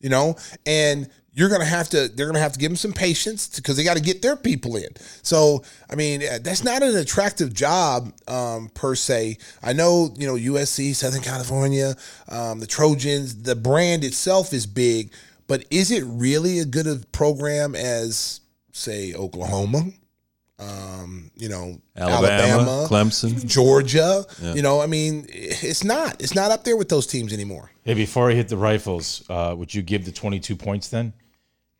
you 0.00 0.08
know, 0.08 0.36
and 0.64 1.10
you're 1.34 1.48
going 1.48 1.60
to 1.60 1.66
have 1.66 1.88
to 1.90 2.08
they're 2.08 2.26
going 2.26 2.34
to 2.34 2.40
have 2.40 2.52
to 2.52 2.58
give 2.58 2.70
them 2.70 2.76
some 2.76 2.92
patience 2.92 3.48
because 3.48 3.76
they 3.76 3.84
got 3.84 3.96
to 3.96 4.02
get 4.02 4.22
their 4.22 4.36
people 4.36 4.76
in. 4.76 4.88
So, 5.22 5.64
I 5.90 5.96
mean, 5.96 6.22
uh, 6.22 6.38
that's 6.40 6.62
not 6.62 6.82
an 6.82 6.96
attractive 6.96 7.52
job 7.52 8.12
um, 8.28 8.70
per 8.70 8.94
se. 8.94 9.38
I 9.62 9.72
know, 9.72 10.14
you 10.16 10.26
know, 10.26 10.34
USC, 10.34 10.94
Southern 10.94 11.22
California, 11.22 11.96
um, 12.28 12.60
the 12.60 12.66
Trojans, 12.66 13.42
the 13.42 13.56
brand 13.56 14.04
itself 14.04 14.52
is 14.52 14.66
big, 14.66 15.12
but 15.46 15.64
is 15.70 15.90
it 15.90 16.04
really 16.06 16.60
a 16.60 16.64
good 16.64 16.86
a 16.86 16.96
program 17.12 17.74
as 17.74 18.40
say 18.72 19.14
Oklahoma, 19.14 19.86
um, 20.58 21.30
you 21.36 21.48
know, 21.48 21.80
Alabama, 21.96 22.86
Clemson. 22.88 23.44
Georgia. 23.44 24.24
You 24.40 24.62
know, 24.62 24.80
I 24.80 24.86
mean, 24.86 25.26
it's 25.28 25.82
not. 25.82 26.22
It's 26.22 26.34
not 26.34 26.52
up 26.52 26.64
there 26.64 26.76
with 26.76 26.88
those 26.88 27.06
teams 27.06 27.32
anymore. 27.32 27.70
Hey, 27.84 27.94
before 27.94 28.30
I 28.30 28.34
hit 28.34 28.48
the 28.48 28.56
rifles, 28.56 29.24
uh, 29.28 29.54
would 29.56 29.74
you 29.74 29.82
give 29.82 30.04
the 30.04 30.12
22 30.12 30.54
points 30.56 30.88
then? 30.88 31.12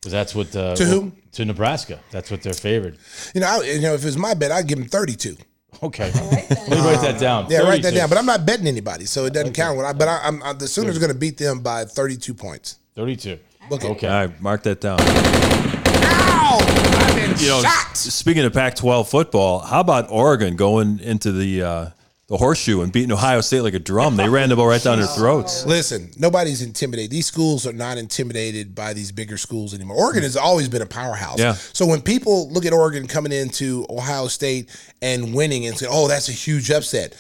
Because 0.05 0.13
that's 0.13 0.35
what 0.35 0.55
uh, 0.55 0.77
To 0.77 0.85
who? 0.85 1.13
To 1.33 1.45
Nebraska. 1.47 1.99
That's 2.11 2.31
what 2.31 2.43
they're 2.43 2.53
favored. 2.53 2.99
You 3.35 3.41
know, 3.41 3.47
I, 3.47 3.63
you 3.65 3.81
know, 3.81 3.95
if 3.95 4.03
it 4.03 4.05
was 4.07 4.19
my 4.19 4.35
bet, 4.35 4.53
I'd 4.53 4.69
give 4.69 4.79
them 4.79 4.87
thirty-two. 4.87 5.35
Okay, 5.83 6.11
let 6.13 6.69
me 6.69 6.77
write 6.77 7.01
that 7.01 7.19
down. 7.19 7.47
Yeah, 7.51 7.61
write 7.61 7.83
that 7.83 7.89
32. 7.93 7.97
down. 7.97 8.09
But 8.11 8.19
I'm 8.19 8.27
not 8.27 8.45
betting 8.45 8.67
anybody, 8.67 9.07
so 9.07 9.25
it 9.25 9.33
doesn't 9.33 9.55
count. 9.55 9.79
What 9.79 9.87
I, 9.87 9.93
but 9.95 10.09
I, 10.09 10.21
I'm, 10.25 10.43
I, 10.43 10.53
the 10.53 10.69
Sooners 10.69 10.97
are 10.97 11.01
going 11.01 11.13
to 11.13 11.19
beat 11.19 11.39
them 11.39 11.61
by 11.61 11.87
thirty-two 11.87 12.35
points. 12.35 12.77
32. 12.97 13.39
Okay. 13.73 13.89
Okay. 13.89 14.07
All 14.07 14.27
right, 14.27 14.41
mark 14.43 14.63
that 14.65 14.81
down. 14.83 15.01
Ow! 15.01 16.59
I've 16.61 17.15
been 17.17 17.31
You 17.41 17.49
know, 17.49 17.63
shot. 17.63 17.91
s- 17.93 18.15
speaking 18.15 18.45
of 18.45 18.53
Pac-12 18.53 19.09
football, 19.09 19.61
how 19.61 19.81
about 19.81 20.11
Oregon 20.11 20.55
going 20.55 21.01
into 21.01 21.33
the 21.33 21.63
uh, 21.63 21.91
the 22.27 22.37
horseshoe 22.37 22.81
and 22.81 22.93
beating 22.93 23.13
Ohio 23.13 23.41
State 23.41 23.61
like 23.61 23.75
a 23.75 23.79
drum? 23.79 24.17
They 24.17 24.29
ran 24.29 24.49
the 24.49 24.57
ball 24.57 24.67
right 24.67 24.83
down 24.83 24.99
their 24.99 25.07
throats. 25.09 25.67
Listen, 25.67 26.11
nobody's 26.19 26.63
intimidated. 26.63 27.11
These 27.11 27.27
schools 27.27 27.67
are 27.67 27.73
not 27.73 27.99
intimidated 27.99 28.75
by 28.75 28.93
these 28.95 29.13
bigger 29.13 29.37
schools 29.37 29.75
anymore. 29.75 29.97
Oregon 29.97 30.23
has 30.23 30.37
always 30.37 30.69
been 30.69 30.83
a 30.83 30.87
powerhouse. 30.87 31.39
Yeah. 31.39 31.53
So 31.53 31.87
when 31.87 32.01
people 32.01 32.51
look 32.51 32.65
at 32.65 32.73
Oregon 32.73 33.07
coming 33.07 33.33
into 33.33 33.87
Ohio 33.91 34.29
State 34.29 34.71
and 35.03 35.35
winning 35.35 35.67
and 35.67 35.77
say, 35.77 35.87
"Oh, 35.89 36.09
that's 36.09 36.29
a 36.29 36.33
huge 36.33 36.71
upset," 36.71 37.15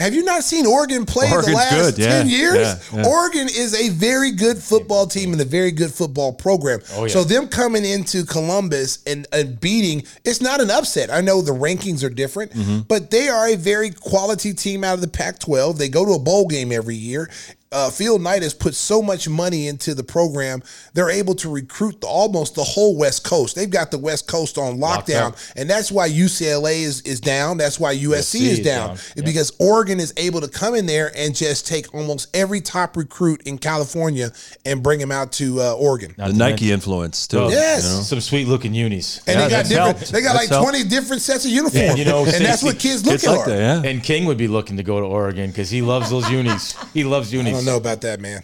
Have 0.00 0.14
you 0.14 0.24
not 0.24 0.42
seen 0.42 0.66
Oregon 0.66 1.04
play 1.06 1.28
the 1.28 1.52
last 1.52 1.96
good, 1.96 1.98
yeah, 1.98 2.08
10 2.22 2.28
years? 2.28 2.56
yeah, 2.56 2.78
yeah. 2.94 3.06
Oregon 3.06 3.46
is 3.48 3.74
a 3.74 3.90
very 3.90 4.32
good 4.32 4.58
football 4.58 5.06
team 5.06 5.32
and 5.32 5.40
a 5.40 5.44
very 5.44 5.70
good 5.70 5.92
football 5.92 6.32
program. 6.32 6.80
Oh, 6.94 7.04
yeah. 7.04 7.08
So 7.12 7.22
them 7.22 7.48
coming 7.48 7.84
into 7.84 8.24
Columbus 8.24 9.02
and, 9.06 9.26
and 9.32 9.60
beating, 9.60 10.02
it's 10.24 10.40
not 10.40 10.60
an 10.60 10.70
upset. 10.70 11.10
I 11.12 11.20
know 11.20 11.42
the 11.42 11.52
rankings 11.52 12.02
are 12.02 12.08
different, 12.10 12.52
Mm-hmm. 12.52 12.80
but 12.88 13.10
they 13.10 13.28
are 13.28 13.48
a 13.48 13.56
very 13.56 13.90
quality 13.90 14.54
team 14.54 14.82
out 14.84 14.94
of 14.94 15.00
the 15.02 15.08
Pac 15.08 15.38
12. 15.38 15.78
They 15.78 15.88
go 15.88 16.04
to 16.06 16.12
a 16.12 16.18
bowl 16.18 16.48
game 16.48 16.72
every 16.72 16.96
year. 16.96 17.30
Uh, 17.72 17.88
Phil 17.88 18.18
Knight 18.18 18.42
has 18.42 18.52
put 18.52 18.74
so 18.74 19.00
much 19.00 19.28
money 19.28 19.68
into 19.68 19.94
the 19.94 20.02
program. 20.02 20.60
They're 20.92 21.08
able 21.08 21.36
to 21.36 21.48
recruit 21.48 22.00
the, 22.00 22.08
almost 22.08 22.56
the 22.56 22.64
whole 22.64 22.96
West 22.96 23.22
Coast. 23.22 23.54
They've 23.54 23.70
got 23.70 23.92
the 23.92 23.98
West 23.98 24.26
Coast 24.26 24.58
on 24.58 24.80
Locked 24.80 25.06
lockdown, 25.08 25.52
and 25.54 25.70
that's 25.70 25.92
why 25.92 26.08
UCLA 26.08 26.80
is, 26.82 27.00
is 27.02 27.20
down. 27.20 27.58
That's 27.58 27.78
why 27.78 27.94
USC, 27.94 28.00
USC 28.08 28.40
is 28.40 28.58
is 28.58 28.60
down. 28.64 28.86
down. 28.88 28.94
It's 28.96 29.16
Yep. 29.18 29.24
Because 29.24 29.52
Oregon 29.60 30.00
is 30.00 30.12
able 30.16 30.40
to 30.40 30.48
come 30.48 30.74
in 30.74 30.86
there 30.86 31.12
and 31.16 31.32
just 31.32 31.64
take 31.68 31.94
almost 31.94 32.34
every 32.36 32.60
top 32.60 32.96
recruit 32.96 33.42
in 33.46 33.56
California 33.56 34.32
and 34.64 34.82
bring 34.82 34.98
them 34.98 35.12
out 35.12 35.30
to 35.34 35.60
uh, 35.60 35.72
Oregon. 35.74 36.12
Not 36.18 36.28
The 36.32 36.32
Nike 36.36 36.50
mention- 36.50 36.70
influence 36.70 37.28
too. 37.28 37.38
Oh, 37.38 37.48
Yes. 37.50 37.84
you 37.84 37.90
know? 37.90 38.00
Some 38.02 38.20
sweet 38.20 38.48
looking 38.48 38.74
unis. 38.74 39.18
And 39.28 39.38
Yeah, 39.38 39.44
they 39.44 39.50
got 39.50 39.66
different. 39.68 39.96
helped. 39.98 40.12
They 40.12 40.22
got 40.22 40.34
like 40.34 40.48
helped. 40.48 40.68
twenty 40.68 40.88
different 40.88 41.22
sets 41.22 41.44
of 41.44 41.52
uniforms. 41.52 41.96
you 42.00 42.04
know, 42.04 42.24
and 42.24 42.44
that's 42.44 42.64
what 42.64 42.80
kids 42.80 43.04
look 43.06 43.12
Kids 43.20 43.26
at. 43.28 43.30
like 43.38 43.46
yeah. 43.46 43.80
And 43.84 44.02
King 44.02 44.24
would 44.24 44.38
be 44.38 44.48
looking 44.48 44.76
to 44.78 44.82
go 44.82 44.98
to 44.98 45.06
Oregon 45.06 45.50
because 45.50 45.70
he 45.70 45.82
loves 45.82 46.10
those 46.10 46.28
unis. 46.28 46.74
He 46.92 47.04
loves 47.04 47.32
unis. 47.32 47.59
Don't 47.60 47.66
know 47.66 47.76
about 47.76 48.00
that, 48.02 48.20
man. 48.20 48.42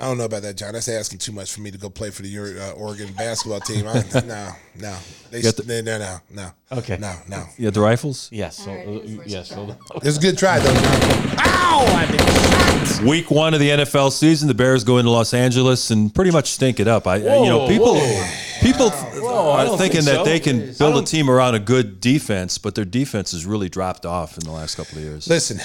I 0.00 0.08
don't 0.08 0.18
know 0.18 0.24
about 0.24 0.42
that, 0.42 0.56
John. 0.56 0.72
That's 0.72 0.88
asking 0.88 1.20
too 1.20 1.30
much 1.30 1.52
for 1.52 1.60
me 1.60 1.70
to 1.70 1.78
go 1.78 1.88
play 1.88 2.10
for 2.10 2.22
the 2.22 2.36
uh, 2.60 2.72
Oregon 2.72 3.12
basketball 3.16 3.60
team. 3.60 3.86
I, 3.86 4.02
no, 4.26 4.50
no, 4.80 4.96
they, 5.30 5.40
got 5.40 5.56
the- 5.56 5.82
no, 5.82 5.98
no, 5.98 5.98
no, 5.98 6.18
no. 6.42 6.78
Okay. 6.78 6.98
no, 6.98 7.14
no. 7.28 7.44
You 7.56 7.66
had 7.66 7.74
the 7.74 7.80
rifles. 7.80 8.28
Yes. 8.32 8.56
so- 8.58 8.70
All 8.70 8.76
right, 8.76 8.86
uh, 8.88 8.92
it's 9.22 9.26
yes. 9.26 9.50
a 9.52 9.54
hold 9.54 9.68
try. 9.68 9.76
on. 9.96 10.00
It's 10.06 10.18
a 10.18 10.20
good 10.20 10.36
try 10.36 10.58
though. 10.58 10.74
John. 10.74 11.36
Ow! 11.38 11.84
I've 11.96 12.08
been 12.10 12.18
shot. 12.18 13.04
Week 13.04 13.30
one 13.30 13.54
of 13.54 13.60
the 13.60 13.70
NFL 13.70 14.10
season, 14.12 14.48
the 14.48 14.54
Bears 14.54 14.84
go 14.84 14.98
into 14.98 15.10
Los 15.10 15.32
Angeles 15.32 15.90
and 15.90 16.12
pretty 16.14 16.32
much 16.32 16.50
stink 16.50 16.80
it 16.80 16.88
up. 16.88 17.06
I, 17.06 17.16
you 17.16 17.24
know, 17.24 17.66
people, 17.68 17.94
whoa. 17.94 18.26
people 18.60 18.90
I 18.90 19.66
are 19.66 19.78
thinking 19.78 20.02
think 20.02 20.04
that 20.04 20.16
so. 20.16 20.24
they 20.24 20.40
can 20.40 20.74
build 20.74 21.02
a 21.02 21.06
team 21.06 21.30
around 21.30 21.54
a 21.54 21.58
good 21.60 22.00
defense, 22.00 22.58
but 22.58 22.74
their 22.74 22.84
defense 22.84 23.32
has 23.32 23.46
really 23.46 23.68
dropped 23.68 24.04
off 24.04 24.36
in 24.36 24.44
the 24.44 24.50
last 24.50 24.74
couple 24.74 24.98
of 24.98 25.04
years. 25.04 25.28
Listen, 25.28 25.58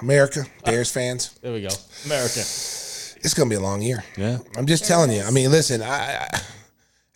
America, 0.00 0.44
Bears 0.64 0.90
fans, 0.90 1.38
There 1.42 1.52
we 1.52 1.62
go. 1.62 1.68
America. 2.06 2.40
it's 2.40 3.34
gonna 3.34 3.50
be 3.50 3.56
a 3.56 3.60
long 3.60 3.82
year. 3.82 4.04
Yeah. 4.16 4.38
I'm 4.56 4.66
just 4.66 4.84
telling 4.84 5.10
you. 5.12 5.22
I 5.22 5.30
mean, 5.30 5.50
listen, 5.50 5.82
I, 5.82 6.28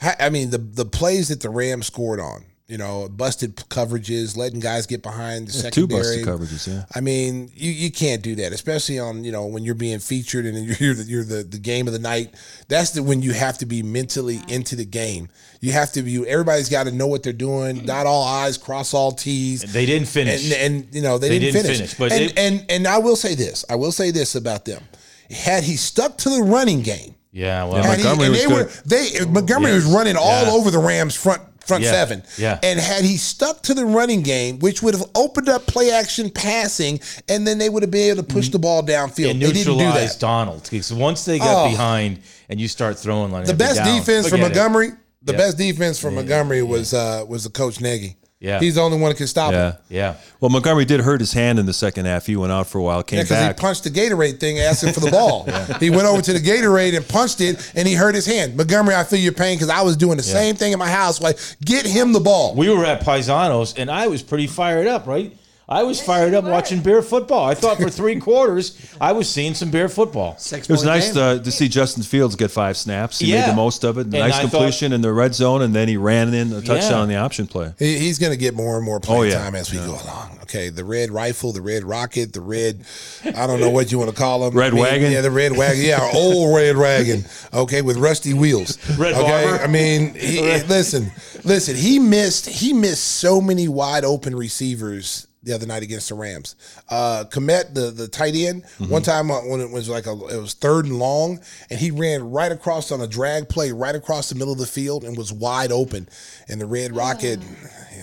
I, 0.00 0.16
I 0.20 0.30
mean 0.30 0.50
the 0.50 0.58
the 0.58 0.84
plays 0.84 1.28
that 1.28 1.40
the 1.40 1.50
Rams 1.50 1.86
scored 1.86 2.20
on, 2.20 2.44
you 2.72 2.78
know, 2.78 3.06
busted 3.10 3.54
coverages, 3.68 4.34
letting 4.34 4.58
guys 4.60 4.86
get 4.86 5.02
behind 5.02 5.48
the 5.48 5.52
Two 5.52 5.58
secondary. 5.58 6.00
busted 6.00 6.26
coverages, 6.26 6.66
yeah. 6.66 6.84
I 6.94 7.00
mean, 7.02 7.50
you, 7.54 7.70
you 7.70 7.90
can't 7.92 8.22
do 8.22 8.34
that, 8.36 8.52
especially 8.52 8.98
on 8.98 9.24
you 9.24 9.30
know 9.30 9.44
when 9.44 9.62
you're 9.62 9.74
being 9.74 9.98
featured 9.98 10.46
and 10.46 10.56
you're 10.80 10.94
the, 10.94 11.02
you're 11.04 11.24
the, 11.24 11.42
the 11.42 11.58
game 11.58 11.86
of 11.86 11.92
the 11.92 11.98
night. 11.98 12.34
That's 12.68 12.92
the 12.92 13.02
when 13.02 13.20
you 13.20 13.32
have 13.32 13.58
to 13.58 13.66
be 13.66 13.82
mentally 13.82 14.40
into 14.48 14.74
the 14.74 14.86
game. 14.86 15.28
You 15.60 15.72
have 15.72 15.92
to 15.92 16.02
be. 16.02 16.26
Everybody's 16.26 16.70
got 16.70 16.84
to 16.84 16.92
know 16.92 17.06
what 17.08 17.22
they're 17.22 17.34
doing. 17.34 17.84
Dot 17.84 18.06
all 18.06 18.24
I's, 18.24 18.56
cross 18.56 18.94
all 18.94 19.12
T's. 19.12 19.60
They 19.72 19.84
didn't 19.84 20.08
finish. 20.08 20.50
And, 20.52 20.76
and 20.84 20.94
you 20.94 21.02
know 21.02 21.18
they, 21.18 21.28
They 21.28 21.38
didn't, 21.40 21.62
didn't 21.62 21.76
finish. 21.76 21.94
finish, 21.94 21.98
but 21.98 22.12
and, 22.12 22.22
it- 22.30 22.38
and 22.38 22.66
and 22.70 22.86
I 22.88 22.98
will 22.98 23.16
say 23.16 23.34
this. 23.34 23.64
I 23.68 23.74
will 23.76 23.92
say 23.92 24.10
this 24.10 24.34
about 24.34 24.64
them. 24.64 24.82
Had 25.30 25.62
he 25.64 25.76
stuck 25.76 26.16
to 26.18 26.30
the 26.30 26.42
running 26.42 26.80
game, 26.82 27.14
yeah. 27.32 27.64
Well. 27.64 27.76
Yeah, 27.76 27.82
had 27.86 27.98
he- 27.98 28.04
Montgomery 28.04 28.26
and 28.26 28.32
was 28.32 28.42
they 28.42 28.48
good. 28.48 29.20
were 29.20 29.26
they 29.26 29.30
Montgomery 29.32 29.72
Yes. 29.72 29.84
was 29.84 29.94
running 29.94 30.16
all 30.16 30.44
Yeah. 30.46 30.52
over 30.52 30.70
the 30.70 30.78
Rams 30.78 31.14
front 31.14 31.42
front 31.66 31.84
Yeah. 31.84 31.90
seven. 31.90 32.22
Yeah. 32.38 32.58
And 32.62 32.78
had 32.80 33.04
he 33.04 33.16
stuck 33.16 33.62
to 33.62 33.74
the 33.74 33.84
running 33.84 34.22
game, 34.22 34.58
which 34.58 34.82
would 34.82 34.94
have 34.94 35.04
opened 35.14 35.48
up 35.48 35.66
play 35.66 35.90
action 35.90 36.30
passing, 36.30 37.00
and 37.28 37.46
then 37.46 37.58
they 37.58 37.68
would 37.68 37.82
have 37.82 37.90
been 37.90 38.10
able 38.10 38.22
to 38.22 38.28
push 38.34 38.48
the 38.48 38.58
ball 38.58 38.82
downfield. 38.82 39.30
and 39.30 39.42
They 39.42 39.52
didn't 39.52 39.78
do 39.78 39.84
that. 39.92 40.16
Donald. 40.18 40.62
Because 40.64 40.92
once 40.92 41.24
they 41.24 41.38
got 41.38 41.66
Oh. 41.66 41.70
behind 41.70 42.18
and 42.48 42.60
you 42.60 42.68
start 42.68 42.98
throwing 42.98 43.32
like 43.32 43.46
The 43.46 43.54
best 43.54 43.76
down, 43.76 43.98
defense 43.98 44.26
for 44.26 44.30
forget 44.30 44.46
it. 44.52 44.54
Montgomery, 44.54 44.90
the 45.22 45.32
Yeah. 45.32 45.38
best 45.38 45.56
defense 45.58 45.98
for 45.98 46.10
Montgomery 46.10 46.62
was 46.62 46.92
uh 46.94 47.24
was 47.26 47.44
the 47.44 47.50
coach 47.50 47.80
Nagy. 47.80 48.16
Yeah. 48.42 48.58
He's 48.58 48.74
the 48.74 48.80
only 48.80 48.98
one 48.98 49.10
that 49.10 49.16
can 49.16 49.28
stop 49.28 49.52
Yeah. 49.52 49.70
him. 49.70 49.76
Yeah. 49.88 50.14
Well, 50.40 50.50
Montgomery 50.50 50.84
did 50.84 50.98
hurt 51.00 51.20
his 51.20 51.32
hand 51.32 51.60
in 51.60 51.66
the 51.66 51.72
second 51.72 52.06
half. 52.06 52.26
He 52.26 52.34
went 52.34 52.50
out 52.52 52.66
for 52.66 52.78
a 52.78 52.82
while, 52.82 53.02
came 53.04 53.18
Yeah, 53.18 53.22
because 53.22 53.46
he 53.46 53.52
punched 53.54 53.84
the 53.84 53.90
Gatorade 53.90 54.40
thing, 54.40 54.58
asking 54.58 54.92
for 54.94 55.00
the 55.00 55.10
ball. 55.18 55.44
He 55.78 55.90
went 55.90 56.06
over 56.06 56.20
to 56.20 56.32
the 56.32 56.40
Gatorade 56.40 56.96
and 56.96 57.06
punched 57.06 57.40
it, 57.40 57.70
and 57.76 57.86
he 57.86 57.94
hurt 57.94 58.16
his 58.16 58.26
hand. 58.26 58.56
Montgomery, 58.56 58.96
I 58.96 59.04
feel 59.04 59.20
your 59.20 59.32
pain 59.32 59.56
because 59.56 59.70
I 59.70 59.82
was 59.82 59.96
doing 59.96 60.16
the 60.16 60.22
same 60.24 60.56
thing 60.56 60.72
in 60.72 60.78
my 60.80 60.90
house. 60.90 61.20
Like, 61.20 61.38
get 61.64 61.86
him 61.86 62.12
the 62.12 62.18
ball. 62.20 62.56
We 62.56 62.68
were 62.68 62.84
at 62.84 63.02
Paisanos 63.02 63.74
and 63.78 63.88
I 63.88 64.08
was 64.08 64.22
pretty 64.22 64.48
fired 64.48 64.88
up, 64.88 65.06
right? 65.06 65.36
I 65.68 65.84
was 65.84 66.00
fired 66.00 66.34
up 66.34 66.44
watching 66.44 66.80
bear 66.80 67.02
football. 67.02 67.44
I 67.44 67.54
thought 67.54 67.78
for 67.78 67.88
three 68.02 68.18
quarters 68.18 68.76
I 69.00 69.12
was 69.12 69.28
seeing 69.28 69.54
some 69.54 69.70
bear 69.70 69.88
football. 69.88 70.36
Six 70.38 70.68
It 70.68 70.72
was 70.72 70.84
nice 70.84 71.12
to, 71.14 71.40
to 71.42 71.50
see 71.50 71.68
Justin 71.68 72.02
Fields 72.02 72.36
get 72.36 72.50
five 72.50 72.76
snaps. 72.76 73.20
He 73.20 73.32
made 73.32 73.48
the 73.48 73.54
most 73.54 73.84
of 73.84 73.96
it. 73.98 74.02
And 74.02 74.12
nice 74.12 74.34
I 74.34 74.42
thought- 74.42 74.50
completion 74.50 74.92
in 74.92 75.00
the 75.00 75.12
red 75.12 75.34
zone, 75.34 75.62
and 75.62 75.74
then 75.74 75.88
he 75.88 75.96
ran 75.96 76.34
in 76.34 76.52
a 76.52 76.60
touchdown 76.60 76.90
Yeah. 76.90 76.98
on 76.98 77.08
the 77.08 77.16
option 77.16 77.46
play. 77.46 77.72
He, 77.78 77.98
he's 77.98 78.18
going 78.18 78.32
to 78.32 78.38
get 78.38 78.54
more 78.54 78.76
and 78.76 78.84
more 78.84 78.96
oh, 78.96 79.00
playing 79.00 79.20
Oh, 79.20 79.24
yeah. 79.24 79.44
time 79.44 79.54
as 79.54 79.72
we 79.72 79.78
go 79.78 79.98
along. 80.02 80.38
Okay, 80.42 80.68
the 80.68 80.84
red 80.84 81.10
rifle, 81.10 81.52
the 81.52 81.62
red 81.62 81.84
rocket, 81.84 82.34
the 82.34 82.42
red, 82.42 82.84
I 83.24 83.46
don't 83.46 83.58
know 83.58 83.70
what 83.70 83.90
you 83.90 83.98
want 83.98 84.10
to 84.10 84.16
call 84.16 84.46
him. 84.46 84.54
Red 84.54 84.72
I 84.72 84.74
mean, 84.74 84.82
wagon? 84.82 85.12
Yeah, 85.12 85.22
the 85.22 85.30
red 85.30 85.56
wagon. 85.56 85.82
Yeah, 85.82 86.00
our 86.02 86.10
old 86.12 86.54
red 86.54 86.76
wagon. 86.76 87.24
Okay, 87.54 87.80
with 87.80 87.96
rusty 87.96 88.34
wheels. 88.34 88.76
Red 88.98 89.14
okay, 89.14 89.46
barber? 89.46 89.64
I 89.64 89.66
mean, 89.66 90.14
he, 90.14 90.40
listen, 90.68 91.10
listen. 91.44 91.74
He 91.74 91.98
missed. 91.98 92.46
He 92.48 92.74
missed 92.74 93.02
so 93.04 93.40
many 93.40 93.66
wide 93.68 94.04
open 94.04 94.36
receivers 94.36 95.26
the 95.44 95.52
other 95.54 95.66
night 95.66 95.82
against 95.82 96.08
the 96.08 96.14
Rams. 96.14 96.54
Uh, 96.88 97.24
Kmet, 97.30 97.74
the 97.74 97.90
the 97.90 98.08
tight 98.08 98.34
end, 98.34 98.62
Mm-hmm. 98.62 98.88
one 98.90 99.02
time 99.02 99.28
when 99.28 99.60
it 99.60 99.70
was 99.70 99.88
like 99.88 100.06
a 100.06 100.12
it 100.12 100.40
was 100.40 100.54
third 100.54 100.84
and 100.86 100.98
long, 100.98 101.40
and 101.70 101.78
he 101.80 101.90
ran 101.90 102.30
right 102.30 102.52
across 102.52 102.92
on 102.92 103.00
a 103.00 103.06
drag 103.06 103.48
play, 103.48 103.72
right 103.72 103.94
across 103.94 104.28
the 104.28 104.34
middle 104.34 104.52
of 104.52 104.58
the 104.58 104.66
field, 104.66 105.04
and 105.04 105.16
was 105.16 105.32
wide 105.32 105.72
open. 105.72 106.08
And 106.48 106.60
the 106.60 106.66
red 106.66 106.94
rocket. 106.94 107.40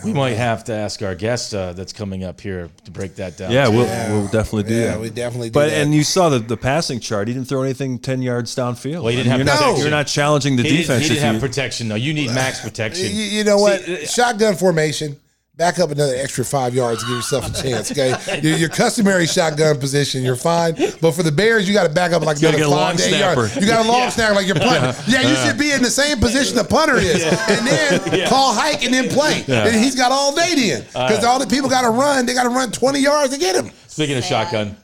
We 0.04 0.14
might 0.14 0.38
have 0.38 0.64
to 0.66 0.74
ask 0.74 1.02
our 1.02 1.14
guest 1.14 1.54
uh, 1.54 1.74
that's 1.74 1.92
coming 1.92 2.24
up 2.24 2.40
here 2.40 2.70
to 2.86 2.92
break 2.92 3.16
that 3.16 3.36
down. 3.36 3.52
Yeah, 3.52 3.68
we'll, 3.68 3.86
we'll 4.12 4.28
definitely 4.30 4.64
do 4.64 4.74
Yeah, 4.76 4.86
that. 4.92 5.02
we 5.02 5.10
definitely 5.10 5.50
do 5.50 5.54
But 5.54 5.70
that. 5.72 5.82
and 5.82 5.94
you 5.94 6.06
saw 6.06 6.30
the, 6.30 6.40
the 6.40 6.56
passing 6.56 7.02
chart. 7.02 7.28
He 7.28 7.34
didn't 7.34 7.50
throw 7.50 7.64
anything 7.64 8.00
ten 8.00 8.22
yards 8.22 8.56
downfield. 8.56 9.02
Well, 9.04 9.08
he 9.08 9.18
didn't 9.18 9.28
I 9.34 9.38
have 9.38 9.40
you're 9.40 9.46
not, 9.46 9.78
you're 9.80 9.90
not 9.92 10.08
challenging 10.08 10.56
the 10.56 10.64
He 10.64 10.70
didn't, 10.70 10.82
defense 10.84 11.04
he 11.04 11.10
didn't 11.10 11.24
have 11.26 11.36
you. 11.36 11.42
protection 11.42 11.90
though. 11.90 11.96
You 11.96 12.14
need 12.14 12.28
max 12.34 12.62
protection. 12.62 13.08
You, 13.08 13.24
you 13.24 13.44
know 13.44 13.58
what? 13.58 13.82
See, 13.82 14.04
uh, 14.04 14.08
Shotgun 14.08 14.56
formation. 14.56 15.18
Back 15.60 15.78
up 15.78 15.91
another 15.91 16.16
extra 16.16 16.45
five 16.45 16.74
yards 16.74 17.01
to 17.01 17.05
give 17.05 17.18
yourself 17.18 17.49
a 17.49 17.62
chance. 17.62 17.91
Okay, 17.91 18.16
your, 18.41 18.55
your 18.57 18.70
customary 18.70 19.28
shotgun 19.28 19.78
position, 19.78 20.24
you're 20.24 20.38
fine. 20.38 20.74
But 21.01 21.12
for 21.12 21.22
the 21.22 21.34
Bears, 21.34 21.68
you 21.68 21.74
got 21.74 21.86
to 21.86 21.93
back 21.93 22.14
up 22.14 22.22
like 22.22 22.39
another 22.39 22.60
get 22.60 22.68
long 22.70 22.95
five 22.95 22.97
to 22.99 23.03
eight 23.14 23.20
yards. 23.20 23.55
You 23.57 23.68
got 23.68 23.86
a 23.86 23.89
long 23.89 24.10
snapper 24.10 24.36
like 24.36 24.47
you're 24.47 24.55
punting. 24.55 24.95
Yeah, 25.05 25.20
you 25.20 25.36
should 25.36 25.60
be 25.60 25.74
in 25.74 25.82
the 25.84 25.89
same 25.89 26.18
position 26.22 26.55
the 26.55 26.64
punter 26.64 26.95
is, 26.95 27.26
and 27.26 27.68
then 27.68 28.28
call 28.30 28.53
hike 28.53 28.86
and 28.86 28.93
then 28.93 29.10
play. 29.10 29.43
And 29.49 29.76
he's 29.76 29.95
got 29.95 30.14
all 30.14 30.34
day 30.34 30.55
then 30.55 30.84
because 30.84 31.26
all 31.26 31.39
the 31.39 31.47
people 31.47 31.70
got 31.70 31.82
to 31.82 31.89
run. 31.89 32.26
They 32.26 32.34
got 32.34 32.43
to 32.43 32.49
run 32.49 32.72
20 32.72 32.97
yards 33.01 33.34
to 33.34 33.39
get 33.39 33.57
him. 33.57 33.70
Speaking 33.88 34.16
of 34.18 34.24
shotgun, 34.24 34.78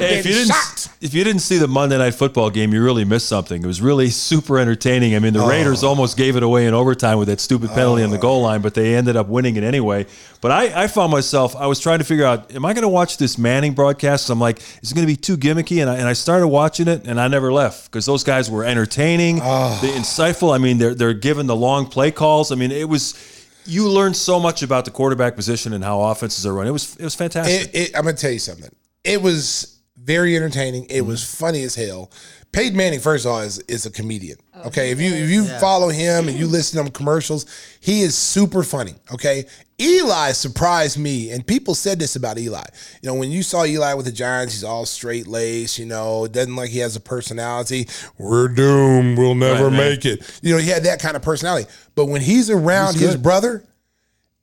Hey, 0.00 0.18
if 0.18 0.26
you 0.26 0.32
didn't 0.32 0.89
if 1.00 1.14
you 1.14 1.24
didn't 1.24 1.40
see 1.40 1.56
the 1.56 1.66
Monday 1.66 1.96
Night 1.96 2.14
Football 2.14 2.50
game, 2.50 2.74
you 2.74 2.84
really 2.84 3.06
missed 3.06 3.26
something. 3.26 3.62
It 3.62 3.66
was 3.66 3.80
really 3.80 4.10
super 4.10 4.58
entertaining. 4.58 5.16
I 5.16 5.18
mean, 5.18 5.34
Oh. 5.34 5.40
the 5.40 5.46
Raiders 5.46 5.82
oh. 5.82 5.88
almost 5.88 6.14
gave 6.14 6.36
it 6.36 6.42
away 6.42 6.66
in 6.66 6.74
overtime 6.74 7.16
with 7.18 7.28
that 7.28 7.40
stupid 7.40 7.70
penalty 7.70 8.02
on 8.02 8.10
the 8.10 8.18
goal 8.18 8.40
oh. 8.40 8.42
line, 8.42 8.60
but 8.60 8.74
they 8.74 8.94
ended 8.94 9.16
up 9.16 9.26
winning 9.26 9.56
it 9.56 9.64
anyway. 9.64 10.04
But 10.42 10.50
I, 10.50 10.84
I 10.84 10.86
found 10.88 11.10
myself 11.10 11.56
I 11.56 11.66
was 11.66 11.80
trying 11.80 12.00
to 12.00 12.04
figure 12.04 12.26
out, 12.26 12.54
am 12.54 12.66
I 12.66 12.74
going 12.74 12.82
to 12.82 12.88
watch 12.88 13.16
this 13.16 13.38
Manning 13.38 13.72
broadcast? 13.72 14.28
I'm 14.28 14.38
like, 14.38 14.58
is 14.82 14.92
it 14.92 14.94
going 14.94 15.06
to 15.06 15.10
be 15.10 15.16
too 15.16 15.38
gimmicky? 15.38 15.80
And 15.80 15.88
I, 15.88 15.96
and 15.96 16.06
I 16.06 16.12
started 16.12 16.48
watching 16.48 16.86
it, 16.86 17.06
and 17.06 17.18
I 17.18 17.28
never 17.28 17.50
left 17.50 17.90
because 17.90 18.04
those 18.04 18.22
guys 18.22 18.50
were 18.50 18.64
entertaining, 18.64 19.40
oh. 19.42 19.78
they 19.80 19.92
insightful. 19.92 20.54
I 20.54 20.58
mean, 20.58 20.76
they're 20.76 20.94
they're 20.94 21.14
giving 21.14 21.46
the 21.46 21.56
long 21.56 21.86
play 21.86 22.10
calls. 22.10 22.52
I 22.52 22.56
mean, 22.56 22.70
it 22.70 22.88
was. 22.88 23.38
You 23.66 23.88
learned 23.88 24.16
so 24.16 24.40
much 24.40 24.62
about 24.62 24.86
the 24.86 24.90
quarterback 24.90 25.36
position 25.36 25.74
and 25.74 25.84
how 25.84 26.00
offenses 26.00 26.44
are 26.46 26.52
run. 26.52 26.66
It 26.66 26.72
was 26.72 26.96
it 26.96 27.04
was 27.04 27.14
fantastic. 27.14 27.74
It, 27.74 27.90
it, 27.90 27.96
I'm 27.96 28.04
gonna 28.04 28.16
tell 28.16 28.30
you 28.30 28.38
something. 28.38 28.70
It 29.04 29.20
was 29.22 29.79
very 30.02 30.36
entertaining. 30.36 30.86
It 30.90 31.02
was 31.02 31.22
funny 31.24 31.62
as 31.62 31.74
hell. 31.74 32.10
Peyton 32.52 32.76
Manning, 32.76 32.98
first 32.98 33.26
of 33.26 33.30
all, 33.32 33.40
is, 33.40 33.58
is 33.60 33.86
a 33.86 33.90
comedian. 33.92 34.36
Okay, 34.66 34.90
if 34.90 35.00
you 35.00 35.12
if 35.12 35.30
you 35.30 35.46
follow 35.60 35.88
him 35.88 36.26
and 36.28 36.36
you 36.36 36.46
listen 36.48 36.78
to 36.78 36.84
him 36.86 36.92
commercials, 36.92 37.46
he 37.80 38.02
is 38.02 38.16
super 38.16 38.62
funny. 38.64 38.94
Okay, 39.12 39.44
Eli 39.80 40.32
surprised 40.32 40.98
me, 40.98 41.30
and 41.30 41.46
people 41.46 41.74
said 41.76 41.98
this 42.00 42.16
about 42.16 42.38
Eli. 42.38 42.64
You 43.02 43.08
know, 43.08 43.14
when 43.14 43.30
you 43.30 43.42
saw 43.44 43.64
Eli 43.64 43.94
with 43.94 44.06
the 44.06 44.12
Giants, 44.12 44.52
he's 44.54 44.64
all 44.64 44.84
straight 44.84 45.28
laced. 45.28 45.78
You 45.78 45.86
know, 45.86 46.26
doesn't 46.26 46.56
like 46.56 46.70
he 46.70 46.80
has 46.80 46.96
a 46.96 47.00
personality. 47.00 47.86
We're 48.18 48.48
doomed. 48.48 49.16
We'll 49.16 49.36
never 49.36 49.66
Right, 49.68 49.76
make 49.76 50.04
it. 50.04 50.40
You 50.42 50.54
know, 50.54 50.58
he 50.60 50.68
had 50.68 50.82
that 50.84 51.00
kind 51.00 51.16
of 51.16 51.22
personality. 51.22 51.70
But 51.94 52.06
when 52.06 52.20
he's 52.20 52.50
around 52.50 52.94
He's 52.94 53.02
his 53.02 53.16
brother, 53.16 53.64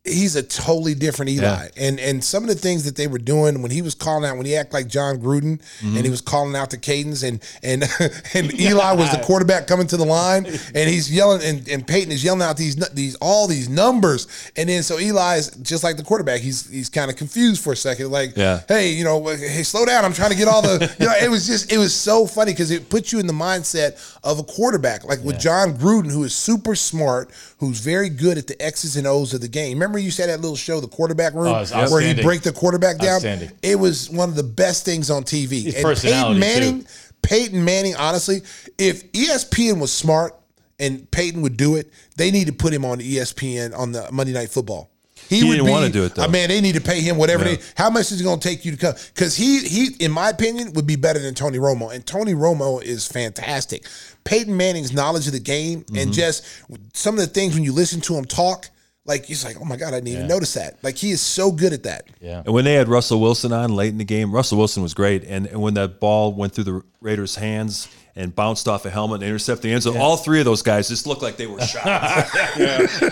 he's 0.08 0.36
a 0.36 0.44
totally 0.44 0.96
different 0.96 1.30
Eli. 1.32 1.68
And 1.78 2.00
and 2.00 2.24
some 2.24 2.44
of 2.44 2.50
the 2.50 2.56
things 2.56 2.84
that 2.86 2.96
they 2.96 3.08
were 3.08 3.18
doing 3.18 3.62
when 3.62 3.72
he 3.72 3.82
was 3.82 3.96
calling 3.96 4.26
out 4.26 4.38
when 4.38 4.46
he 4.46 4.56
acted 4.56 4.74
like 4.74 4.88
Jon 4.88 5.18
Gruden 5.18 5.44
and 5.44 5.62
he 5.82 5.88
mm-hmm. 5.88 6.12
was 6.12 6.22
calling 6.22 6.56
out 6.56 6.70
the 6.70 6.78
cadence 6.78 7.24
and 7.24 7.42
and 7.64 7.84
and 8.34 8.54
Eli 8.60 8.94
was 8.94 9.12
the 9.12 9.22
quarterback 9.24 9.68
coming 9.68 9.88
to 9.88 9.98
the 9.98 10.06
line 10.06 10.46
and 10.46 10.90
he's 10.90 11.12
yelling 11.14 11.42
and, 11.44 11.68
and 11.68 11.88
Peyton 11.88 12.12
is 12.12 12.24
yelling 12.24 12.42
out 12.42 12.58
these 12.58 12.76
these 12.90 13.16
all 13.16 13.48
these 13.48 13.70
numbers. 13.70 14.28
And 14.56 14.70
then 14.70 14.84
so 14.84 15.00
Eli 15.00 15.38
is 15.38 15.50
just 15.58 15.84
like 15.84 15.98
the 15.98 16.04
quarterback. 16.04 16.42
He's 16.42 16.70
he's 16.70 16.90
kind 16.90 17.12
of 17.12 17.18
confused 17.18 17.64
for 17.64 17.74
a 17.74 17.78
second 17.78 18.12
like 18.12 18.36
Yeah. 18.36 18.62
hey 18.68 18.92
you 18.92 19.04
know 19.04 19.26
hey 19.26 19.64
slow 19.64 19.86
down. 19.86 20.06
I'm 20.06 20.14
trying 20.14 20.32
to 20.32 20.38
get 20.38 20.48
all 20.48 20.62
the 20.62 20.94
you 21.00 21.06
know 21.06 21.14
it 21.22 21.30
was 21.30 21.48
just 21.48 21.72
it 21.72 21.78
was 21.78 21.94
so 21.94 22.26
funny 22.26 22.52
because 22.54 22.72
it 22.72 22.90
puts 22.90 23.12
you 23.12 23.20
in 23.20 23.28
the 23.28 23.34
mindset 23.34 24.18
of 24.24 24.40
a 24.40 24.44
quarterback 24.44 25.04
like 25.04 25.24
with 25.24 25.40
Jon 25.40 25.74
Gruden 25.74 26.12
who 26.12 26.24
is 26.24 26.36
super 26.36 26.76
smart 26.76 27.30
who's 27.60 27.80
very 27.80 28.10
good 28.10 28.38
at 28.38 28.48
the 28.48 28.62
X's 28.62 28.96
and 28.96 29.08
O's 29.08 29.34
of 29.34 29.42
the 29.42 29.48
game. 29.48 29.78
Remember 29.78 29.97
you 30.00 30.12
said 30.12 30.30
that 30.30 30.42
little 30.42 30.56
show 30.56 30.80
the 30.80 30.88
quarterback 30.88 31.34
room 31.34 31.48
Oh, 31.48 31.92
where 31.92 32.02
he 32.02 32.14
break 32.22 32.42
the 32.42 32.52
quarterback 32.52 32.98
down 33.00 33.22
it 33.62 33.80
was 33.80 34.10
one 34.10 34.30
of 34.30 34.36
the 34.36 34.44
best 34.44 34.86
things 34.86 35.10
on 35.10 35.24
TV 35.24 35.64
His 35.64 35.76
and 35.76 35.98
Peyton 35.98 36.40
Manning 36.40 36.82
too. 36.84 36.88
Peyton 37.22 37.64
Manning 37.66 37.96
honestly 37.96 38.42
if 38.78 39.12
ESPN 39.12 39.80
was 39.80 39.92
smart 39.92 40.36
and 40.80 41.10
Peyton 41.12 41.42
would 41.42 41.58
do 41.58 41.76
it 41.76 41.92
they 42.16 42.32
need 42.32 42.48
to 42.48 42.54
put 42.54 42.74
him 42.74 42.86
on 42.86 43.00
ESPN 43.00 43.78
on 43.78 43.92
the 43.92 44.08
Monday 44.12 44.34
Night 44.34 44.50
Football 44.50 44.90
He 45.30 45.42
didn't 45.42 45.68
wanna 45.68 45.90
do 45.90 46.06
it, 46.06 46.16
though. 46.16 46.24
I 46.24 46.28
mean, 46.28 46.48
they 46.48 46.62
need 46.62 46.76
to 46.76 46.82
pay 46.82 47.02
him 47.02 47.18
whatever 47.18 47.44
Yeah. 47.44 47.56
they. 47.56 47.64
How 47.76 47.90
much 47.90 48.12
is 48.14 48.22
it 48.22 48.24
going 48.24 48.40
to 48.40 48.48
take 48.48 48.64
you 48.64 48.72
to 48.72 48.78
come? 48.78 48.94
Because 49.14 49.36
he 49.36 49.60
he, 49.60 49.88
in 50.00 50.12
my 50.12 50.30
opinion, 50.30 50.72
would 50.74 50.88
be 50.88 50.96
better 50.96 51.20
than 51.20 51.34
Tony 51.34 51.58
Romo, 51.58 51.92
and 51.94 52.06
Tony 52.06 52.34
Romo 52.34 52.82
is 52.82 53.06
fantastic. 53.08 53.86
Peyton 54.24 54.56
Manning's 54.56 54.94
knowledge 54.94 55.26
of 55.28 55.34
the 55.34 55.40
game 55.42 55.82
Mm-hmm. 55.82 55.98
and 55.98 56.14
just 56.14 56.46
some 56.94 57.16
of 57.16 57.20
the 57.20 57.28
things 57.28 57.56
when 57.56 57.64
you 57.64 57.74
listen 57.74 58.00
to 58.02 58.16
him 58.16 58.24
talk, 58.24 58.70
like 59.08 59.26
he's 59.26 59.44
like, 59.46 59.56
oh 59.60 59.66
my 59.66 59.78
god, 59.78 59.94
I 59.94 59.98
didn't 60.02 60.10
even 60.10 60.28
notice 60.28 60.54
that. 60.56 60.78
Like 60.84 60.98
he 60.98 61.12
is 61.12 61.22
so 61.22 61.52
good 61.52 61.74
at 61.74 61.84
that. 61.84 62.06
Yeah. 62.22 62.44
And 62.46 62.54
when 62.54 62.66
they 62.66 62.74
had 62.74 62.88
Russell 62.88 63.20
Wilson 63.22 63.52
on 63.54 63.74
late 63.76 63.90
in 63.90 63.98
the 63.98 64.04
game, 64.06 64.32
Russell 64.32 64.58
Wilson 64.58 64.84
was 64.84 64.94
great. 64.94 65.24
And, 65.24 65.48
and 65.48 65.62
when 65.62 65.74
that 65.76 66.00
ball 66.00 66.34
went 66.34 66.54
through 66.54 66.66
the 66.66 66.82
Raiders' 67.02 67.36
hands 67.36 67.88
and 68.16 68.36
bounced 68.36 68.68
off 68.68 68.84
a 68.86 68.90
helmet 68.90 69.22
and 69.22 69.30
intercepted 69.30 69.62
the 69.64 69.72
end 69.72 69.84
zone, 69.84 69.96
all 69.98 70.18
three 70.18 70.40
of 70.40 70.46
those 70.46 70.62
guys 70.62 70.88
just 70.90 71.08
looked 71.08 71.22
like 71.22 71.38
they 71.38 71.48
were 71.48 71.62
shot. 71.74 71.86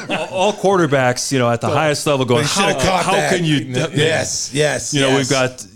all, 0.10 0.28
all 0.32 0.54
quarterbacks, 0.54 1.32
you 1.32 1.40
know, 1.40 1.50
at 1.50 1.62
the 1.62 1.70
highest 1.70 2.06
level 2.08 2.26
going, 2.26 2.42
They 2.44 2.48
how, 2.48 2.68
have 2.80 3.06
how 3.06 3.30
can 3.30 3.46
you? 3.46 3.58
Yes, 3.58 4.54
yes. 4.54 4.94
You 4.94 5.02
know, 5.02 5.10
yes. 5.10 5.18
we've 5.18 5.30
got. 5.30 5.68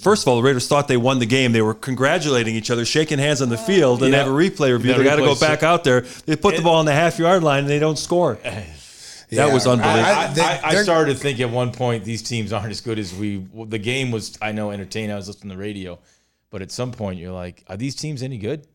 First 0.00 0.22
of 0.24 0.28
all, 0.28 0.36
the 0.36 0.42
Raiders 0.42 0.66
thought 0.66 0.88
they 0.88 0.96
won 0.96 1.18
the 1.18 1.26
game. 1.26 1.52
They 1.52 1.60
were 1.60 1.74
congratulating 1.74 2.54
each 2.56 2.70
other, 2.70 2.86
shaking 2.86 3.18
hands 3.18 3.42
on 3.42 3.50
the 3.50 3.58
field, 3.58 4.02
and 4.02 4.14
they 4.14 4.16
Yeah. 4.16 4.24
have 4.24 4.32
a 4.32 4.34
replay 4.34 4.72
review. 4.72 4.94
They 4.94 5.04
got 5.04 5.16
to 5.16 5.22
go 5.22 5.34
back 5.34 5.62
out 5.62 5.84
there. 5.84 6.02
They 6.24 6.36
put 6.36 6.56
the 6.56 6.62
ball 6.62 6.76
on 6.76 6.86
the 6.86 6.92
half 6.94 7.18
yard 7.18 7.42
line, 7.42 7.60
and 7.60 7.68
they 7.68 7.78
don't 7.78 7.98
score. 7.98 8.38
Yeah. 9.34 9.46
That 9.46 9.54
was 9.54 9.66
unbelievable. 9.66 10.04
I- 10.04 10.24
I, 10.24 10.32
they- 10.32 10.42
I, 10.42 10.60
I 10.64 10.82
started 10.82 11.14
to 11.14 11.18
think 11.18 11.40
at 11.40 11.50
one 11.50 11.72
point 11.72 12.04
these 12.04 12.22
teams 12.22 12.52
aren't 12.52 12.70
as 12.70 12.80
good 12.80 12.98
as 12.98 13.14
we. 13.14 13.46
The 13.66 13.78
game 13.78 14.10
was, 14.10 14.38
I 14.40 14.52
know, 14.52 14.70
entertaining. 14.70 15.10
I 15.12 15.16
was 15.16 15.28
listening 15.28 15.50
to 15.50 15.56
the 15.56 15.62
radio, 15.62 15.98
but 16.50 16.62
at 16.62 16.70
some 16.70 16.92
point 16.92 17.18
you're 17.18 17.32
like, 17.32 17.64
are 17.68 17.76
these 17.76 17.94
teams 17.94 18.22
any 18.22 18.38
good? 18.38 18.66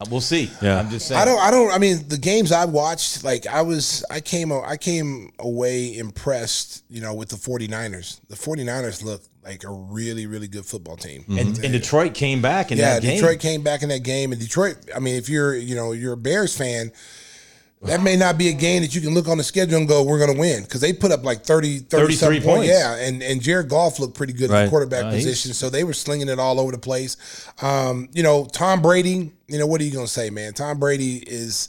Uh, 0.00 0.06
We'll 0.10 0.20
see. 0.20 0.50
Yeah. 0.60 0.78
I'm 0.78 0.90
just 0.90 1.06
saying. 1.06 1.20
I 1.20 1.24
don't. 1.24 1.38
I 1.40 1.50
don't. 1.50 1.70
I 1.72 1.78
mean, 1.78 2.08
the 2.08 2.18
games 2.18 2.50
I 2.52 2.64
watched, 2.64 3.22
like 3.24 3.46
I 3.46 3.62
was, 3.62 4.04
I 4.10 4.20
came, 4.20 4.50
I 4.52 4.76
came 4.76 5.32
away 5.38 5.96
impressed. 5.96 6.84
You 6.88 7.00
know, 7.00 7.14
with 7.14 7.28
the 7.28 7.36
49ers. 7.36 8.20
The 8.28 8.36
49ers 8.36 9.02
look 9.04 9.22
like 9.44 9.64
a 9.64 9.70
really, 9.70 10.26
really 10.26 10.46
good 10.48 10.64
football 10.64 10.96
team. 10.96 11.24
And, 11.28 11.58
and 11.58 11.72
Detroit 11.72 12.14
came 12.14 12.40
back 12.42 12.70
in 12.70 12.78
yeah, 12.78 12.94
that 12.94 13.02
game. 13.02 13.16
Detroit 13.16 13.40
came 13.40 13.62
back 13.62 13.82
in 13.82 13.88
that 13.90 14.02
game, 14.04 14.30
and 14.32 14.40
Detroit. 14.40 14.76
I 14.94 14.98
mean, 15.00 15.16
if 15.16 15.28
you're, 15.28 15.54
you 15.56 15.74
know, 15.74 15.92
you're 15.92 16.12
a 16.14 16.16
Bears 16.16 16.56
fan. 16.56 16.92
That 17.84 18.00
may 18.02 18.16
not 18.16 18.38
be 18.38 18.48
a 18.48 18.52
game 18.52 18.82
that 18.82 18.94
you 18.94 19.00
can 19.00 19.12
look 19.12 19.26
on 19.26 19.38
the 19.38 19.44
schedule 19.44 19.76
and 19.78 19.88
go, 19.88 20.04
we're 20.04 20.18
going 20.18 20.32
to 20.32 20.38
win. 20.38 20.62
Because 20.62 20.80
they 20.80 20.92
put 20.92 21.10
up 21.10 21.24
like 21.24 21.42
30, 21.44 21.78
30 21.78 21.88
33 21.88 22.14
something 22.14 22.42
points. 22.42 22.56
points. 22.58 22.68
Yeah. 22.68 22.94
And, 22.96 23.22
and 23.22 23.40
Jared 23.42 23.68
Goff 23.68 23.98
looked 23.98 24.14
pretty 24.14 24.32
good 24.32 24.50
at 24.50 24.54
Right. 24.54 24.64
the 24.64 24.70
quarterback 24.70 25.06
he's- 25.12 25.24
position. 25.24 25.52
So 25.52 25.68
they 25.68 25.82
were 25.82 25.92
slinging 25.92 26.28
it 26.28 26.38
all 26.38 26.60
over 26.60 26.70
the 26.70 26.78
place. 26.78 27.16
Um, 27.60 28.08
you 28.12 28.22
know, 28.22 28.44
Tom 28.44 28.82
Brady, 28.82 29.32
you 29.48 29.58
know, 29.58 29.66
what 29.66 29.80
are 29.80 29.84
you 29.84 29.90
going 29.92 30.06
to 30.06 30.12
say, 30.12 30.30
man? 30.30 30.52
Tom 30.52 30.78
Brady 30.78 31.16
is. 31.26 31.68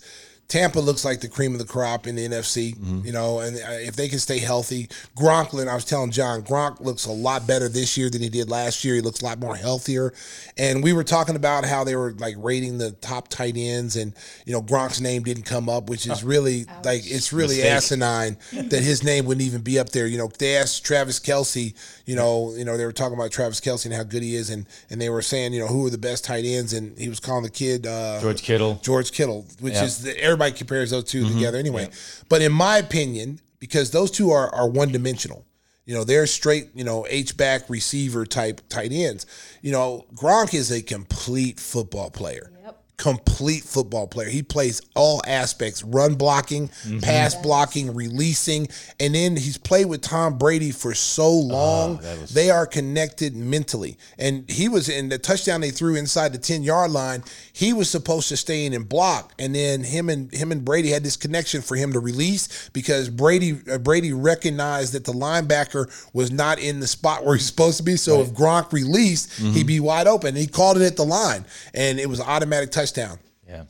Tampa 0.49 0.79
looks 0.79 1.03
like 1.03 1.19
the 1.21 1.27
cream 1.27 1.53
of 1.53 1.59
the 1.59 1.65
crop 1.65 2.05
in 2.05 2.15
the 2.15 2.27
NFC, 2.27 2.75
Mm-hmm. 2.75 3.05
you 3.07 3.11
know, 3.11 3.39
and 3.39 3.55
uh, 3.57 3.61
if 3.71 3.95
they 3.95 4.07
can 4.07 4.19
stay 4.19 4.37
healthy, 4.39 4.87
Gronklin, 5.17 5.67
I 5.67 5.73
was 5.73 5.85
telling 5.85 6.11
John, 6.11 6.43
Gronk 6.43 6.79
looks 6.79 7.05
a 7.05 7.11
lot 7.11 7.47
better 7.47 7.67
this 7.69 7.97
year 7.97 8.09
than 8.09 8.21
he 8.21 8.29
did 8.29 8.49
last 8.49 8.83
year. 8.83 8.95
He 8.95 9.01
looks 9.01 9.21
a 9.21 9.25
lot 9.25 9.39
more 9.39 9.55
healthier. 9.55 10.13
And 10.57 10.83
we 10.83 10.93
were 10.93 11.03
talking 11.03 11.35
about 11.35 11.65
how 11.65 11.83
they 11.83 11.95
were 11.95 12.11
like 12.19 12.35
rating 12.37 12.77
the 12.77 12.91
top 12.91 13.29
tight 13.29 13.55
ends, 13.57 13.95
and 13.95 14.13
you 14.45 14.53
know, 14.53 14.61
Gronk's 14.61 15.01
name 15.01 15.23
didn't 15.23 15.43
come 15.43 15.69
up, 15.69 15.89
which 15.89 16.05
is 16.05 16.23
really 16.33 16.65
like 16.83 17.01
it's 17.05 17.33
really 17.33 17.55
Mistake. 17.55 17.71
asinine 17.71 18.37
that 18.69 18.83
his 18.83 19.03
name 19.03 19.25
wouldn't 19.25 19.45
even 19.47 19.61
be 19.61 19.79
up 19.79 19.89
there. 19.89 20.05
You 20.05 20.17
know, 20.19 20.29
they 20.37 20.55
asked 20.57 20.85
Travis 20.85 21.19
Kelce, 21.19 21.73
you 22.05 22.15
know, 22.15 22.53
you 22.55 22.65
know, 22.65 22.77
they 22.77 22.85
were 22.85 22.91
talking 22.91 23.17
about 23.17 23.31
Travis 23.31 23.59
Kelce 23.59 23.85
and 23.85 23.93
how 23.93 24.03
good 24.03 24.21
he 24.21 24.35
is, 24.35 24.49
and 24.51 24.67
and 24.91 25.01
they 25.01 25.09
were 25.09 25.21
saying, 25.23 25.53
you 25.53 25.61
know, 25.61 25.67
who 25.67 25.87
are 25.87 25.89
the 25.89 25.97
best 25.97 26.25
tight 26.25 26.45
ends, 26.45 26.73
and 26.73 26.97
he 26.99 27.09
was 27.09 27.19
calling 27.19 27.43
the 27.43 27.49
kid 27.49 27.87
uh, 27.87 28.19
George 28.21 28.43
Kittle. 28.43 28.79
George 28.83 29.11
Kittle, 29.11 29.45
which 29.59 29.73
Yeah. 29.73 29.85
is 29.85 30.03
the, 30.03 30.21
everybody 30.33 30.51
compares 30.57 30.91
those 30.91 31.05
2 31.05 31.23
mm-hmm. 31.23 31.33
together 31.33 31.57
anyway. 31.57 31.89
But 32.29 32.41
in 32.41 32.51
my 32.51 32.77
opinion, 32.77 33.39
because 33.59 33.91
those 33.91 34.11
two 34.11 34.31
are 34.31 34.53
are 34.53 34.67
one 34.67 34.91
dimensional, 34.91 35.45
you 35.85 35.93
know, 35.93 36.03
they're 36.03 36.27
straight, 36.27 36.69
you 36.73 36.83
know, 36.83 37.05
H 37.09 37.35
back 37.35 37.69
receiver 37.69 38.25
type 38.25 38.61
tight 38.69 38.91
ends. 38.91 39.25
You 39.61 39.71
know, 39.71 40.05
Gronk 40.13 40.53
is 40.53 40.71
a 40.71 40.81
complete 40.81 41.59
football 41.59 42.09
player. 42.09 42.51
Complete 42.97 43.63
football 43.63 44.07
player. 44.07 44.29
He 44.29 44.43
plays 44.43 44.79
all 44.95 45.19
aspects: 45.25 45.83
run 45.83 46.13
blocking, 46.13 46.67
mm-hmm. 46.67 46.99
pass 46.99 47.33
blocking, 47.33 47.93
releasing, 47.95 48.67
and 48.99 49.15
then 49.15 49.35
he's 49.35 49.57
played 49.57 49.87
with 49.87 50.01
Tom 50.01 50.37
Brady 50.37 50.69
for 50.69 50.93
so 50.93 51.23
ah, 51.23 51.87
long. 51.87 52.03
they 52.31 52.51
are 52.51 52.67
connected 52.67 53.35
mentally. 53.35 53.97
And 54.19 54.49
he 54.49 54.69
was 54.69 54.89
in 54.89 55.09
the 55.09 55.17
touchdown 55.17 55.61
they 55.61 55.71
threw 55.71 55.95
inside 55.95 56.33
the 56.33 56.37
ten 56.37 56.61
yard 56.61 56.91
line. 56.91 57.23
He 57.51 57.73
was 57.73 57.89
supposed 57.89 58.29
to 58.29 58.37
stay 58.37 58.63
in 58.67 58.73
and 58.73 58.87
block, 58.87 59.33
and 59.39 59.55
then 59.55 59.83
him 59.83 60.07
and 60.07 60.31
him 60.31 60.51
and 60.51 60.63
Brady 60.63 60.89
had 60.89 61.03
this 61.03 61.17
connection 61.17 61.63
for 61.63 61.75
him 61.75 61.93
to 61.93 61.99
release 61.99 62.69
because 62.73 63.09
Brady 63.09 63.59
uh, 63.71 63.79
Brady 63.79 64.13
recognized 64.13 64.93
that 64.93 65.03
the 65.03 65.13
linebacker 65.13 65.91
was 66.13 66.31
not 66.31 66.59
in 66.59 66.79
the 66.79 66.87
spot 66.87 67.25
where 67.25 67.35
he's 67.35 67.47
supposed 67.47 67.77
to 67.77 67.83
be. 67.83 67.95
So 67.95 68.21
if 68.21 68.33
Gronk 68.33 68.71
released, 68.71 69.33
he'd 69.39 69.45
mm-hmm. 69.45 69.65
be 69.65 69.79
wide 69.79 70.05
open. 70.05 70.29
And 70.29 70.37
he 70.37 70.45
called 70.45 70.77
it 70.77 70.85
at 70.85 70.95
the 70.95 71.05
line, 71.05 71.43
and 71.73 71.99
it 71.99 72.07
was 72.07 72.21
automatic 72.21 72.69
touchdown. 72.69 72.82
Yeah. 72.91 73.63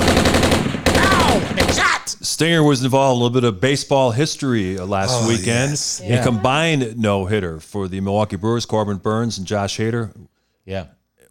Ow! 0.00 1.56
Shot. 1.72 2.08
Stinger 2.08 2.62
was 2.62 2.82
involved 2.84 3.16
in 3.16 3.20
a 3.20 3.24
little 3.24 3.40
bit 3.40 3.44
of 3.44 3.60
baseball 3.60 4.10
history 4.10 4.78
uh, 4.78 4.84
last 4.86 5.10
Oh, 5.12 5.28
weekend. 5.28 5.70
yes. 5.70 6.00
A 6.04 6.22
combined 6.22 6.98
no 6.98 7.26
hitter 7.26 7.60
for 7.60 7.88
the 7.88 8.00
Milwaukee 8.00 8.36
Brewers, 8.36 8.66
Corbin 8.66 8.96
Burnes 8.98 9.38
and 9.38 9.46
Josh 9.46 9.78
Hader. 9.78 10.10
Yeah. 10.64 10.86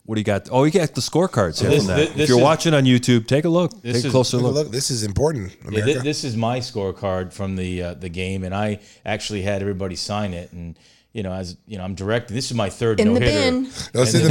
What 0.05 0.16
do 0.16 0.22
you 0.22 0.26
got? 0.26 0.47
Oh, 0.51 0.64
you 0.64 0.72
got 0.72 0.95
the 0.95 1.01
scorecards 1.01 1.60
here 1.60 1.70
this- 1.70 1.80
from 1.80 1.88
that. 1.88 1.95
this- 1.97 2.10
if 2.12 2.16
this 2.16 2.30
you're 2.30 2.38
is- 2.38 2.43
watching 2.43 2.74
on 2.74 2.86
YouTube, 2.86 3.28
take 3.28 3.43
a 3.45 3.49
look. 3.49 3.72
Take 3.74 3.82
This 3.84 4.03
a 4.03 4.08
is- 4.08 4.12
closer 4.12 4.38
Look, 4.38 4.45
look. 4.53 4.55
look, 4.66 4.72
this 4.72 4.89
is 4.89 5.03
important, 5.03 5.51
Yeah, 5.70 5.82
America. 5.82 5.99
this 6.03 6.24
is 6.24 6.36
my 6.38 6.60
scorecard 6.60 7.34
from 7.34 7.55
the 7.58 7.84
uh, 7.84 7.93
the 7.95 8.10
game, 8.10 8.43
and 8.43 8.55
I 8.55 8.80
actually 9.05 9.41
had 9.41 9.62
everybody 9.62 9.95
sign 9.95 10.34
it. 10.34 10.51
And 10.53 10.78
you 11.18 11.24
know, 11.24 11.34
as 11.34 11.57
you 11.65 11.80
know, 11.80 11.84
I'm 11.84 11.95
directing. 11.95 12.36
This 12.36 12.51
is 12.51 12.55
my 12.55 12.70
third 12.70 12.99
In 12.99 13.07
no 13.07 13.13
the 13.15 13.22
hitter. 13.22 13.51
bin. 13.51 13.63
Those 13.91 14.13
in 14.13 14.22
the 14.22 14.30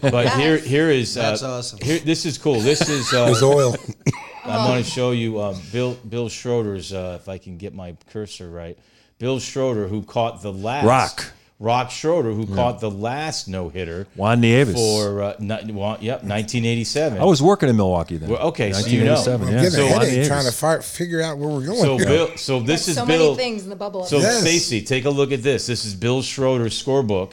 bin. 0.00 0.10
But 0.12 0.28
here, 0.34 0.58
here 0.58 0.90
is 0.90 1.16
uh, 1.16 1.22
That's 1.22 1.42
awesome. 1.42 1.78
Here, 1.80 2.00
this 2.00 2.26
is 2.26 2.36
cool. 2.36 2.60
This 2.60 2.86
is 2.86 3.10
uh, 3.14 3.24
There's 3.24 3.42
oil. 3.42 3.74
I'm 4.44 4.66
going 4.68 4.84
to 4.84 4.88
show 4.88 5.12
you 5.12 5.40
um, 5.40 5.58
Bill 5.72 5.94
Bill 6.06 6.28
Schroeder's. 6.28 6.92
Uh, 6.92 7.18
if 7.18 7.30
I 7.30 7.38
can 7.38 7.56
get 7.56 7.74
my 7.74 7.96
cursor 8.10 8.50
right, 8.50 8.78
Bill 9.18 9.40
Schroeder, 9.40 9.88
who 9.88 10.02
caught 10.02 10.42
the 10.42 10.52
last 10.52 10.84
Rock. 10.84 11.32
Rock 11.60 11.90
Schroeder, 11.90 12.32
who 12.32 12.46
caught 12.46 12.78
the 12.80 12.90
last 12.90 13.48
no 13.48 13.68
hitter 13.68 14.06
Juan 14.14 14.40
Nieves. 14.40 14.72
for 14.74 15.22
uh, 15.22 15.34
ni- 15.40 15.72
well, 15.72 15.98
yep 16.00 16.22
1987. 16.22 17.20
I 17.20 17.24
was 17.24 17.42
working 17.42 17.68
in 17.68 17.76
Milwaukee 17.76 18.16
then. 18.16 18.30
Well, 18.30 18.38
okay, 18.50 18.72
so 18.72 18.86
you 18.88 19.02
know. 19.04 19.14
1987, 19.14 19.48
I'm 19.48 19.54
yeah. 19.54 19.62
getting 19.62 19.76
So 19.78 19.86
a 19.86 19.88
headache 19.88 20.28
trying 20.28 20.44
to 20.44 20.52
fi- 20.52 20.78
figure 20.80 21.20
out 21.20 21.38
where 21.38 21.48
we're 21.48 21.66
going. 21.66 21.80
so 21.80 21.96
here. 21.98 22.06
Bill. 22.06 22.36
So 22.36 22.60
this 22.60 22.86
is 22.86 22.94
so 22.94 23.04
Bill. 23.06 23.32
many 23.34 23.36
things 23.36 23.64
in 23.64 23.70
the 23.70 23.76
bubble. 23.76 24.04
So 24.04 24.18
Yes. 24.18 24.40
Stacy, 24.40 24.82
take 24.82 25.04
a 25.04 25.10
look 25.10 25.32
at 25.32 25.42
this. 25.42 25.66
This 25.66 25.84
is 25.84 25.94
Bill 25.96 26.22
Schroeder's 26.22 26.80
scorebook, 26.80 27.32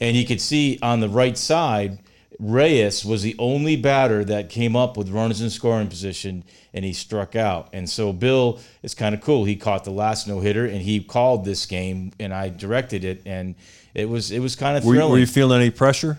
and 0.00 0.16
you 0.16 0.24
can 0.24 0.38
see 0.38 0.78
on 0.80 1.00
the 1.00 1.08
right 1.08 1.36
side, 1.36 1.98
Reyes 2.38 3.04
was 3.04 3.22
the 3.22 3.36
only 3.38 3.76
batter 3.76 4.24
that 4.24 4.48
came 4.50 4.74
up 4.76 4.96
with 4.96 5.08
runners 5.10 5.40
in 5.40 5.50
scoring 5.50 5.88
position, 5.88 6.44
and 6.72 6.84
he 6.84 6.92
struck 6.92 7.36
out. 7.36 7.68
And 7.72 7.88
so 7.88 8.12
Bill 8.12 8.58
is 8.82 8.94
kind 8.94 9.14
of 9.14 9.20
cool. 9.20 9.44
He 9.44 9.56
caught 9.56 9.84
the 9.84 9.90
last 9.92 10.26
no 10.26 10.40
hitter, 10.40 10.64
and 10.66 10.82
he 10.82 11.00
called 11.02 11.44
this 11.44 11.66
game, 11.66 12.12
and 12.18 12.34
I 12.34 12.48
directed 12.48 13.04
it, 13.04 13.22
and 13.26 13.54
it 13.94 14.08
was 14.08 14.30
it 14.30 14.40
was 14.40 14.56
kind 14.56 14.76
of 14.76 14.84
Were, 14.84 14.94
you- 14.94 14.98
thrilling. 14.98 15.12
were 15.12 15.18
you 15.18 15.26
feeling 15.26 15.60
any 15.60 15.70
pressure? 15.70 16.18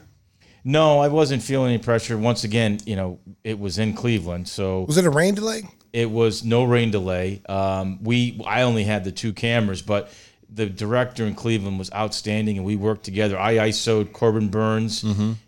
no, 0.64 1.00
I 1.00 1.10
wasn't 1.10 1.44
feeling 1.44 1.70
any 1.74 1.78
pressure. 1.84 2.18
Once 2.18 2.44
again, 2.44 2.80
you 2.86 2.96
know, 2.96 3.20
it 3.44 3.60
was 3.60 3.78
in 3.78 3.94
Cleveland, 3.94 4.48
so 4.48 4.82
was 4.82 4.98
it 4.98 5.06
a 5.06 5.10
rain 5.12 5.36
delay? 5.36 5.64
it 5.94 6.10
was 6.12 6.44
no 6.44 6.64
rain 6.64 6.92
delay. 6.92 7.42
Um, 7.48 8.04
we 8.04 8.42
I 8.46 8.64
only 8.64 8.84
had 8.84 9.04
the 9.04 9.12
two 9.12 9.32
cameras, 9.34 9.82
but 9.82 10.10
the 10.54 10.66
director 10.68 11.26
in 11.26 11.36
Cleveland 11.36 11.78
was 11.80 11.92
outstanding, 11.94 12.58
and 12.58 12.66
we 12.66 12.76
worked 12.76 13.04
together. 13.04 13.38
I 13.38 13.56
ISO'd 13.70 14.14
Corbin 14.14 14.50
Burnes 14.50 15.04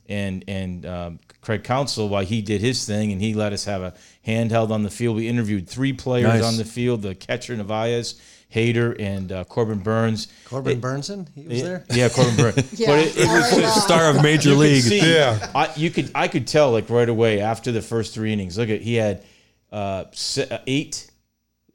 and 0.10 0.44
and 0.48 0.86
um, 0.86 1.20
Craig 1.42 1.64
Counsell 1.64 2.10
while 2.10 2.26
he 2.26 2.42
did 2.42 2.62
his 2.62 2.86
thing, 2.86 3.12
and 3.12 3.22
he 3.22 3.34
let 3.34 3.54
us 3.54 3.66
have 3.66 3.82
a 3.82 3.94
handheld 4.26 4.70
on 4.72 4.84
the 4.84 4.90
field. 4.90 5.16
We 5.16 5.28
interviewed 5.28 5.68
three 5.70 5.94
players 5.94 6.28
Nice. 6.42 6.44
on 6.44 6.58
the 6.58 6.66
field: 6.66 7.02
the 7.04 7.16
catcher 7.16 7.56
Narváez, 7.56 8.20
Hader, 8.54 8.96
and 9.00 9.32
uh, 9.32 9.44
Corbin 9.46 9.80
Burnes. 9.80 10.28
Corbin 10.46 10.78
It- 10.78 10.82
Burnson, 10.82 11.28
he 11.36 11.48
was 11.48 11.62
there. 11.62 11.86
Yeah, 11.92 12.10
Corbin 12.10 12.36
Burnes. 12.36 12.74
Yeah, 12.80 12.88
But 12.88 13.00
it, 13.00 13.18
it 13.18 13.28
was 13.28 13.28
I 13.28 13.56
like 13.56 13.64
that. 13.64 13.82
Star 13.84 14.10
of 14.10 14.22
Major 14.24 14.50
you 14.50 14.56
could 14.56 14.60
League. 14.62 14.84
see- 14.84 15.14
Yeah. 15.14 15.52
I, 15.56 15.72
you 15.76 15.90
could 15.90 16.12
I 16.16 16.28
could 16.28 16.48
tell 16.48 16.72
like 16.72 16.90
right 16.90 17.08
away 17.10 17.40
after 17.40 17.72
the 17.72 17.82
first 17.82 18.14
three 18.14 18.34
innings. 18.34 18.58
Look 18.58 18.70
at 18.70 18.82
he 18.82 18.96
had 18.96 19.24
uh, 19.72 20.06
uh, 20.38 20.58
eight. 20.68 21.10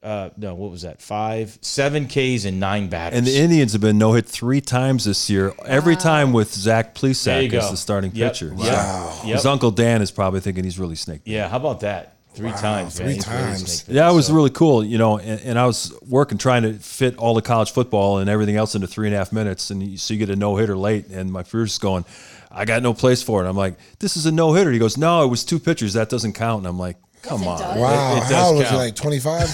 Uh, 0.02 0.30
no, 0.36 0.54
what 0.54 0.70
was 0.72 0.82
that? 0.82 1.00
Five, 1.00 1.58
seven 1.60 2.08
Ks 2.08 2.44
and 2.44 2.58
nine 2.58 2.88
batters. 2.88 3.18
And 3.18 3.26
the 3.26 3.36
Indians 3.36 3.72
have 3.72 3.80
been 3.80 3.98
no 3.98 4.14
hit 4.14 4.26
three 4.26 4.60
times 4.60 5.04
this 5.04 5.30
year. 5.30 5.52
Every 5.64 5.94
time 5.94 6.32
with 6.32 6.52
Zach 6.52 6.94
There 6.98 7.12
Plesac 7.12 7.52
as 7.52 7.70
the 7.70 7.76
starting 7.76 8.10
Yep, 8.12 8.32
pitcher. 8.32 8.46
Yep. 8.48 8.58
So 8.58 9.26
Yep. 9.28 9.36
His 9.36 9.46
uncle 9.46 9.70
Dan 9.70 10.02
is 10.02 10.10
probably 10.10 10.40
thinking 10.40 10.64
he's 10.64 10.78
really 10.78 10.96
snaked. 10.96 11.28
Yeah, 11.28 11.48
how 11.48 11.56
about 11.58 11.80
that? 11.80 12.16
Three 12.34 12.50
times, 12.50 12.98
man. 12.98 13.08
three 13.08 13.14
He's 13.16 13.28
really 13.28 13.42
times. 13.42 13.72
snake 13.82 13.94
Yeah, 13.94 14.10
it 14.10 14.14
was 14.14 14.26
so- 14.26 14.34
really 14.34 14.50
cool, 14.50 14.82
you 14.82 14.98
know. 14.98 15.18
And, 15.18 15.40
and 15.42 15.58
I 15.58 15.66
was 15.66 15.92
working 16.08 16.36
trying 16.38 16.62
to 16.64 16.72
fit 16.72 17.16
all 17.18 17.34
the 17.34 17.42
college 17.42 17.70
football 17.72 18.18
and 18.18 18.28
everything 18.30 18.56
else 18.56 18.74
into 18.74 18.86
three 18.88 19.06
and 19.06 19.14
a 19.14 19.18
half 19.18 19.32
minutes, 19.32 19.70
and 19.70 19.82
you, 19.82 19.96
so 19.98 20.14
you 20.14 20.18
get 20.18 20.30
a 20.30 20.36
no 20.36 20.56
hitter 20.56 20.74
late, 20.76 21.08
and 21.08 21.30
my 21.30 21.42
producer's 21.42 21.78
going, 21.78 22.04
"I 22.50 22.64
got 22.64 22.82
no 22.82 22.94
place 22.94 23.22
for 23.22 23.44
it." 23.44 23.48
I'm 23.48 23.56
like, 23.56 23.76
"This 24.00 24.16
is 24.16 24.24
a 24.26 24.32
no 24.32 24.54
hitter." 24.54 24.72
He 24.72 24.78
goes, 24.78 24.96
"No, 24.96 25.22
it 25.22 25.28
was 25.28 25.44
two 25.44 25.58
pitchers. 25.60 25.92
That 25.92 26.08
doesn't 26.08 26.32
count." 26.32 26.60
And 26.60 26.66
I'm 26.68 26.78
like, 26.78 26.96
"Come 27.23 27.47
on." 27.47 27.59
does. 27.59 27.78
Wow. 27.78 28.12
It- 28.12 28.16
it 28.16 28.20
does 28.20 28.31
How 28.32 28.47
old 28.49 28.59
was 28.59 28.69
he? 28.70 28.77
Like 28.77 28.94
25? 28.94 29.49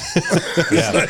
Yeah. 0.72 1.06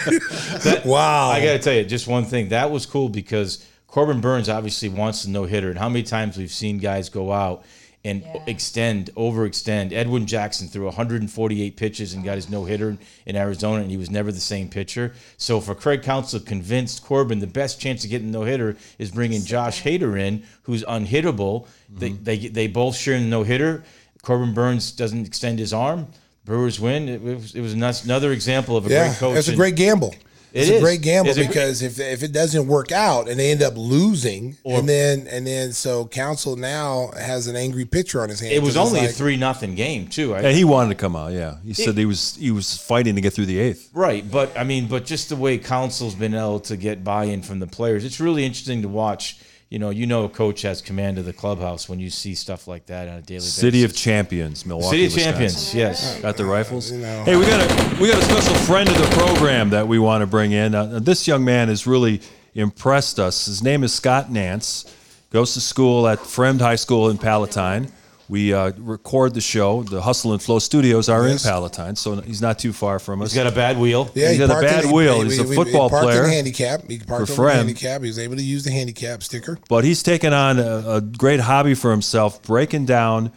wow. 0.84 1.28
I 1.30 1.42
got 1.44 1.52
to 1.52 1.58
tell 1.58 1.74
you, 1.74 1.84
just 1.84 2.06
one 2.06 2.24
thing 2.24 2.50
that 2.50 2.70
was 2.70 2.86
cool 2.86 3.08
because 3.08 3.64
Corbin 3.86 4.20
Burnes 4.20 4.48
obviously 4.48 4.88
wants 4.88 5.22
to 5.22 5.30
no 5.30 5.44
hitter, 5.44 5.70
and 5.70 5.78
how 5.78 5.88
many 5.88 6.02
times 6.02 6.36
we've 6.36 6.50
seen 6.50 6.78
guys 6.78 7.08
go 7.08 7.32
out 7.32 7.64
and 8.04 8.22
Yeah. 8.22 8.42
extend, 8.46 9.10
overextend. 9.16 9.92
Edwin 9.92 10.26
Jackson 10.26 10.68
threw 10.68 10.86
148 10.86 11.76
pitches 11.76 12.14
and 12.14 12.24
got 12.24 12.36
his 12.36 12.48
no 12.48 12.64
hitter 12.64 12.96
in 13.26 13.36
Arizona, 13.36 13.82
and 13.82 13.90
he 13.90 13.96
was 13.96 14.10
never 14.10 14.30
the 14.30 14.40
same 14.40 14.68
pitcher. 14.68 15.12
So 15.36 15.60
for 15.60 15.74
Craig 15.74 16.02
Counsell 16.02 16.40
convinced 16.40 17.02
Corbin 17.04 17.40
the 17.40 17.46
best 17.46 17.80
chance 17.80 18.04
of 18.04 18.10
getting 18.10 18.30
no 18.30 18.42
hitter 18.42 18.76
is 18.98 19.10
bringing 19.10 19.42
Josh 19.44 19.82
Hader 19.82 20.18
in, 20.18 20.44
who's 20.62 20.84
unhittable. 20.84 21.66
They, 21.88 22.10
mm-hmm. 22.10 22.24
they 22.24 22.38
they 22.48 22.66
both 22.68 22.96
share 22.96 23.18
the 23.18 23.24
no 23.24 23.42
hitter. 23.42 23.82
Corbin 24.22 24.54
Burnes 24.54 24.92
doesn't 24.92 25.26
extend 25.26 25.58
his 25.58 25.72
arm. 25.72 26.06
Brewers 26.48 26.80
win. 26.80 27.08
It 27.08 27.22
was, 27.22 27.54
it 27.54 27.60
was 27.60 27.74
another 27.74 28.32
example 28.32 28.76
of 28.76 28.86
a 28.86 28.90
yeah, 28.90 29.08
great 29.08 29.18
coach. 29.18 29.36
it's 29.38 29.48
a 29.48 29.54
great 29.54 29.76
gamble. 29.76 30.14
It 30.50 30.60
It's 30.62 30.70
a 30.70 30.74
is. 30.76 30.82
great 30.82 31.02
gamble 31.02 31.28
It's 31.28 31.38
a 31.38 31.42
gr- 31.42 31.48
because 31.48 31.82
if 31.82 32.00
if 32.00 32.22
it 32.22 32.32
doesn't 32.32 32.66
work 32.66 32.90
out 32.90 33.28
and 33.28 33.38
they 33.38 33.50
end 33.50 33.62
up 33.62 33.74
losing, 33.76 34.56
Or- 34.64 34.78
and 34.78 34.88
then 34.88 35.26
and 35.30 35.46
then 35.46 35.74
so 35.74 36.06
Counsell 36.06 36.56
now 36.56 37.10
has 37.18 37.48
an 37.48 37.54
angry 37.54 37.84
pitcher 37.84 38.22
on 38.22 38.30
his 38.30 38.40
hand. 38.40 38.54
It 38.54 38.60
was 38.62 38.70
it's 38.70 38.78
only 38.78 39.04
a 39.04 39.08
three 39.08 39.36
nothing 39.36 39.74
game 39.74 40.08
too. 40.08 40.34
I, 40.34 40.38
And 40.40 40.56
he 40.56 40.64
wanted 40.64 40.88
to 40.88 40.94
come 40.94 41.14
out. 41.14 41.32
Yeah, 41.32 41.56
he 41.66 41.74
said 41.74 41.98
he 41.98 42.06
was 42.06 42.34
he 42.36 42.50
was 42.50 42.78
fighting 42.78 43.14
to 43.16 43.20
get 43.20 43.34
through 43.34 43.44
the 43.44 43.58
eighth. 43.58 43.90
right, 43.92 44.28
but 44.28 44.58
I 44.58 44.64
mean, 44.64 44.86
but 44.88 45.04
just 45.04 45.28
the 45.28 45.36
way 45.36 45.58
Counsell's 45.58 46.14
been 46.14 46.34
able 46.34 46.60
to 46.60 46.78
get 46.78 47.04
buy-in 47.04 47.42
from 47.42 47.58
the 47.58 47.66
players, 47.66 48.02
it's 48.06 48.18
really 48.18 48.46
interesting 48.46 48.80
to 48.82 48.88
watch. 48.88 49.36
You 49.70 49.78
know, 49.78 49.90
you 49.90 50.06
know, 50.06 50.24
a 50.24 50.30
coach 50.30 50.62
has 50.62 50.80
command 50.80 51.18
of 51.18 51.26
the 51.26 51.32
clubhouse 51.34 51.90
when 51.90 52.00
you 52.00 52.08
see 52.08 52.34
stuff 52.34 52.66
like 52.66 52.86
that 52.86 53.06
on 53.06 53.16
a 53.16 53.20
daily 53.20 53.40
basis. 53.40 53.54
City 53.54 53.84
of 53.84 53.94
Champions, 53.94 54.64
Milwaukee. 54.64 54.90
City 54.90 55.04
of 55.06 55.12
Wisconsin. 55.14 55.32
Champions, 55.32 55.74
yes. 55.74 56.20
Got 56.22 56.38
the 56.38 56.46
rifles. 56.46 56.90
know. 56.90 57.24
Hey, 57.24 57.36
we 57.36 57.44
got 57.44 57.60
a 57.60 58.00
we 58.00 58.10
got 58.10 58.18
a 58.18 58.24
special 58.24 58.54
friend 58.64 58.88
of 58.88 58.96
the 58.96 59.14
program 59.14 59.68
that 59.70 59.86
we 59.86 59.98
want 59.98 60.22
to 60.22 60.26
bring 60.26 60.52
in. 60.52 60.74
Uh, 60.74 60.98
this 61.00 61.28
young 61.28 61.44
man 61.44 61.68
has 61.68 61.86
really 61.86 62.22
impressed 62.54 63.18
us. 63.18 63.44
His 63.44 63.62
name 63.62 63.84
is 63.84 63.92
Scott 63.92 64.30
Nance. 64.30 64.94
Goes 65.30 65.52
to 65.52 65.60
school 65.60 66.08
at 66.08 66.20
Fremd 66.20 66.60
High 66.60 66.76
School 66.76 67.10
in 67.10 67.18
Palatine. 67.18 67.92
We 68.28 68.52
uh, 68.52 68.72
record 68.76 69.32
the 69.32 69.40
show. 69.40 69.82
The 69.84 70.02
Hustle 70.02 70.32
and 70.32 70.42
Flow 70.42 70.58
Studios 70.58 71.08
are 71.08 71.26
Yes. 71.26 71.44
in 71.44 71.50
Palatine, 71.50 71.96
so 71.96 72.20
he's 72.20 72.42
not 72.42 72.58
too 72.58 72.74
far 72.74 72.98
from 72.98 73.22
us. 73.22 73.32
He's 73.32 73.42
got 73.42 73.50
a 73.50 73.54
bad 73.54 73.78
wheel. 73.78 74.10
Yeah, 74.14 74.28
He's 74.28 74.38
he 74.38 74.46
got 74.46 74.58
a 74.62 74.66
bad 74.66 74.84
in- 74.84 74.90
wheel. 74.92 75.22
he- 75.22 75.24
He's 75.30 75.38
a 75.38 75.44
he- 75.44 75.48
he 75.48 75.54
football 75.54 75.88
parked 75.88 76.04
player 76.04 76.24
In 76.24 76.30
handicap. 76.30 76.82
He 76.88 76.98
parked 76.98 77.08
for 77.28 77.32
over 77.32 77.34
Friend. 77.34 77.58
handicap. 77.58 78.02
He 78.02 78.08
was 78.08 78.18
able 78.18 78.36
to 78.36 78.42
use 78.42 78.64
the 78.64 78.70
handicap 78.70 79.22
sticker. 79.22 79.58
but 79.70 79.84
he's 79.84 80.02
taken 80.02 80.32
on 80.34 80.58
a, 80.58 80.84
a 80.96 81.00
great 81.00 81.40
hobby 81.40 81.74
for 81.74 81.90
himself, 81.90 82.42
breaking 82.42 82.84
down 82.84 83.32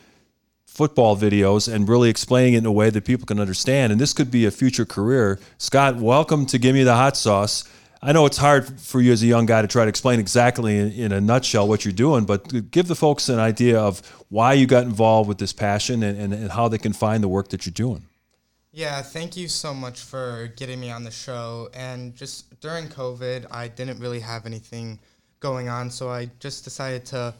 football 0.65 1.15
videos 1.17 1.71
and 1.71 1.87
really 1.87 2.09
explaining 2.09 2.53
it 2.55 2.59
in 2.59 2.65
a 2.65 2.71
way 2.71 2.89
that 2.89 3.05
people 3.05 3.25
can 3.25 3.39
understand. 3.39 3.91
And 3.93 4.01
this 4.01 4.13
could 4.13 4.29
be 4.31 4.45
a 4.45 4.51
future 4.51 4.85
career. 4.85 5.39
Scott, 5.57 5.97
welcome 5.97 6.45
to 6.47 6.57
Give 6.57 6.73
Me 6.75 6.83
the 6.83 6.95
Hot 6.95 7.15
Sauce. 7.15 7.63
I 8.03 8.13
know 8.13 8.25
it's 8.25 8.37
hard 8.37 8.79
for 8.79 8.99
you 8.99 9.11
as 9.11 9.21
a 9.21 9.27
young 9.27 9.45
guy 9.45 9.61
to 9.61 9.67
try 9.67 9.85
to 9.85 9.89
explain 9.89 10.19
exactly 10.19 10.75
in, 10.77 10.91
in 10.91 11.11
a 11.11 11.21
nutshell 11.21 11.67
what 11.67 11.85
you're 11.85 11.91
doing, 11.91 12.25
but 12.25 12.71
give 12.71 12.87
the 12.87 12.95
folks 12.95 13.29
an 13.29 13.37
idea 13.37 13.79
of 13.79 13.99
why 14.29 14.53
you 14.53 14.65
got 14.65 14.85
involved 14.85 15.29
with 15.29 15.37
this 15.37 15.53
passion 15.53 16.01
and, 16.01 16.17
and, 16.17 16.33
and 16.33 16.51
how 16.51 16.67
they 16.67 16.79
can 16.79 16.93
find 16.93 17.23
the 17.23 17.27
work 17.27 17.49
that 17.49 17.65
you're 17.65 17.73
doing. 17.73 18.07
Yeah, 18.71 19.01
thank 19.03 19.37
you 19.37 19.47
so 19.47 19.73
much 19.73 19.99
for 19.99 20.51
getting 20.55 20.79
me 20.79 20.89
on 20.89 21.03
the 21.03 21.11
show. 21.11 21.69
And 21.75 22.15
just 22.15 22.59
during 22.59 22.87
COVID, 22.87 23.45
I 23.51 23.67
didn't 23.67 23.99
really 23.99 24.21
have 24.21 24.47
anything 24.47 24.99
going 25.39 25.69
on, 25.69 25.91
so 25.91 26.09
I 26.09 26.31
just 26.39 26.63
decided 26.63 27.05
to 27.07 27.35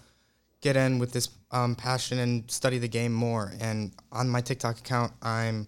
get 0.60 0.76
in 0.76 1.00
with 1.00 1.12
this 1.12 1.30
um, 1.50 1.74
passion 1.76 2.20
and 2.20 2.50
study 2.52 2.78
the 2.78 2.88
game 2.88 3.14
more. 3.14 3.54
And 3.60 3.94
on 4.12 4.30
my 4.30 4.42
TikTok 4.42 4.78
account, 4.78 5.14
I'm 5.24 5.68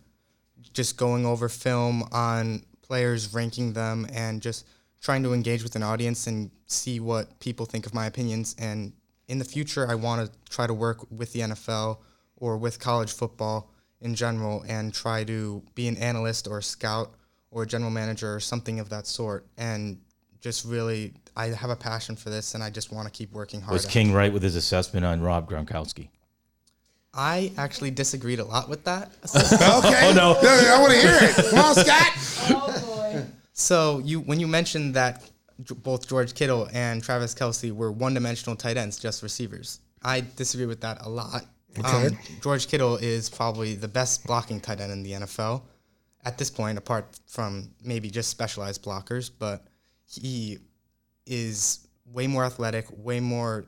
just 0.74 0.98
going 0.98 1.26
over 1.26 1.50
film 1.50 2.04
on 2.12 2.64
players, 2.82 3.34
ranking 3.34 3.74
them, 3.74 4.06
and 4.14 4.42
just 4.42 4.68
trying 5.04 5.22
to 5.22 5.34
engage 5.34 5.62
with 5.64 5.76
an 5.76 5.84
audience 5.84 6.28
and 6.28 6.50
see 6.66 7.00
what 7.02 7.38
people 7.40 7.66
think 7.66 7.86
of 7.86 7.94
my 7.94 8.06
opinions. 8.06 8.56
And 8.58 8.94
in 9.28 9.38
the 9.38 9.46
future, 9.46 9.86
I 9.88 9.96
want 9.96 10.26
to 10.26 10.50
try 10.50 10.66
to 10.66 10.74
work 10.74 11.06
with 11.12 11.34
the 11.34 11.42
NFL 11.42 11.98
or 12.38 12.58
with 12.58 12.80
college 12.80 13.12
football 13.12 13.70
in 14.00 14.16
general 14.16 14.64
and 14.68 14.94
try 14.94 15.26
to 15.26 15.62
be 15.76 15.90
an 15.90 15.98
analyst 15.98 16.48
or 16.48 16.60
a 16.60 16.64
scout 16.64 17.14
or 17.52 17.64
a 17.64 17.68
general 17.68 17.92
manager 17.92 18.34
or 18.34 18.40
something 18.40 18.80
of 18.80 18.90
that 18.90 19.06
sort. 19.06 19.46
And 19.58 20.00
just 20.40 20.64
really, 20.64 21.14
I 21.36 21.48
have 21.48 21.70
a 21.70 21.76
passion 21.76 22.16
for 22.16 22.30
this 22.30 22.56
and 22.56 22.64
I 22.64 22.70
just 22.70 22.92
want 22.94 23.06
to 23.06 23.12
keep 23.12 23.34
working 23.34 23.60
hard. 23.60 23.74
Was 23.74 23.84
at 23.86 23.92
it. 23.92 23.94
King 23.94 24.14
right 24.14 24.32
with 24.32 24.42
his 24.42 24.56
assessment 24.56 25.06
on 25.06 25.22
Rob 25.22 25.50
Gronkowski? 25.50 26.08
I 27.14 27.52
actually 27.58 27.92
disagreed 27.92 28.40
a 28.40 28.46
lot 28.46 28.70
with 28.70 28.86
that. 28.86 29.12
Okay. 29.36 30.00
Oh, 30.10 30.14
no. 30.16 30.36
I 30.42 30.80
want 30.80 30.94
to 30.94 31.00
hear 31.00 31.18
it. 31.22 31.50
Come 31.50 31.60
on, 31.60 31.76
Scott. 31.76 32.12
Oh, 32.50 32.93
So 33.54 34.00
you 34.04 34.20
when 34.20 34.40
you 34.40 34.48
mentioned 34.48 34.96
that 34.96 35.30
both 35.60 36.08
George 36.08 36.34
Kittle 36.34 36.68
and 36.74 37.04
Travis 37.04 37.36
Kelce 37.36 37.72
were 37.72 37.92
one-dimensional 37.92 38.56
tight 38.56 38.76
ends, 38.76 39.00
just 39.00 39.22
receivers, 39.22 39.80
I 40.04 40.26
disagree 40.36 40.66
with 40.66 40.82
that 40.82 40.98
a 41.02 41.10
lot. 41.10 41.46
Okay. 41.78 42.08
Um, 42.08 42.18
George 42.42 42.68
Kittle 42.68 42.98
is 42.98 43.30
probably 43.30 43.76
the 43.76 43.88
best 43.88 44.26
blocking 44.26 44.60
tight 44.60 44.82
end 44.82 44.92
in 44.92 45.04
the 45.04 45.12
NFL 45.12 45.64
at 46.26 46.38
this 46.38 46.50
point, 46.50 46.78
apart 46.78 47.20
from 47.28 47.70
maybe 47.84 48.10
just 48.10 48.30
specialized 48.30 48.84
blockers. 48.84 49.30
But 49.38 49.66
he 50.06 50.60
is 51.26 51.88
way 52.12 52.28
more 52.28 52.46
athletic, 52.46 52.86
way 52.92 53.20
more 53.20 53.66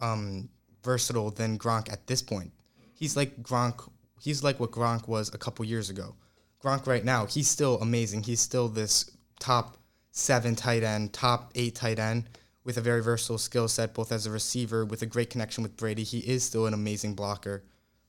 um, 0.00 0.48
versatile 0.82 1.30
than 1.30 1.58
Gronk 1.58 1.92
at 1.92 2.06
this 2.06 2.22
point. 2.22 2.52
He's 2.94 3.16
like 3.16 3.42
Gronk. 3.42 3.90
He's 4.20 4.42
like 4.42 4.58
what 4.58 4.70
Gronk 4.70 5.06
was 5.06 5.32
a 5.32 5.38
couple 5.38 5.64
years 5.64 5.90
ago. 5.90 6.14
Gronk 6.62 6.86
right 6.86 7.04
now, 7.04 7.26
he's 7.26 7.48
still 7.48 7.78
amazing. 7.80 8.24
He's 8.24 8.40
still 8.40 8.68
this 8.68 9.10
top 9.38 9.76
seven 10.12 10.56
tight 10.56 10.82
end, 10.82 11.12
top 11.12 11.52
eight 11.54 11.74
tight 11.74 11.98
end 11.98 12.28
with 12.64 12.76
a 12.76 12.82
very 12.82 13.02
versatile 13.02 13.38
skill 13.38 13.68
set, 13.68 13.94
both 13.94 14.12
as 14.12 14.26
a 14.26 14.30
receiver 14.30 14.84
with 14.84 15.02
a 15.02 15.06
great 15.06 15.30
connection 15.30 15.62
with 15.62 15.76
Brady. 15.76 16.02
He 16.02 16.18
is 16.18 16.44
still 16.44 16.66
an 16.66 16.74
amazing 16.74 17.14
blocker, 17.14 17.64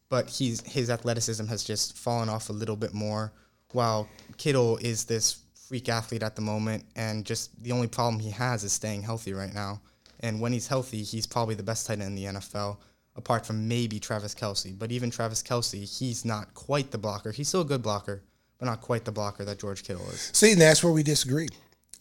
but 0.09 0.29
he's 0.29 0.61
his 0.61 0.89
athleticism 0.89 1.45
has 1.47 1.63
just 1.63 1.97
fallen 1.97 2.29
off 2.29 2.49
a 2.49 2.53
little 2.53 2.75
bit 2.75 2.93
more. 2.93 3.31
While 3.71 4.09
Kittle 4.37 4.77
is 4.77 5.05
this 5.05 5.43
freak 5.69 5.87
athlete 5.87 6.23
at 6.23 6.35
the 6.35 6.41
moment, 6.41 6.83
and 6.95 7.25
just 7.25 7.61
the 7.63 7.71
only 7.71 7.87
problem 7.87 8.19
he 8.19 8.31
has 8.31 8.63
is 8.63 8.73
staying 8.73 9.03
healthy 9.03 9.33
right 9.33 9.53
now. 9.53 9.79
And 10.19 10.41
when 10.41 10.51
he's 10.51 10.67
healthy, 10.67 11.03
he's 11.03 11.27
probably 11.27 11.55
the 11.55 11.63
best 11.63 11.85
tight 11.87 12.01
end 12.01 12.01
in 12.01 12.15
the 12.15 12.39
NFL, 12.39 12.77
apart 13.15 13.45
from 13.45 13.67
maybe 13.67 13.99
Travis 13.99 14.35
Kelce. 14.35 14.77
But 14.77 14.91
even 14.91 15.11
Travis 15.11 15.43
Kelce, 15.43 15.99
he's 15.99 16.25
not 16.25 16.53
quite 16.53 16.91
the 16.91 16.97
blocker. 16.97 17.31
He's 17.31 17.47
still 17.47 17.61
a 17.61 17.65
good 17.65 17.83
blocker, 17.83 18.23
but 18.59 18.65
not 18.65 18.81
quite 18.81 19.05
the 19.05 19.11
blocker 19.11 19.45
that 19.45 19.59
George 19.59 19.83
Kittle 19.83 20.07
is. 20.09 20.29
See, 20.33 20.51
and 20.51 20.61
that's 20.61 20.83
where 20.83 20.93
we 20.93 21.03
disagree. 21.03 21.47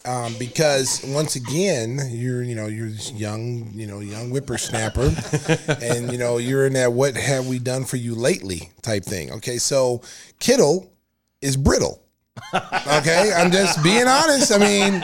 Um, 0.05 0.33
because 0.39 1.03
once 1.09 1.35
again, 1.35 1.99
you're 2.09 2.41
you 2.41 2.55
know 2.55 2.67
you're 2.67 2.89
this 2.89 3.11
young 3.11 3.69
you 3.73 3.85
know 3.85 3.99
young 3.99 4.29
whippersnapper, 4.29 5.13
and 5.81 6.11
you 6.11 6.17
know 6.17 6.37
you're 6.37 6.65
in 6.65 6.73
that 6.73 6.93
what 6.93 7.17
have 7.17 7.47
we 7.47 7.59
done 7.59 7.83
for 7.83 7.97
you 7.97 8.15
lately 8.15 8.69
type 8.81 9.03
thing. 9.03 9.31
Okay, 9.33 9.57
so 9.57 10.01
Kittle 10.39 10.89
is 11.41 11.57
brittle. 11.57 12.01
Okay, 12.53 13.33
I'm 13.35 13.51
just 13.51 13.83
being 13.83 14.07
honest. 14.07 14.53
I 14.53 14.57
mean, 14.57 15.03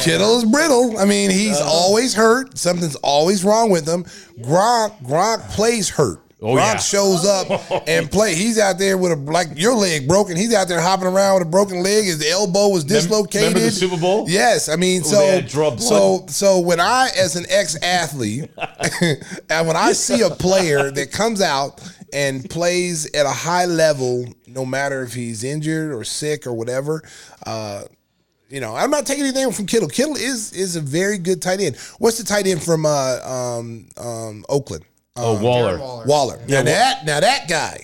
Kittle 0.00 0.38
is 0.38 0.44
brittle. 0.44 0.98
I 0.98 1.04
mean, 1.04 1.30
he's 1.30 1.60
always 1.60 2.14
hurt. 2.14 2.58
Something's 2.58 2.96
always 2.96 3.44
wrong 3.44 3.70
with 3.70 3.86
him. 3.86 4.02
Gronk 4.40 5.00
Gronk 5.04 5.48
plays 5.50 5.90
hurt. 5.90 6.23
Oh, 6.46 6.56
yeah. 6.56 6.76
shows 6.76 7.24
up 7.24 7.48
and 7.88 8.10
play. 8.10 8.34
He's 8.34 8.58
out 8.58 8.78
there 8.78 8.98
with 8.98 9.12
a 9.12 9.16
like 9.16 9.48
your 9.56 9.74
leg 9.74 10.06
broken. 10.06 10.36
He's 10.36 10.52
out 10.52 10.68
there 10.68 10.80
hopping 10.80 11.06
around 11.06 11.38
with 11.38 11.48
a 11.48 11.50
broken 11.50 11.82
leg. 11.82 12.04
His 12.04 12.22
elbow 12.30 12.68
was 12.68 12.84
dislocated. 12.84 13.48
remember 13.48 13.60
the 13.60 13.70
Super 13.70 13.96
Bowl? 13.96 14.28
Yes, 14.28 14.68
I 14.68 14.76
mean, 14.76 15.02
so 15.04 15.20
they 15.20 15.36
had 15.36 15.48
draw 15.48 15.70
blood. 15.70 15.80
so 15.80 16.26
so 16.28 16.60
when 16.60 16.80
I, 16.80 17.08
as 17.16 17.36
an 17.36 17.46
ex 17.48 17.82
athlete, 17.82 18.50
and 19.48 19.66
when 19.66 19.76
I 19.76 19.92
see 19.92 20.20
a 20.20 20.30
player 20.30 20.90
that 20.90 21.10
comes 21.10 21.40
out 21.40 21.80
and 22.12 22.48
plays 22.50 23.10
at 23.14 23.24
a 23.24 23.30
high 23.30 23.64
level, 23.64 24.26
no 24.46 24.66
matter 24.66 25.02
if 25.02 25.14
he's 25.14 25.44
injured 25.44 25.92
or 25.92 26.04
sick 26.04 26.46
or 26.46 26.52
whatever. 26.52 27.02
Uh, 27.46 27.84
you 28.50 28.60
know, 28.60 28.76
I'm 28.76 28.90
not 28.90 29.06
taking 29.06 29.24
anything 29.24 29.50
from 29.50 29.66
Kittle. 29.66 29.88
Kittle 29.88 30.14
is 30.14 30.52
is 30.52 30.76
a 30.76 30.80
very 30.80 31.18
good 31.18 31.42
tight 31.42 31.60
end. 31.60 31.76
What's 31.98 32.18
the 32.18 32.24
tight 32.24 32.46
end 32.46 32.62
from 32.62 32.86
uh, 32.86 33.18
um, 33.24 33.88
um, 33.96 34.44
Oakland? 34.48 34.84
Oh, 35.16 35.40
Waller. 35.42 35.78
Waller. 35.78 36.06
Waller. 36.06 36.38
Now 36.48 36.62
that 36.62 37.04
now 37.06 37.20
that 37.20 37.48
guy, 37.48 37.80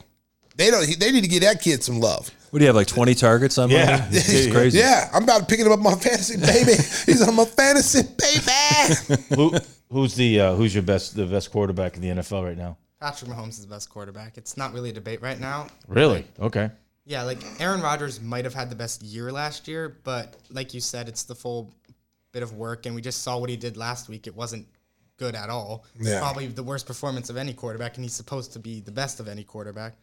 they 0.56 0.70
don't. 0.70 0.86
he- 0.86 0.96
They 0.96 1.12
need 1.12 1.22
to 1.22 1.28
give 1.28 1.42
that 1.42 1.60
kid 1.62 1.82
some 1.84 2.00
love. 2.00 2.30
What 2.50 2.58
do 2.58 2.64
you 2.64 2.66
have, 2.66 2.74
like 2.74 2.88
20 2.88 3.14
targets 3.14 3.56
on 3.58 3.70
him? 3.70 3.76
Yeah. 3.78 3.98
Monday? 4.00 4.16
It's 4.18 4.52
crazy. 4.52 4.78
Yeah, 4.80 5.08
I'm 5.14 5.22
about 5.22 5.40
to 5.40 5.46
pick 5.46 5.60
him 5.60 5.70
up 5.70 5.78
on 5.78 5.84
my 5.84 5.94
fantasy 5.94 6.36
baby. 6.36 6.72
He's 7.06 7.22
on 7.26 7.36
my 7.36 7.44
fantasy 7.44 8.02
baby. 8.02 9.22
Who, 9.36 9.52
who's 9.88 10.14
the 10.16 10.40
uh, 10.40 10.54
who's 10.56 10.74
your 10.74 10.82
best 10.82 11.14
the 11.14 11.26
best 11.26 11.52
quarterback 11.52 11.94
in 11.96 12.02
the 12.02 12.08
NFL 12.08 12.44
right 12.44 12.58
now? 12.58 12.76
Patrick 13.00 13.30
Mahomes 13.30 13.50
is 13.50 13.62
the 13.62 13.72
best 13.72 13.88
quarterback. 13.88 14.36
It's 14.36 14.56
not 14.56 14.72
really 14.74 14.90
a 14.90 14.92
debate 14.92 15.22
right 15.22 15.38
now. 15.38 15.68
Really? 15.86 16.26
Okay. 16.40 16.70
Yeah, 17.06 17.22
like 17.22 17.38
Aaron 17.60 17.80
Rodgers 17.80 18.20
might 18.20 18.44
have 18.44 18.52
had 18.54 18.68
the 18.70 18.76
best 18.76 19.02
year 19.02 19.30
last 19.32 19.66
year, 19.68 19.96
but 20.04 20.36
like 20.50 20.74
you 20.74 20.80
said, 20.80 21.08
it's 21.08 21.22
the 21.22 21.34
full 21.36 21.72
bit 22.32 22.42
of 22.42 22.52
work, 22.54 22.84
and 22.86 22.94
we 22.94 23.00
just 23.00 23.22
saw 23.22 23.38
what 23.38 23.48
he 23.48 23.56
did 23.56 23.76
last 23.76 24.08
week. 24.08 24.26
It 24.26 24.34
wasn't 24.36 24.66
good 25.20 25.34
at 25.36 25.50
all. 25.50 25.84
Yeah. 26.00 26.18
Probably 26.18 26.46
the 26.46 26.62
worst 26.62 26.86
performance 26.86 27.28
of 27.28 27.36
any 27.36 27.52
quarterback, 27.52 27.96
and 27.96 28.04
he's 28.04 28.14
supposed 28.14 28.52
to 28.54 28.58
be 28.58 28.80
the 28.80 28.90
best 28.90 29.20
of 29.20 29.28
any 29.28 29.44
quarterback. 29.44 29.94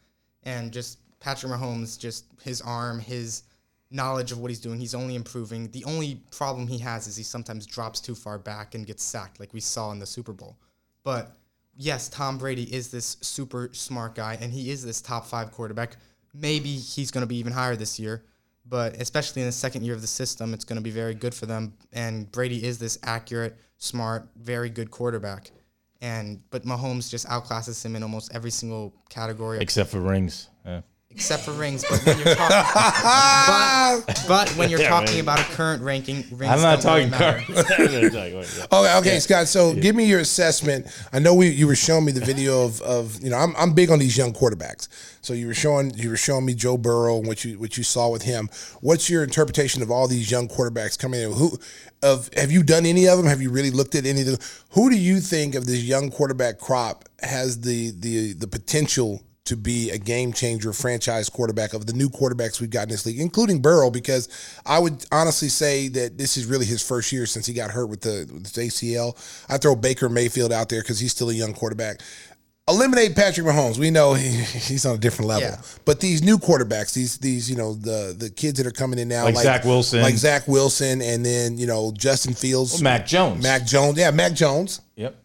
And 0.44 0.72
just 0.72 1.00
Patrick 1.20 1.52
Mahomes, 1.52 2.00
just 2.00 2.26
his 2.44 2.62
arm, 2.62 3.00
his 3.00 3.44
knowledge 3.90 4.32
of 4.32 4.38
what 4.40 4.52
he's 4.52 4.60
doing, 4.60 4.80
he's 4.80 4.94
only 4.94 5.16
improving. 5.16 5.72
The 5.72 5.84
only 5.86 6.22
problem 6.32 6.68
he 6.68 6.78
has 6.78 7.08
is 7.08 7.18
he 7.18 7.24
sometimes 7.24 7.66
drops 7.66 8.00
too 8.00 8.14
far 8.14 8.38
back 8.38 8.76
and 8.76 8.86
gets 8.86 9.04
sacked, 9.04 9.40
like 9.40 9.54
we 9.54 9.60
saw 9.60 9.92
in 9.92 9.98
the 9.98 10.06
Super 10.06 10.34
Bowl. 10.34 10.56
But 11.04 11.36
yes, 11.76 12.10
Tom 12.10 12.38
Brady 12.38 12.72
is 12.72 12.92
this 12.92 13.18
super 13.22 13.70
smart 13.74 14.14
guy, 14.14 14.38
and 14.40 14.54
he 14.54 14.70
is 14.70 14.86
this 14.86 15.02
top 15.02 15.26
five 15.26 15.52
quarterback. 15.52 15.98
Maybe 16.34 16.76
he's 16.76 17.10
going 17.10 17.24
to 17.24 17.28
be 17.28 17.38
even 17.38 17.54
higher 17.54 17.76
this 17.76 18.00
year, 18.00 18.24
but 18.70 18.96
especially 19.02 19.42
in 19.42 19.48
the 19.48 19.52
second 19.52 19.84
year 19.84 19.94
of 19.94 20.02
the 20.02 20.08
system, 20.08 20.54
it's 20.54 20.66
going 20.66 20.78
to 20.78 20.84
be 20.84 20.92
very 20.92 21.14
good 21.14 21.34
for 21.34 21.46
them. 21.46 21.74
And 21.94 22.32
Brady 22.32 22.64
is 22.64 22.78
this 22.78 22.98
accurate, 23.04 23.58
smart, 23.78 24.30
very 24.38 24.70
good 24.70 24.92
quarterback. 24.92 25.52
And 26.02 26.42
but 26.52 26.64
Mahomes 26.64 27.10
just 27.10 27.28
outclasses 27.28 27.84
him 27.84 27.96
in 27.96 28.04
almost 28.04 28.32
every 28.34 28.52
single 28.52 28.94
category 29.10 29.60
Except 29.60 29.90
for 29.90 30.00
rings. 30.00 30.50
Yeah. 31.18 31.22
except 31.22 31.44
for 31.44 31.52
rings. 31.52 31.84
But 31.90 32.00
when 32.06 32.18
you're 32.20 32.36
talking, 32.36 34.04
but, 34.08 34.24
but 34.28 34.50
when 34.58 34.70
you're 34.70 34.80
Yeah, 34.82 34.90
talking 34.90 35.14
man. 35.16 35.20
about 35.22 35.40
a 35.40 35.44
current 35.44 35.82
ranking, 35.84 36.24
rings 36.32 36.54
I'm 36.54 36.62
not 36.62 36.82
don't 36.82 36.96
really 36.98 37.10
talking 37.10 37.12
matter. 37.12 37.54
cards. 37.54 38.58
Okay, 38.72 38.98
okay, 38.98 39.20
Scott. 39.20 39.48
So 39.48 39.74
give 39.74 39.96
me 39.96 40.06
your 40.06 40.20
assessment. 40.20 40.88
I 41.12 41.20
know 41.20 41.34
we 41.34 41.50
you 41.50 41.68
were 41.68 41.76
showing 41.76 42.06
me 42.06 42.12
the 42.12 42.24
video 42.24 42.64
of, 42.66 42.82
of 42.82 43.22
you 43.24 43.30
know 43.30 43.38
I'm, 43.38 43.56
I'm 43.58 43.74
big 43.74 43.90
on 43.90 44.00
these 44.00 44.18
young 44.18 44.34
quarterbacks. 44.34 44.88
So 45.22 45.34
you 45.34 45.48
were 45.48 45.54
showing 45.54 45.92
you 45.96 46.10
were 46.10 46.18
showing 46.18 46.46
me 46.46 46.54
Joe 46.54 46.78
Burrow 46.78 47.18
and 47.18 47.28
what 47.28 47.44
you 47.44 47.60
what 47.60 47.78
you 47.78 47.84
saw 47.84 48.10
with 48.10 48.24
him. 48.24 48.50
What's 48.82 49.10
your 49.10 49.24
interpretation 49.24 49.82
of 49.82 49.90
all 49.92 50.08
these 50.08 50.30
young 50.32 50.48
quarterbacks 50.48 50.98
coming 50.98 51.22
in? 51.22 51.32
Who 51.34 51.58
of 52.02 52.30
have 52.36 52.52
you 52.52 52.64
done 52.64 52.86
any 52.86 53.08
of 53.08 53.18
them? 53.18 53.26
Have 53.28 53.42
you 53.42 53.50
really 53.50 53.72
looked 53.72 53.96
at 53.96 54.06
any 54.06 54.22
of 54.22 54.28
them? 54.28 54.38
Who 54.72 54.90
do 54.90 54.98
you 54.98 55.20
think 55.20 55.56
of 55.56 55.66
this 55.66 55.84
young 55.84 56.10
quarterback 56.12 56.60
crop 56.60 57.06
has 57.22 57.62
the 57.62 57.92
the 57.92 58.34
the 58.34 58.48
potential 58.48 59.22
to 59.48 59.58
be 59.58 59.90
a 59.92 59.98
game 59.98 60.32
changer 60.32 60.72
franchise 60.72 61.30
quarterback 61.30 61.74
of 61.74 61.86
the 61.86 61.94
new 61.94 62.10
quarterbacks 62.10 62.62
we've 62.62 62.70
got 62.70 62.84
in 62.84 62.90
this 62.90 63.06
league, 63.06 63.20
including 63.20 63.62
Burrow, 63.62 63.90
because 63.90 64.30
I 64.66 64.80
would 64.80 65.06
honestly 65.12 65.50
say 65.50 65.88
that 65.90 66.18
this 66.18 66.38
is 66.38 66.46
really 66.46 66.66
his 66.66 66.82
first 66.82 67.12
year 67.12 67.26
since 67.26 67.46
he 67.46 67.54
got 67.54 67.72
hurt 67.72 67.88
with 67.88 68.02
the 68.02 68.30
with 68.32 68.54
his 68.54 68.72
ACL. 68.72 69.16
I 69.50 69.58
throw 69.58 69.76
Baker 69.76 70.10
Mayfield 70.10 70.54
out 70.54 70.70
there 70.70 70.82
because 70.82 71.00
he's 71.00 71.12
still 71.12 71.30
a 71.30 71.34
young 71.34 71.54
quarterback. 71.54 72.02
Eliminate 72.70 73.16
Patrick 73.16 73.48
Mahomes. 73.48 73.78
We 73.78 73.92
know 73.92 74.14
he, 74.14 74.28
he's 74.30 74.86
on 74.86 74.96
a 74.96 74.98
different 74.98 75.30
level. 75.30 75.48
Yeah. 75.50 75.62
But 75.86 76.02
these 76.02 76.22
new 76.22 76.38
quarterbacks, 76.38 76.94
these 76.94 77.18
these 77.18 77.50
you 77.50 77.56
know 77.56 77.74
the 77.74 78.14
the 78.18 78.30
kids 78.30 78.58
that 78.58 78.68
are 78.68 78.72
coming 78.72 79.00
in 79.00 79.08
now, 79.08 79.24
Like 79.26 79.36
Zach 79.38 79.64
Wilson. 79.64 80.02
like 80.02 80.16
Zach 80.16 80.48
Wilson, 80.48 81.02
and 81.02 81.26
then 81.26 81.58
you 81.58 81.66
know 81.68 81.94
Justin 81.98 82.34
Fields, 82.34 82.82
Mac 82.82 83.06
Jones. 83.08 83.42
Mac 83.42 83.66
Jones, 83.66 83.98
yeah, 83.98 84.12
Mac 84.12 84.34
Jones. 84.34 84.82
Yep. 84.98 85.16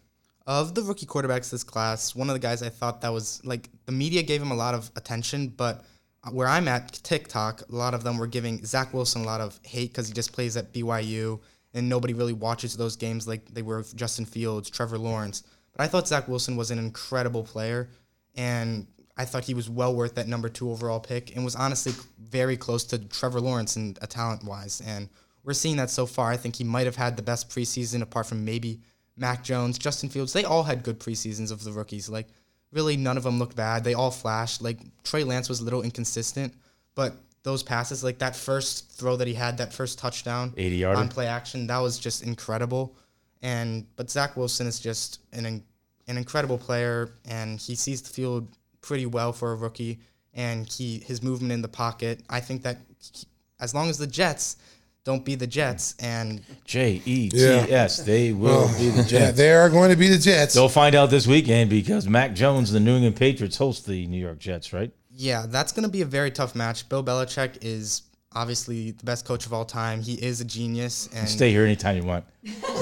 Of 0.45 0.75
the 0.75 0.81
rookie 0.81 1.05
quarterbacks 1.05 1.49
this 1.49 1.63
class, 1.63 2.15
one 2.15 2.29
of 2.29 2.33
the 2.33 2.39
guys 2.39 2.61
I 2.61 2.69
thought 2.69 3.01
that 3.01 3.13
was 3.13 3.43
like 3.45 3.69
the 3.85 3.93
media 3.93 4.23
gave 4.23 4.41
him 4.41 4.51
a 4.51 4.55
lot 4.55 4.73
of 4.73 4.91
attention, 4.97 5.47
but 5.47 5.85
uh, 6.23 6.31
where 6.31 6.47
I'm 6.47 6.67
at 6.67 6.91
TikTok, 6.91 7.61
a 7.69 7.75
lot 7.75 7.93
of 7.93 8.03
them 8.03 8.17
were 8.17 8.27
giving 8.27 8.63
Zach 8.65 8.93
Wilson 8.93 9.23
a 9.23 9.25
lot 9.25 9.39
of 9.39 9.59
hate 9.63 9.91
because 9.91 10.07
he 10.07 10.13
just 10.13 10.33
plays 10.33 10.57
at 10.57 10.73
BYU 10.73 11.39
and 11.73 11.89
nobody 11.89 12.13
really 12.13 12.33
watches 12.33 12.75
those 12.77 12.95
games 12.95 13.27
like 13.27 13.53
they 13.53 13.61
were 13.61 13.83
Justin 13.95 14.25
Fields, 14.25 14.69
Trevor 14.69 14.97
Lawrence. 14.97 15.43
But 15.71 15.83
I 15.83 15.87
thought 15.87 16.07
Zach 16.07 16.27
Wilson 16.27 16.55
was 16.55 16.71
an 16.71 16.77
incredible 16.77 17.43
player, 17.43 17.89
and 18.35 18.85
I 19.17 19.25
thought 19.25 19.43
he 19.43 19.53
was 19.53 19.69
well 19.69 19.95
worth 19.95 20.15
that 20.15 20.27
number 20.27 20.49
two 20.49 20.71
overall 20.71 20.99
pick 20.99 21.35
and 21.35 21.43
was 21.43 21.55
honestly 21.55 21.93
very 22.19 22.57
close 22.57 22.83
to 22.85 22.99
Trevor 22.99 23.41
Lawrence 23.41 23.75
in 23.75 23.91
uh, 23.91 24.03
a 24.03 24.07
talent 24.07 24.43
wise. 24.43 24.81
And 24.85 25.09
we're 25.43 25.53
seeing 25.53 25.77
that 25.77 25.89
so 25.89 26.05
far. 26.05 26.31
I 26.31 26.37
think 26.37 26.55
he 26.55 26.63
might 26.63 26.85
have 26.85 26.95
had 26.95 27.17
the 27.17 27.23
best 27.23 27.49
preseason 27.49 28.01
apart 28.01 28.27
from 28.27 28.45
maybe 28.45 28.81
Mac 29.15 29.43
Jones, 29.43 29.77
Justin 29.77 30.09
Fields. 30.09 30.33
They 30.33 30.43
all 30.43 30.63
had 30.63 30.83
good 30.83 30.99
preseasons 30.99 31.51
of 31.51 31.63
the 31.63 31.71
rookies. 31.71 32.09
Like 32.09 32.27
really, 32.71 32.97
none 32.97 33.17
of 33.17 33.23
them 33.23 33.39
looked 33.39 33.55
bad. 33.55 33.83
They 33.83 33.93
all 33.93 34.11
flashed. 34.11 34.61
Like 34.61 34.79
Trey 35.03 35.23
Lance 35.23 35.49
was 35.49 35.59
a 35.59 35.63
little 35.63 35.81
inconsistent, 35.83 36.53
but 36.95 37.15
those 37.43 37.61
passes, 37.61 38.03
like 38.03 38.19
that 38.19 38.35
first 38.35 38.89
throw 38.91 39.15
that 39.17 39.27
he 39.27 39.33
had, 39.33 39.57
that 39.57 39.73
first 39.73 39.99
touchdown, 39.99 40.53
80 40.55 40.75
yard 40.77 40.97
on 40.97 41.09
play 41.09 41.27
action, 41.27 41.67
that 41.67 41.77
was 41.79 41.99
just 41.99 42.23
incredible. 42.23 42.95
And 43.41 43.85
but 43.95 44.09
Zach 44.09 44.37
Wilson 44.37 44.65
is 44.67 44.79
just 44.79 45.19
an 45.33 45.63
an 46.07 46.17
incredible 46.17 46.57
player, 46.57 47.11
and 47.25 47.59
he 47.59 47.75
sees 47.75 48.01
the 48.01 48.09
field 48.09 48.47
pretty 48.81 49.05
well 49.05 49.31
for 49.33 49.51
a 49.51 49.55
rookie. 49.55 49.99
And 50.33 50.67
he 50.71 50.99
his 50.99 51.21
movement 51.21 51.51
in 51.51 51.61
the 51.61 51.67
pocket, 51.67 52.21
I 52.29 52.39
think 52.39 52.63
that 52.63 52.77
he- 52.99 53.27
as 53.59 53.73
long 53.75 53.89
as 53.89 53.97
the 53.97 54.07
Jets 54.07 54.55
don't 55.03 55.25
be 55.25 55.35
the 55.35 55.47
Jets, 55.47 55.95
and 55.99 56.41
J 56.65 57.01
E 57.05 57.29
T 57.29 57.37
S. 57.37 57.97
They 57.97 58.31
will 58.31 58.67
be 58.77 58.89
the 58.89 58.97
Yeah, 59.01 59.07
Jets. 59.07 59.37
they 59.37 59.51
are 59.53 59.69
going 59.69 59.89
to 59.89 59.97
be 59.97 60.07
the 60.07 60.17
Jets. 60.17 60.53
They'll 60.53 60.69
find 60.69 60.95
out 60.95 61.09
this 61.09 61.27
weekend 61.27 61.69
because 61.69 62.07
Mac 62.07 62.33
Jones, 62.33 62.71
the 62.71 62.79
New 62.79 62.95
England 62.95 63.15
Patriots, 63.17 63.57
host 63.57 63.85
the 63.85 64.07
New 64.07 64.19
York 64.19 64.39
Jets, 64.39 64.71
right? 64.73 64.91
Yeah, 65.11 65.45
that's 65.47 65.71
going 65.71 65.83
to 65.83 65.89
be 65.91 66.01
a 66.01 66.05
very 66.05 66.31
tough 66.31 66.55
match. 66.55 66.87
Bill 66.89 67.03
Belichick 67.03 67.57
is 67.61 68.03
obviously 68.35 68.91
the 68.91 69.03
best 69.03 69.25
coach 69.25 69.45
of 69.45 69.53
all 69.53 69.65
time. 69.65 70.01
He 70.01 70.13
is 70.13 70.41
a 70.41 70.45
genius, 70.45 71.09
and 71.13 71.27
Stay 71.29 71.51
here 71.51 71.63
anytime 71.63 71.95
you 71.97 72.03
want. 72.03 72.25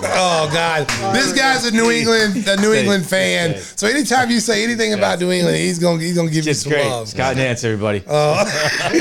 Oh 0.04 0.50
God, 0.52 0.88
this 1.14 1.34
guy's 1.34 1.66
a 1.66 1.72
New 1.72 1.92
England 1.92 2.48
a 2.48 2.58
New 2.60 2.74
England 2.74 3.06
fan. 3.06 3.56
So 3.58 3.88
anytime 3.88 4.32
you 4.32 4.40
say 4.40 4.64
anything 4.64 4.94
about 4.94 5.20
New 5.20 5.32
England, 5.32 5.58
he's 5.58 5.78
gonna 5.78 6.02
he's 6.02 6.16
gonna 6.16 6.32
give 6.32 6.46
you 6.46 6.52
It's 6.52 6.62
some 6.62 6.72
great. 6.72 6.86
love. 6.88 7.08
Scott 7.10 7.36
Nance, 7.36 7.64
everybody. 7.64 8.00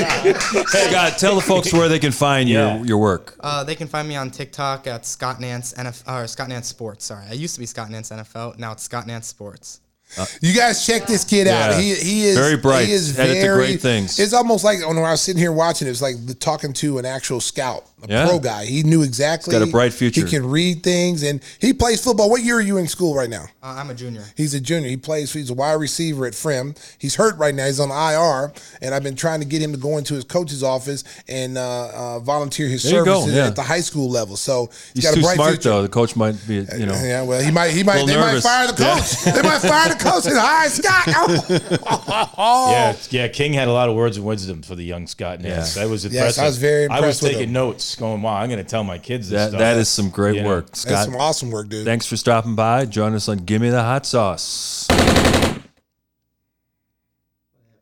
Scott, 0.09 1.17
tell 1.17 1.35
the 1.35 1.41
folks 1.43 1.73
where 1.73 1.87
they 1.89 1.99
can 1.99 2.11
find 2.11 2.47
Yeah. 2.49 2.77
your, 2.77 2.85
your 2.85 2.97
work. 2.99 3.35
uh, 3.39 3.63
they 3.63 3.75
can 3.75 3.87
find 3.87 4.07
me 4.07 4.15
on 4.15 4.29
TikTok 4.29 4.87
at 4.87 5.05
Scott 5.05 5.39
Nance 5.39 5.73
NF 5.73 6.03
or 6.07 6.27
Scott 6.27 6.49
Nance 6.49 6.67
Sports. 6.67 7.05
Sorry, 7.05 7.25
I 7.29 7.33
used 7.33 7.55
to 7.55 7.59
be 7.59 7.65
Scott 7.65 7.89
Nance 7.89 8.09
NFL. 8.11 8.57
Now 8.59 8.71
it's 8.73 8.83
Scott 8.83 9.07
Nance 9.07 9.27
Sports. 9.27 9.79
Uh, 10.17 10.25
you 10.41 10.53
guys 10.53 10.85
check 10.85 11.07
this 11.07 11.23
kid 11.23 11.47
out. 11.47 11.73
He 11.79 11.95
he 11.95 12.25
is 12.25 12.37
Very 12.37 12.57
bright. 12.57 12.85
He 12.87 12.93
is 12.93 13.11
very 13.11 13.55
great 13.55 13.81
things. 13.81 14.19
It's 14.19 14.33
almost 14.33 14.63
like 14.63 14.85
when 14.85 14.97
I 14.97 15.11
was 15.11 15.21
sitting 15.21 15.39
here 15.39 15.51
watching, 15.51 15.87
it 15.87 15.91
was 15.91 16.01
like 16.01 16.15
the, 16.25 16.33
talking 16.33 16.73
to 16.73 16.97
an 16.97 17.05
actual 17.05 17.39
scout, 17.39 17.85
a 18.03 18.07
Yeah. 18.09 18.27
pro 18.27 18.39
guy. 18.39 18.65
He 18.65 18.83
knew 18.83 19.03
exactly. 19.03 19.51
got 19.51 19.61
a 19.61 19.67
bright 19.67 19.93
future. 19.93 20.21
He 20.25 20.29
can 20.29 20.49
read 20.49 20.83
things, 20.83 21.23
and 21.23 21.41
he 21.59 21.73
plays 21.73 22.03
football. 22.03 22.29
What 22.29 22.43
year 22.43 22.57
are 22.57 22.61
you 22.61 22.77
in 22.77 22.87
school 22.87 23.15
right 23.15 23.29
now? 23.29 23.45
Uh, 23.63 23.75
I'm 23.77 23.89
a 23.89 23.93
junior. 23.93 24.23
He's 24.35 24.53
a 24.53 24.59
junior. 24.59 24.89
He 24.89 24.97
plays. 24.97 25.31
He's 25.33 25.49
a 25.49 25.53
wide 25.53 25.73
receiver 25.73 26.25
at 26.25 26.33
Fremd. 26.33 26.77
He's 26.97 27.15
hurt 27.15 27.37
right 27.37 27.53
now. 27.53 27.65
He's 27.65 27.79
on 27.79 27.89
IR, 27.91 28.51
and 28.81 28.93
I've 28.95 29.03
been 29.03 29.15
trying 29.15 29.39
to 29.41 29.45
get 29.45 29.61
him 29.61 29.71
to 29.71 29.77
go 29.77 29.97
into 29.97 30.13
his 30.15 30.23
coach's 30.23 30.63
office 30.63 31.03
and 31.27 31.57
uh, 31.57 31.89
uh, 31.93 32.19
volunteer 32.19 32.67
his 32.67 32.83
There 32.83 33.03
services 33.05 33.33
yeah. 33.35 33.47
at 33.47 33.55
the 33.55 33.63
high 33.63 33.81
school 33.81 34.09
level. 34.09 34.35
So 34.37 34.69
He's 34.93 35.03
got 35.03 35.13
a 35.13 35.15
too 35.15 35.21
bright 35.21 35.35
smart 35.35 35.49
future. 35.51 35.69
though. 35.69 35.81
The 35.83 35.89
coach 35.89 36.15
might 36.15 36.35
be, 36.47 36.55
you 36.55 36.85
know. 36.85 36.93
Yeah, 37.01 37.23
well, 37.23 37.41
he 37.41 37.51
might. 37.51 37.71
He 37.71 37.83
might. 37.83 38.05
They 38.07 38.15
nervous. 38.15 38.43
might 38.43 38.49
fire 38.49 38.67
the 38.67 38.73
coach. 38.73 39.23
they 39.35 39.41
might 39.41 39.59
fire 39.59 39.89
the 39.89 40.03
coach 40.03 40.25
and 40.25 40.37
hire 40.37 40.69
Scott. 40.69 41.81
Oh. 42.37 42.71
Yeah, 42.71 42.95
yeah. 43.09 43.27
King 43.27 43.53
had 43.53 43.67
a 43.67 43.71
lot 43.71 43.89
of 43.89 43.95
words 43.95 44.17
of 44.17 44.23
wisdom 44.23 44.61
for 44.61 44.75
the 44.75 44.83
young 44.83 45.07
Scott 45.07 45.41
Nance. 45.41 45.75
Yeah. 45.75 45.83
That 45.83 45.89
was 45.89 46.03
Yes, 46.05 46.13
impressive. 46.13 46.43
I 46.43 46.47
was 46.47 46.57
very 46.57 46.87
I 46.87 46.99
was 46.99 47.21
with 47.21 47.31
taking 47.31 47.47
him. 47.49 47.53
notes, 47.53 47.90
going, 47.99 48.21
"Wow, 48.21 48.35
I'm 48.35 48.49
going 48.49 48.63
to 48.63 48.69
tell 48.69 48.83
my 48.83 48.97
kids 48.97 49.29
this 49.29 49.37
That, 49.39 49.47
stuff." 49.49 49.59
that 49.59 49.77
is 49.77 49.89
some 49.89 50.09
great 50.09 50.35
You 50.35 50.43
know, 50.43 50.49
work, 50.49 50.67
That's 50.71 51.05
some 51.05 51.15
awesome 51.15 51.51
work, 51.51 51.69
dude. 51.69 51.85
Thanks 51.85 52.05
for 52.05 52.17
stopping 52.17 52.55
by. 52.55 52.85
Join 52.85 53.13
us 53.13 53.27
on 53.27 53.37
Gimme 53.39 53.69
the 53.69 53.81
Hot 53.83 54.05
Sauce. 54.05 54.87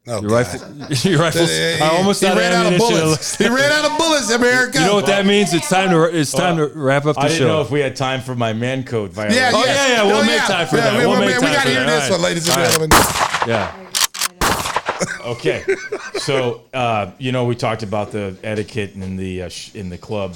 Oh, 0.08 0.22
Your, 0.22 0.30
God. 0.30 0.32
rifle, 0.32 1.10
your 1.12 1.20
rifles 1.20 1.50
He- 1.52 1.80
are 1.82 1.92
almost 1.92 2.22
he 2.22 2.28
out 2.28 2.32
of 2.32 2.38
ran 2.40 2.52
out 2.54 2.66
of 2.66 2.74
ammunition. 2.74 3.00
bullets. 3.06 3.36
He 3.38 3.48
ran 3.48 3.72
out 3.72 3.92
of 3.92 3.98
bullets, 3.98 4.32
America. 4.32 4.80
You 4.80 4.86
know 4.86 4.96
what 4.96 5.06
that 5.06 5.24
means? 5.28 5.54
It's 5.54 5.70
time 5.70 5.92
to 5.92 6.04
it's 6.06 6.32
time 6.32 6.58
to 6.58 6.66
wrap 6.74 7.06
up 7.06 7.16
the 7.16 7.22
I 7.22 7.28
didn't 7.28 7.38
show. 7.40 7.48
know 7.48 7.62
if 7.62 7.70
we 7.70 7.80
had 7.80 7.96
time 7.96 8.22
for 8.22 8.34
my 8.34 8.52
man 8.54 8.84
code 8.84 9.12
violation. 9.12 9.38
Yeah, 9.40 9.52
Oh, 9.54 9.64
yes. 9.66 9.90
yeah, 9.90 9.96
yeah, 9.98 10.04
we'll 10.04 10.22
Oh, 10.22 10.26
make 10.26 10.42
time 10.42 10.68
for 10.68 10.78
Yeah, 10.78 10.84
that. 10.84 10.98
We, 11.00 11.06
We'll 11.06 11.20
we, 11.20 11.26
make 11.28 11.36
we 11.36 11.42
time 11.42 11.54
got 11.54 11.62
for 11.62 11.68
to 11.68 11.74
hear 11.76 11.86
that. 11.86 12.00
this 12.00 12.06
All 12.10 12.16
one, 12.18 12.22
ladies 12.24 12.48
and 12.48 12.58
All 12.58 12.64
right. 12.64 12.72
gentlemen. 12.72 12.90
yeah. 13.48 13.89
Okay, 15.26 15.64
so 16.16 16.64
uh, 16.74 17.12
you 17.18 17.32
know 17.32 17.46
we 17.46 17.56
talked 17.56 17.84
about 17.84 18.12
the 18.12 18.36
etiquette 18.44 18.94
in 18.96 19.16
the 19.18 19.44
uh, 19.44 19.50
sh- 19.50 19.76
in 19.76 19.90
the 19.90 19.98
club, 19.98 20.36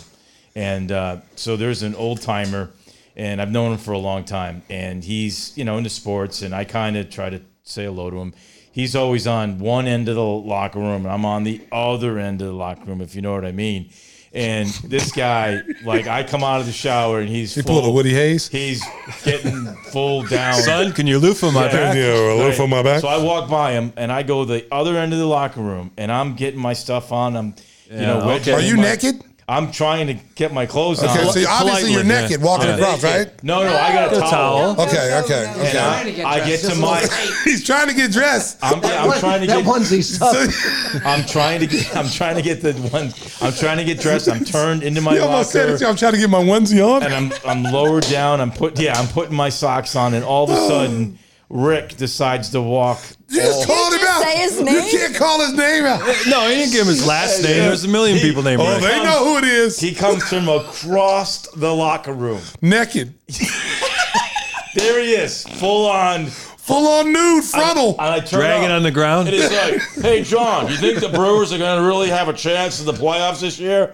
and 0.55 0.91
uh, 0.91 1.17
so 1.35 1.57
there's 1.57 1.83
an 1.83 1.95
old 1.95 2.21
timer, 2.21 2.71
and 3.15 3.41
I've 3.41 3.51
known 3.51 3.73
him 3.73 3.77
for 3.77 3.91
a 3.91 3.97
long 3.97 4.23
time, 4.23 4.61
and 4.69 5.03
he's 5.03 5.57
you 5.57 5.65
know 5.65 5.77
into 5.77 5.89
sports, 5.89 6.41
and 6.41 6.53
I 6.55 6.63
kind 6.63 6.95
of 6.97 7.09
try 7.09 7.29
to 7.29 7.41
say 7.63 7.85
hello 7.85 8.09
to 8.09 8.17
him. 8.17 8.33
he's 8.71 8.95
always 8.95 9.25
on 9.27 9.59
one 9.59 9.87
end 9.87 10.07
of 10.09 10.15
the 10.15 10.23
locker 10.23 10.79
room, 10.79 11.05
and 11.05 11.13
I'm 11.13 11.25
on 11.25 11.43
the 11.43 11.61
other 11.71 12.17
end 12.19 12.41
of 12.41 12.47
the 12.47 12.53
locker 12.53 12.85
room, 12.85 13.01
if 13.01 13.15
you 13.15 13.21
know 13.21 13.33
what 13.33 13.45
I 13.45 13.51
mean. 13.51 13.89
And 14.33 14.67
this 14.85 15.11
guy, 15.11 15.61
like, 15.85 16.07
I 16.07 16.23
come 16.23 16.43
out 16.43 16.59
of 16.59 16.65
the 16.65 16.71
shower 16.71 17.19
and 17.19 17.29
he's 17.29 17.55
You 17.55 17.61
full, 17.61 17.81
pulled 17.81 17.85
a 17.85 17.91
Woody 17.93 18.13
Hayes? 18.13 18.47
He's 18.47 18.83
getting 19.23 19.67
full 19.91 20.23
down. 20.23 20.55
Son, 20.55 20.91
can 20.91 21.05
you 21.05 21.19
loofah 21.19 21.51
my 21.51 21.67
back? 21.67 21.95
Yeah, 21.95 22.33
a 22.33 22.35
loaf 22.35 22.59
on 22.59 22.69
my 22.71 22.81
back. 22.81 23.01
So 23.01 23.07
I 23.07 23.17
walk 23.21 23.47
by 23.49 23.73
him 23.73 23.93
and 23.95 24.11
I 24.11 24.23
go 24.23 24.43
to 24.43 24.51
the 24.51 24.65
other 24.73 24.97
end 24.97 25.13
of 25.13 25.19
the 25.19 25.25
locker 25.27 25.61
room 25.61 25.91
and 25.97 26.11
I'm 26.11 26.33
getting 26.33 26.59
my 26.59 26.73
stuff 26.73 27.11
on. 27.11 27.35
I'm, 27.35 27.53
you 27.91 27.97
know, 27.97 28.19
Yeah, 28.19 28.25
wedging 28.25 28.53
Are 28.55 28.61
you 28.61 28.75
my- 28.77 28.83
naked? 28.83 29.23
I'm 29.47 29.71
trying 29.71 30.07
to 30.07 30.13
get 30.35 30.53
my 30.53 30.65
clothes 30.65 30.99
Okay, 31.03 31.09
on. 31.09 31.33
so 31.33 31.43
obviously 31.49 31.91
you're 31.91 32.01
politely, 32.03 32.03
naked 32.03 32.39
yeah. 32.39 32.45
walking 32.45 32.67
Yeah. 32.69 32.75
across, 32.75 33.03
right? 33.03 33.43
no, 33.43 33.61
no, 33.63 33.75
I 33.75 33.91
got 33.93 34.13
a 34.13 34.17
A 34.17 34.19
towel. 34.21 34.75
towel. 34.75 34.87
Okay, 34.87 35.19
okay, 35.23 35.45
And 35.45 35.61
okay. 36.07 36.23
I, 36.23 36.35
I 36.35 36.45
get 36.47 36.61
to 36.61 36.75
my. 36.75 37.05
He's 37.43 37.63
trying 37.65 37.87
to 37.89 37.93
get 37.93 38.11
dressed. 38.11 38.57
I'm, 38.61 38.75
I'm 38.85 39.19
trying 39.19 39.41
to 39.41 39.47
that 39.47 39.63
get. 39.63 39.65
onesie's 39.65 40.17
tough. 40.17 41.03
I'm 41.05 41.25
trying 41.25 41.59
to 41.59 41.67
get. 41.67 41.95
I'm 41.95 42.07
trying 42.09 42.35
to 42.37 42.41
get 42.41 42.61
the 42.61 42.73
one. 42.89 43.11
I'm 43.41 43.53
trying 43.53 43.77
to 43.77 43.83
get 43.83 43.99
dressed. 43.99 44.29
I'm 44.29 44.45
turned 44.45 44.81
into 44.83 45.01
my 45.01 45.13
He 45.15 45.19
almost 45.19 45.51
said 45.51 45.69
locker. 45.71 45.83
it. 45.83 45.87
I'm 45.89 45.95
trying 45.97 46.13
to 46.13 46.19
get 46.19 46.29
my 46.29 46.41
onesie 46.43 46.81
on. 46.85 47.03
and 47.03 47.13
I'm 47.13 47.33
I'm 47.45 47.63
lowered 47.63 48.05
down. 48.05 48.39
I'm 48.39 48.51
put 48.51 48.79
yeah. 48.79 48.93
I'm 48.97 49.07
putting 49.09 49.35
my 49.35 49.49
socks 49.49 49.95
on, 49.97 50.13
and 50.13 50.23
all 50.23 50.45
of 50.45 50.51
a 50.51 50.53
oh. 50.57 50.69
sudden, 50.69 51.19
Rick 51.55 51.97
decides 51.97 52.49
to 52.49 52.61
walk. 52.63 52.99
You 53.29 53.41
just 53.41 53.67
called 53.67 53.93
him 53.93 53.99
out. 54.07 54.23
say 54.23 54.37
his 54.39 54.59
name? 54.59 54.73
You 54.85 54.89
can't 54.89 55.15
call 55.15 55.39
his 55.39 55.53
name 55.53 55.83
out. 55.85 55.99
No, 56.27 56.47
he 56.49 56.55
didn't 56.55 56.71
give 56.71 56.81
him 56.81 56.87
his 56.87 57.05
last 57.05 57.43
name. 57.43 57.57
There's 57.57 57.83
a 57.83 57.87
million 57.87 58.17
people 58.19 58.41
named 58.41 58.59
Oh, 58.59 58.73
Rick. 58.73 58.81
they 58.81 59.03
know 59.03 59.23
who 59.23 59.37
it 59.37 59.43
is. 59.43 59.79
He 59.79 59.93
comes 59.93 60.23
from 60.27 60.49
across 60.49 61.47
the 61.49 61.71
locker 61.73 62.13
room. 62.13 62.41
Naked, 62.61 63.13
There 64.75 64.99
he 64.99 65.11
is, 65.13 65.43
full 65.43 65.85
on. 65.85 66.25
full 66.25 66.87
on 66.87 67.13
nude 67.13 67.43
frontal. 67.43 67.91
And 67.91 68.01
I 68.01 68.19
turn 68.19 68.39
Dragging 68.39 68.71
up, 68.71 68.77
on 68.77 68.83
the 68.83 68.89
ground. 68.91 69.27
And 69.27 69.37
he's 69.37 69.51
like, 69.51 69.79
"Hey, 70.03 70.23
John, 70.23 70.65
do 70.65 70.71
you 70.73 70.79
think 70.79 70.99
the 71.01 71.09
Brewers 71.09 71.53
are 71.53 71.59
going 71.59 71.79
to 71.79 71.87
really 71.87 72.09
have 72.09 72.27
a 72.29 72.33
chance 72.33 72.79
in 72.79 72.87
the 72.87 72.93
playoffs 72.93 73.41
this 73.41 73.59
year?" 73.59 73.93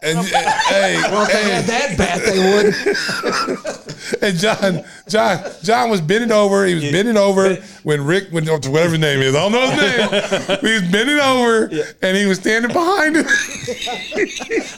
And, 0.00 0.18
and- 0.18 0.26
hey, 0.28 0.94
hey, 1.02 1.62
that 1.62 1.94
bat 1.98 2.20
they 2.24 2.38
would. 2.38 4.22
and 4.22 4.38
John, 4.38 4.84
John, 5.08 5.50
John 5.62 5.90
was 5.90 6.00
bending 6.00 6.30
over. 6.30 6.64
He 6.66 6.74
was 6.74 6.84
bending 6.84 7.16
over 7.16 7.56
when 7.82 8.04
Rick, 8.04 8.28
when 8.30 8.48
oh, 8.48 8.52
whatever 8.54 8.90
his 8.90 8.98
name 9.00 9.20
is, 9.20 9.34
I 9.34 9.40
don't 9.48 9.52
know 9.52 9.68
his 9.70 9.80
name. 9.80 10.58
he 10.60 10.72
was 10.74 10.92
bending 10.92 11.18
over, 11.18 11.68
and 12.02 12.16
he 12.16 12.26
was 12.26 12.38
standing 12.38 12.72
behind 12.72 13.16
him. 13.16 13.26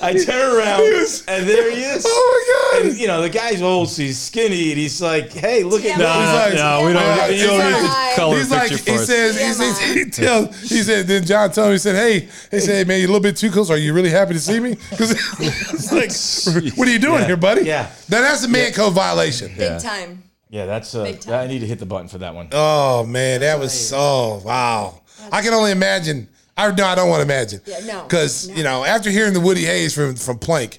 I 0.03 0.15
turn 0.25 0.57
around, 0.57 0.83
and 1.29 1.47
there 1.49 1.71
he 1.71 1.83
is. 1.83 2.05
Oh 2.09 2.73
my 2.73 2.81
god! 2.81 2.87
And 2.91 2.99
you 2.99 3.07
know 3.07 3.21
the 3.21 3.29
guy's 3.31 3.61
old, 3.61 3.91
so 3.91 4.03
he's 4.03 4.19
skinny, 4.19 4.71
and 4.71 4.79
he's 4.79 5.03
like, 5.03 5.33
"Hey, 5.33 5.63
look 5.65 5.85
at 5.85 5.87
Yeah, 5.87 5.97
me." 5.99 6.03
Nah, 6.05 6.21
He's 6.21 6.35
like- 6.35 6.55
no, 6.55 6.87
we 6.87 6.93
don't. 6.95 7.03
Yeah, 7.03 7.27
you 7.29 7.47
don't 7.47 7.61
he's 7.61 7.75
need 7.83 7.89
like- 7.89 8.11
the 8.15 8.17
color 8.21 8.37
He's 8.39 8.51
like, 8.51 8.71
picture 8.71 8.91
he 8.91 8.97
for 8.97 9.03
us. 9.03 9.07
says, 9.07 9.39
he, 9.39 9.53
says, 9.53 9.79
he 9.95 10.05
tells, 10.11 10.61
he 10.71 10.83
said, 10.83 11.07
then 11.07 11.25
John 11.25 11.51
told 11.53 11.69
me, 11.69 11.73
he 11.75 11.79
said, 11.79 11.95
hey, 11.97 12.29
he 12.51 12.61
said, 12.61 12.87
man, 12.89 12.99
you're 13.01 13.09
a 13.09 13.13
little 13.13 13.23
bit 13.23 13.37
too 13.37 13.51
close. 13.51 13.71
Are 13.71 13.77
you 13.77 13.93
really 13.93 14.11
happy 14.11 14.33
to 14.35 14.41
see 14.41 14.61
me? 14.61 14.77
Because 14.91 15.10
it's 15.41 15.93
like, 15.93 16.77
what 16.77 16.87
are 16.89 16.91
you 16.91 16.99
doing 16.99 17.21
Yeah. 17.21 17.27
here, 17.27 17.37
buddy? 17.37 17.63
Yeah. 17.63 17.91
Now 18.09 18.21
that's 18.23 18.45
a 18.45 18.49
man 18.49 18.73
code 18.73 18.93
violation. 18.95 19.53
Big 19.57 19.81
time. 19.83 20.23
Yeah, 20.49 20.67
that's 20.67 20.95
uh, 20.95 21.05
Big 21.05 21.21
time. 21.21 21.35
I 21.35 21.47
need 21.47 21.61
to 21.61 21.67
hit 21.67 21.79
the 21.79 21.87
button 21.87 22.09
for 22.09 22.19
that 22.19 22.35
one. 22.35 22.49
Oh 22.53 23.05
man, 23.07 23.41
that 23.41 23.59
was 23.59 23.93
oh 23.95 24.43
wow. 24.45 25.01
I 25.31 25.43
can 25.43 25.53
only 25.55 25.71
imagine. 25.71 26.29
I 26.57 26.71
no, 26.73 26.85
I 26.85 26.95
don't 26.95 27.09
want 27.09 27.21
to 27.21 27.25
imagine. 27.25 27.61
Yeah, 27.67 27.81
no, 27.87 28.03
Because 28.03 28.49
no. 28.49 28.55
you 28.57 28.63
know, 28.65 28.85
after 28.85 29.11
hearing 29.11 29.33
the 29.33 29.41
Woody 29.41 29.65
Hayes 29.65 29.95
from 29.95 30.15
from 30.17 30.39
Plank, 30.39 30.79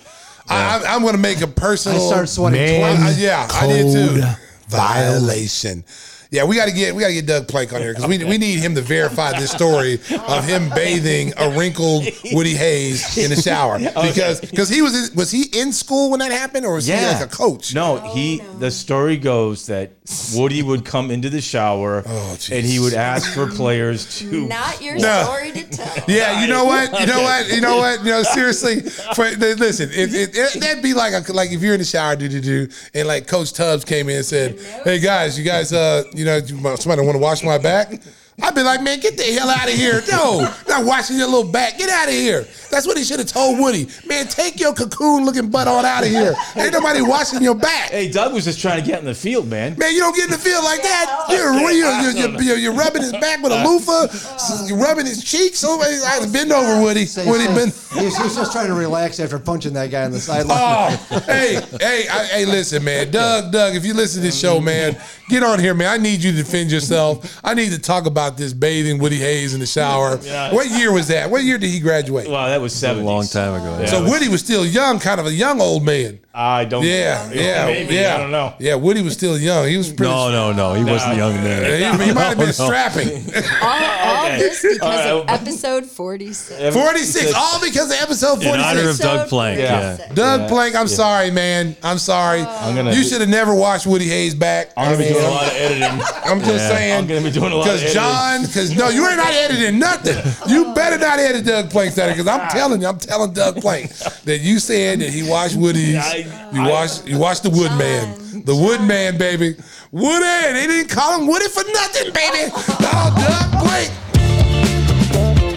I, 0.49 0.80
I, 0.86 0.94
I'm 0.95 1.02
going 1.02 1.14
to 1.16 1.20
make 1.22 1.41
a 1.41 1.48
personal. 1.48 2.02
I 2.03 2.08
started 2.08 2.28
sweating 2.28 2.62
I- 2.62 2.78
twice. 2.95 3.18
I- 3.18 3.22
yeah, 3.22 3.48
I 3.52 3.68
did 3.68 3.94
too. 3.94 4.22
Violation. 4.68 5.84
Yeah, 6.32 6.45
we 6.45 6.56
got 6.56 6.70
to 6.70 6.72
get 6.74 6.95
we 6.95 7.02
got 7.02 7.10
to 7.10 7.14
get 7.14 7.26
Doug 7.26 7.49
Plank 7.49 7.74
on 7.74 7.82
here 7.82 7.94
because 7.94 8.08
we, 8.08 8.18
we 8.24 8.38
need 8.38 8.60
him 8.60 8.74
to 8.76 8.82
verify 8.82 9.38
this 9.38 9.52
story 9.52 9.95
of 10.30 10.45
him 10.45 10.70
bathing 10.70 11.34
a 11.36 11.49
wrinkled 11.58 12.06
Woody 12.32 12.56
Hayes 12.56 13.18
in 13.18 13.32
the 13.32 13.36
shower 13.36 13.78
because 14.08 14.40
because 14.40 14.70
he 14.70 14.82
was 14.82 15.10
in, 15.10 15.16
was 15.18 15.30
he 15.30 15.44
in 15.60 15.74
school 15.74 16.10
when 16.10 16.22
that 16.22 16.32
happened 16.32 16.66
or 16.66 16.76
was 16.76 16.88
he 16.88 16.94
like 16.94 17.22
a 17.22 17.28
coach? 17.28 17.76
No, 17.76 17.98
he. 18.14 18.38
The 18.60 18.72
story 18.72 19.18
goes 19.18 19.68
that 19.68 19.91
Woody 20.34 20.64
would 20.64 20.86
come 20.86 21.12
into 21.12 21.30
the 21.30 21.41
shower 21.41 22.02
Oh, 22.06 22.38
and 22.49 22.66
he 22.66 22.80
would 22.80 22.94
ask 22.94 23.34
for 23.34 23.48
players 23.48 24.20
to. 24.20 24.48
Not 24.48 24.82
your 24.82 24.95
No. 24.99 25.24
story 25.24 25.52
to 25.52 25.64
tell. 25.70 26.06
Yeah, 26.08 26.41
you 26.41 26.48
know 26.48 26.64
what? 26.64 26.98
You 26.98 27.08
know 27.08 27.22
what? 27.24 27.49
You 27.53 27.60
know 27.60 27.76
what? 27.78 27.99
You 28.06 28.12
know, 28.12 28.24
seriously. 28.24 28.80
For, 29.16 29.30
listen, 29.32 29.90
it, 29.91 30.14
it, 30.14 30.30
it, 30.38 30.62
that'd 30.62 30.82
be 30.82 30.94
like 30.94 31.12
a, 31.28 31.34
like 31.34 31.52
if 31.52 31.62
you're 31.62 31.74
in 31.74 31.80
the 31.80 31.86
shower, 31.86 32.16
do 32.16 32.30
do 32.30 32.40
do, 32.40 32.68
and 32.94 33.06
like 33.06 33.28
Coach 33.28 33.52
Tubbs 33.52 33.84
came 33.84 34.08
in 34.08 34.16
and 34.18 34.26
said, 34.26 34.58
"Hey 34.86 34.99
guys, 34.99 35.38
you 35.38 35.44
guys, 35.44 35.74
uh, 35.74 36.03
you 36.22 36.26
know, 36.26 36.76
somebody 36.76 37.02
want 37.02 37.15
to 37.15 37.19
wash 37.19 37.43
my 37.43 37.57
back?" 37.57 37.99
I'd 38.41 38.56
be 38.56 38.64
like, 38.64 38.82
"Man, 38.82 38.99
get 38.99 39.18
the 39.18 39.24
hell 39.24 39.49
out 39.49 39.68
of 39.68 39.74
here! 39.74 40.03
No, 40.10 40.41
not 40.68 40.86
washing 40.86 41.18
your 41.18 41.28
little 41.28 41.52
back. 41.52 41.78
Get 41.78 41.90
out 41.90 42.08
of 42.08 42.14
here." 42.14 42.45
That's 42.70 42.88
what 42.88 42.98
he 42.98 43.03
should 43.03 43.20
have 43.20 43.28
told 43.28 43.60
Woody. 43.60 43.88
Man, 44.08 44.28
take 44.28 44.60
your 44.60 44.74
cocoon-looking 44.74 45.49
butt 45.49 45.68
on 45.68 45.84
out 45.84 46.03
of 46.03 46.10
here. 46.10 46.34
Ain't 46.56 46.72
nobody 46.72 47.02
washing 47.02 47.41
your 47.41 47.56
back. 47.56 47.90
Hey, 47.90 48.10
Doug 48.10 48.34
was 48.34 48.45
just 48.45 48.62
trying 48.62 48.82
to 48.82 48.88
get 48.88 48.99
in 48.99 49.06
the 49.06 49.14
field, 49.14 49.49
man. 49.49 49.78
Man, 49.78 49.94
you 49.94 49.99
don't 49.99 50.16
get 50.16 50.26
in 50.26 50.32
the 50.32 50.38
field 50.38 50.64
like 50.64 50.82
that. 50.82 51.26
You're, 51.30 51.53
you're, 51.72 52.02
you're, 52.02 52.41
you're, 52.41 52.58
you're 52.58 52.74
rubbing 52.74 53.02
his 53.02 53.12
back 53.14 53.44
with 53.44 53.52
a 53.52 53.58
uh, 53.58 53.66
loofah. 53.66 54.68
You're 54.68 54.78
rubbing 54.78 55.06
his 55.06 55.24
cheeks. 55.24 55.64
Oh, 55.66 55.72
Somebody, 55.72 55.95
I 56.03 56.32
bend 56.32 56.52
over, 56.52 56.82
Woody. 56.82 57.08
Woody, 57.26 57.48
bend. 57.48 57.74
He's, 57.94 58.18
he's 58.18 58.36
just 58.36 58.53
trying 58.53 58.68
to 58.68 58.74
relax 58.74 59.20
after 59.20 59.38
punching 59.40 59.74
that 59.74 59.91
guy 59.91 60.06
in 60.06 60.12
the 60.12 60.18
oh, 60.18 60.22
sideline. 60.22 60.58
Oh, 60.60 61.24
hey, 61.26 61.60
hey, 61.80 62.08
I, 62.08 62.26
hey, 62.26 62.45
listen, 62.45 62.84
man. 62.84 63.12
Doug, 63.12 63.52
Doug, 63.52 63.76
if 63.76 63.86
you 63.86 63.94
listen 63.94 64.22
to 64.22 64.28
this 64.28 64.40
show, 64.40 64.62
man, 64.62 64.95
get 65.28 65.44
on 65.44 65.60
here, 65.60 65.74
man. 65.74 65.90
I 65.90 65.98
need 65.98 66.24
you 66.24 66.32
to 66.32 66.38
defend 66.38 66.72
yourself. 66.72 67.41
I 67.44 67.53
need 67.53 67.72
to 67.72 67.80
talk 67.80 68.06
about 68.06 68.20
this 68.30 68.53
bathing 68.53 68.99
Woody 68.99 69.18
Hayes 69.18 69.53
in 69.53 69.60
the 69.60 69.65
shower. 69.65 70.19
Yeah. 70.31 70.53
What 70.53 70.69
year 70.69 70.91
was 70.93 71.07
that? 71.07 71.30
What 71.30 71.43
year 71.43 71.57
did 71.57 71.69
he 71.69 71.80
graduate? 71.80 72.30
Wow, 72.30 72.48
that 72.48 72.61
was 72.61 72.73
a 72.73 72.77
seven. 72.77 73.03
long 73.03 73.26
time 73.26 73.53
ago. 73.56 73.80
yeah. 73.80 73.88
so 73.88 74.03
Woody 74.03 74.27
was 74.30 74.39
still 74.41 74.65
young, 74.65 74.99
kind 74.99 75.19
of 75.19 75.26
a 75.26 75.34
young 75.34 75.60
old 75.60 75.84
man. 75.84 76.19
I 76.34 76.64
don't. 76.64 76.86
Yeah, 76.86 77.30
yeah, 77.34 77.66
maybe, 77.74 77.95
yeah. 77.95 78.16
I 78.16 78.18
don't 78.20 78.32
know. 78.32 78.53
Yeah, 78.58 78.76
Woody 78.76 79.02
was 79.02 79.14
still 79.14 79.38
young. 79.38 79.68
He 79.68 79.76
was 79.76 79.88
pretty. 79.91 80.10
no, 80.10 80.32
no, 80.32 80.53
no. 80.53 80.74
He 80.76 80.84
wasn't 80.90 81.18
young 81.18 81.34
then. 81.44 81.99
He, 81.99 82.06
he 82.06 82.14
might 82.14 82.24
have 82.24 82.38
been 82.38 82.45
No, 82.45 82.45
no. 82.45 82.52
strapping. 82.52 83.24
All, 83.62 83.70
all 83.70 84.26
Okay. 84.32 84.38
this 84.40 84.62
because 84.62 84.82
All 84.82 85.20
of 85.22 85.28
right. 85.28 85.41
episode 85.41 85.86
46. 85.86 86.74
46, 86.74 87.34
all 87.36 87.60
because 87.60 87.91
of 87.91 87.98
episode 88.02 88.41
In 88.44 88.48
honor 88.49 88.82
46. 88.82 88.94
of 88.94 88.98
Doug 88.99 89.30
Plank. 89.30 89.60
Yeah. 89.60 89.98
Yeah. 89.99 90.14
Doug 90.14 90.48
Plank, 90.49 90.76
I'm 90.76 90.88
sorry, 90.88 91.32
man. 91.32 91.76
I'm 91.84 91.98
sorry. 91.98 92.41
Oh. 92.41 92.60
I'm 92.62 92.76
gonna. 92.76 92.94
You 92.94 93.03
should 93.03 93.20
have 93.20 93.30
never 93.30 93.53
watched 93.53 93.86
Woody 93.86 94.08
Hayes 94.08 94.34
back. 94.34 94.72
I'm 94.78 94.84
I 94.84 94.91
gonna 94.94 94.98
be 94.99 95.03
mean, 95.06 95.14
doing 95.14 95.26
a 95.26 95.30
lot 95.32 95.48
of 95.48 95.53
editing. 95.53 95.84
I'm 96.24 96.40
just 96.40 96.52
Yeah. 96.53 96.70
saying. 96.70 96.98
I'm 96.98 97.08
gonna 97.08 97.22
be 97.22 97.32
doing 97.32 97.52
a 97.52 97.56
lot 97.56 97.68
of 97.68 97.74
Because 97.74 97.82
editing. 97.82 98.02
John, 98.02 98.41
because 98.44 98.78
no, 98.78 98.88
you 98.88 99.06
ain't 99.06 99.18
not 99.18 99.34
editing 99.34 99.80
nothing. 99.80 100.16
You 100.49 100.68
oh. 100.68 100.74
better 100.76 100.98
not 100.98 101.20
edit 101.20 101.45
Doug 101.45 101.70
Plank 101.72 101.94
that 101.95 102.10
because 102.10 102.28
I'm 102.28 102.40
ah. 102.41 102.49
telling 102.53 102.82
you, 102.82 102.88
I'm 102.88 102.99
telling 102.99 103.34
Doug 103.34 103.58
Plank 103.60 103.91
that 104.24 104.40
you 104.40 104.60
said 104.60 104.99
that 105.02 105.10
he 105.10 105.28
watched 105.28 105.58
Woody's. 105.58 105.98
I- 105.98 106.20
You 106.53 106.61
I- 106.61 106.69
watched, 106.69 107.07
you 107.07 107.18
watched 107.18 107.43
the 107.43 107.49
Woodman, 107.49 108.43
the 108.45 108.56
Woodman, 108.56 109.18
baby. 109.18 109.56
Woody, 109.91 110.53
they 110.53 110.68
didn't 110.68 110.89
call 110.89 111.19
him 111.19 111.27
Woody 111.27 111.48
for 111.49 111.64
nothing, 111.73 112.11
baby. 112.14 112.52
Oh, 112.53 113.14
Doug 113.18 113.64
Plank. 113.64 113.91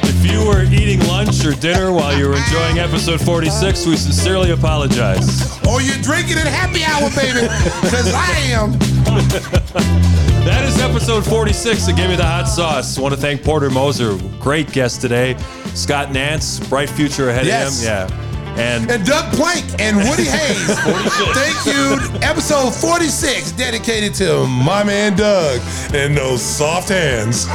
If 0.05 0.31
you 0.31 0.47
were 0.47 0.63
eating 0.65 1.07
lunch 1.07 1.45
or 1.45 1.53
dinner 1.53 1.93
while 1.93 2.17
you 2.17 2.29
were 2.29 2.37
enjoying 2.37 2.79
episode 2.79 3.21
46, 3.21 3.87
we 3.87 3.97
sincerely 3.97 4.51
apologize. 4.51 5.57
Or 5.67 5.81
you're 5.81 6.01
drinking 6.03 6.39
at 6.39 6.47
happy 6.47 6.83
hour, 6.85 7.11
baby, 7.15 7.41
because 7.83 8.13
I 8.15 8.31
am. 8.53 8.73
That 10.45 10.63
is 10.67 10.79
episode 10.79 11.25
46 11.25 11.89
of 11.89 11.97
Give 11.97 12.11
Me 12.11 12.17
the 12.17 12.23
Hot 12.25 12.45
Sauce. 12.47 12.99
I 12.99 13.01
want 13.01 13.15
to 13.15 13.21
thank 13.21 13.43
Porter 13.43 13.71
Moser, 13.71 14.19
great 14.41 14.71
guest 14.73 15.01
today. 15.01 15.39
Scott 15.75 16.13
Nance, 16.13 16.61
bright 16.69 16.91
future 16.91 17.31
ahead 17.31 17.47
Yes. 17.47 17.79
of 17.83 18.11
him. 18.11 18.19
Yeah. 18.19 18.34
And 18.57 18.89
And 18.91 19.05
Doug 19.05 19.33
Plank 19.35 19.65
and 19.81 19.97
Woody 19.97 20.25
Hayes. 20.25 20.79
Thank 21.35 21.67
you. 21.67 21.99
Episode 22.23 22.71
46, 22.71 23.53
dedicated 23.53 24.15
to 24.15 24.47
my 24.47 24.85
man 24.85 25.17
Doug 25.17 25.61
and 25.93 26.17
those 26.17 26.41
soft 26.41 26.89
hands. 26.89 27.49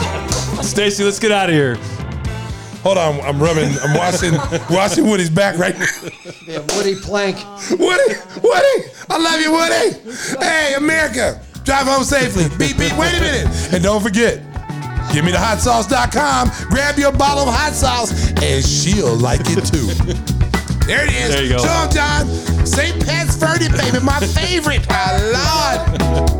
Stacy, 0.66 1.04
let's 1.04 1.20
get 1.20 1.32
out 1.32 1.50
of 1.50 1.56
here. 1.56 1.78
Hold 2.84 2.98
on, 2.98 3.20
I'm 3.22 3.42
rubbing, 3.42 3.70
I'm 3.82 3.96
washing, 3.98 4.34
washing 4.70 5.06
Woody's 5.06 5.30
back 5.30 5.58
right 5.58 5.78
now. 5.78 5.86
Yeah, 6.46 6.60
Woody 6.76 6.96
Plank. 6.96 7.38
Woody, 7.72 8.14
Woody, 8.42 8.90
I 9.10 9.18
love 9.18 9.42
you, 9.42 9.52
Woody. 9.52 10.44
Hey, 10.44 10.76
America, 10.76 11.42
drive 11.64 11.88
home 11.88 12.04
safely. 12.04 12.46
Beep, 12.58 12.78
beep, 12.78 12.98
wait 12.98 13.18
a 13.18 13.22
minute. 13.22 13.74
And 13.74 13.84
don't 13.84 14.02
forget, 14.02 14.38
give 15.14 15.26
me 15.26 15.32
the 15.32 15.38
hotsauce.com. 15.38 16.52
Grab 16.70 16.98
your 16.98 17.12
bottle 17.12 17.50
of 17.50 17.54
hot 17.54 17.74
sauce, 17.74 18.32
and 18.42 18.66
she'll 18.66 19.16
like 19.18 19.42
it 19.44 19.66
too. 19.66 20.39
There 20.90 21.06
it 21.06 21.12
is. 21.12 21.30
There 21.30 21.44
you 21.44 21.50
go. 21.52 21.62
'em, 21.62 21.92
John. 21.92 22.66
St. 22.66 23.06
Pat's 23.06 23.36
Verde, 23.36 23.70
baby, 23.70 24.00
my 24.04 24.20
favorite. 24.22 24.88
I 24.90 25.18
love. 25.32 26.40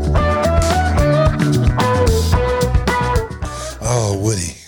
Oh, 3.92 4.16
Woody. 4.22 4.59